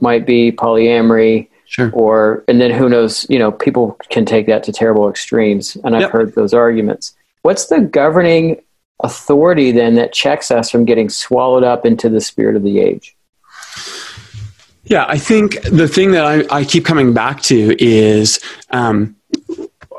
might 0.00 0.26
be 0.26 0.52
polyamory 0.52 1.48
sure 1.66 1.90
or 1.92 2.44
and 2.46 2.60
then 2.60 2.70
who 2.70 2.88
knows 2.88 3.26
you 3.28 3.38
know 3.38 3.50
people 3.50 3.98
can 4.10 4.24
take 4.24 4.46
that 4.46 4.62
to 4.62 4.72
terrible 4.72 5.08
extremes 5.08 5.76
and 5.82 5.96
i've 5.96 6.02
yep. 6.02 6.10
heard 6.12 6.34
those 6.34 6.54
arguments 6.54 7.14
what's 7.42 7.66
the 7.66 7.80
governing 7.80 8.60
authority 9.06 9.72
then 9.72 9.94
that 9.94 10.12
checks 10.12 10.50
us 10.50 10.70
from 10.70 10.84
getting 10.84 11.08
swallowed 11.08 11.64
up 11.64 11.86
into 11.86 12.08
the 12.08 12.20
spirit 12.20 12.56
of 12.56 12.62
the 12.62 12.80
age? 12.80 13.16
Yeah 14.84 15.04
i 15.08 15.18
think 15.18 15.60
the 15.62 15.88
thing 15.88 16.12
that 16.12 16.24
i, 16.24 16.58
I 16.58 16.64
keep 16.64 16.84
coming 16.84 17.12
back 17.12 17.42
to 17.42 17.74
is 17.82 18.38
um, 18.70 19.16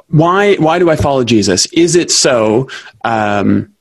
why 0.10 0.56
why 0.56 0.80
do 0.80 0.90
i 0.90 0.96
follow 0.96 1.24
jesus? 1.24 1.66
Is 1.68 1.96
it 1.96 2.12
so 2.12 2.70
um, 3.04 3.74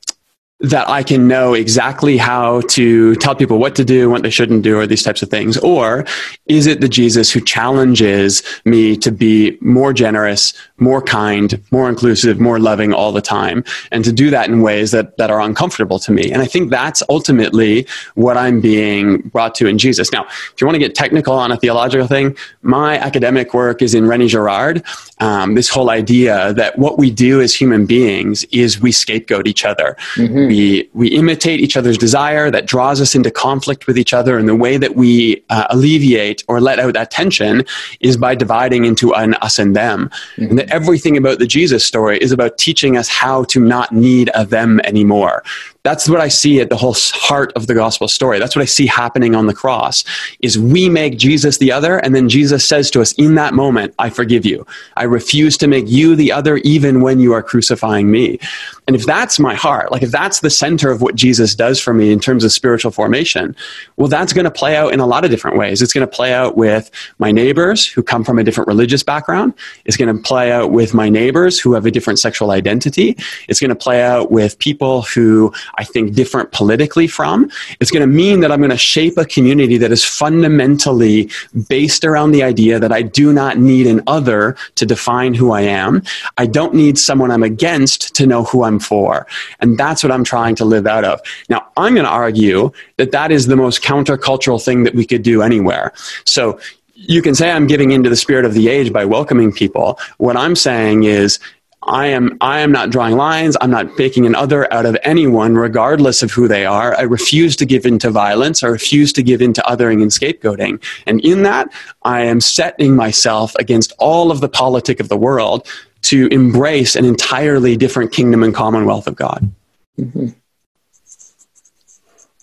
that 0.61 0.89
I 0.89 1.03
can 1.03 1.29
know 1.29 1.53
exactly 1.53 2.17
how 2.17 2.63
to 2.63 3.15
tell 3.17 3.35
people 3.35 3.59
what 3.59 3.75
to 3.77 3.85
do, 3.85 4.09
what 4.09 4.23
they 4.23 4.31
shouldn't 4.31 4.63
do, 4.63 4.79
or 4.79 4.87
these 4.87 5.03
types 5.03 5.21
of 5.21 5.29
things? 5.29 5.59
Or 5.59 6.07
is 6.47 6.67
it 6.67 6.81
the 6.81 6.89
Jesus 6.89 7.31
who 7.31 7.43
challenges 7.43 8.43
me 8.65 8.97
to 8.97 9.13
be 9.13 9.59
more 9.61 9.93
generous, 9.93 10.55
more 10.79 11.03
kind, 11.03 11.63
more 11.71 11.91
inclusive, 11.91 12.41
more 12.41 12.59
loving 12.59 12.95
all 12.95 13.13
the 13.13 13.21
time, 13.21 13.65
and 13.93 14.03
to 14.05 14.13
do 14.13 14.31
that 14.31 14.49
in 14.49 14.63
ways 14.63 14.93
that, 14.93 15.19
that 15.19 15.31
are 15.31 15.43
uncomfortable 15.43 15.99
to 15.99 16.11
me? 16.11 16.33
And 16.33 16.41
I 16.41 16.47
think 16.47 16.71
that's 16.71 17.03
ultimately 17.11 17.87
what 18.15 18.39
I'm 18.39 18.63
being 18.63 19.19
brought 19.29 19.55
to 19.57 19.67
in 19.67 19.77
Jesus. 19.77 20.11
Now, 20.11 20.25
if 20.25 20.55
you 20.59 20.67
want 20.67 20.77
to 20.77 20.81
get 20.81 20.95
technical 20.95 21.35
on 21.35 21.53
a 21.53 21.59
theological 21.59 22.07
thing, 22.07 22.35
my 22.63 22.99
academic 22.99 23.53
work 23.53 23.83
is 23.83 23.95
in 23.95 24.05
René 24.05 24.29
Girard. 24.29 24.83
Um, 25.19 25.55
this 25.55 25.69
whole 25.69 25.91
idea 25.91 26.55
that 26.55 26.79
what 26.79 26.99
we 26.99 27.11
do 27.11 27.43
as 27.43 27.55
human 27.55 27.85
beings 27.85 28.45
is 28.53 28.81
we 28.81 28.91
scapegoat 28.91 29.47
each 29.47 29.67
other. 29.67 29.97
Mm-hmm 30.15 30.46
we, 30.47 30.89
we 30.93 31.09
imitate 31.09 31.61
each 31.61 31.77
other's 31.77 31.99
desire 31.99 32.51
that 32.51 32.67
draws 32.67 33.01
us 33.01 33.15
into 33.15 33.31
conflict 33.31 33.87
with 33.87 33.99
each 33.99 34.13
other. 34.13 34.39
And 34.39 34.49
the 34.49 34.57
way 34.57 34.77
that 34.77 34.97
we 34.97 35.43
uh, 35.51 35.67
alleviate 35.71 36.45
or 36.49 36.61
let 36.61 36.79
out 36.79 36.95
that 36.95 37.11
tension 37.11 37.65
is 38.01 38.17
by 38.17 38.35
dividing 38.35 38.85
into 38.85 39.15
an 39.15 39.35
us 39.35 39.59
and 39.59 39.75
them. 39.75 40.11
Mm-hmm. 40.37 40.45
And 40.45 40.59
that 40.59 40.71
everything 40.71 41.17
about 41.17 41.39
the 41.39 41.47
Jesus 41.47 41.85
story 41.85 42.19
is 42.19 42.33
about 42.33 42.59
teaching 42.59 42.97
us 42.97 43.09
how 43.09 43.45
to 43.45 43.61
not 43.61 43.93
need 43.93 44.31
a 44.35 44.45
them 44.45 44.81
anymore 44.81 45.43
that's 45.87 46.09
what 46.09 46.21
i 46.21 46.29
see 46.29 46.61
at 46.61 46.69
the 46.69 46.77
whole 46.77 46.97
heart 47.15 47.53
of 47.55 47.67
the 47.67 47.75
gospel 47.75 48.09
story. 48.09 48.39
That's 48.39 48.57
what 48.57 48.63
i 48.63 48.67
see 48.67 48.87
happening 48.87 49.35
on 49.35 49.47
the 49.47 49.55
cross 49.55 50.05
is 50.41 50.59
we 50.59 50.89
make 50.89 51.19
jesus 51.19 51.59
the 51.59 51.71
other 51.73 51.99
and 51.99 52.15
then 52.15 52.29
jesus 52.29 52.67
says 52.67 52.91
to 52.91 53.01
us 53.01 53.13
in 53.13 53.37
that 53.37 53.55
moment 53.55 53.95
i 53.99 54.11
forgive 54.11 54.45
you. 54.45 54.67
I 54.97 55.05
refuse 55.05 55.57
to 55.59 55.67
make 55.67 55.89
you 55.89 56.17
the 56.17 56.33
other 56.33 56.57
even 56.59 57.01
when 57.01 57.21
you 57.21 57.33
are 57.33 57.43
crucifying 57.43 58.11
me. 58.11 58.39
And 58.87 58.97
if 58.97 59.07
that's 59.07 59.39
my 59.39 59.55
heart 59.55 59.93
like 59.93 60.03
if 60.03 60.11
that's 60.11 60.41
the 60.41 60.51
center 60.51 60.91
of 60.91 61.01
what 61.03 61.15
jesus 61.15 61.55
does 61.55 61.81
for 61.81 61.95
me 61.95 62.13
in 62.13 62.21
terms 62.21 62.45
of 62.45 62.53
spiritual 62.53 62.91
formation 62.91 63.55
well 63.97 64.09
that's 64.09 64.33
going 64.33 64.45
to 64.45 64.51
play 64.51 64.77
out 64.77 64.93
in 64.93 65.01
a 65.01 65.07
lot 65.07 65.25
of 65.25 65.31
different 65.31 65.57
ways. 65.57 65.83
It's 65.83 65.93
going 65.93 66.07
to 66.07 66.17
play 66.17 66.33
out 66.33 66.57
with 66.57 66.91
my 67.19 67.31
neighbors 67.31 67.87
who 67.87 68.03
come 68.03 68.25
from 68.25 68.39
a 68.39 68.45
different 68.45 68.69
religious 68.69 69.03
background. 69.03 69.55
It's 69.85 69.97
going 69.97 70.15
to 70.15 70.23
play 70.23 70.51
out 70.51 70.71
with 70.71 70.95
my 70.95 71.09
neighbors 71.09 71.61
who 71.61 71.73
have 71.75 71.87
a 71.87 71.91
different 71.91 72.19
sexual 72.19 72.51
identity. 72.51 73.17
It's 73.49 73.61
going 73.61 73.71
to 73.71 73.77
play 73.77 74.03
out 74.03 74.31
with 74.31 74.59
people 74.59 75.03
who 75.03 75.53
I 75.79 75.85
think 75.85 76.15
different 76.15 76.53
politically 76.53 77.07
from. 77.07 77.51
It's 77.81 77.91
going 77.91 78.01
to 78.01 78.07
mean 78.07 78.41
that 78.41 78.51
I'm 78.51 78.61
going 78.61 78.71
to 78.71 78.77
shape 78.77 79.19
a 79.19 79.25
community 79.25 79.77
that 79.79 79.93
is 79.93 80.05
fundamentally 80.05 81.31
based 81.69 82.05
around 82.05 82.33
the 82.33 82.43
idea 82.43 82.79
that 82.79 82.93
I 82.93 83.03
do 83.03 83.33
not 83.33 83.59
need 83.59 83.87
an 83.87 84.03
other 84.07 84.57
to 84.77 84.87
define 84.87 85.35
who 85.35 85.53
I 85.53 85.63
am. 85.63 86.03
I 86.39 86.47
don't 86.47 86.75
need 86.75 86.99
someone 86.99 87.31
I'm 87.31 87.43
against 87.43 88.15
to 88.17 88.27
know 88.27 88.45
who 88.45 88.65
I'm 88.65 88.79
for. 88.79 89.27
And 89.61 89.79
that's 89.79 90.03
what 90.03 90.13
I'm 90.13 90.25
trying 90.25 90.55
to 90.57 90.65
live 90.65 90.87
out 90.87 91.05
of. 91.05 91.21
Now, 91.49 91.67
I'm 91.77 91.95
going 91.95 92.07
to 92.07 92.11
argue 92.11 92.73
that 92.97 93.11
that 93.13 93.31
is 93.31 93.47
the 93.47 93.57
most 93.57 93.83
countercultural 93.83 94.63
thing 94.63 94.85
that 94.85 94.95
we 94.95 95.07
could 95.07 95.23
do 95.23 95.43
anywhere. 95.43 95.93
So 96.25 96.59
you 96.97 97.21
can 97.21 97.35
say 97.35 97.51
I'm 97.51 97.67
giving 97.67 97.93
into 97.93 98.09
the 98.09 98.17
spirit 98.17 98.45
of 98.45 98.55
the 98.55 98.69
age 98.69 98.93
by 98.93 99.05
welcoming 99.05 99.53
people. 99.53 99.99
What 100.17 100.37
I'm 100.37 100.57
saying 100.57 101.05
is 101.05 101.39
I 101.87 102.07
am 102.07 102.37
I 102.41 102.61
am 102.61 102.73
not 102.73 102.91
drawing 102.91 103.17
lines. 103.17 103.57
I'm 103.61 103.71
not 103.71 103.97
making 103.97 104.27
an 104.27 104.35
other 104.35 104.73
out 104.73 104.87
of 104.87 104.97
anyone, 105.05 105.55
regardless 105.55 106.23
of 106.23 106.33
who 106.33 106.49
they 106.49 106.67
are. 106.67 106.97
I 106.97 107.03
refuse 107.03 107.55
to 107.57 107.65
give 107.65 107.87
in 107.87 107.99
to 108.01 108.11
violence. 108.11 108.65
I 108.65 108.69
refuse 108.69 109.13
to 109.15 109.23
give 109.23 109.41
in 109.41 109.53
to 109.55 109.63
othering 109.63 110.03
and 110.03 110.11
scapegoating. 110.11 110.83
And 111.07 111.25
in 111.25 111.45
that, 111.45 111.73
I 112.03 112.23
am 112.23 112.41
setting 112.41 112.97
myself 112.97 113.55
against 113.57 113.93
all 113.99 114.33
of 114.33 114.41
the 114.41 114.49
politic 114.49 114.99
of 114.99 115.09
the 115.09 115.17
world 115.17 115.67
to 116.03 116.27
embrace 116.29 116.97
an 116.97 117.05
entirely 117.05 117.77
different 117.77 118.13
kingdom 118.13 118.43
and 118.43 118.55
commonwealth 118.55 119.07
of 119.07 119.15
God. 119.15 119.51
Mm-hmm. 119.99 120.29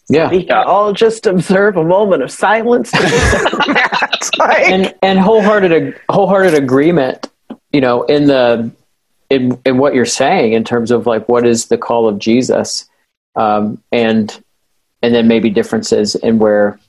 Yeah. 0.10 0.30
We 0.30 0.46
can 0.46 0.56
all 0.56 0.94
just 0.94 1.26
observe 1.26 1.76
a 1.76 1.84
moment 1.84 2.24
of 2.24 2.32
silence. 2.32 2.94
like, 4.38 4.68
and 4.68 4.96
and 5.02 5.20
wholehearted 5.20 6.00
wholehearted 6.10 6.54
agreement, 6.54 7.30
you 7.74 7.82
know, 7.82 8.04
in 8.04 8.28
the 8.28 8.72
in 9.30 9.60
in 9.66 9.78
what 9.78 9.94
you're 9.94 10.06
saying 10.06 10.54
in 10.54 10.64
terms 10.64 10.92
of 10.92 11.06
like 11.06 11.28
what 11.28 11.46
is 11.46 11.68
the 11.68 11.78
call 11.78 12.08
of 12.08 12.20
Jesus, 12.20 12.90
um, 13.36 13.82
and 13.92 14.44
and 15.02 15.14
then 15.14 15.28
maybe 15.28 15.50
differences 15.50 16.16
in 16.16 16.40
where 16.40 16.80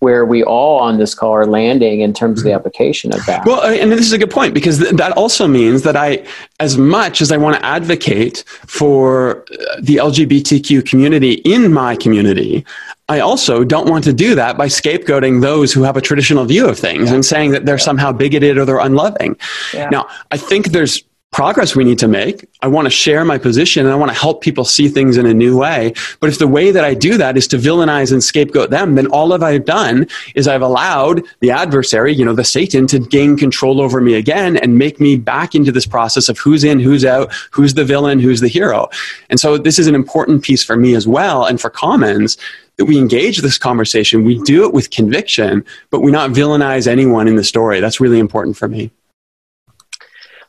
where 0.00 0.26
we 0.26 0.44
all 0.44 0.78
on 0.78 0.98
this 0.98 1.14
call 1.14 1.32
are 1.32 1.46
landing 1.46 2.00
in 2.00 2.12
terms 2.12 2.40
of 2.40 2.44
the 2.44 2.52
application 2.52 3.14
of 3.14 3.24
that. 3.24 3.46
Well, 3.46 3.62
and 3.62 3.90
this 3.90 4.00
is 4.00 4.12
a 4.12 4.18
good 4.18 4.30
point 4.30 4.52
because 4.52 4.78
th- 4.78 4.94
that 4.96 5.12
also 5.12 5.48
means 5.48 5.82
that 5.82 5.96
I, 5.96 6.26
as 6.60 6.76
much 6.76 7.22
as 7.22 7.32
I 7.32 7.38
want 7.38 7.56
to 7.56 7.64
advocate 7.64 8.44
for 8.46 9.44
uh, 9.50 9.80
the 9.80 9.96
LGBTQ 9.96 10.86
community 10.86 11.34
in 11.46 11.72
my 11.72 11.96
community, 11.96 12.66
I 13.08 13.20
also 13.20 13.64
don't 13.64 13.88
want 13.88 14.04
to 14.04 14.12
do 14.12 14.34
that 14.34 14.58
by 14.58 14.66
scapegoating 14.66 15.40
those 15.40 15.72
who 15.72 15.82
have 15.84 15.96
a 15.96 16.02
traditional 16.02 16.44
view 16.44 16.68
of 16.68 16.78
things 16.78 17.08
yeah. 17.08 17.14
and 17.14 17.24
saying 17.24 17.52
that 17.52 17.64
they're 17.64 17.78
somehow 17.78 18.12
bigoted 18.12 18.58
or 18.58 18.66
they're 18.66 18.78
unloving. 18.78 19.36
Yeah. 19.72 19.88
Now, 19.88 20.08
I 20.30 20.36
think 20.36 20.68
there's 20.72 21.04
progress 21.36 21.76
we 21.76 21.84
need 21.84 21.98
to 21.98 22.08
make. 22.08 22.48
I 22.62 22.66
want 22.66 22.86
to 22.86 22.90
share 22.90 23.22
my 23.22 23.36
position 23.36 23.84
and 23.84 23.92
I 23.92 23.96
want 23.98 24.10
to 24.10 24.18
help 24.18 24.40
people 24.40 24.64
see 24.64 24.88
things 24.88 25.18
in 25.18 25.26
a 25.26 25.34
new 25.34 25.54
way. 25.58 25.92
But 26.18 26.30
if 26.30 26.38
the 26.38 26.48
way 26.48 26.70
that 26.70 26.82
I 26.82 26.94
do 26.94 27.18
that 27.18 27.36
is 27.36 27.46
to 27.48 27.58
villainize 27.58 28.10
and 28.10 28.24
scapegoat 28.24 28.70
them, 28.70 28.94
then 28.94 29.06
all 29.08 29.28
that 29.28 29.42
I've 29.42 29.66
done 29.66 30.06
is 30.34 30.48
I've 30.48 30.62
allowed 30.62 31.22
the 31.40 31.50
adversary, 31.50 32.14
you 32.14 32.24
know, 32.24 32.34
the 32.34 32.42
Satan 32.42 32.86
to 32.86 32.98
gain 32.98 33.36
control 33.36 33.82
over 33.82 34.00
me 34.00 34.14
again 34.14 34.56
and 34.56 34.78
make 34.78 34.98
me 34.98 35.14
back 35.14 35.54
into 35.54 35.70
this 35.70 35.84
process 35.84 36.30
of 36.30 36.38
who's 36.38 36.64
in, 36.64 36.80
who's 36.80 37.04
out, 37.04 37.30
who's 37.50 37.74
the 37.74 37.84
villain, 37.84 38.18
who's 38.18 38.40
the 38.40 38.48
hero. 38.48 38.88
And 39.28 39.38
so 39.38 39.58
this 39.58 39.78
is 39.78 39.88
an 39.88 39.94
important 39.94 40.42
piece 40.42 40.64
for 40.64 40.74
me 40.74 40.94
as 40.94 41.06
well 41.06 41.44
and 41.44 41.60
for 41.60 41.68
Commons 41.68 42.38
that 42.78 42.86
we 42.86 42.96
engage 42.96 43.42
this 43.42 43.58
conversation. 43.58 44.24
We 44.24 44.42
do 44.44 44.64
it 44.64 44.72
with 44.72 44.90
conviction, 44.90 45.66
but 45.90 46.00
we 46.00 46.12
not 46.12 46.30
villainize 46.30 46.86
anyone 46.86 47.28
in 47.28 47.36
the 47.36 47.44
story. 47.44 47.80
That's 47.80 48.00
really 48.00 48.20
important 48.20 48.56
for 48.56 48.68
me. 48.68 48.90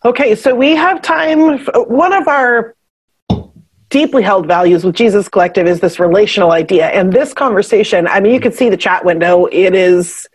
Okay, 0.06 0.36
so 0.36 0.56
we 0.56 0.76
have 0.76 1.02
time. 1.02 1.60
One 1.60 2.14
of 2.14 2.28
our 2.28 2.76
deeply 3.90 4.22
held 4.22 4.48
values 4.48 4.84
with 4.84 4.96
Jesus 4.96 5.30
Collective 5.30 5.66
is 5.66 5.80
this 5.80 6.00
relational 6.00 6.52
idea. 6.52 6.88
And 6.88 7.12
this 7.12 7.34
conversation, 7.34 8.08
I 8.08 8.20
mean, 8.20 8.34
you 8.34 8.40
can 8.40 8.52
see 8.52 8.70
the 8.70 8.78
chat 8.78 9.06
window. 9.06 9.46
It 9.46 9.74
is, 9.74 10.28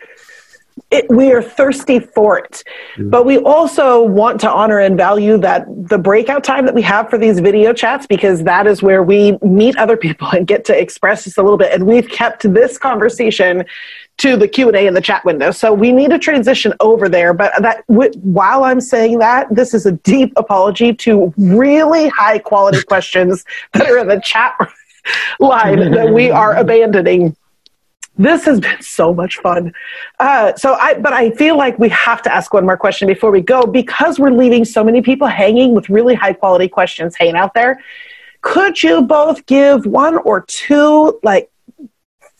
it, 0.91 1.05
we 1.11 1.33
are 1.33 1.43
thirsty 1.43 2.01
for 2.01 2.39
it. 2.39 2.65
Mm-hmm. 2.97 3.11
But 3.11 3.27
we 3.27 3.39
also 3.39 4.03
want 4.03 4.41
to 4.41 4.51
honor 4.51 4.79
and 4.79 4.97
value 4.97 5.37
that 5.39 5.67
the 5.69 5.99
breakout 5.99 6.45
time 6.45 6.65
that 6.67 6.75
we 6.75 6.83
have 6.83 7.11
for 7.11 7.19
these 7.19 7.41
video 7.41 7.73
chats 7.73 8.07
because 8.07 8.43
that 8.45 8.67
is 8.67 8.83
where 8.83 9.03
we 9.03 9.39
meet 9.43 9.77
other 9.77 9.97
people 9.97 10.29
and 10.29 10.47
get 10.47 10.65
to 10.65 10.79
express 10.79 11.25
just 11.25 11.39
a 11.39 11.43
little 11.43 11.59
bit. 11.59 11.73
And 11.73 11.87
we've 11.87 12.09
kept 12.09 12.53
this 12.53 12.79
conversation 12.79 13.65
to 14.23 14.37
the 14.37 14.47
Q&A 14.47 14.87
in 14.87 14.95
the 14.95 15.01
chat 15.01 15.25
window. 15.25 15.51
So 15.51 15.73
we 15.73 15.91
need 15.91 16.11
to 16.11 16.19
transition 16.19 16.73
over 16.79 17.09
there. 17.09 17.35
But 17.35 17.61
that 17.61 17.83
while 17.89 18.63
I'm 18.63 18.81
saying 18.81 19.19
that, 19.19 19.53
this 19.53 19.75
is 19.75 19.85
a 19.85 19.93
deep 19.93 20.33
apology 20.37 20.95
to 20.95 21.35
really 21.37 22.07
high 22.07 22.39
quality 22.39 22.83
questions 22.87 23.45
that 23.73 23.91
are 23.91 23.99
in 23.99 24.07
the 24.07 24.21
chat 24.21 24.57
line 25.41 25.91
that 25.91 26.13
we 26.13 26.31
are 26.31 26.55
abandoning. 26.55 27.35
This 28.17 28.45
has 28.45 28.61
been 28.61 28.81
so 28.81 29.13
much 29.13 29.39
fun. 29.39 29.75
Uh, 30.21 30.55
so 30.55 30.75
I, 30.75 30.95
but 30.95 31.13
I 31.13 31.33
feel 31.33 31.59
like 31.59 31.81
we 31.81 31.89
have 31.89 32.23
to 32.23 32.33
ask 32.33 32.55
one 32.55 32.65
more 32.65 32.77
question 32.77 33.09
before 33.09 33.33
we 33.33 33.41
go 33.41 33.67
because 33.67 34.21
we're 34.21 34.31
leaving 34.31 34.65
so 34.65 34.85
many 34.85 35.03
people 35.03 35.27
hanging 35.27 35.75
with 35.75 35.89
really 35.89 36.15
high 36.15 36.35
quality 36.35 36.69
questions 36.69 37.17
hanging 37.17 37.35
out 37.35 37.55
there. 37.55 37.83
Could 38.43 38.81
you 38.85 39.03
both 39.03 39.47
give 39.47 39.85
one 39.85 40.19
or 40.19 40.43
two 40.43 41.19
like 41.25 41.52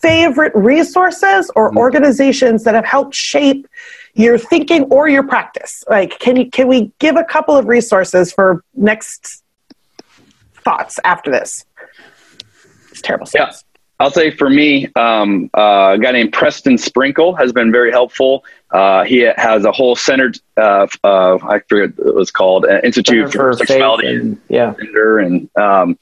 favorite 0.03 0.53
resources 0.53 1.49
or 1.55 1.69
mm-hmm. 1.69 1.77
organizations 1.77 2.63
that 2.65 2.75
have 2.75 2.85
helped 2.85 3.15
shape 3.15 3.67
your 4.13 4.37
thinking 4.37 4.83
or 4.95 5.07
your 5.07 5.25
practice? 5.25 5.83
Like, 5.89 6.19
can 6.19 6.35
you 6.35 6.51
can 6.51 6.67
we 6.67 6.91
give 6.99 7.15
a 7.15 7.23
couple 7.23 7.57
of 7.57 7.65
resources 7.65 8.31
for 8.31 8.63
next 8.75 9.43
thoughts 10.63 10.99
after 11.03 11.31
this? 11.31 11.65
It's 12.91 13.01
terrible. 13.01 13.27
Yeah. 13.33 13.51
I'll 14.03 14.11
say 14.11 14.31
for 14.31 14.49
me, 14.49 14.87
um, 14.97 15.49
uh, 15.57 15.93
a 15.93 15.97
guy 15.97 16.11
named 16.11 16.33
Preston 16.33 16.77
Sprinkle 16.77 17.35
has 17.35 17.53
been 17.53 17.71
very 17.71 17.89
helpful. 17.89 18.43
Uh, 18.69 19.05
he 19.05 19.19
has 19.19 19.63
a 19.63 19.71
whole 19.71 19.95
centered, 19.95 20.37
uh, 20.57 20.87
uh, 21.05 21.35
I 21.35 21.59
forget 21.69 21.97
what 21.97 22.07
it 22.07 22.15
was 22.15 22.29
called, 22.29 22.65
uh, 22.65 22.81
Institute 22.83 23.31
for, 23.31 23.53
for 23.53 23.65
Sexuality 23.65 24.07
and, 24.07 24.41
yeah. 24.49 24.73
Gender, 24.77 25.19
and 25.19 25.49
um, 25.57 25.97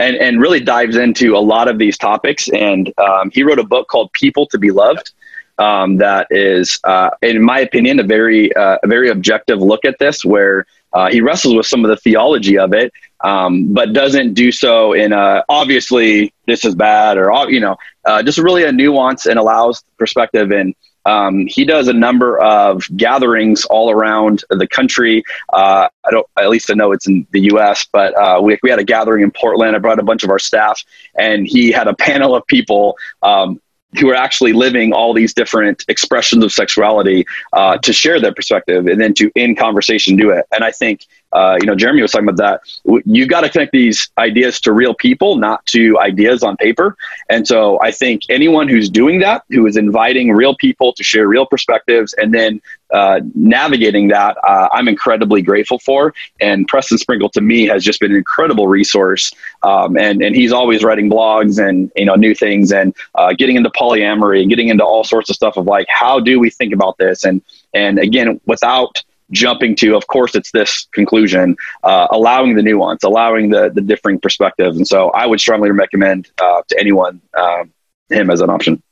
and 0.00 0.16
and 0.16 0.40
really 0.40 0.58
dives 0.58 0.96
into 0.96 1.36
a 1.36 1.38
lot 1.38 1.68
of 1.68 1.78
these 1.78 1.96
topics. 1.96 2.48
And 2.48 2.92
um, 2.98 3.30
he 3.32 3.44
wrote 3.44 3.60
a 3.60 3.64
book 3.64 3.86
called 3.86 4.12
People 4.14 4.46
to 4.46 4.58
Be 4.58 4.72
Loved. 4.72 5.12
Um, 5.56 5.98
that 5.98 6.26
is, 6.30 6.80
uh, 6.82 7.10
in 7.22 7.40
my 7.40 7.60
opinion, 7.60 8.00
a 8.00 8.02
very 8.02 8.52
uh, 8.56 8.78
a 8.82 8.88
very 8.88 9.10
objective 9.10 9.60
look 9.60 9.84
at 9.84 10.00
this, 10.00 10.24
where 10.24 10.66
uh, 10.92 11.08
he 11.08 11.20
wrestles 11.20 11.54
with 11.54 11.66
some 11.66 11.84
of 11.84 11.88
the 11.88 11.96
theology 11.98 12.58
of 12.58 12.74
it, 12.74 12.92
um, 13.24 13.72
but 13.72 13.92
doesn't 13.92 14.34
do 14.34 14.52
so 14.52 14.92
in 14.92 15.12
a 15.12 15.42
obviously 15.48 16.32
this 16.46 16.64
is 16.64 16.74
bad 16.74 17.18
or 17.18 17.50
you 17.50 17.58
know 17.58 17.76
uh, 18.04 18.22
just 18.22 18.38
really 18.38 18.64
a 18.64 18.70
nuance 18.70 19.26
and 19.26 19.38
allows 19.38 19.82
perspective 19.98 20.52
and 20.52 20.74
um, 21.06 21.46
he 21.46 21.64
does 21.64 21.88
a 21.88 21.92
number 21.92 22.38
of 22.38 22.84
gatherings 22.96 23.64
all 23.66 23.90
around 23.90 24.42
the 24.48 24.66
country. 24.66 25.22
Uh, 25.52 25.88
I 26.04 26.10
don't, 26.10 26.26
at 26.38 26.48
least 26.48 26.70
I 26.70 26.74
know 26.74 26.92
it's 26.92 27.06
in 27.06 27.26
the 27.30 27.42
U.S., 27.52 27.86
but 27.92 28.16
uh, 28.16 28.40
we, 28.40 28.58
we 28.62 28.70
had 28.70 28.78
a 28.78 28.84
gathering 28.84 29.22
in 29.22 29.30
Portland. 29.30 29.76
I 29.76 29.78
brought 29.80 29.98
a 29.98 30.02
bunch 30.02 30.24
of 30.24 30.30
our 30.30 30.38
staff, 30.38 30.82
and 31.18 31.46
he 31.46 31.70
had 31.70 31.88
a 31.88 31.94
panel 32.08 32.34
of 32.34 32.46
people 32.46 32.96
um, 33.22 33.60
who 33.98 34.10
are 34.10 34.14
actually 34.14 34.52
living 34.52 34.92
all 34.92 35.14
these 35.14 35.34
different 35.34 35.84
expressions 35.88 36.42
of 36.42 36.52
sexuality 36.52 37.26
uh, 37.52 37.78
to 37.78 37.92
share 37.92 38.20
their 38.20 38.34
perspective 38.34 38.86
and 38.86 39.00
then 39.00 39.14
to 39.14 39.30
in 39.34 39.54
conversation 39.54 40.16
do 40.16 40.30
it. 40.30 40.44
And 40.52 40.64
I 40.64 40.70
think 40.70 41.06
uh, 41.34 41.58
you 41.60 41.66
know, 41.66 41.74
Jeremy 41.74 42.00
was 42.00 42.12
talking 42.12 42.28
about 42.28 42.38
that. 42.38 43.02
You've 43.04 43.28
got 43.28 43.40
to 43.40 43.50
connect 43.50 43.72
these 43.72 44.08
ideas 44.18 44.60
to 44.60 44.72
real 44.72 44.94
people, 44.94 45.36
not 45.36 45.66
to 45.66 45.98
ideas 45.98 46.42
on 46.42 46.56
paper. 46.56 46.96
And 47.28 47.46
so 47.46 47.80
I 47.82 47.90
think 47.90 48.22
anyone 48.28 48.68
who's 48.68 48.88
doing 48.88 49.18
that, 49.20 49.42
who 49.50 49.66
is 49.66 49.76
inviting 49.76 50.30
real 50.32 50.54
people 50.56 50.92
to 50.92 51.02
share 51.02 51.26
real 51.26 51.44
perspectives 51.44 52.14
and 52.14 52.32
then 52.32 52.62
uh, 52.92 53.20
navigating 53.34 54.08
that, 54.08 54.36
uh, 54.46 54.68
I'm 54.70 54.86
incredibly 54.86 55.42
grateful 55.42 55.80
for. 55.80 56.14
And 56.40 56.68
Preston 56.68 56.98
Sprinkle 56.98 57.28
to 57.30 57.40
me 57.40 57.66
has 57.66 57.82
just 57.82 57.98
been 57.98 58.12
an 58.12 58.16
incredible 58.16 58.68
resource. 58.68 59.32
Um, 59.64 59.96
and, 59.98 60.22
and 60.22 60.36
he's 60.36 60.52
always 60.52 60.84
writing 60.84 61.10
blogs 61.10 61.58
and, 61.58 61.90
you 61.96 62.04
know, 62.04 62.14
new 62.14 62.34
things 62.34 62.72
and 62.72 62.94
uh, 63.16 63.32
getting 63.32 63.56
into 63.56 63.70
polyamory 63.70 64.40
and 64.40 64.50
getting 64.50 64.68
into 64.68 64.84
all 64.84 65.02
sorts 65.02 65.28
of 65.30 65.34
stuff 65.34 65.56
of 65.56 65.66
like, 65.66 65.86
how 65.88 66.20
do 66.20 66.38
we 66.38 66.50
think 66.50 66.72
about 66.72 66.96
this? 66.98 67.24
And, 67.24 67.42
and 67.72 67.98
again, 67.98 68.40
without, 68.46 69.02
jumping 69.34 69.76
to, 69.76 69.96
of 69.96 70.06
course, 70.06 70.34
it's 70.34 70.50
this 70.52 70.88
conclusion, 70.92 71.56
uh, 71.82 72.06
allowing 72.10 72.56
the 72.56 72.62
nuance, 72.62 73.02
allowing 73.04 73.50
the, 73.50 73.70
the 73.70 73.80
differing 73.80 74.18
perspectives. 74.18 74.76
And 74.76 74.86
so 74.86 75.10
I 75.10 75.26
would 75.26 75.40
strongly 75.40 75.70
recommend 75.70 76.30
uh, 76.40 76.62
to 76.68 76.80
anyone 76.80 77.20
uh, 77.36 77.64
him 78.08 78.30
as 78.30 78.40
an 78.40 78.50
option. 78.50 78.82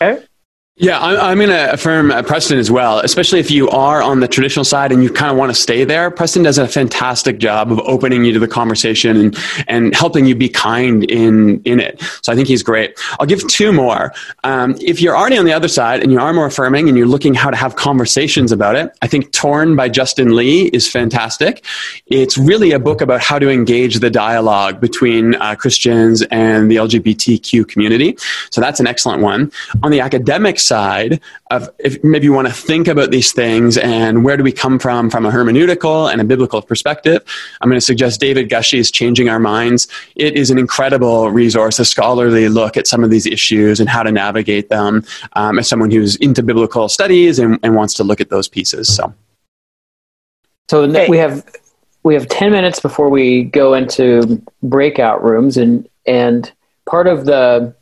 Okay. 0.00 0.24
Yeah, 0.78 1.00
I'm, 1.00 1.38
going 1.38 1.48
to 1.48 1.72
affirm 1.72 2.10
uh, 2.10 2.22
Preston 2.22 2.58
as 2.58 2.70
well, 2.70 2.98
especially 2.98 3.40
if 3.40 3.50
you 3.50 3.66
are 3.70 4.02
on 4.02 4.20
the 4.20 4.28
traditional 4.28 4.62
side 4.62 4.92
and 4.92 5.02
you 5.02 5.10
kind 5.10 5.30
of 5.30 5.38
want 5.38 5.48
to 5.48 5.54
stay 5.54 5.84
there. 5.84 6.10
Preston 6.10 6.42
does 6.42 6.58
a 6.58 6.68
fantastic 6.68 7.38
job 7.38 7.72
of 7.72 7.78
opening 7.78 8.26
you 8.26 8.34
to 8.34 8.38
the 8.38 8.46
conversation 8.46 9.16
and, 9.16 9.38
and 9.68 9.94
helping 9.94 10.26
you 10.26 10.34
be 10.34 10.50
kind 10.50 11.10
in, 11.10 11.62
in 11.62 11.80
it. 11.80 12.02
So 12.20 12.30
I 12.30 12.36
think 12.36 12.46
he's 12.46 12.62
great. 12.62 12.92
I'll 13.18 13.24
give 13.24 13.48
two 13.48 13.72
more. 13.72 14.12
Um, 14.44 14.76
if 14.78 15.00
you're 15.00 15.16
already 15.16 15.38
on 15.38 15.46
the 15.46 15.52
other 15.54 15.66
side 15.66 16.02
and 16.02 16.12
you 16.12 16.20
are 16.20 16.34
more 16.34 16.44
affirming 16.44 16.90
and 16.90 16.98
you're 16.98 17.06
looking 17.06 17.32
how 17.32 17.48
to 17.48 17.56
have 17.56 17.76
conversations 17.76 18.52
about 18.52 18.76
it, 18.76 18.94
I 19.00 19.06
think 19.06 19.32
Torn 19.32 19.76
by 19.76 19.88
Justin 19.88 20.36
Lee 20.36 20.66
is 20.74 20.86
fantastic. 20.86 21.64
It's 22.08 22.36
really 22.36 22.72
a 22.72 22.78
book 22.78 23.00
about 23.00 23.22
how 23.22 23.38
to 23.38 23.48
engage 23.48 24.00
the 24.00 24.10
dialogue 24.10 24.82
between 24.82 25.36
uh, 25.36 25.54
Christians 25.54 26.20
and 26.30 26.70
the 26.70 26.76
LGBTQ 26.76 27.66
community. 27.66 28.18
So 28.50 28.60
that's 28.60 28.78
an 28.78 28.86
excellent 28.86 29.22
one. 29.22 29.50
On 29.82 29.90
the 29.90 30.00
academic 30.00 30.60
side 30.66 31.20
of 31.50 31.70
if 31.78 32.02
maybe 32.02 32.24
you 32.24 32.32
want 32.32 32.48
to 32.48 32.52
think 32.54 32.88
about 32.88 33.10
these 33.10 33.32
things 33.32 33.78
and 33.78 34.24
where 34.24 34.36
do 34.36 34.42
we 34.42 34.52
come 34.52 34.78
from 34.78 35.10
from 35.10 35.24
a 35.24 35.30
hermeneutical 35.30 36.10
and 36.10 36.20
a 36.20 36.24
biblical 36.24 36.60
perspective, 36.60 37.22
I'm 37.60 37.68
going 37.68 37.78
to 37.78 37.84
suggest 37.84 38.20
David 38.20 38.48
Gushee's 38.48 38.90
Changing 38.90 39.28
Our 39.28 39.38
Minds. 39.38 39.88
It 40.16 40.34
is 40.34 40.50
an 40.50 40.58
incredible 40.58 41.30
resource, 41.30 41.78
a 41.78 41.84
scholarly 41.84 42.48
look 42.48 42.76
at 42.76 42.86
some 42.86 43.04
of 43.04 43.10
these 43.10 43.26
issues 43.26 43.80
and 43.80 43.88
how 43.88 44.02
to 44.02 44.10
navigate 44.10 44.68
them 44.68 45.04
um, 45.34 45.58
as 45.58 45.68
someone 45.68 45.90
who's 45.90 46.16
into 46.16 46.42
biblical 46.42 46.88
studies 46.88 47.38
and, 47.38 47.58
and 47.62 47.76
wants 47.76 47.94
to 47.94 48.04
look 48.04 48.20
at 48.20 48.30
those 48.30 48.48
pieces. 48.48 48.94
So, 48.94 49.14
so 50.68 50.90
hey. 50.90 51.08
we 51.08 51.18
have 51.18 51.44
we 52.02 52.14
have 52.14 52.28
10 52.28 52.52
minutes 52.52 52.78
before 52.78 53.10
we 53.10 53.44
go 53.44 53.74
into 53.74 54.40
breakout 54.62 55.22
rooms 55.22 55.56
and 55.56 55.88
and 56.06 56.52
part 56.86 57.06
of 57.08 57.26
the 57.26 57.74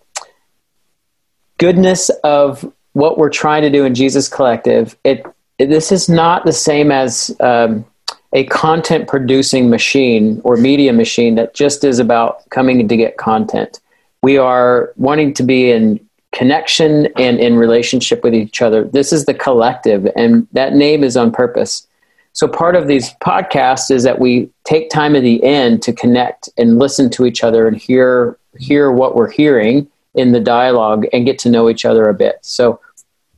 goodness 1.59 2.10
of 2.22 2.70
what 2.93 3.18
we're 3.18 3.31
trying 3.31 3.62
to 3.62 3.70
do 3.70 3.85
in 3.85 3.94
Jesus 3.94 4.28
Collective, 4.28 4.97
it, 5.05 5.24
this 5.59 5.93
is 5.93 6.09
not 6.09 6.44
the 6.44 6.52
same 6.52 6.90
as 6.90 7.35
um, 7.40 7.85
a 8.32 8.44
content 8.47 9.09
producing 9.09 9.70
machine 9.70 10.40
or 10.44 10.56
media 10.56 10.93
machine 10.93 11.36
that 11.36 11.55
just 11.55 11.85
is 11.85 11.98
about 11.98 12.48
coming 12.51 12.86
to 12.86 12.97
get 12.97 13.16
content. 13.16 13.81
We 14.22 14.39
are 14.39 14.93
wanting 14.97 15.35
to 15.35 15.43
be 15.43 15.70
in 15.70 16.01
connection 16.32 17.06
and 17.16 17.39
in 17.39 17.56
relationship 17.56 18.24
with 18.24 18.35
each 18.35 18.60
other. 18.60 18.85
This 18.85 19.12
is 19.12 19.26
the 19.26 19.35
collective, 19.35 20.09
and 20.16 20.48
that 20.52 20.74
name 20.74 21.05
is 21.05 21.16
on 21.16 21.31
purpose. 21.31 21.86
So, 22.32 22.48
part 22.48 22.74
of 22.74 22.89
these 22.89 23.14
podcasts 23.22 23.93
is 23.93 24.02
that 24.02 24.18
we 24.18 24.51
take 24.64 24.90
time 24.90 25.14
at 25.14 25.22
the 25.22 25.43
end 25.44 25.82
to 25.85 25.93
connect 25.93 26.48
and 26.59 26.81
listen 26.81 27.09
to 27.10 27.26
each 27.26 27.44
other 27.44 27.68
and 27.68 27.76
hear 27.76 28.36
hear 28.59 28.90
what 28.90 29.14
we're 29.14 29.31
hearing 29.31 29.89
in 30.15 30.32
the 30.32 30.41
dialogue 30.41 31.07
and 31.12 31.27
get 31.27 31.39
to 31.41 31.51
know 31.51 31.69
each 31.69 31.85
other 31.85 32.09
a 32.09 32.15
bit. 32.15 32.39
So 32.43 32.81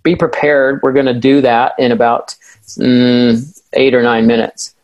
be 0.03 0.15
prepared. 0.15 0.81
We're 0.83 0.93
going 0.93 1.07
to 1.07 1.15
do 1.15 1.41
that 1.41 1.75
in 1.79 1.93
about 1.93 2.37
mm, 2.65 3.63
eight 3.73 3.95
or 3.95 4.03
nine 4.03 4.27
minutes. 4.27 4.75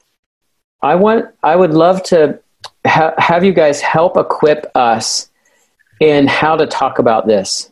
I 0.82 0.96
want. 0.96 1.26
I 1.42 1.54
would 1.54 1.74
love 1.74 2.02
to 2.04 2.40
ha- 2.86 3.14
have 3.18 3.44
you 3.44 3.52
guys 3.52 3.80
help 3.80 4.16
equip 4.16 4.70
us 4.74 5.30
in 6.00 6.26
how 6.26 6.56
to 6.56 6.66
talk 6.66 6.98
about 6.98 7.26
this. 7.26 7.70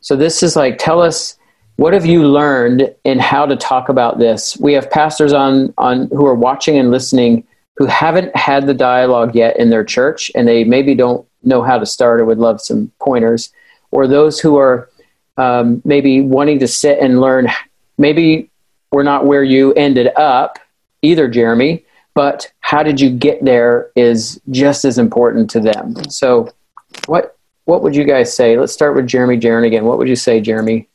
So 0.00 0.16
this 0.16 0.42
is 0.42 0.56
like, 0.56 0.78
tell 0.78 1.02
us 1.02 1.36
what 1.76 1.92
have 1.92 2.06
you 2.06 2.26
learned 2.26 2.94
in 3.04 3.18
how 3.18 3.44
to 3.44 3.56
talk 3.56 3.90
about 3.90 4.18
this. 4.18 4.56
We 4.56 4.72
have 4.72 4.90
pastors 4.90 5.32
on 5.32 5.74
on 5.76 6.08
who 6.08 6.26
are 6.26 6.34
watching 6.34 6.78
and 6.78 6.90
listening 6.90 7.46
who 7.76 7.84
haven't 7.84 8.34
had 8.34 8.66
the 8.66 8.74
dialogue 8.74 9.34
yet 9.34 9.58
in 9.58 9.68
their 9.68 9.84
church, 9.84 10.30
and 10.34 10.48
they 10.48 10.64
maybe 10.64 10.94
don't 10.94 11.26
know 11.46 11.62
how 11.62 11.78
to 11.78 11.86
start 11.86 12.20
or 12.20 12.24
would 12.24 12.38
love 12.38 12.60
some 12.60 12.90
pointers, 13.00 13.52
or 13.90 14.06
those 14.06 14.40
who 14.40 14.56
are 14.58 14.90
um, 15.36 15.80
maybe 15.84 16.20
wanting 16.20 16.58
to 16.58 16.68
sit 16.68 16.98
and 16.98 17.20
learn. 17.20 17.48
Maybe 17.98 18.50
we're 18.90 19.02
not 19.02 19.26
where 19.26 19.44
you 19.44 19.72
ended 19.74 20.08
up 20.16 20.58
either, 21.02 21.28
Jeremy, 21.28 21.84
but 22.14 22.50
how 22.60 22.82
did 22.82 23.00
you 23.00 23.10
get 23.10 23.44
there 23.44 23.90
is 23.94 24.40
just 24.50 24.84
as 24.84 24.98
important 24.98 25.50
to 25.50 25.60
them. 25.60 25.94
So, 26.10 26.50
what 27.06 27.36
what 27.64 27.82
would 27.82 27.94
you 27.94 28.04
guys 28.04 28.34
say? 28.34 28.58
Let's 28.58 28.72
start 28.72 28.96
with 28.96 29.06
Jeremy 29.06 29.38
Jernigan. 29.38 29.82
What 29.82 29.98
would 29.98 30.08
you 30.08 30.16
say, 30.16 30.40
Jeremy? 30.40 30.88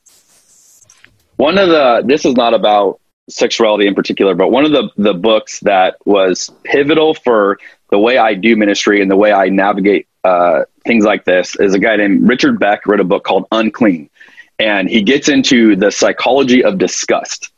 One 1.35 1.57
of 1.57 1.69
the 1.69 2.03
this 2.05 2.25
is 2.25 2.35
not 2.35 2.53
about 2.53 2.99
sexuality 3.29 3.87
in 3.87 3.95
particular, 3.95 4.35
but 4.35 4.49
one 4.49 4.65
of 4.65 4.71
the 4.71 4.89
the 4.97 5.13
books 5.13 5.59
that 5.61 5.97
was 6.05 6.49
pivotal 6.63 7.13
for 7.13 7.59
the 7.91 7.99
way 7.99 8.17
I 8.17 8.33
do 8.33 8.55
ministry 8.55 9.01
and 9.01 9.11
the 9.11 9.15
way 9.15 9.31
I 9.31 9.49
navigate 9.49 10.07
uh, 10.23 10.63
things 10.85 11.05
like 11.05 11.25
this 11.25 11.55
is 11.55 11.73
a 11.73 11.79
guy 11.79 11.95
named 11.95 12.27
Richard 12.27 12.59
Beck 12.59 12.85
wrote 12.85 12.99
a 12.99 13.05
book 13.05 13.23
called 13.23 13.45
Unclean, 13.51 14.09
and 14.59 14.89
he 14.89 15.01
gets 15.01 15.29
into 15.29 15.75
the 15.75 15.91
psychology 15.91 16.63
of 16.63 16.77
disgust. 16.77 17.51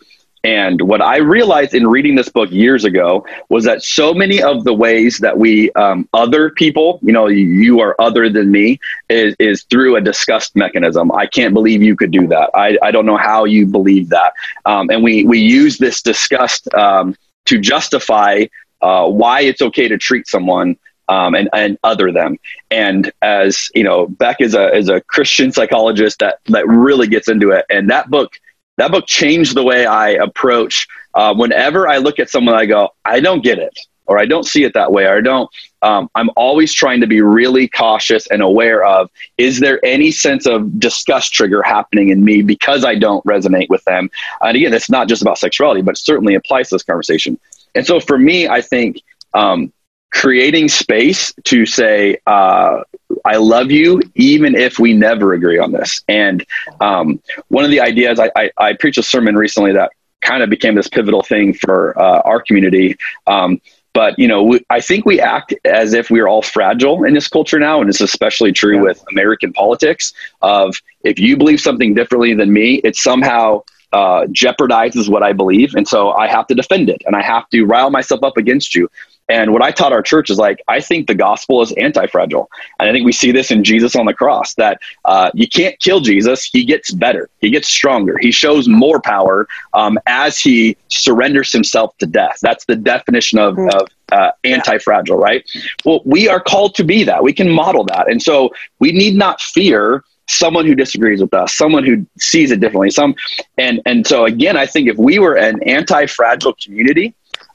And 0.46 0.82
what 0.82 1.02
I 1.02 1.20
realized 1.20 1.74
in 1.74 1.88
reading 1.88 2.16
this 2.16 2.28
book 2.28 2.52
years 2.52 2.84
ago 2.84 3.26
was 3.48 3.64
that 3.64 3.82
so 3.82 4.14
many 4.14 4.44
of 4.44 4.66
the 4.66 4.74
ways 4.74 5.20
that 5.20 5.38
we 5.38 5.72
um, 5.72 6.08
other 6.14 6.50
people, 6.50 7.00
you 7.02 7.14
know, 7.14 7.28
you 7.28 7.80
are 7.80 7.96
other 8.00 8.30
than 8.30 8.52
me, 8.52 8.78
is, 9.10 9.36
is 9.40 9.64
through 9.64 9.96
a 9.96 10.02
disgust 10.02 10.54
mechanism. 10.58 11.14
I 11.14 11.28
can't 11.28 11.54
believe 11.54 11.82
you 11.82 11.96
could 11.96 12.12
do 12.12 12.28
that. 12.28 12.50
I, 12.54 12.78
I 12.82 12.92
don't 12.92 13.06
know 13.06 13.16
how 13.16 13.46
you 13.46 13.66
believe 13.66 14.10
that. 14.10 14.34
Um, 14.66 14.90
and 14.90 15.02
we, 15.02 15.24
we 15.24 15.40
use 15.40 15.78
this 15.78 16.02
disgust 16.02 16.74
um, 16.74 17.16
to 17.46 17.58
justify 17.58 18.48
uh, 18.82 19.08
why 19.08 19.42
it's 19.42 19.62
okay 19.62 19.88
to 19.88 19.98
treat 19.98 20.28
someone 20.28 20.78
um, 21.10 21.36
and, 21.36 21.50
and 21.54 21.78
other 21.84 22.12
them. 22.12 22.38
And 22.72 23.12
as 23.22 23.70
you 23.74 23.84
know, 23.84 24.08
Beck 24.08 24.42
is 24.42 24.54
a 24.54 24.76
is 24.76 24.90
a 24.90 25.02
Christian 25.02 25.52
psychologist 25.52 26.20
that 26.20 26.40
that 26.46 26.68
really 26.68 27.08
gets 27.08 27.28
into 27.28 27.52
it. 27.52 27.66
And 27.70 27.90
that 27.90 28.10
book 28.10 28.34
that 28.78 28.92
book 28.92 29.06
changed 29.08 29.56
the 29.56 29.64
way 29.64 29.86
I 29.86 30.10
approach. 30.12 30.88
Uh, 31.14 31.34
whenever 31.36 31.88
I 31.88 31.98
look 31.98 32.20
at 32.20 32.30
someone, 32.30 32.56
I 32.56 32.66
go, 32.66 32.90
I 33.06 33.20
don't 33.20 33.44
get 33.44 33.60
it, 33.60 33.78
or 34.08 34.18
I 34.18 34.26
don't 34.26 34.46
see 34.46 34.64
it 34.64 34.74
that 34.74 34.92
way, 34.92 35.06
or 35.06 35.18
I 35.18 35.22
don't. 35.22 35.50
Um, 35.84 36.10
I'm 36.16 36.30
always 36.36 36.74
trying 36.74 37.02
to 37.02 37.08
be 37.08 37.22
really 37.22 37.68
cautious 37.68 38.26
and 38.28 38.42
aware 38.42 38.84
of 38.84 39.12
is 39.38 39.60
there 39.60 39.80
any 39.86 40.12
sense 40.12 40.48
of 40.48 40.80
disgust 40.80 41.34
trigger 41.34 41.62
happening 41.62 42.10
in 42.10 42.24
me 42.24 42.42
because 42.42 42.86
I 42.86 42.96
don't 42.96 43.24
resonate 43.26 43.70
with 43.70 43.84
them. 43.84 44.10
And 44.42 44.56
again, 44.56 44.74
it's 44.74 44.90
not 44.90 45.08
just 45.08 45.22
about 45.22 45.38
sexuality, 45.38 45.82
but 45.82 45.98
certainly 45.98 46.36
applies 46.36 46.70
to 46.70 46.76
this 46.76 46.84
conversation. 46.84 47.38
And 47.76 47.86
so 47.86 48.00
for 48.00 48.18
me, 48.18 48.48
I 48.48 48.62
think 48.62 49.02
um, 49.34 49.74
creating 50.14 50.70
space 50.70 51.34
to 51.44 51.66
say, 51.66 52.18
uh, 52.28 52.82
I 53.26 53.38
love 53.38 53.72
you, 53.72 54.02
even 54.16 54.56
if 54.56 54.80
we 54.80 54.94
never 54.94 55.34
agree 55.34 55.58
on 55.58 55.72
this. 55.72 56.04
And 56.08 56.46
um, 56.80 57.22
one 57.48 57.66
of 57.66 57.72
the 57.72 57.82
ideas, 57.82 58.20
I, 58.20 58.32
I, 58.36 58.52
I, 58.58 58.74
preached 58.74 59.00
a 59.00 59.04
sermon 59.04 59.36
recently 59.36 59.74
that 59.74 59.92
kind 60.22 60.44
of 60.44 60.50
became 60.50 60.76
this 60.76 60.88
pivotal 60.88 61.24
thing 61.24 61.54
for 61.54 62.00
uh, 62.00 62.22
our 62.22 62.42
community. 62.42 62.96
Um, 63.28 63.60
but 63.94 64.18
you 64.18 64.28
know, 64.28 64.44
we, 64.44 64.66
I 64.70 64.82
think 64.82 65.06
we 65.06 65.20
act 65.20 65.54
as 65.66 65.94
if 65.94 66.10
we're 66.10 66.28
all 66.28 66.42
fragile 66.42 67.04
in 67.04 67.14
this 67.14 67.28
culture 67.28 67.60
now, 67.60 67.82
and 67.82 67.90
it's 67.90 68.02
especially 68.02 68.52
true 68.52 68.78
yeah. 68.78 68.82
with 68.82 69.04
American 69.12 69.52
politics. 69.54 70.14
Of 70.42 70.76
if 71.04 71.20
you 71.20 71.38
believe 71.38 71.60
something 71.60 71.94
differently 71.94 72.34
than 72.34 72.52
me, 72.52 72.76
it's 72.84 73.02
somehow 73.02 73.64
uh, 73.94 74.26
jeopardizes 74.28 75.10
what 75.10 75.24
I 75.24 75.34
believe, 75.34 75.76
and 75.76 75.88
so 75.88 76.12
I 76.12 76.28
have 76.28 76.48
to 76.48 76.56
defend 76.56 76.90
it, 76.90 77.02
and 77.06 77.16
I 77.16 77.22
have 77.22 77.50
to 77.52 77.64
rile 77.64 77.90
myself 77.90 78.24
up 78.24 78.38
against 78.38 78.76
you. 78.76 78.90
And 79.30 79.54
what 79.54 79.62
I 79.62 79.72
taught 79.72 79.94
our 79.94 80.02
church 80.02 80.30
is 80.30 80.38
like, 80.38 80.62
I 80.68 80.82
think 80.82 81.08
the 81.08 81.16
gospel 81.16 81.62
is 81.62 81.72
anti 81.74 82.08
fragile. 82.08 82.50
And 82.80 82.90
I 82.90 82.92
think 82.92 83.06
we 83.06 83.14
see 83.14 83.32
this 83.32 83.52
in 83.52 83.64
Jesus 83.64 83.96
on 83.96 84.06
the 84.06 84.14
cross 84.14 84.56
that 84.56 84.82
uh, 85.06 85.32
you 85.34 85.48
can't 85.48 85.80
kill 85.80 86.02
Jesus. 86.02 86.44
He 86.44 86.66
gets 86.66 86.92
better, 86.92 87.30
he 87.40 87.50
gets 87.50 87.70
stronger, 87.70 88.18
he 88.20 88.32
shows 88.32 88.68
more 88.68 89.00
power 89.00 89.48
um, 89.74 89.98
as 90.08 90.38
he 90.38 90.76
surrenders 90.90 91.52
himself 91.52 91.98
to 92.00 92.06
death. 92.06 92.40
That's 92.42 92.66
the 92.66 92.76
definition 92.76 93.40
of, 93.40 93.56
mm-hmm. 93.56 93.80
of 93.80 93.88
uh, 94.12 94.32
anti 94.44 94.78
fragile, 94.80 95.18
right? 95.18 95.50
Well, 95.86 96.02
we 96.06 96.28
are 96.28 96.42
called 96.42 96.76
to 96.76 96.84
be 96.84 97.04
that. 97.06 97.24
We 97.24 97.34
can 97.34 97.50
model 97.50 97.86
that. 97.86 98.12
And 98.12 98.22
so 98.22 98.52
we 98.80 98.92
need 98.92 99.16
not 99.16 99.40
fear 99.40 100.04
someone 100.28 100.66
who 100.66 100.76
disagrees 100.76 101.22
with 101.22 101.34
us, 101.34 101.56
someone 101.56 101.84
who 101.84 102.06
sees 102.18 102.52
it 102.52 102.60
differently. 102.60 102.90
Some 102.90 103.16
and 103.58 103.82
and 103.86 104.06
so 104.06 104.26
again, 104.26 104.58
I 104.58 104.66
think 104.66 104.90
if 104.90 104.98
we 104.98 105.20
were 105.20 105.36
an 105.36 105.62
anti-fragile 105.64 106.54
community, 106.54 107.14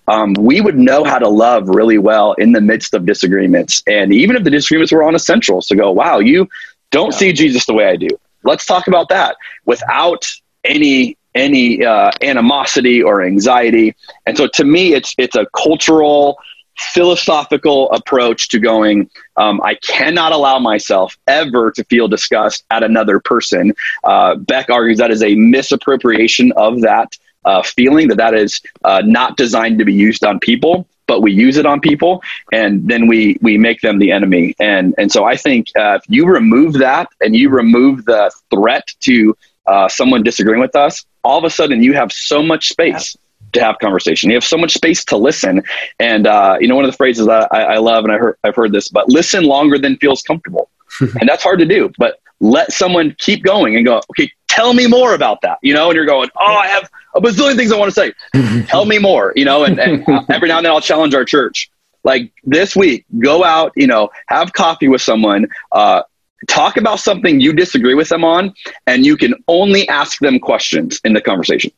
um, 0.09 0.35
we 0.39 0.61
would 0.61 0.79
know 0.79 1.05
how 1.05 1.19
to 1.19 1.29
love 1.29 1.69
really 1.69 1.99
well 1.99 2.33
in 2.35 2.53
the 2.53 2.61
midst 2.61 2.95
of 2.95 3.07
disagreements. 3.07 3.83
And 3.87 4.13
even 4.13 4.37
if 4.37 4.45
the 4.45 4.51
disagreements 4.51 4.93
were 4.93 5.03
on 5.03 5.15
essentials, 5.15 5.67
to 5.67 5.77
go, 5.77 5.91
wow, 5.93 6.19
you 6.19 6.49
don't 6.91 7.13
yeah. 7.13 7.19
see 7.19 7.33
Jesus 7.33 7.67
the 7.67 7.75
way 7.75 7.87
I 7.87 7.97
do. 7.97 8.09
Let's 8.45 8.65
talk 8.65 8.87
about 8.87 9.09
that 9.11 9.37
without 9.67 10.27
any 10.65 11.17
any 11.35 11.85
uh, 11.85 12.11
animosity 12.23 13.03
or 13.03 13.23
anxiety. 13.23 13.95
And 14.27 14.37
so, 14.37 14.49
to 14.55 14.65
me, 14.65 14.95
it's 14.95 15.15
it's 15.19 15.37
a 15.37 15.47
cultural, 15.57 16.39
philosophical 16.79 17.91
approach 17.93 18.49
to 18.49 18.59
going. 18.59 19.11
Um, 19.37 19.61
I 19.63 19.75
cannot 19.77 20.33
allow 20.33 20.59
myself 20.59 21.17
ever 21.27 21.71
to 21.73 21.85
feel 21.85 22.09
disgust 22.09 22.65
at 22.71 22.83
another 22.83 23.21
person. 23.21 23.73
Uh, 24.05 24.37
Beck 24.37 24.71
argues 24.71 24.99
that 24.99 25.11
is 25.11 25.23
a 25.23 25.35
misappropriation 25.35 26.53
of 26.53 26.81
that 26.83 27.17
uh, 27.45 27.63
feeling 27.63 28.09
that 28.09 28.17
that 28.17 28.35
is 28.35 28.61
uh, 28.85 29.03
not 29.05 29.37
designed 29.37 29.79
to 29.79 29.85
be 29.85 29.95
used 29.95 30.25
on 30.25 30.39
people 30.41 30.87
but 31.07 31.23
we 31.23 31.33
use 31.33 31.57
it 31.57 31.65
on 31.65 31.81
people 31.81 32.23
and 32.53 32.87
then 32.87 33.07
we 33.07 33.39
we 33.41 33.57
make 33.57 33.81
them 33.81 33.99
the 33.99 34.11
enemy 34.11 34.55
and 34.61 34.95
and 34.99 35.11
so 35.11 35.25
i 35.25 35.37
think 35.37 35.69
uh, 35.79 35.95
if 35.95 36.03
you 36.09 36.27
remove 36.27 36.75
that 36.75 37.09
and 37.23 37.35
you 37.35 37.49
remove 37.49 38.05
the 38.05 38.31
threat 38.51 38.87
to 39.01 39.35
uh, 39.69 39.89
someone 39.89 40.23
disagreeing 40.23 40.61
with 40.61 40.75
us, 40.75 41.05
all 41.23 41.39
of 41.39 41.45
a 41.45 41.51
sudden 41.51 41.83
you 41.83 41.93
have 41.93 42.11
so 42.11 42.43
much 42.43 42.71
space 42.71 43.17
to 43.53 43.61
have 43.61 43.79
conversation. 43.79 44.31
You 44.31 44.37
have 44.37 44.45
so 44.45 44.57
much 44.57 44.75
space 44.75 45.05
to 45.07 45.17
listen. 45.17 45.63
And, 45.99 46.27
uh, 46.27 46.59
you 46.61 46.69
know, 46.69 46.77
one 46.77 46.85
of 46.85 46.91
the 46.91 46.97
phrases 46.97 47.27
that 47.27 47.49
I, 47.53 47.63
I 47.63 47.79
love, 47.79 48.05
and 48.05 48.13
I 48.13 48.19
heard, 48.19 48.37
I've 48.45 48.55
heard 48.55 48.73
this, 48.73 48.89
but 48.89 49.09
listen 49.09 49.45
longer 49.45 49.79
than 49.79 49.97
feels 49.97 50.23
comfortable. 50.23 50.71
and 51.01 51.29
that's 51.29 51.43
hard 51.43 51.59
to 51.59 51.67
do, 51.67 51.93
but 51.99 52.21
let 52.41 52.73
someone 52.73 53.15
keep 53.19 53.43
going 53.43 53.77
and 53.77 53.85
go, 53.85 54.01
okay, 54.11 54.31
tell 54.49 54.73
me 54.73 54.87
more 54.87 55.15
about 55.15 55.41
that, 55.43 55.59
you 55.63 55.75
know, 55.75 55.89
and 55.89 55.97
you're 55.97 56.07
going, 56.07 56.29
oh, 56.39 56.55
I 56.55 56.67
have 56.69 56.91
a 57.15 57.21
bazillion 57.21 57.57
things 57.57 57.73
I 57.73 57.79
want 57.79 57.93
to 57.93 58.13
say. 58.35 58.65
tell 58.67 58.85
me 58.85 58.99
more, 58.99 59.33
you 59.37 59.45
know, 59.45 59.65
and, 59.65 59.79
and 59.79 60.05
every 60.31 60.49
now 60.49 60.59
and 60.59 60.67
then 60.67 60.73
I'll 60.73 60.81
challenge 60.81 61.15
our 61.15 61.25
church. 61.25 61.71
Like 62.05 62.33
this 62.45 62.77
week, 62.77 63.05
go 63.19 63.45
out, 63.45 63.73
you 63.77 63.87
know, 63.87 64.09
have 64.29 64.53
coffee 64.53 64.89
with 64.89 65.03
someone, 65.03 65.49
uh, 65.73 66.03
talk 66.47 66.77
about 66.77 67.01
something 67.01 67.41
you 67.41 67.53
disagree 67.53 67.95
with 67.95 68.09
them 68.09 68.25
on, 68.25 68.55
and 68.87 69.05
you 69.05 69.17
can 69.17 69.35
only 69.49 69.89
ask 69.89 70.21
them 70.21 70.39
questions 70.39 71.01
in 71.05 71.13
the 71.13 71.21
conversation. 71.21 71.73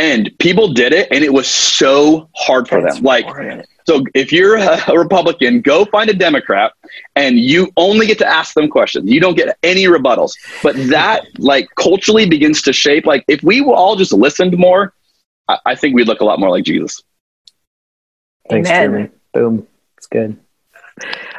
And 0.00 0.30
people 0.38 0.72
did 0.72 0.94
it, 0.94 1.08
and 1.10 1.22
it 1.22 1.30
was 1.30 1.46
so 1.46 2.30
hard 2.34 2.66
for 2.66 2.80
them. 2.80 3.02
Like, 3.02 3.26
so 3.86 4.02
if 4.14 4.32
you're 4.32 4.56
a 4.56 4.96
Republican, 4.96 5.60
go 5.60 5.84
find 5.84 6.08
a 6.08 6.14
Democrat, 6.14 6.72
and 7.16 7.38
you 7.38 7.70
only 7.76 8.06
get 8.06 8.16
to 8.20 8.26
ask 8.26 8.54
them 8.54 8.68
questions. 8.70 9.10
You 9.10 9.20
don't 9.20 9.36
get 9.36 9.58
any 9.62 9.84
rebuttals. 9.84 10.32
But 10.62 10.74
that, 10.88 11.26
like, 11.38 11.68
culturally 11.78 12.26
begins 12.26 12.62
to 12.62 12.72
shape. 12.72 13.04
Like, 13.04 13.26
if 13.28 13.42
we 13.42 13.60
all 13.60 13.94
just 13.94 14.14
listened 14.14 14.56
more, 14.56 14.94
I, 15.48 15.58
I 15.66 15.74
think 15.74 15.94
we'd 15.94 16.06
look 16.06 16.20
a 16.20 16.24
lot 16.24 16.40
more 16.40 16.48
like 16.48 16.64
Jesus. 16.64 17.02
Thanks, 18.48 18.70
Amen. 18.70 18.90
Jeremy. 18.90 19.10
Boom. 19.34 19.66
It's 19.98 20.06
good. 20.06 20.38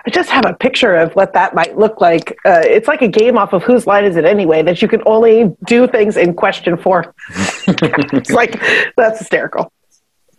I 0.06 0.10
just 0.12 0.30
have 0.30 0.46
a 0.46 0.54
picture 0.54 0.96
of 0.96 1.16
what 1.16 1.34
that 1.34 1.56
might 1.56 1.80
look 1.80 2.00
like. 2.00 2.38
Uh, 2.46 2.62
it's 2.64 2.88
like 2.88 3.02
a 3.02 3.08
game 3.08 3.40
off 3.40 3.54
of 3.54 3.64
whose 3.64 3.88
line 3.88 4.06
is 4.06 4.18
it 4.18 4.26
anyway 4.26 4.62
that 4.62 4.84
you 4.84 4.88
can 4.88 5.02
only 5.08 5.56
do 5.66 5.88
things 5.88 6.16
in 6.16 6.36
question 6.36 6.78
form. 6.78 7.12
it's 7.68 8.30
like 8.42 8.62
that's 8.96 9.20
hysterical. 9.20 9.72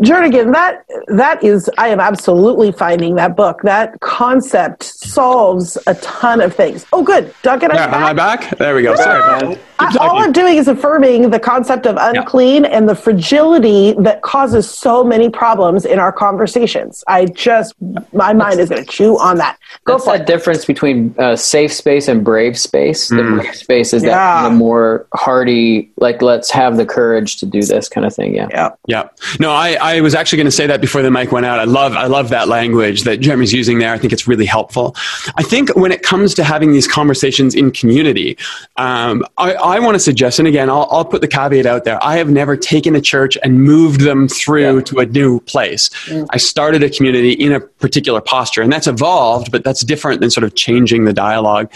Jernigan, 0.02 0.52
that 0.52 0.84
that 1.08 1.44
is, 1.44 1.70
I 1.78 1.88
am 1.88 2.00
absolutely 2.00 2.72
finding 2.72 3.14
that 3.16 3.36
book. 3.36 3.62
That 3.62 4.00
concept 4.00 4.82
solves 4.82 5.78
a 5.86 5.94
ton 5.96 6.40
of 6.40 6.54
things. 6.56 6.84
Oh, 6.92 7.04
good, 7.04 7.32
Duncan, 7.42 7.70
I'm 7.70 7.76
Yeah, 7.76 7.94
am 7.96 8.04
I 8.04 8.12
back. 8.12 8.40
back? 8.50 8.58
There 8.58 8.74
we 8.74 8.82
go. 8.82 8.96
Sorry, 8.96 9.20
man. 9.46 9.58
I, 9.82 9.96
all 10.06 10.18
I'm 10.18 10.32
doing 10.32 10.56
is 10.56 10.68
affirming 10.68 11.30
the 11.30 11.40
concept 11.40 11.86
of 11.86 11.96
unclean 11.98 12.64
and 12.64 12.88
the 12.88 12.94
fragility 12.94 13.92
that 13.98 14.22
causes 14.22 14.68
so 14.70 15.02
many 15.04 15.30
problems 15.30 15.84
in 15.84 15.98
our 15.98 16.12
conversations. 16.12 17.02
I 17.08 17.26
just, 17.26 17.74
my 18.12 18.32
mind 18.32 18.60
is 18.60 18.68
going 18.68 18.84
to 18.84 18.90
chew 18.90 19.18
on 19.18 19.38
that. 19.38 19.58
Go 19.84 19.94
That's 19.94 20.04
for 20.04 20.12
that 20.12 20.22
it. 20.22 20.26
difference 20.26 20.64
between 20.64 21.14
uh, 21.18 21.36
safe 21.36 21.72
space 21.72 22.08
and 22.08 22.24
brave 22.24 22.58
space. 22.58 23.08
The 23.08 23.22
brave 23.22 23.54
space 23.54 23.92
is 23.92 24.02
that 24.02 24.08
Yeah. 24.08 24.40
kind 24.42 24.52
of 24.52 24.58
more 24.58 25.06
hardy, 25.14 25.90
like 25.96 26.22
let's 26.22 26.50
have 26.50 26.76
the 26.76 26.86
courage 26.86 27.36
to 27.38 27.46
do 27.46 27.62
this 27.62 27.88
kind 27.88 28.06
of 28.06 28.14
thing. 28.14 28.34
Yeah. 28.34 28.48
Yeah. 28.50 28.70
Yeah. 28.86 29.08
No, 29.40 29.50
I, 29.50 29.76
I 29.80 30.00
was 30.00 30.14
actually 30.14 30.38
going 30.38 30.46
to 30.46 30.50
say 30.52 30.66
that 30.66 30.80
before 30.80 31.02
the 31.02 31.10
mic 31.10 31.32
went 31.32 31.46
out. 31.46 31.58
I 31.58 31.64
love 31.64 31.94
I 31.94 32.06
love 32.06 32.28
that 32.30 32.48
language 32.48 33.02
that 33.02 33.18
Jeremy's 33.20 33.52
using 33.52 33.78
there. 33.78 33.92
I 33.92 33.98
think 33.98 34.12
it's 34.12 34.28
really 34.28 34.46
helpful. 34.46 34.94
I 35.36 35.42
think 35.42 35.74
when 35.76 35.92
it 35.92 36.02
comes 36.02 36.34
to 36.34 36.44
having 36.44 36.72
these 36.72 36.86
conversations 36.88 37.54
in 37.54 37.70
community, 37.70 38.36
um, 38.76 39.24
I, 39.38 39.54
I 39.54 39.71
want 39.80 39.94
to 39.94 40.00
suggest, 40.00 40.38
and 40.38 40.48
again, 40.48 40.68
I'll, 40.68 40.88
I'll 40.90 41.04
put 41.04 41.20
the 41.20 41.28
caveat 41.28 41.66
out 41.66 41.84
there. 41.84 42.02
I 42.02 42.16
have 42.16 42.28
never 42.28 42.56
taken 42.56 42.96
a 42.96 43.00
church 43.00 43.38
and 43.42 43.62
moved 43.62 44.00
them 44.00 44.28
through 44.28 44.82
to 44.82 45.00
a 45.00 45.06
new 45.06 45.40
place. 45.40 45.88
Mm. 46.06 46.26
I 46.30 46.36
started 46.36 46.82
a 46.82 46.90
community 46.90 47.32
in 47.32 47.52
a 47.52 47.60
particular 47.60 48.20
posture, 48.20 48.62
and 48.62 48.72
that's 48.72 48.86
evolved, 48.86 49.52
but 49.52 49.64
that's 49.64 49.82
different 49.82 50.20
than 50.20 50.30
sort 50.30 50.44
of 50.44 50.54
changing 50.54 51.04
the 51.04 51.12
dialogue. 51.12 51.70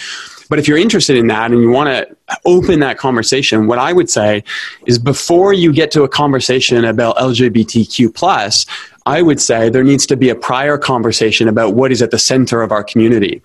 But 0.48 0.58
if 0.58 0.68
you're 0.68 0.78
interested 0.78 1.16
in 1.16 1.26
that 1.28 1.50
and 1.50 1.60
you 1.60 1.70
want 1.70 1.88
to 1.88 2.38
open 2.44 2.80
that 2.80 2.98
conversation, 2.98 3.66
what 3.66 3.78
I 3.78 3.92
would 3.92 4.08
say 4.08 4.44
is 4.86 4.98
before 4.98 5.52
you 5.52 5.72
get 5.72 5.90
to 5.92 6.02
a 6.02 6.08
conversation 6.08 6.84
about 6.84 7.16
LGBTQ 7.16 8.14
plus, 8.14 8.66
I 9.06 9.22
would 9.22 9.40
say 9.40 9.70
there 9.70 9.84
needs 9.84 10.04
to 10.06 10.16
be 10.16 10.28
a 10.28 10.34
prior 10.34 10.76
conversation 10.76 11.48
about 11.48 11.74
what 11.74 11.92
is 11.92 12.02
at 12.02 12.10
the 12.10 12.18
center 12.18 12.60
of 12.60 12.72
our 12.72 12.84
community. 12.84 13.40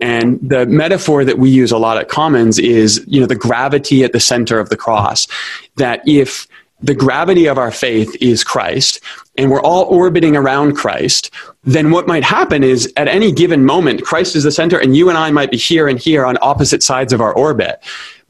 And 0.00 0.40
the 0.42 0.66
metaphor 0.66 1.24
that 1.24 1.38
we 1.38 1.50
use 1.50 1.70
a 1.70 1.78
lot 1.78 1.98
at 1.98 2.08
Commons 2.08 2.58
is, 2.58 3.04
you 3.06 3.20
know, 3.20 3.26
the 3.26 3.36
gravity 3.36 4.02
at 4.04 4.12
the 4.12 4.20
center 4.20 4.58
of 4.58 4.70
the 4.70 4.76
cross. 4.76 5.28
That 5.76 6.02
if 6.06 6.48
the 6.80 6.94
gravity 6.94 7.46
of 7.46 7.58
our 7.58 7.70
faith 7.70 8.16
is 8.20 8.42
Christ, 8.42 9.00
and 9.38 9.50
we're 9.50 9.60
all 9.60 9.84
orbiting 9.84 10.36
around 10.36 10.74
Christ, 10.74 11.30
then 11.62 11.90
what 11.90 12.08
might 12.08 12.24
happen 12.24 12.64
is 12.64 12.92
at 12.96 13.06
any 13.06 13.32
given 13.32 13.64
moment, 13.64 14.02
Christ 14.02 14.34
is 14.34 14.42
the 14.42 14.50
center, 14.50 14.78
and 14.78 14.96
you 14.96 15.08
and 15.08 15.16
I 15.16 15.30
might 15.30 15.50
be 15.50 15.56
here 15.56 15.88
and 15.88 15.98
here 15.98 16.24
on 16.24 16.36
opposite 16.42 16.82
sides 16.82 17.12
of 17.12 17.20
our 17.20 17.32
orbit. 17.32 17.80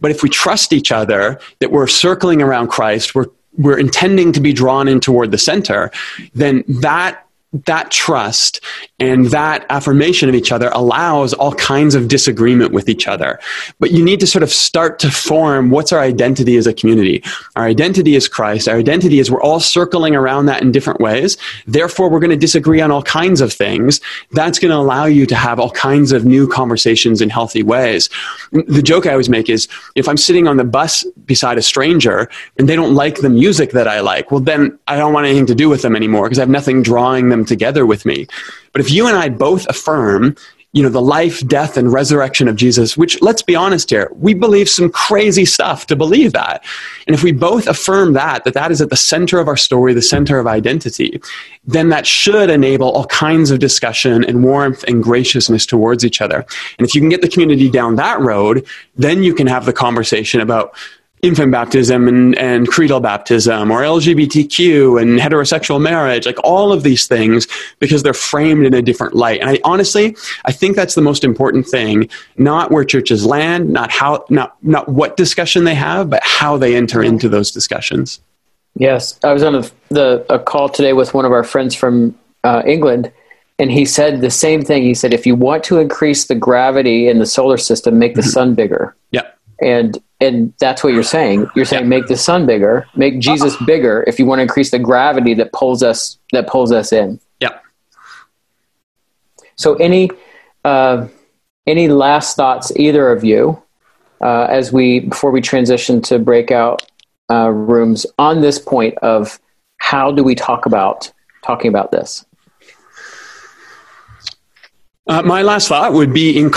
But 0.00 0.10
if 0.10 0.22
we 0.22 0.28
trust 0.28 0.72
each 0.72 0.92
other 0.92 1.40
that 1.60 1.70
we're 1.70 1.86
circling 1.86 2.42
around 2.42 2.68
Christ, 2.68 3.14
we're 3.14 3.26
we're 3.58 3.78
intending 3.78 4.32
to 4.32 4.40
be 4.40 4.52
drawn 4.52 4.88
in 4.88 5.00
toward 5.00 5.30
the 5.30 5.38
center, 5.38 5.90
then 6.34 6.64
that 6.68 7.26
that 7.52 7.90
trust 7.90 8.60
and 8.98 9.26
that 9.26 9.66
affirmation 9.68 10.28
of 10.28 10.34
each 10.34 10.52
other 10.52 10.70
allows 10.72 11.34
all 11.34 11.52
kinds 11.54 11.94
of 11.94 12.08
disagreement 12.08 12.72
with 12.72 12.88
each 12.88 13.06
other. 13.06 13.38
But 13.78 13.90
you 13.90 14.02
need 14.02 14.20
to 14.20 14.26
sort 14.26 14.42
of 14.42 14.50
start 14.50 14.98
to 15.00 15.10
form 15.10 15.70
what's 15.70 15.92
our 15.92 16.00
identity 16.00 16.56
as 16.56 16.66
a 16.66 16.72
community. 16.72 17.22
Our 17.56 17.64
identity 17.64 18.14
is 18.14 18.26
Christ. 18.26 18.68
Our 18.68 18.76
identity 18.76 19.18
is 19.18 19.30
we're 19.30 19.42
all 19.42 19.60
circling 19.60 20.16
around 20.16 20.46
that 20.46 20.62
in 20.62 20.72
different 20.72 21.00
ways. 21.00 21.36
Therefore, 21.66 22.08
we're 22.08 22.20
going 22.20 22.30
to 22.30 22.36
disagree 22.36 22.80
on 22.80 22.90
all 22.90 23.02
kinds 23.02 23.40
of 23.40 23.52
things. 23.52 24.00
That's 24.30 24.58
going 24.58 24.70
to 24.70 24.78
allow 24.78 25.04
you 25.04 25.26
to 25.26 25.34
have 25.34 25.60
all 25.60 25.70
kinds 25.70 26.12
of 26.12 26.24
new 26.24 26.48
conversations 26.48 27.20
in 27.20 27.28
healthy 27.28 27.62
ways. 27.62 28.08
The 28.52 28.82
joke 28.82 29.06
I 29.06 29.10
always 29.10 29.28
make 29.28 29.50
is 29.50 29.68
if 29.94 30.08
I'm 30.08 30.16
sitting 30.16 30.48
on 30.48 30.56
the 30.56 30.64
bus 30.64 31.04
beside 31.26 31.58
a 31.58 31.62
stranger 31.62 32.30
and 32.58 32.68
they 32.68 32.76
don't 32.76 32.94
like 32.94 33.16
the 33.16 33.30
music 33.30 33.72
that 33.72 33.86
I 33.88 34.00
like, 34.00 34.30
well, 34.30 34.40
then 34.40 34.78
I 34.86 34.96
don't 34.96 35.12
want 35.12 35.26
anything 35.26 35.46
to 35.46 35.54
do 35.54 35.68
with 35.68 35.82
them 35.82 35.94
anymore 35.94 36.24
because 36.24 36.38
I 36.38 36.42
have 36.42 36.48
nothing 36.48 36.82
drawing 36.82 37.28
them 37.28 37.41
together 37.44 37.86
with 37.86 38.04
me. 38.06 38.26
But 38.72 38.80
if 38.80 38.90
you 38.90 39.06
and 39.06 39.16
I 39.16 39.28
both 39.28 39.66
affirm, 39.68 40.36
you 40.74 40.82
know, 40.82 40.88
the 40.88 41.02
life, 41.02 41.46
death, 41.46 41.76
and 41.76 41.92
resurrection 41.92 42.48
of 42.48 42.56
Jesus, 42.56 42.96
which 42.96 43.20
let's 43.20 43.42
be 43.42 43.54
honest 43.54 43.90
here, 43.90 44.10
we 44.14 44.32
believe 44.32 44.70
some 44.70 44.90
crazy 44.90 45.44
stuff 45.44 45.86
to 45.88 45.96
believe 45.96 46.32
that. 46.32 46.64
And 47.06 47.14
if 47.14 47.22
we 47.22 47.30
both 47.30 47.66
affirm 47.66 48.14
that, 48.14 48.44
that 48.44 48.54
that 48.54 48.70
is 48.70 48.80
at 48.80 48.88
the 48.88 48.96
center 48.96 49.38
of 49.38 49.48
our 49.48 49.56
story, 49.56 49.92
the 49.92 50.00
center 50.00 50.38
of 50.38 50.46
identity, 50.46 51.20
then 51.66 51.90
that 51.90 52.06
should 52.06 52.48
enable 52.48 52.90
all 52.90 53.04
kinds 53.06 53.50
of 53.50 53.58
discussion 53.58 54.24
and 54.24 54.42
warmth 54.42 54.82
and 54.84 55.02
graciousness 55.02 55.66
towards 55.66 56.06
each 56.06 56.22
other. 56.22 56.46
And 56.78 56.86
if 56.86 56.94
you 56.94 57.02
can 57.02 57.10
get 57.10 57.20
the 57.20 57.28
community 57.28 57.68
down 57.70 57.96
that 57.96 58.18
road, 58.20 58.66
then 58.96 59.22
you 59.22 59.34
can 59.34 59.46
have 59.46 59.66
the 59.66 59.74
conversation 59.74 60.40
about 60.40 60.74
infant 61.22 61.52
baptism 61.52 62.08
and, 62.08 62.36
and 62.36 62.66
credo 62.66 62.98
baptism 62.98 63.70
or 63.70 63.82
LGBTQ 63.82 65.00
and 65.00 65.20
heterosexual 65.20 65.80
marriage, 65.80 66.26
like 66.26 66.38
all 66.42 66.72
of 66.72 66.82
these 66.82 67.06
things 67.06 67.46
because 67.78 68.02
they're 68.02 68.12
framed 68.12 68.66
in 68.66 68.74
a 68.74 68.82
different 68.82 69.14
light. 69.14 69.40
And 69.40 69.48
I 69.48 69.60
honestly, 69.62 70.16
I 70.46 70.50
think 70.50 70.74
that's 70.74 70.96
the 70.96 71.00
most 71.00 71.22
important 71.22 71.68
thing, 71.68 72.08
not 72.38 72.72
where 72.72 72.84
churches 72.84 73.24
land, 73.24 73.70
not 73.70 73.92
how, 73.92 74.24
not, 74.30 74.56
not 74.64 74.88
what 74.88 75.16
discussion 75.16 75.62
they 75.62 75.76
have, 75.76 76.10
but 76.10 76.22
how 76.24 76.56
they 76.56 76.74
enter 76.74 77.00
into 77.04 77.28
those 77.28 77.52
discussions. 77.52 78.20
Yes, 78.74 79.20
I 79.22 79.32
was 79.32 79.44
on 79.44 79.54
a, 79.54 79.64
the 79.90 80.26
a 80.28 80.40
call 80.40 80.68
today 80.68 80.92
with 80.92 81.14
one 81.14 81.24
of 81.24 81.30
our 81.30 81.44
friends 81.44 81.74
from 81.74 82.18
uh, 82.42 82.62
England, 82.66 83.12
and 83.60 83.70
he 83.70 83.84
said 83.84 84.22
the 84.22 84.30
same 84.30 84.62
thing. 84.62 84.82
He 84.82 84.94
said, 84.94 85.14
if 85.14 85.24
you 85.24 85.36
want 85.36 85.62
to 85.64 85.78
increase 85.78 86.24
the 86.24 86.34
gravity 86.34 87.06
in 87.06 87.20
the 87.20 87.26
solar 87.26 87.58
system, 87.58 87.98
make 87.98 88.16
the 88.16 88.22
sun 88.22 88.54
bigger. 88.54 88.96
Yeah. 89.12 89.28
And 89.60 90.02
and 90.22 90.54
that's 90.60 90.84
what 90.84 90.92
you're 90.94 91.02
saying. 91.02 91.50
You're 91.56 91.64
saying 91.64 91.88
make 91.88 92.06
the 92.06 92.16
sun 92.16 92.46
bigger, 92.46 92.86
make 92.94 93.18
Jesus 93.18 93.56
bigger. 93.66 94.04
If 94.06 94.18
you 94.18 94.24
want 94.24 94.38
to 94.38 94.42
increase 94.42 94.70
the 94.70 94.78
gravity 94.78 95.34
that 95.34 95.52
pulls 95.52 95.82
us 95.82 96.18
that 96.32 96.46
pulls 96.46 96.70
us 96.70 96.92
in. 96.92 97.20
Yeah. 97.40 97.58
So 99.56 99.74
any 99.74 100.10
uh, 100.64 101.08
any 101.66 101.88
last 101.88 102.36
thoughts, 102.36 102.72
either 102.76 103.10
of 103.10 103.24
you, 103.24 103.60
uh, 104.20 104.44
as 104.44 104.72
we 104.72 105.00
before 105.00 105.32
we 105.32 105.40
transition 105.40 106.00
to 106.02 106.18
breakout 106.18 106.88
uh, 107.30 107.48
rooms 107.48 108.06
on 108.18 108.40
this 108.40 108.58
point 108.58 108.96
of 108.98 109.40
how 109.78 110.12
do 110.12 110.22
we 110.22 110.36
talk 110.36 110.66
about 110.66 111.12
talking 111.44 111.68
about 111.68 111.90
this? 111.90 112.24
Uh, 115.08 115.22
my 115.22 115.42
last 115.42 115.68
thought 115.68 115.92
would 115.92 116.12
be 116.12 116.48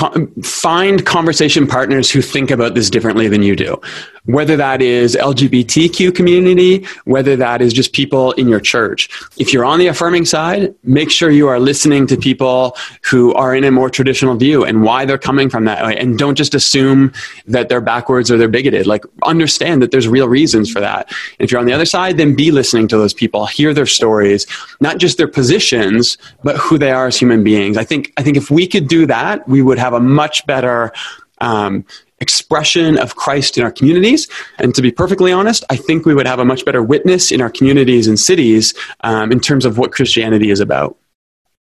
find 0.43 1.05
conversation 1.05 1.65
partners 1.65 2.11
who 2.11 2.21
think 2.21 2.51
about 2.51 2.75
this 2.75 2.89
differently 2.89 3.27
than 3.27 3.41
you 3.41 3.55
do. 3.55 3.79
Whether 4.25 4.57
that 4.57 4.81
is 4.81 5.15
LGBTQ 5.15 6.15
community, 6.15 6.85
whether 7.05 7.35
that 7.35 7.61
is 7.61 7.73
just 7.73 7.93
people 7.93 8.31
in 8.33 8.47
your 8.47 8.59
church. 8.59 9.09
If 9.37 9.53
you're 9.53 9.65
on 9.65 9.79
the 9.79 9.87
affirming 9.87 10.25
side, 10.25 10.73
make 10.83 11.11
sure 11.11 11.29
you 11.29 11.47
are 11.47 11.59
listening 11.59 12.07
to 12.07 12.17
people 12.17 12.75
who 13.03 13.33
are 13.33 13.55
in 13.55 13.63
a 13.63 13.71
more 13.71 13.89
traditional 13.89 14.35
view 14.35 14.63
and 14.65 14.83
why 14.83 15.05
they're 15.05 15.17
coming 15.17 15.49
from 15.49 15.65
that 15.65 15.85
way. 15.85 15.97
And 15.97 16.17
don't 16.17 16.35
just 16.35 16.55
assume 16.55 17.13
that 17.45 17.69
they're 17.69 17.81
backwards 17.81 18.31
or 18.31 18.37
they're 18.37 18.47
bigoted. 18.47 18.87
Like 18.87 19.03
understand 19.23 19.81
that 19.81 19.91
there's 19.91 20.07
real 20.07 20.27
reasons 20.27 20.71
for 20.71 20.79
that. 20.79 21.11
If 21.39 21.51
you're 21.51 21.59
on 21.59 21.67
the 21.67 21.73
other 21.73 21.85
side, 21.85 22.17
then 22.17 22.35
be 22.35 22.51
listening 22.51 22.87
to 22.89 22.97
those 22.97 23.13
people, 23.13 23.45
hear 23.45 23.73
their 23.73 23.85
stories, 23.85 24.47
not 24.81 24.97
just 24.97 25.17
their 25.17 25.27
positions, 25.27 26.17
but 26.43 26.57
who 26.57 26.77
they 26.77 26.91
are 26.91 27.07
as 27.07 27.17
human 27.17 27.43
beings. 27.43 27.77
I 27.77 27.83
think, 27.83 28.11
I 28.17 28.23
think 28.23 28.37
if 28.37 28.49
we 28.49 28.67
could 28.67 28.87
do 28.87 29.05
that, 29.05 29.47
we 29.47 29.61
would 29.61 29.77
have 29.77 29.93
a 29.93 29.99
much 29.99 30.45
better 30.45 30.91
um, 31.39 31.85
expression 32.19 32.97
of 32.97 33.15
Christ 33.15 33.57
in 33.57 33.63
our 33.63 33.71
communities. 33.71 34.27
And 34.57 34.73
to 34.75 34.81
be 34.81 34.91
perfectly 34.91 35.31
honest, 35.31 35.63
I 35.69 35.75
think 35.75 36.05
we 36.05 36.13
would 36.13 36.27
have 36.27 36.39
a 36.39 36.45
much 36.45 36.65
better 36.65 36.81
witness 36.81 37.31
in 37.31 37.41
our 37.41 37.49
communities 37.49 38.07
and 38.07 38.19
cities 38.19 38.73
um, 39.01 39.31
in 39.31 39.39
terms 39.39 39.65
of 39.65 39.77
what 39.77 39.91
Christianity 39.91 40.49
is 40.49 40.59
about. 40.59 40.97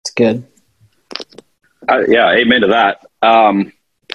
It's 0.02 0.12
good. 0.12 0.46
Uh, 1.88 2.02
yeah, 2.08 2.30
amen 2.32 2.62
to 2.62 2.68
that. 2.68 3.04
Um, 3.22 3.72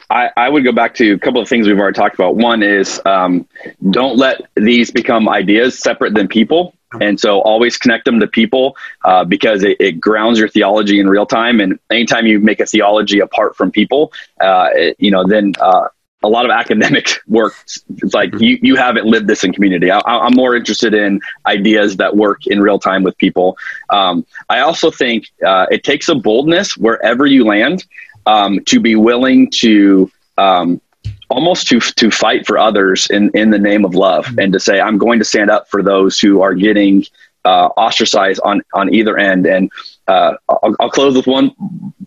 I, 0.10 0.30
I, 0.38 0.50
would 0.50 0.64
go 0.64 0.72
back 0.72 0.96
to 0.96 1.14
a 1.14 1.20
couple 1.20 1.42
of 1.42 1.48
things 1.48 1.68
we've 1.68 1.78
already 1.78 1.96
talked 1.96 2.16
about. 2.16 2.36
One 2.36 2.64
is 2.64 3.02
um, 3.06 3.48
don't 3.92 4.18
let 4.18 4.42
these 4.56 4.92
become 4.92 5.30
ideas 5.30 5.78
separate 5.78 6.16
than 6.16 6.28
people. 6.28 6.74
And 7.00 7.20
so 7.20 7.42
always 7.42 7.78
connect 7.78 8.06
them 8.06 8.20
to 8.20 8.26
people 8.28 8.76
uh, 9.06 9.24
because 9.24 9.64
it, 9.64 9.78
it, 9.80 10.00
grounds 10.00 10.40
your 10.40 10.50
theology 10.50 11.00
in 11.00 11.08
real 11.08 11.28
time. 11.28 11.60
And 11.60 11.78
anytime 11.92 12.26
you 12.26 12.40
make 12.40 12.60
a 12.60 12.66
theology 12.66 13.20
apart 13.20 13.56
from 13.56 13.70
people, 13.70 14.12
uh, 14.42 14.70
it, 14.74 14.96
you 14.98 15.12
know, 15.12 15.24
then 15.24 15.54
uh, 15.62 15.90
a 16.24 16.28
lot 16.28 16.46
of 16.46 16.52
academic 16.52 17.20
work, 17.28 17.54
it's 17.64 18.14
like 18.14 18.32
you, 18.40 18.60
you 18.62 18.76
haven't 18.76 19.06
lived 19.06 19.28
this 19.28 19.44
in 19.44 19.54
community. 19.54 19.90
I, 19.92 20.02
am 20.06 20.34
more 20.36 20.56
interested 20.56 20.94
in 20.94 21.22
ideas 21.46 21.98
that 21.98 22.16
work 22.16 22.48
in 22.48 22.62
real 22.62 22.80
time 22.80 23.04
with 23.04 23.18
people. 23.18 23.58
Um, 23.90 24.26
I 24.50 24.60
also 24.60 24.92
think 24.92 25.26
uh, 25.46 25.68
it 25.72 25.84
takes 25.84 26.10
a 26.10 26.16
boldness 26.16 26.78
wherever 26.78 27.26
you 27.26 27.46
land 27.46 27.86
um, 28.26 28.60
to 28.66 28.80
be 28.80 28.96
willing 28.96 29.50
to 29.52 30.12
um, 30.38 30.82
almost 31.30 31.68
to 31.68 31.80
to 31.80 32.12
fight 32.12 32.46
for 32.46 32.58
others 32.58 33.08
in 33.10 33.30
in 33.34 33.52
the 33.52 33.60
name 33.60 33.86
of 33.86 33.96
love 33.96 34.26
mm-hmm. 34.26 34.40
and 34.40 34.54
to 34.54 34.60
say 34.60 34.80
I'm 34.80 34.98
going 34.98 35.20
to 35.20 35.26
stand 35.26 35.50
up 35.50 35.70
for 35.70 35.82
those 35.82 36.20
who 36.20 36.42
are 36.42 36.54
getting 36.54 37.06
uh, 37.46 37.70
ostracized 37.78 38.42
on 38.44 38.62
on 38.74 38.94
either 38.94 39.18
end. 39.18 39.46
And 39.46 39.72
uh, 40.10 40.36
I'll, 40.50 40.76
I'll, 40.80 40.90
close 40.90 41.16
with 41.16 41.28
one 41.28 41.52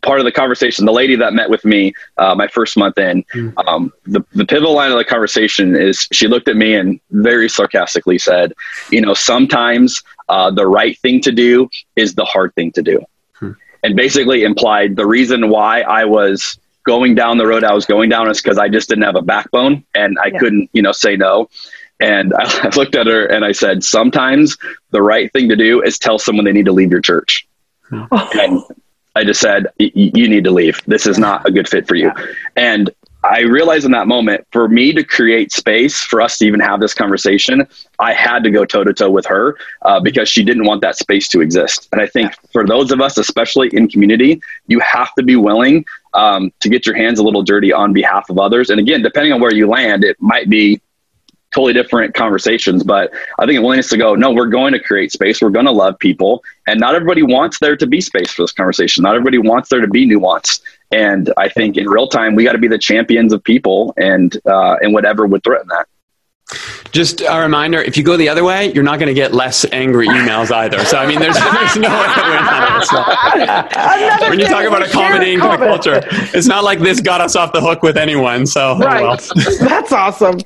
part 0.03 0.19
of 0.19 0.25
the 0.25 0.33
conversation. 0.33 0.87
The 0.87 0.93
lady 0.93 1.15
that 1.15 1.35
met 1.35 1.49
with 1.49 1.65
me 1.65 1.95
uh, 2.19 2.35
my 2.35 2.49
first 2.49 2.77
month 2.77 2.99
in, 2.99 3.23
mm-hmm. 3.33 3.57
um, 3.69 3.93
the 4.07 4.25
the 4.33 4.45
pivotal 4.45 4.75
line 4.75 4.91
of 4.91 4.99
the 4.99 5.05
conversation 5.05 5.77
is 5.77 6.09
she 6.11 6.27
looked 6.27 6.49
at 6.49 6.57
me 6.57 6.75
and 6.75 7.01
very 7.11 7.49
sarcastically 7.49 8.19
said, 8.19 8.55
"You 8.91 9.03
know, 9.03 9.15
sometimes 9.15 10.03
uh, 10.29 10.51
the 10.51 10.67
right 10.67 10.99
thing 10.99 11.21
to 11.21 11.31
do 11.31 11.71
is 11.95 12.17
the 12.17 12.25
hard 12.25 12.53
thing 12.57 12.73
to 12.73 12.83
do." 12.83 13.01
Hmm. 13.35 13.53
And 13.85 13.95
basically 13.95 14.43
implied 14.43 14.97
the 14.97 15.07
reason 15.07 15.49
why 15.49 15.83
I 15.83 16.05
was 16.05 16.59
going 16.85 17.15
down 17.15 17.39
the 17.39 17.47
road 17.47 17.63
I 17.63 17.73
was 17.73 17.87
going 17.87 18.09
down 18.09 18.29
is 18.29 18.43
because 18.43 18.59
I 18.59 18.69
just 18.69 18.89
didn't 18.89 19.05
have 19.05 19.15
a 19.15 19.23
backbone 19.23 19.85
and 19.95 20.19
I 20.19 20.31
yeah. 20.33 20.39
couldn't, 20.41 20.71
you 20.73 20.83
know, 20.83 20.91
say 20.91 21.17
no. 21.17 21.49
And 22.01 22.35
I 22.37 22.69
looked 22.75 22.97
at 22.97 23.07
her 23.07 23.25
and 23.27 23.45
I 23.45 23.53
said, 23.53 23.85
sometimes 23.85 24.59
the 24.91 25.01
right 25.01 25.33
thing 25.33 25.49
to 25.51 25.55
do 25.55 25.81
is 25.81 26.01
tell 26.01 26.19
someone 26.19 26.45
they 26.45 26.53
need 26.53 26.67
to 26.67 26.73
leave 26.73 26.91
your 26.91 27.01
church. 27.01 27.47
Oh. 27.93 28.31
And 28.35 28.63
I 29.15 29.25
just 29.25 29.41
said, 29.41 29.67
you 29.79 30.29
need 30.29 30.45
to 30.45 30.51
leave. 30.51 30.81
This 30.87 31.07
is 31.07 31.19
not 31.19 31.47
a 31.47 31.53
good 31.53 31.69
fit 31.69 31.87
for 31.87 31.95
you. 31.95 32.11
And 32.57 32.91
I 33.25 33.43
realized 33.43 33.85
in 33.85 33.93
that 33.93 34.09
moment, 34.09 34.47
for 34.51 34.69
me 34.69 34.93
to 34.95 35.05
create 35.05 35.53
space 35.53 36.01
for 36.01 36.21
us 36.21 36.39
to 36.39 36.47
even 36.47 36.59
have 36.61 36.81
this 36.81 36.93
conversation, 36.93 37.69
I 38.01 38.15
had 38.15 38.43
to 38.43 38.51
go 38.51 38.65
toe 38.65 38.83
to 38.83 38.93
toe 38.93 39.11
with 39.11 39.27
her 39.27 39.57
uh, 39.83 40.01
because 40.01 40.29
she 40.29 40.43
didn't 40.43 40.65
want 40.65 40.81
that 40.81 40.97
space 40.97 41.29
to 41.29 41.41
exist. 41.41 41.89
And 41.93 42.01
I 42.01 42.07
think 42.07 42.35
for 42.53 42.67
those 42.67 42.91
of 42.91 43.01
us, 43.01 43.19
especially 43.19 43.69
in 43.73 43.89
community, 43.89 44.41
you 44.67 44.81
have 44.81 45.15
to 45.15 45.23
be 45.23 45.37
willing 45.37 45.85
um, 46.15 46.53
to 46.61 46.69
get 46.69 46.85
your 46.85 46.97
hands 46.97 47.21
a 47.21 47.23
little 47.23 47.43
dirty 47.43 47.73
on 47.73 47.93
behalf 47.93 48.29
of 48.29 48.39
others. 48.39 48.71
And 48.71 48.81
again, 48.81 49.03
depending 49.03 49.33
on 49.33 49.41
where 49.41 49.55
you 49.55 49.69
land, 49.69 50.03
it 50.03 50.17
might 50.21 50.49
be 50.51 50.81
totally 51.53 51.73
different 51.73 52.15
conversations. 52.15 52.83
But 52.83 53.13
I 53.39 53.47
think 53.47 53.59
a 53.59 53.63
willingness 53.63 53.91
to 53.91 53.97
go, 53.97 54.15
no, 54.15 54.33
we're 54.33 54.47
going 54.47 54.73
to 54.73 54.81
create 54.81 55.13
space. 55.13 55.41
We're 55.41 55.51
going 55.51 55.67
to 55.67 55.73
love 55.73 55.99
people. 55.99 56.43
And 56.67 56.81
not 56.81 56.95
everybody 56.95 57.23
wants 57.23 57.59
there 57.59 57.77
to 57.77 57.87
be 57.87 58.01
space 58.01 58.31
for 58.31 58.43
this 58.43 58.53
conversation. 58.53 59.03
Not 59.03 59.15
everybody 59.15 59.39
wants 59.39 59.69
there 59.69 59.81
to 59.81 59.89
be 59.89 60.07
nuance. 60.07 60.61
And 60.91 61.33
I 61.37 61.49
think 61.49 61.77
in 61.77 61.89
real 61.89 62.07
time, 62.07 62.35
we 62.35 62.45
got 62.45 62.53
to 62.53 62.59
be 62.59 62.69
the 62.69 62.79
champions 62.79 63.33
of 63.33 63.43
people 63.43 63.95
and, 63.97 64.37
uh, 64.47 64.77
and 64.83 64.93
whatever 64.93 65.27
would 65.27 65.43
threaten 65.43 65.69
that. 65.69 65.89
Just 66.93 67.23
a 67.23 67.41
reminder: 67.41 67.81
if 67.81 67.97
you 67.97 68.03
go 68.03 68.17
the 68.17 68.29
other 68.29 68.45
way, 68.45 68.73
you're 68.73 68.85
not 68.85 68.99
going 68.99 69.09
to 69.09 69.15
get 69.15 69.33
less 69.33 69.65
angry 69.73 70.09
emails 70.09 70.51
either. 70.51 70.85
So 70.85 70.99
I 70.99 71.07
mean, 71.07 71.19
there's, 71.19 71.35
there's 71.39 71.77
no 71.77 71.89
way 71.89 72.15
to 72.15 72.23
win 72.23 72.39
on 72.39 72.79
this. 72.79 72.89
So, 72.89 74.29
when 74.29 74.39
you 74.39 74.47
talk 74.47 74.65
about 74.65 74.83
accommodating 74.87 75.41
to 75.41 75.49
the 75.49 75.57
culture, 75.57 76.01
it's 76.37 76.47
not 76.47 76.65
like 76.65 76.81
this 76.81 77.01
got 77.01 77.21
us 77.21 77.37
off 77.37 77.53
the 77.53 77.61
hook 77.61 77.83
with 77.83 77.97
anyone. 77.97 78.47
So 78.47 78.79
right, 78.79 79.03
well. 79.03 79.17
that's 79.61 79.93
awesome. 79.93 80.39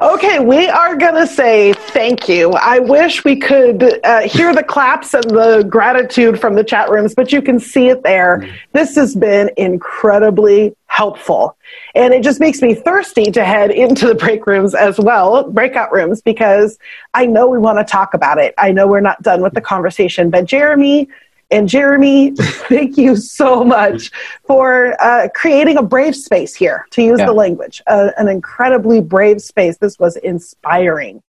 Okay, 0.00 0.38
we 0.40 0.68
are 0.68 0.96
going 0.96 1.14
to 1.14 1.26
say 1.26 1.72
thank 1.72 2.28
you. 2.28 2.52
I 2.52 2.78
wish 2.78 3.24
we 3.24 3.36
could 3.36 4.00
uh, 4.04 4.20
hear 4.22 4.54
the 4.54 4.62
claps 4.62 5.14
and 5.14 5.24
the 5.24 5.66
gratitude 5.68 6.40
from 6.40 6.54
the 6.54 6.64
chat 6.64 6.90
rooms, 6.90 7.14
but 7.14 7.32
you 7.32 7.42
can 7.42 7.58
see 7.60 7.88
it 7.88 8.02
there. 8.02 8.48
This 8.72 8.94
has 8.96 9.14
been 9.14 9.50
incredibly 9.56 10.74
helpful. 10.92 11.56
And 11.94 12.12
it 12.12 12.22
just 12.22 12.38
makes 12.38 12.60
me 12.60 12.74
thirsty 12.74 13.30
to 13.30 13.44
head 13.46 13.70
into 13.70 14.06
the 14.06 14.14
break 14.14 14.46
rooms 14.46 14.74
as 14.74 15.00
well, 15.00 15.50
breakout 15.50 15.90
rooms, 15.90 16.20
because 16.20 16.78
I 17.14 17.24
know 17.24 17.48
we 17.48 17.56
want 17.56 17.78
to 17.78 17.90
talk 17.90 18.12
about 18.12 18.36
it. 18.36 18.52
I 18.58 18.72
know 18.72 18.86
we're 18.86 19.00
not 19.00 19.22
done 19.22 19.40
with 19.40 19.54
the 19.54 19.62
conversation. 19.62 20.28
But 20.28 20.44
Jeremy 20.44 21.08
and 21.50 21.66
Jeremy, 21.66 22.32
thank 22.36 22.98
you 22.98 23.16
so 23.16 23.64
much 23.64 24.10
for 24.46 24.94
uh, 25.02 25.28
creating 25.34 25.78
a 25.78 25.82
brave 25.82 26.14
space 26.14 26.54
here, 26.54 26.86
to 26.90 27.02
use 27.02 27.20
yeah. 27.20 27.26
the 27.26 27.32
language, 27.32 27.80
uh, 27.86 28.10
an 28.18 28.28
incredibly 28.28 29.00
brave 29.00 29.40
space. 29.40 29.78
This 29.78 29.98
was 29.98 30.16
inspiring. 30.16 31.22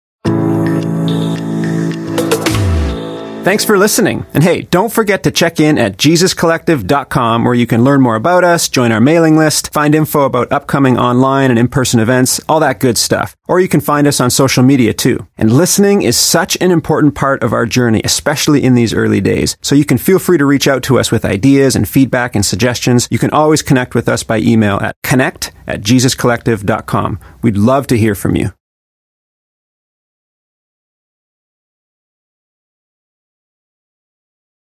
Thanks 3.44 3.66
for 3.66 3.78
listening. 3.78 4.26
And 4.34 4.42
hey, 4.42 4.62
don't 4.62 4.92
forget 4.92 5.24
to 5.24 5.32
check 5.32 5.60
in 5.60 5.78
at 5.78 5.98
JesusCollective.com 5.98 7.44
where 7.44 7.54
you 7.54 7.68
can 7.68 7.84
learn 7.84 8.00
more 8.00 8.16
about 8.16 8.46
us, 8.46 8.70
join 8.70 8.94
our 8.94 9.02
mailing 9.02 9.36
list, 9.36 9.74
find 9.74 9.94
info 9.94 10.22
about 10.22 10.50
upcoming 10.50 10.98
online 10.98 11.50
and 11.50 11.60
in-person 11.60 12.00
events, 12.00 12.40
all 12.48 12.62
that 12.62 12.80
good 12.80 12.98
stuff. 12.98 13.36
Or 13.50 13.60
you 13.60 13.68
can 13.68 13.82
find 13.82 14.08
us 14.08 14.22
on 14.22 14.30
social 14.30 14.64
media 14.64 14.94
too. 14.94 15.28
And 15.38 15.52
listening 15.52 16.04
is 16.04 16.16
such 16.16 16.56
an 16.62 16.72
important 16.72 17.16
part 17.16 17.44
of 17.44 17.52
our 17.52 17.66
journey, 17.66 18.00
especially 18.06 18.64
in 18.64 18.76
these 18.76 18.94
early 18.94 19.20
days. 19.20 19.58
So 19.62 19.76
you 19.76 19.84
can 19.84 19.98
feel 19.98 20.20
free 20.20 20.38
to 20.38 20.46
reach 20.46 20.70
out 20.70 20.82
to 20.84 20.98
us 20.98 21.12
with 21.12 21.26
ideas 21.26 21.76
and 21.76 21.86
feedback 21.86 22.36
and 22.36 22.46
suggestions. 22.46 23.10
You 23.12 23.20
can 23.20 23.32
always 23.32 23.62
connect 23.62 23.94
with 23.94 24.08
us 24.08 24.24
by 24.24 24.38
email 24.38 24.78
at 24.78 24.96
connect 25.04 25.52
at 25.68 25.82
JesusCollective.com. 25.82 27.20
We'd 27.42 27.58
love 27.58 27.88
to 27.88 27.98
hear 27.98 28.16
from 28.16 28.38
you. 28.38 28.54